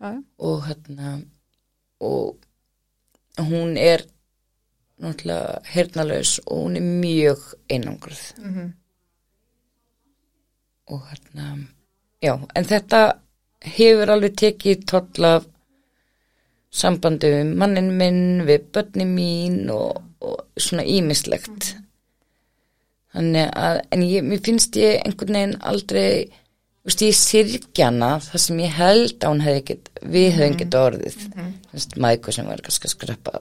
já, 0.00 0.08
já, 0.10 0.22
og 0.50 0.64
hérna 0.68 1.14
og 2.00 3.44
hún 3.50 3.76
er 3.80 4.04
náttúrulega 5.00 5.60
hernalaus 5.72 6.38
og 6.46 6.66
hún 6.66 6.76
er 6.76 6.84
mjög 6.84 7.44
einangruð. 7.72 8.24
Mhm, 8.40 8.72
og 10.90 11.06
hérna 11.10 11.46
já, 12.22 12.34
en 12.34 12.68
þetta 12.68 13.02
hefur 13.76 14.14
alveg 14.14 14.36
tekið 14.40 14.84
toll 14.90 15.28
af 15.28 15.48
sambandi 16.70 17.30
við 17.34 17.54
mannin 17.58 17.92
minn, 17.98 18.44
við 18.46 18.68
börni 18.74 19.06
mín 19.08 19.64
og, 19.74 20.02
og 20.22 20.44
svona 20.60 20.86
ímislegt 20.86 21.74
þannig 23.14 23.50
að 23.58 23.80
en 23.90 24.04
ég, 24.06 24.26
mér 24.26 24.42
finnst 24.46 24.78
ég 24.78 25.00
einhvern 25.02 25.38
veginn 25.38 25.58
aldrei 25.66 26.30
veist, 26.86 27.02
ég 27.04 27.16
sirkjana 27.16 28.14
það 28.24 28.44
sem 28.44 28.62
ég 28.64 28.76
held 28.78 29.16
að 29.18 29.34
hún 29.34 29.44
hefði 29.44 29.62
get 29.70 29.90
við 30.00 30.28
hefðum 30.36 30.58
geta 30.60 30.82
orðið. 30.88 31.18
Mm 31.28 31.46
-hmm. 31.46 32.00
mæku 32.04 32.32
sem 32.32 32.46
var 32.46 32.62
kannski 32.64 32.88
að 32.88 32.94
skreppa 32.94 33.40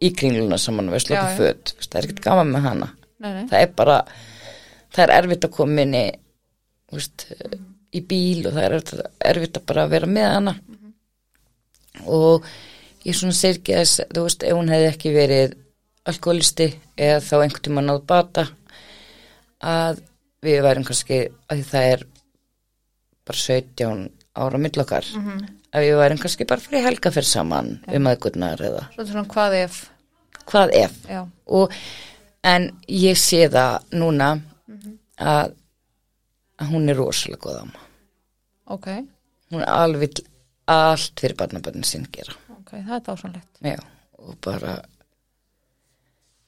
í 0.00 0.10
kringluna 0.12 0.58
saman 0.58 0.90
við 0.90 1.00
Já, 1.00 1.04
slöku 1.06 1.28
já. 1.28 1.36
föt, 1.36 1.74
veist, 1.76 1.90
það 1.90 1.98
er 1.98 2.04
ekkert 2.04 2.24
gaman 2.24 2.52
með 2.52 2.60
hana. 2.68 2.88
Nei, 3.18 3.32
nei, 3.32 3.46
það 3.48 3.60
er 3.60 3.70
bara 3.76 4.04
það 4.94 5.04
er 5.04 5.10
erfitt 5.18 5.44
að 5.44 5.56
koma 5.56 5.82
inn 5.82 5.94
í 5.94 6.06
veist, 6.98 7.26
í 7.94 8.00
bíl 8.00 8.46
og 8.48 8.54
það 8.56 8.64
er 8.64 8.76
erfitt, 9.32 9.58
að 9.58 9.66
bara 9.68 9.88
vera 9.90 10.10
með 10.10 10.30
hana. 10.30 10.54
Og 12.04 12.46
ég 13.04 13.16
svona 13.16 13.36
ekki 13.50 13.76
þess 13.76 14.06
þú 14.10 14.26
veist, 14.26 14.42
ef 14.42 14.58
hún 14.58 14.72
hefði 14.72 14.90
ekki 14.90 15.14
verið 15.14 15.54
alkoholisti 16.08 16.68
eða 17.00 17.20
þá 17.24 17.34
einhvern 17.38 17.64
tíma 17.64 17.84
náð 17.84 18.02
bata 18.08 18.46
að 19.64 20.02
við 20.44 20.60
værum 20.66 20.84
kannski 20.84 21.20
að 21.48 21.62
það 21.70 21.90
er 21.94 22.06
bara 23.24 23.40
17 23.40 24.08
ára 24.34 24.60
millokkar 24.60 25.06
mm 25.14 25.24
-hmm. 25.24 25.44
að 25.72 25.86
við 25.86 25.96
værum 26.02 26.18
kannski 26.18 26.44
bara 26.44 26.60
fyrir 26.60 26.84
helga 26.84 27.10
fyrir 27.10 27.28
saman 27.28 27.78
um 27.88 28.06
aðgurnar 28.06 28.60
eða 28.60 28.88
svo 28.94 29.06
svona 29.06 29.28
hvað 29.34 29.56
ef, 29.64 29.90
hvað 30.44 30.74
ef. 30.74 30.92
Og, 31.46 31.72
en 32.42 32.70
ég 32.88 33.16
sé 33.16 33.48
það 33.48 33.78
núna 33.92 34.40
að, 35.16 35.54
að 35.54 35.54
hún 36.62 36.88
er 36.88 36.98
rosalega 36.98 37.42
góð 37.46 37.60
amma. 37.64 37.84
Ok, 38.74 38.88
hún 39.52 39.62
er 39.64 39.70
alveg 39.74 40.22
allt 40.70 41.20
fyrir 41.20 41.36
barnabönnin 41.38 41.86
sín 41.88 42.06
gera. 42.12 42.36
Ok, 42.58 42.76
það 42.78 42.96
er 42.96 43.04
dásanlegt, 43.08 43.62
já, 43.64 43.78
og 44.18 44.38
bara 44.44 44.78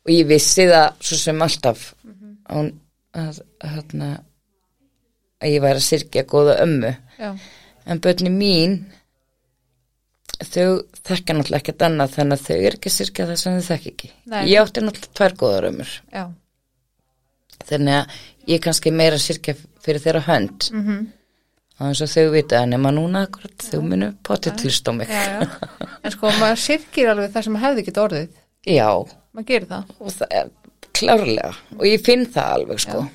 og 0.07 0.13
ég 0.15 0.29
vissi 0.31 0.69
það 0.71 0.89
svo 1.03 1.19
sem 1.21 1.43
alltaf 1.43 1.87
að, 2.07 2.55
hún, 2.55 2.73
að, 3.19 3.41
hérna, 3.67 4.11
að 5.43 5.57
ég 5.57 5.65
væri 5.65 5.83
að 5.83 5.89
syrkja 5.89 6.27
góða 6.31 6.61
ömmu. 6.63 6.93
Já, 7.19 7.33
en 7.87 8.03
bönni 8.03 8.33
mín 8.33 8.79
þau 10.37 10.83
þekka 11.07 11.37
náttúrulega 11.37 11.63
ekkert 11.63 11.85
annað 11.87 12.17
þannig 12.17 12.41
að 12.41 12.47
þau 12.47 12.57
er 12.57 12.77
ekki 12.77 12.91
að 12.91 12.97
syrkja 12.97 13.29
það 13.29 13.39
sem 13.41 13.57
þau 13.57 13.69
þekka 13.71 13.93
ekki. 13.93 14.11
Nei. 14.33 14.43
ég 14.51 14.61
átti 14.63 14.85
náttúrulega 14.85 15.19
tvær 15.21 15.37
góðar 15.43 15.69
ömmur. 15.71 15.95
Já, 16.13 16.25
þannig 17.65 18.01
að 18.01 18.17
ég 18.53 18.63
kannski 18.65 18.93
meira 18.95 19.19
sirkja 19.21 19.57
fyrir 19.85 20.03
þeirra 20.05 20.25
hönd. 20.27 20.71
Mm 20.73 20.83
-hmm. 20.87 21.05
þannig 21.79 22.03
að 22.07 22.15
þau 22.15 22.33
vita 22.33 22.63
en 22.63 22.75
nema 22.75 22.93
núna 22.95 23.27
akkurat 23.27 23.69
þau 23.71 23.83
munu 23.83 24.13
potið 24.23 24.57
tilst 24.63 24.89
á 24.89 24.93
mig 24.93 25.09
já, 25.09 25.23
já. 25.33 25.47
En 26.03 26.11
sko, 26.15 26.31
maður 26.41 26.63
sirkir 26.63 27.11
alveg 27.11 27.33
það 27.35 27.45
sem 27.45 27.61
hefði 27.65 27.85
geta 27.87 28.03
orðið. 28.07 28.41
Já, 28.67 28.91
maður 29.33 29.47
gerir 29.47 29.69
það, 29.69 29.95
og 30.01 30.13
það 30.13 30.35
er 30.41 30.51
klárlega. 30.93 31.53
Og 31.79 31.87
ég 31.87 32.03
finn 32.05 32.27
það 32.27 32.53
alveg 32.57 32.81
sko. 32.81 33.07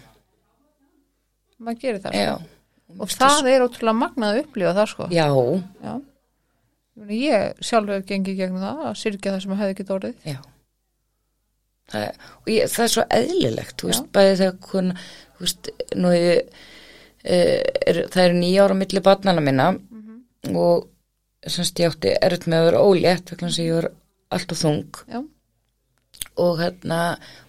Maður 1.61 1.81
gerir 1.81 2.01
það 2.01 2.15
já, 2.17 2.35
sko. 2.37 2.95
og 2.99 3.09
það 3.09 3.51
er 3.51 3.65
ótrúlega 3.65 3.97
magnað 3.97 4.31
að 4.31 4.41
upplifa 4.45 4.73
það 4.77 4.89
sko. 4.93 5.09
Já, 5.11 5.27
já. 5.81 5.93
Ég 7.07 7.61
sjálfur 7.63 7.95
hef 7.95 8.05
gengið 8.05 8.35
gegnum 8.37 8.61
það 8.61 8.81
að 8.89 8.97
sirkja 8.99 9.31
það 9.33 9.43
sem 9.45 9.59
hefði 9.61 9.75
geta 9.79 9.93
orðið. 9.95 10.15
Já. 10.27 10.39
Það, 11.91 12.05
er- 12.07 12.53
ég, 12.55 12.69
það 12.71 12.83
er 12.85 12.93
svo 12.95 13.03
eðlilegt 13.17 13.81
þú 13.81 13.89
veist, 13.91 14.05
bæði 14.15 14.35
þegar 14.41 14.59
kun, 14.69 14.93
veist, 15.41 15.71
ég, 16.15 16.53
uh, 17.25 17.59
er, 17.91 17.99
það 18.13 18.23
eru 18.25 18.37
nýja 18.39 18.65
ára 18.67 18.77
milli 18.79 19.03
barnana 19.03 19.43
minna 19.43 19.67
og 20.55 20.87
semst 21.51 21.79
ég 21.81 21.91
átti 21.91 22.13
erut 22.21 22.47
með 22.47 22.61
að 22.61 22.67
vera 22.69 22.83
ólétt 22.85 23.31
vegna 23.33 23.49
að 23.51 23.59
ég 23.65 23.75
var 23.79 23.89
allt 24.31 24.51
og 24.55 24.57
þung. 24.61 25.01
Já, 25.11 25.19
og 26.41 26.59
hérna 26.61 26.99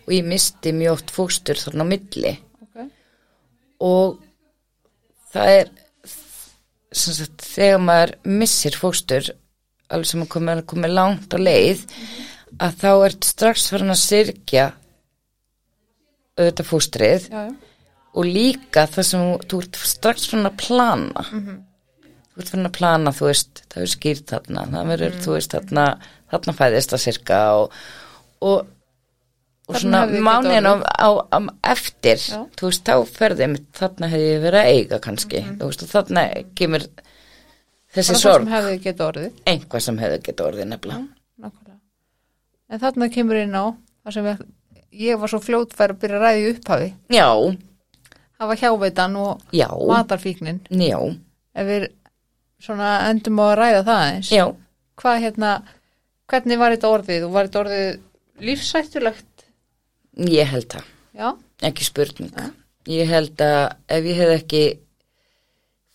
og 0.07 0.11
ég 0.17 0.25
misti 0.27 0.73
mjög 0.75 0.97
oft 0.97 1.13
fóstur 1.15 1.61
þarna 1.61 1.87
á 1.87 1.91
milli. 1.93 2.33
Ok, 2.65 2.83
og 3.81 4.19
það 5.33 5.53
er 5.61 5.71
sem 6.93 7.15
sagt, 7.17 7.45
þegar 7.55 7.81
maður 7.87 8.15
missir 8.29 8.77
fóstur 8.77 9.31
alveg 9.93 10.09
sem 10.11 10.25
að 10.25 10.31
komið 10.35 10.65
komi 10.73 10.91
langt 10.93 11.33
á 11.33 11.39
leið 11.41 11.85
að 12.61 12.77
þá 12.83 12.91
ert 13.07 13.25
strax 13.25 13.69
farin 13.73 13.95
að 13.95 14.01
syrkja 14.03 14.67
auðvitað 16.39 16.69
fóstrið 16.69 17.27
já, 17.31 17.43
já, 17.49 17.55
og 18.13 18.29
líka 18.29 18.87
það 18.93 19.07
sem 19.09 19.25
þú- 19.49 19.61
ert 19.63 19.81
strax 19.93 20.27
farin 20.31 20.49
að 20.51 20.57
plana. 20.67 21.25
Þú 22.33 22.41
ert 22.43 22.53
farin 22.53 22.69
að 22.71 22.77
plana 22.79 23.13
þú 23.17 23.27
veist, 23.29 23.63
það 23.73 23.83
er 23.87 23.93
skýrt 23.95 24.27
þarna 24.33 24.67
það 24.73 24.93
verður, 24.93 25.19
þú 25.25 25.35
veist, 25.37 25.57
þarna 25.57 25.87
þarna 26.33 26.55
fæðist 26.61 26.95
það 26.95 27.03
sirka 27.07 27.41
og, 27.61 27.75
og 28.41 28.67
og 29.69 29.77
svona 29.79 30.01
mánin 30.11 30.67
á, 30.67 30.73
orðið. 30.75 30.85
á, 30.99 31.09
á 31.33 31.39
eftir 31.73 32.19
Já. 32.19 32.41
þú 32.59 32.67
veist, 32.69 32.85
þá 32.89 32.95
ferði 33.17 33.47
mitt 33.53 33.69
þarna 33.79 34.09
hefði 34.13 34.33
verið 34.43 34.61
að 34.61 34.71
eiga 34.75 34.99
kannski 35.05 35.43
þú 35.47 35.69
veist, 35.69 35.85
og 35.87 35.93
þarna 35.93 36.25
kemur 36.59 36.87
þessi 37.95 38.17
sorg, 38.19 38.49
orðið. 38.49 39.33
Einhvað 39.47 39.85
sem 39.87 39.99
hefði 40.03 40.23
getið 40.27 40.47
orðið 40.49 40.71
nefnilega. 40.73 40.99
Nákvæmlega 40.99 41.22
en 42.73 42.81
þarna 42.81 43.09
kemur 43.13 43.41
inn 43.41 43.57
á 43.57 43.65
það 44.03 44.17
sem 44.17 44.29
ég, 44.31 44.41
ég 45.05 45.21
var 45.21 45.33
svo 45.33 45.41
fljótfær 45.43 45.95
að 45.95 46.01
byrja 46.03 46.19
að 46.19 46.25
ræði 46.27 46.49
upphafi. 46.55 46.89
Já, 47.13 47.29
hafa 48.43 48.57
hjáveitan 48.63 49.19
og 49.21 49.45
já, 49.55 49.69
matarfíknin. 49.91 50.63
Já, 50.73 50.99
ef 51.55 51.69
við 51.69 51.87
svona 52.63 52.95
endum 53.11 53.43
á 53.43 53.45
að 53.51 53.57
ræða 53.61 53.85
það 53.91 54.07
eins 54.09 54.33
já. 54.33 54.45
Hvað 55.03 55.23
hérna, 55.25 55.53
hvernig 56.31 56.61
var 56.61 56.75
þetta 56.75 56.95
orðið 56.97 57.27
og 57.27 57.37
var 57.37 57.49
þetta 57.49 57.63
orðið 57.63 57.89
lífsættulegt 58.43 59.47
ég 60.29 60.51
held 60.51 60.69
það, 60.73 60.91
já, 61.17 61.29
ekki 61.69 61.87
spurning. 61.87 62.35
Ég 62.91 63.11
held 63.11 63.43
að 63.45 63.61
ef 63.95 64.07
ég 64.11 64.19
hefði 64.19 64.39
ekki 64.41 64.63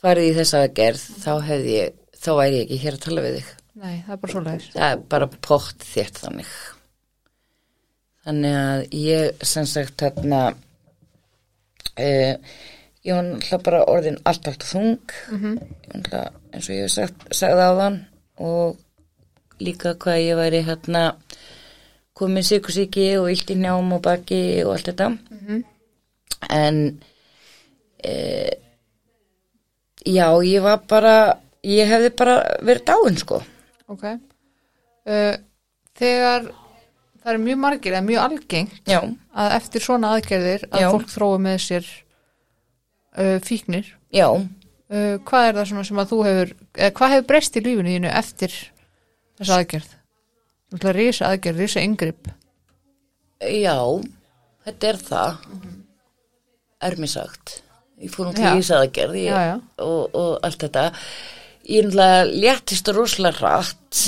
farið 0.01 0.29
í 0.29 0.35
þessa 0.37 0.63
aðgerð 0.63 1.05
þá 1.23 1.31
hefði 1.49 1.73
ég, 1.73 1.95
þá 2.17 2.29
væri 2.37 2.59
ég 2.59 2.65
ekki 2.65 2.81
hér 2.83 2.97
að 2.97 3.05
tala 3.07 3.23
við 3.25 3.39
þig 3.39 3.56
nei, 3.77 3.99
það 4.05 4.13
er 4.15 4.21
bara 4.23 4.33
svo 4.33 4.41
leiðis 4.45 4.71
það 4.73 4.93
er 4.93 5.03
bara 5.13 5.27
pott 5.47 5.85
þétt 5.85 6.23
þannig. 6.23 6.55
Þannig 8.27 8.57
að 8.59 8.81
ég 8.99 9.45
sem 9.47 9.67
sagt 9.69 10.01
þarna 10.01 10.41
uh, 10.51 12.33
ég 13.07 13.15
var 13.15 13.23
náttúrulega 13.23 13.63
bara 13.69 13.85
orðin 13.87 14.19
allt 14.27 14.49
allt 14.51 14.65
þung 14.67 14.97
-hmm. 15.29 15.55
eins 16.51 16.69
og 16.69 16.75
ég 16.75 16.91
sagt, 16.91 17.27
sagði 17.31 17.63
á 17.63 17.71
þann 17.81 17.99
og 18.43 18.77
líka 19.63 19.95
hvað 19.95 20.23
ég 20.25 20.37
væri 20.37 20.61
hérna 20.67 21.03
komin 22.17 22.43
sykursíki 22.43 23.17
og 23.17 23.31
illt 23.31 23.51
í 23.53 23.55
njám 23.55 23.93
og 23.93 24.01
baki 24.01 24.63
og 24.65 24.73
allt 24.75 24.89
þetta. 24.91 25.07
-hmm. 25.07 25.63
en 26.49 27.01
uh, 28.05 28.53
já, 30.05 30.27
ég 30.43 30.61
var 30.61 30.81
bara 30.87 31.37
ég 31.63 31.87
hefði 31.87 32.09
bara 32.09 32.41
verið 32.61 32.83
dáin 32.83 33.17
sko 33.17 33.43
ok. 33.91 34.05
Uh, 35.07 35.35
þegar 35.97 36.49
það 37.21 37.33
er 37.33 37.41
mjög 37.43 37.59
margir 37.63 37.95
eða 37.95 38.05
mjög 38.07 38.23
algengt 38.23 38.87
já, 38.91 38.99
að 39.35 39.55
eftir 39.57 39.83
svona 39.83 40.13
aðgerðir 40.15 40.65
að 40.69 40.83
Já. 40.83 40.87
fólk 40.93 41.11
þrói 41.11 41.37
með 41.43 41.59
sér 41.65 41.91
uh, 43.17 43.37
fíknir. 43.43 43.91
Já. 44.15 44.27
Uh, 44.87 45.15
hvað 45.27 45.49
er 45.49 45.59
það 45.59 45.69
svona 45.71 45.85
sem 45.89 46.01
að 46.01 46.11
þú 46.13 46.19
hefur 46.27 46.51
eða 46.77 46.95
hvað 46.99 47.13
hefur 47.15 47.29
breyst 47.31 47.59
í 47.59 47.63
lífinu 47.65 47.95
þínu 47.95 48.11
eftir 48.21 48.57
þessa 49.39 49.61
aðgerð? 49.61 49.93
Náttúrulega 50.67 50.97
risa 50.99 51.31
aðgerð, 51.31 51.63
risa 51.63 51.83
yngripp 51.83 52.29
Já, 53.37 53.77
þetta 54.65 54.87
er 54.89 54.97
það. 55.05 55.35
Er 56.87 56.95
mér 56.97 57.11
sagt 57.11 57.59
ég 57.97 58.13
fór 58.13 58.29
um 58.29 58.35
Já. 58.37 58.53
til 58.53 59.15
Já, 59.17 59.37
já. 59.41 59.55
og, 59.81 60.15
og 60.15 60.31
allt 60.45 60.61
þetta 60.61 60.91
ég 61.67 61.83
er 61.83 61.89
náttúrulega 61.89 62.27
léttist 62.31 62.91
rosalega 62.95 63.41
rætt 63.43 64.03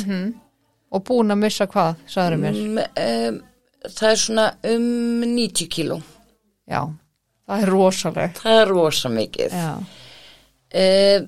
og 0.89 1.03
búin 1.05 1.33
að 1.33 1.41
missa 1.43 1.67
hvað, 1.69 1.99
sagður 2.09 2.37
mér? 2.43 2.59
Mm, 2.59 2.77
um, 3.05 3.41
það 3.89 4.11
er 4.11 4.21
svona 4.23 4.45
um 4.71 5.25
90 5.25 5.69
kíló. 5.75 5.99
Já, 6.69 6.81
það 7.49 7.65
er 7.65 7.73
rosalegt 7.73 8.41
það 8.43 8.61
er 8.61 8.71
rosa 8.73 9.09
mikið 9.09 9.57
uh, 9.59 11.25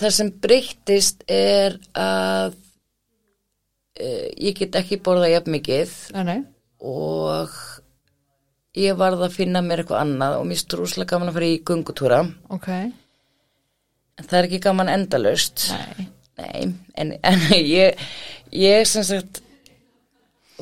það 0.00 0.16
sem 0.18 0.32
breyttist 0.42 1.24
er 1.28 1.76
að 1.92 2.56
uh, 4.00 4.28
ég 4.40 4.56
get 4.58 4.80
ekki 4.80 5.00
borðað 5.04 5.36
jafn 5.36 5.56
mikið. 5.58 5.94
Nei, 6.24 6.40
og 6.82 7.52
ég 8.78 8.96
varð 8.96 9.26
að 9.26 9.36
finna 9.36 9.60
mér 9.64 9.82
eitthvað 9.82 10.04
annað 10.06 10.38
og 10.40 10.48
mér 10.48 10.60
strúslega 10.60 11.12
gaman 11.12 11.30
að 11.30 11.38
fara 11.38 11.50
í 11.50 11.62
gungutúra 11.68 12.20
ok 12.54 12.68
það 14.20 14.38
er 14.38 14.48
ekki 14.48 14.60
gaman 14.66 14.92
endalaust. 14.92 15.70
Nei, 15.72 16.08
Nei, 16.40 16.66
en, 16.98 17.12
en 17.22 17.42
ég, 17.58 17.98
ég 18.56 18.86
sem 18.88 19.04
sagt 19.06 19.42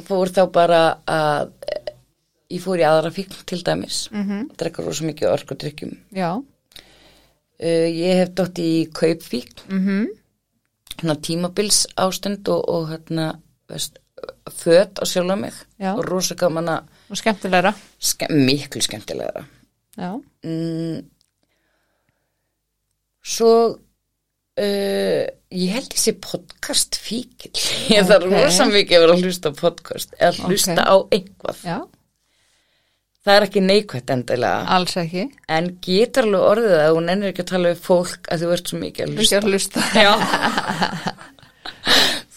fór 0.07 0.33
þá 0.33 0.43
bara 0.53 0.81
að 1.09 1.53
ég 2.51 2.63
fór 2.63 2.83
í 2.83 2.87
aðra 2.87 3.13
fíkn 3.15 3.45
til 3.47 3.61
dæmis. 3.67 4.09
Mm 4.11 4.25
-hmm. 4.27 4.49
drekka 4.59 4.83
rosa 4.83 5.07
mikið 5.07 5.33
orkudrykkjum. 5.33 5.93
Já, 6.17 6.31
uh, 6.37 7.89
ég 7.89 8.23
hef 8.23 8.35
dótt 8.35 8.59
í 8.59 8.91
kaupfíkn. 8.93 9.63
Mm 9.69 9.87
-hmm. 9.87 11.17
tímabils 11.23 11.87
ástund 11.97 12.49
og, 12.49 12.69
og 12.69 12.89
hérna 12.91 13.41
veist, 13.69 13.99
föt 14.51 14.99
á 14.99 15.05
sjálf 15.07 15.39
mig. 15.39 15.53
Já. 15.79 15.95
og 15.95 16.05
rosa 16.05 16.35
gaman 16.35 16.69
að 16.69 16.83
og 17.11 17.17
skemmtilegra. 17.17 17.75
Ske 17.99 18.27
miklu 18.31 18.81
skemmtilegra. 18.81 19.45
Já, 19.99 20.23
mm, 20.45 21.03
svo 23.23 23.77
uh, 23.77 25.25
ég 25.51 25.73
held 25.75 25.91
þessi 25.95 26.13
podcast 26.23 26.99
fíkil 27.01 27.53
ég 27.97 28.07
þarf 28.09 28.25
Ok. 28.29 28.33
rosa 28.37 28.65
mikið 28.71 28.97
að 28.99 29.03
vera 29.07 29.15
að 29.17 29.25
hlusta 29.27 29.49
podcast 29.59 30.11
eða 30.19 30.47
hlusta 30.49 30.77
Ok. 30.77 30.81
á 30.91 30.95
einhvað 31.19 31.59
já, 31.67 31.79
það 33.25 33.35
er 33.37 33.43
ekki 33.49 33.61
neikvætt 33.67 34.11
endilega. 34.15 34.61
Alls 34.77 34.95
ekki. 34.97 35.25
En 35.53 35.67
getur 35.85 36.25
alveg 36.25 36.47
orðið 36.55 36.77
að 36.81 36.95
hún 36.97 37.11
ennir 37.13 37.29
ekki 37.35 37.45
að 37.45 37.51
tala 37.53 37.73
við 37.75 37.83
fólk 37.85 38.23
að 38.33 38.39
þú 38.47 38.53
ert 38.57 38.67
svo 38.73 38.79
mikið 38.81 39.03
að 39.05 39.11
hlusta 39.19 39.37
að 39.43 39.49
hlusta. 39.51 39.79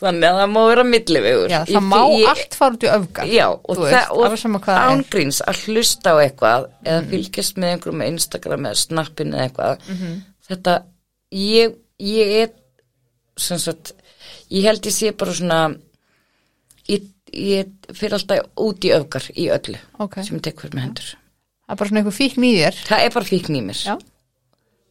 þannig 0.04 0.28
að 0.28 0.38
það 0.42 0.50
má 0.52 0.60
vera 0.68 0.84
millivegur 0.88 1.52
já, 1.54 1.60
það 1.70 1.86
má 1.88 1.96
fi- 2.02 2.18
ég- 2.20 2.30
allt 2.34 2.54
fara 2.60 2.76
út 2.76 2.84
í 2.84 2.90
öfgar 2.92 3.26
Já, 3.32 3.46
og, 3.54 3.78
veist, 3.80 4.10
og 4.12 4.20
ángríns 4.74 5.40
að 5.48 5.56
hlusta 5.68 6.08
á 6.12 6.16
eitthvað 6.26 6.62
eða 6.84 7.02
fylgjast 7.14 7.56
með 7.62 7.70
einhverjum 7.76 8.00
með 8.04 8.12
Instagram 8.18 8.64
eða 8.70 8.80
snappin 8.84 9.32
eða 9.34 9.44
eitthvað 9.48 9.76
Mhm. 9.94 10.12
Þetta, 10.50 10.78
ég, 11.38 11.76
ég 12.04 12.36
er 12.44 12.54
sem 13.40 13.60
sagt, 13.62 13.94
ég 14.54 14.68
held 14.68 14.86
ég 14.86 14.96
sé 14.96 15.12
bara 15.18 15.34
svona 15.34 15.60
ég, 16.90 17.08
ég 17.32 17.94
fyrir 17.94 18.18
alltaf 18.20 18.50
út 18.62 18.86
í 18.86 18.94
öfgar 18.96 19.30
í 19.34 19.50
öllu 19.54 19.80
ok, 20.04 20.20
sem 20.22 20.38
ég 20.38 20.46
tek 20.50 20.62
fyrir 20.62 20.78
með 20.78 20.88
hendur. 20.88 21.14
Það 21.64 21.74
er 21.74 21.80
bara 21.80 21.90
svona 21.90 22.04
einhver 22.04 22.18
fíkn 22.18 22.44
í 22.46 22.52
þér. 22.58 22.84
Það 22.90 23.06
er 23.06 23.16
bara 23.16 23.30
fíkn 23.32 23.58
í 23.58 23.64
mér. 23.64 23.82
Já, 23.88 23.96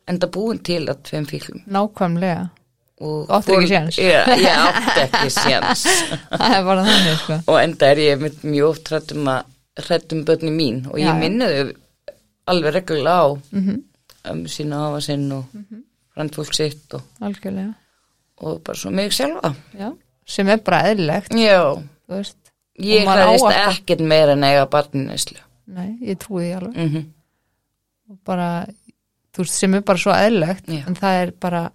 en 0.09 0.19
það 0.23 0.35
búin 0.35 0.61
til 0.67 0.83
að 0.89 1.07
tveim 1.09 1.29
fíklum. 1.31 1.63
Nákvæmlega. 1.73 2.51
Áttir 3.03 3.57
ekki 3.57 3.71
séns. 3.71 3.99
ég, 3.99 4.29
átti 4.47 5.01
ekki 5.09 5.31
séns. 5.35 5.87
Það 6.39 6.53
er 6.55 6.67
bara 6.69 6.85
þannig 6.87 7.17
sko. 7.19 7.39
Og 7.51 7.57
enda 7.59 7.89
er 7.91 8.01
ég 8.03 8.21
mjög 8.45 8.67
oft 8.69 8.91
hrættum 8.93 9.31
að 9.33 9.49
hrættum 9.83 10.21
börni 10.29 10.53
mín. 10.55 10.85
Og 10.87 11.01
ég 11.03 11.19
minni 11.19 11.49
þau 11.51 11.73
alveg 12.53 12.77
reglulega 12.77 13.17
á 13.27 13.29
mm. 13.35 13.65
-hmm. 13.65 13.81
Um 14.31 14.45
sína 14.47 14.89
afa 14.89 15.01
sinn 15.01 15.33
og 15.33 15.45
mm 15.53 15.65
-hmm. 15.71 15.83
frændfólk 16.15 16.55
sitt 16.55 16.95
og, 16.95 17.03
algjörlega, 17.21 17.75
og 18.37 18.63
bara 18.63 18.77
svo 18.77 18.91
mig 18.91 19.13
sjálfa. 19.13 19.55
Já 19.75 19.93
sem 20.27 20.49
er 20.49 20.57
bara 20.57 20.83
eðlilegt, 20.91 21.35
já, 21.35 21.83
þú 22.07 22.15
veist 22.17 22.37
ég 22.79 23.07
alltaf- 23.07 23.79
ekkert 23.79 24.01
meira 24.01 24.33
en 24.33 24.45
eiga 24.45 24.67
barni 24.67 25.05
neslu 25.07 25.39
nei, 25.73 25.97
ég 26.03 26.19
trúi 26.21 26.45
því 26.45 26.55
alveg. 26.57 26.77
Mm 26.77 26.89
-hmm. 26.89 27.05
og 28.11 28.19
bara, 28.25 28.67
þú 29.33 29.45
veist, 29.45 29.55
sem 29.55 29.75
er 29.75 29.81
bara 29.81 29.99
svo 29.99 30.13
eðlilegt 30.13 30.69
en 30.69 30.97
það 30.97 31.23
er 31.23 31.31
bara, 31.31 31.71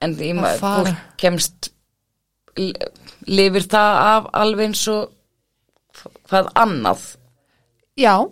en 0.00 0.16
því 0.16 0.30
Að 0.30 0.40
maður 0.40 0.58
fólk 0.58 0.96
kemst 1.16 1.70
li- 2.56 2.74
lifir 3.26 3.62
það 3.62 3.96
af 4.14 4.26
alveg 4.32 4.66
eins 4.66 4.88
og 4.88 5.12
hvað 6.28 6.50
annað. 6.54 7.16
Já 7.96 8.30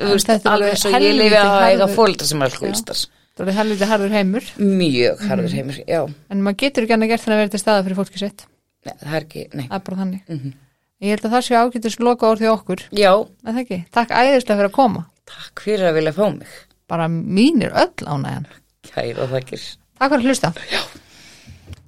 alveg 0.00 0.50
alveg 0.54 0.74
eins 0.74 0.84
og 0.86 0.98
ég 1.00 1.16
lifi 1.16 1.40
að 1.40 1.64
eiga 1.70 1.90
fóldra 1.94 2.28
sem 2.28 2.42
er 2.42 2.52
alkoholistar 2.52 3.08
það 3.40 3.50
er 3.52 3.56
helviti 3.56 3.88
harður 3.88 4.14
heimur. 4.14 4.48
Mjög 4.60 5.22
harður 5.28 5.54
heimur, 5.56 5.78
já. 5.88 6.00
En 6.32 6.42
maður 6.44 6.58
getur 6.64 6.86
ekki 6.86 6.96
annað 6.96 7.12
gert 7.12 7.24
þannig 7.24 7.36
að 7.36 7.42
vera 7.42 7.52
til 7.54 7.62
staða 7.62 7.84
fyrir 7.86 7.98
fólki 8.00 8.20
sitt. 8.20 8.46
Nei, 8.86 8.94
það 9.00 9.16
er 9.16 9.26
ekki, 9.26 9.44
nei. 9.54 9.66
Það 9.66 9.76
er 9.78 9.84
bara 9.88 10.00
þannig. 10.02 10.22
Mhm. 10.28 10.56
ég 11.00 11.14
held 11.14 11.24
að 11.24 11.32
það 11.32 11.44
sé 11.46 11.54
ágætis 11.56 11.98
loka 11.98 12.28
orð 12.28 12.42
því 12.42 12.48
okkur. 12.52 12.80
Já, 12.92 13.12
er 13.46 13.52
það 13.54 13.60
ekki, 13.62 13.78
takk 13.90 14.10
æðislega 14.10 14.58
fyrir 14.58 14.68
að 14.68 14.76
koma. 14.76 15.06
Takk 15.30 15.62
fyrir 15.64 15.88
að 15.88 15.94
vilja 15.96 16.12
fá 16.12 16.24
mig. 16.36 16.56
Bara 16.90 17.06
mínir 17.08 17.72
öll 17.72 18.04
ánægjan. 18.04 18.50
Kæra 18.90 19.28
þakkir. 19.30 19.64
Takk 19.96 20.10
fyrir 20.12 20.20
að 20.20 20.28
hlusta. 20.28 20.52
Já 20.68 20.82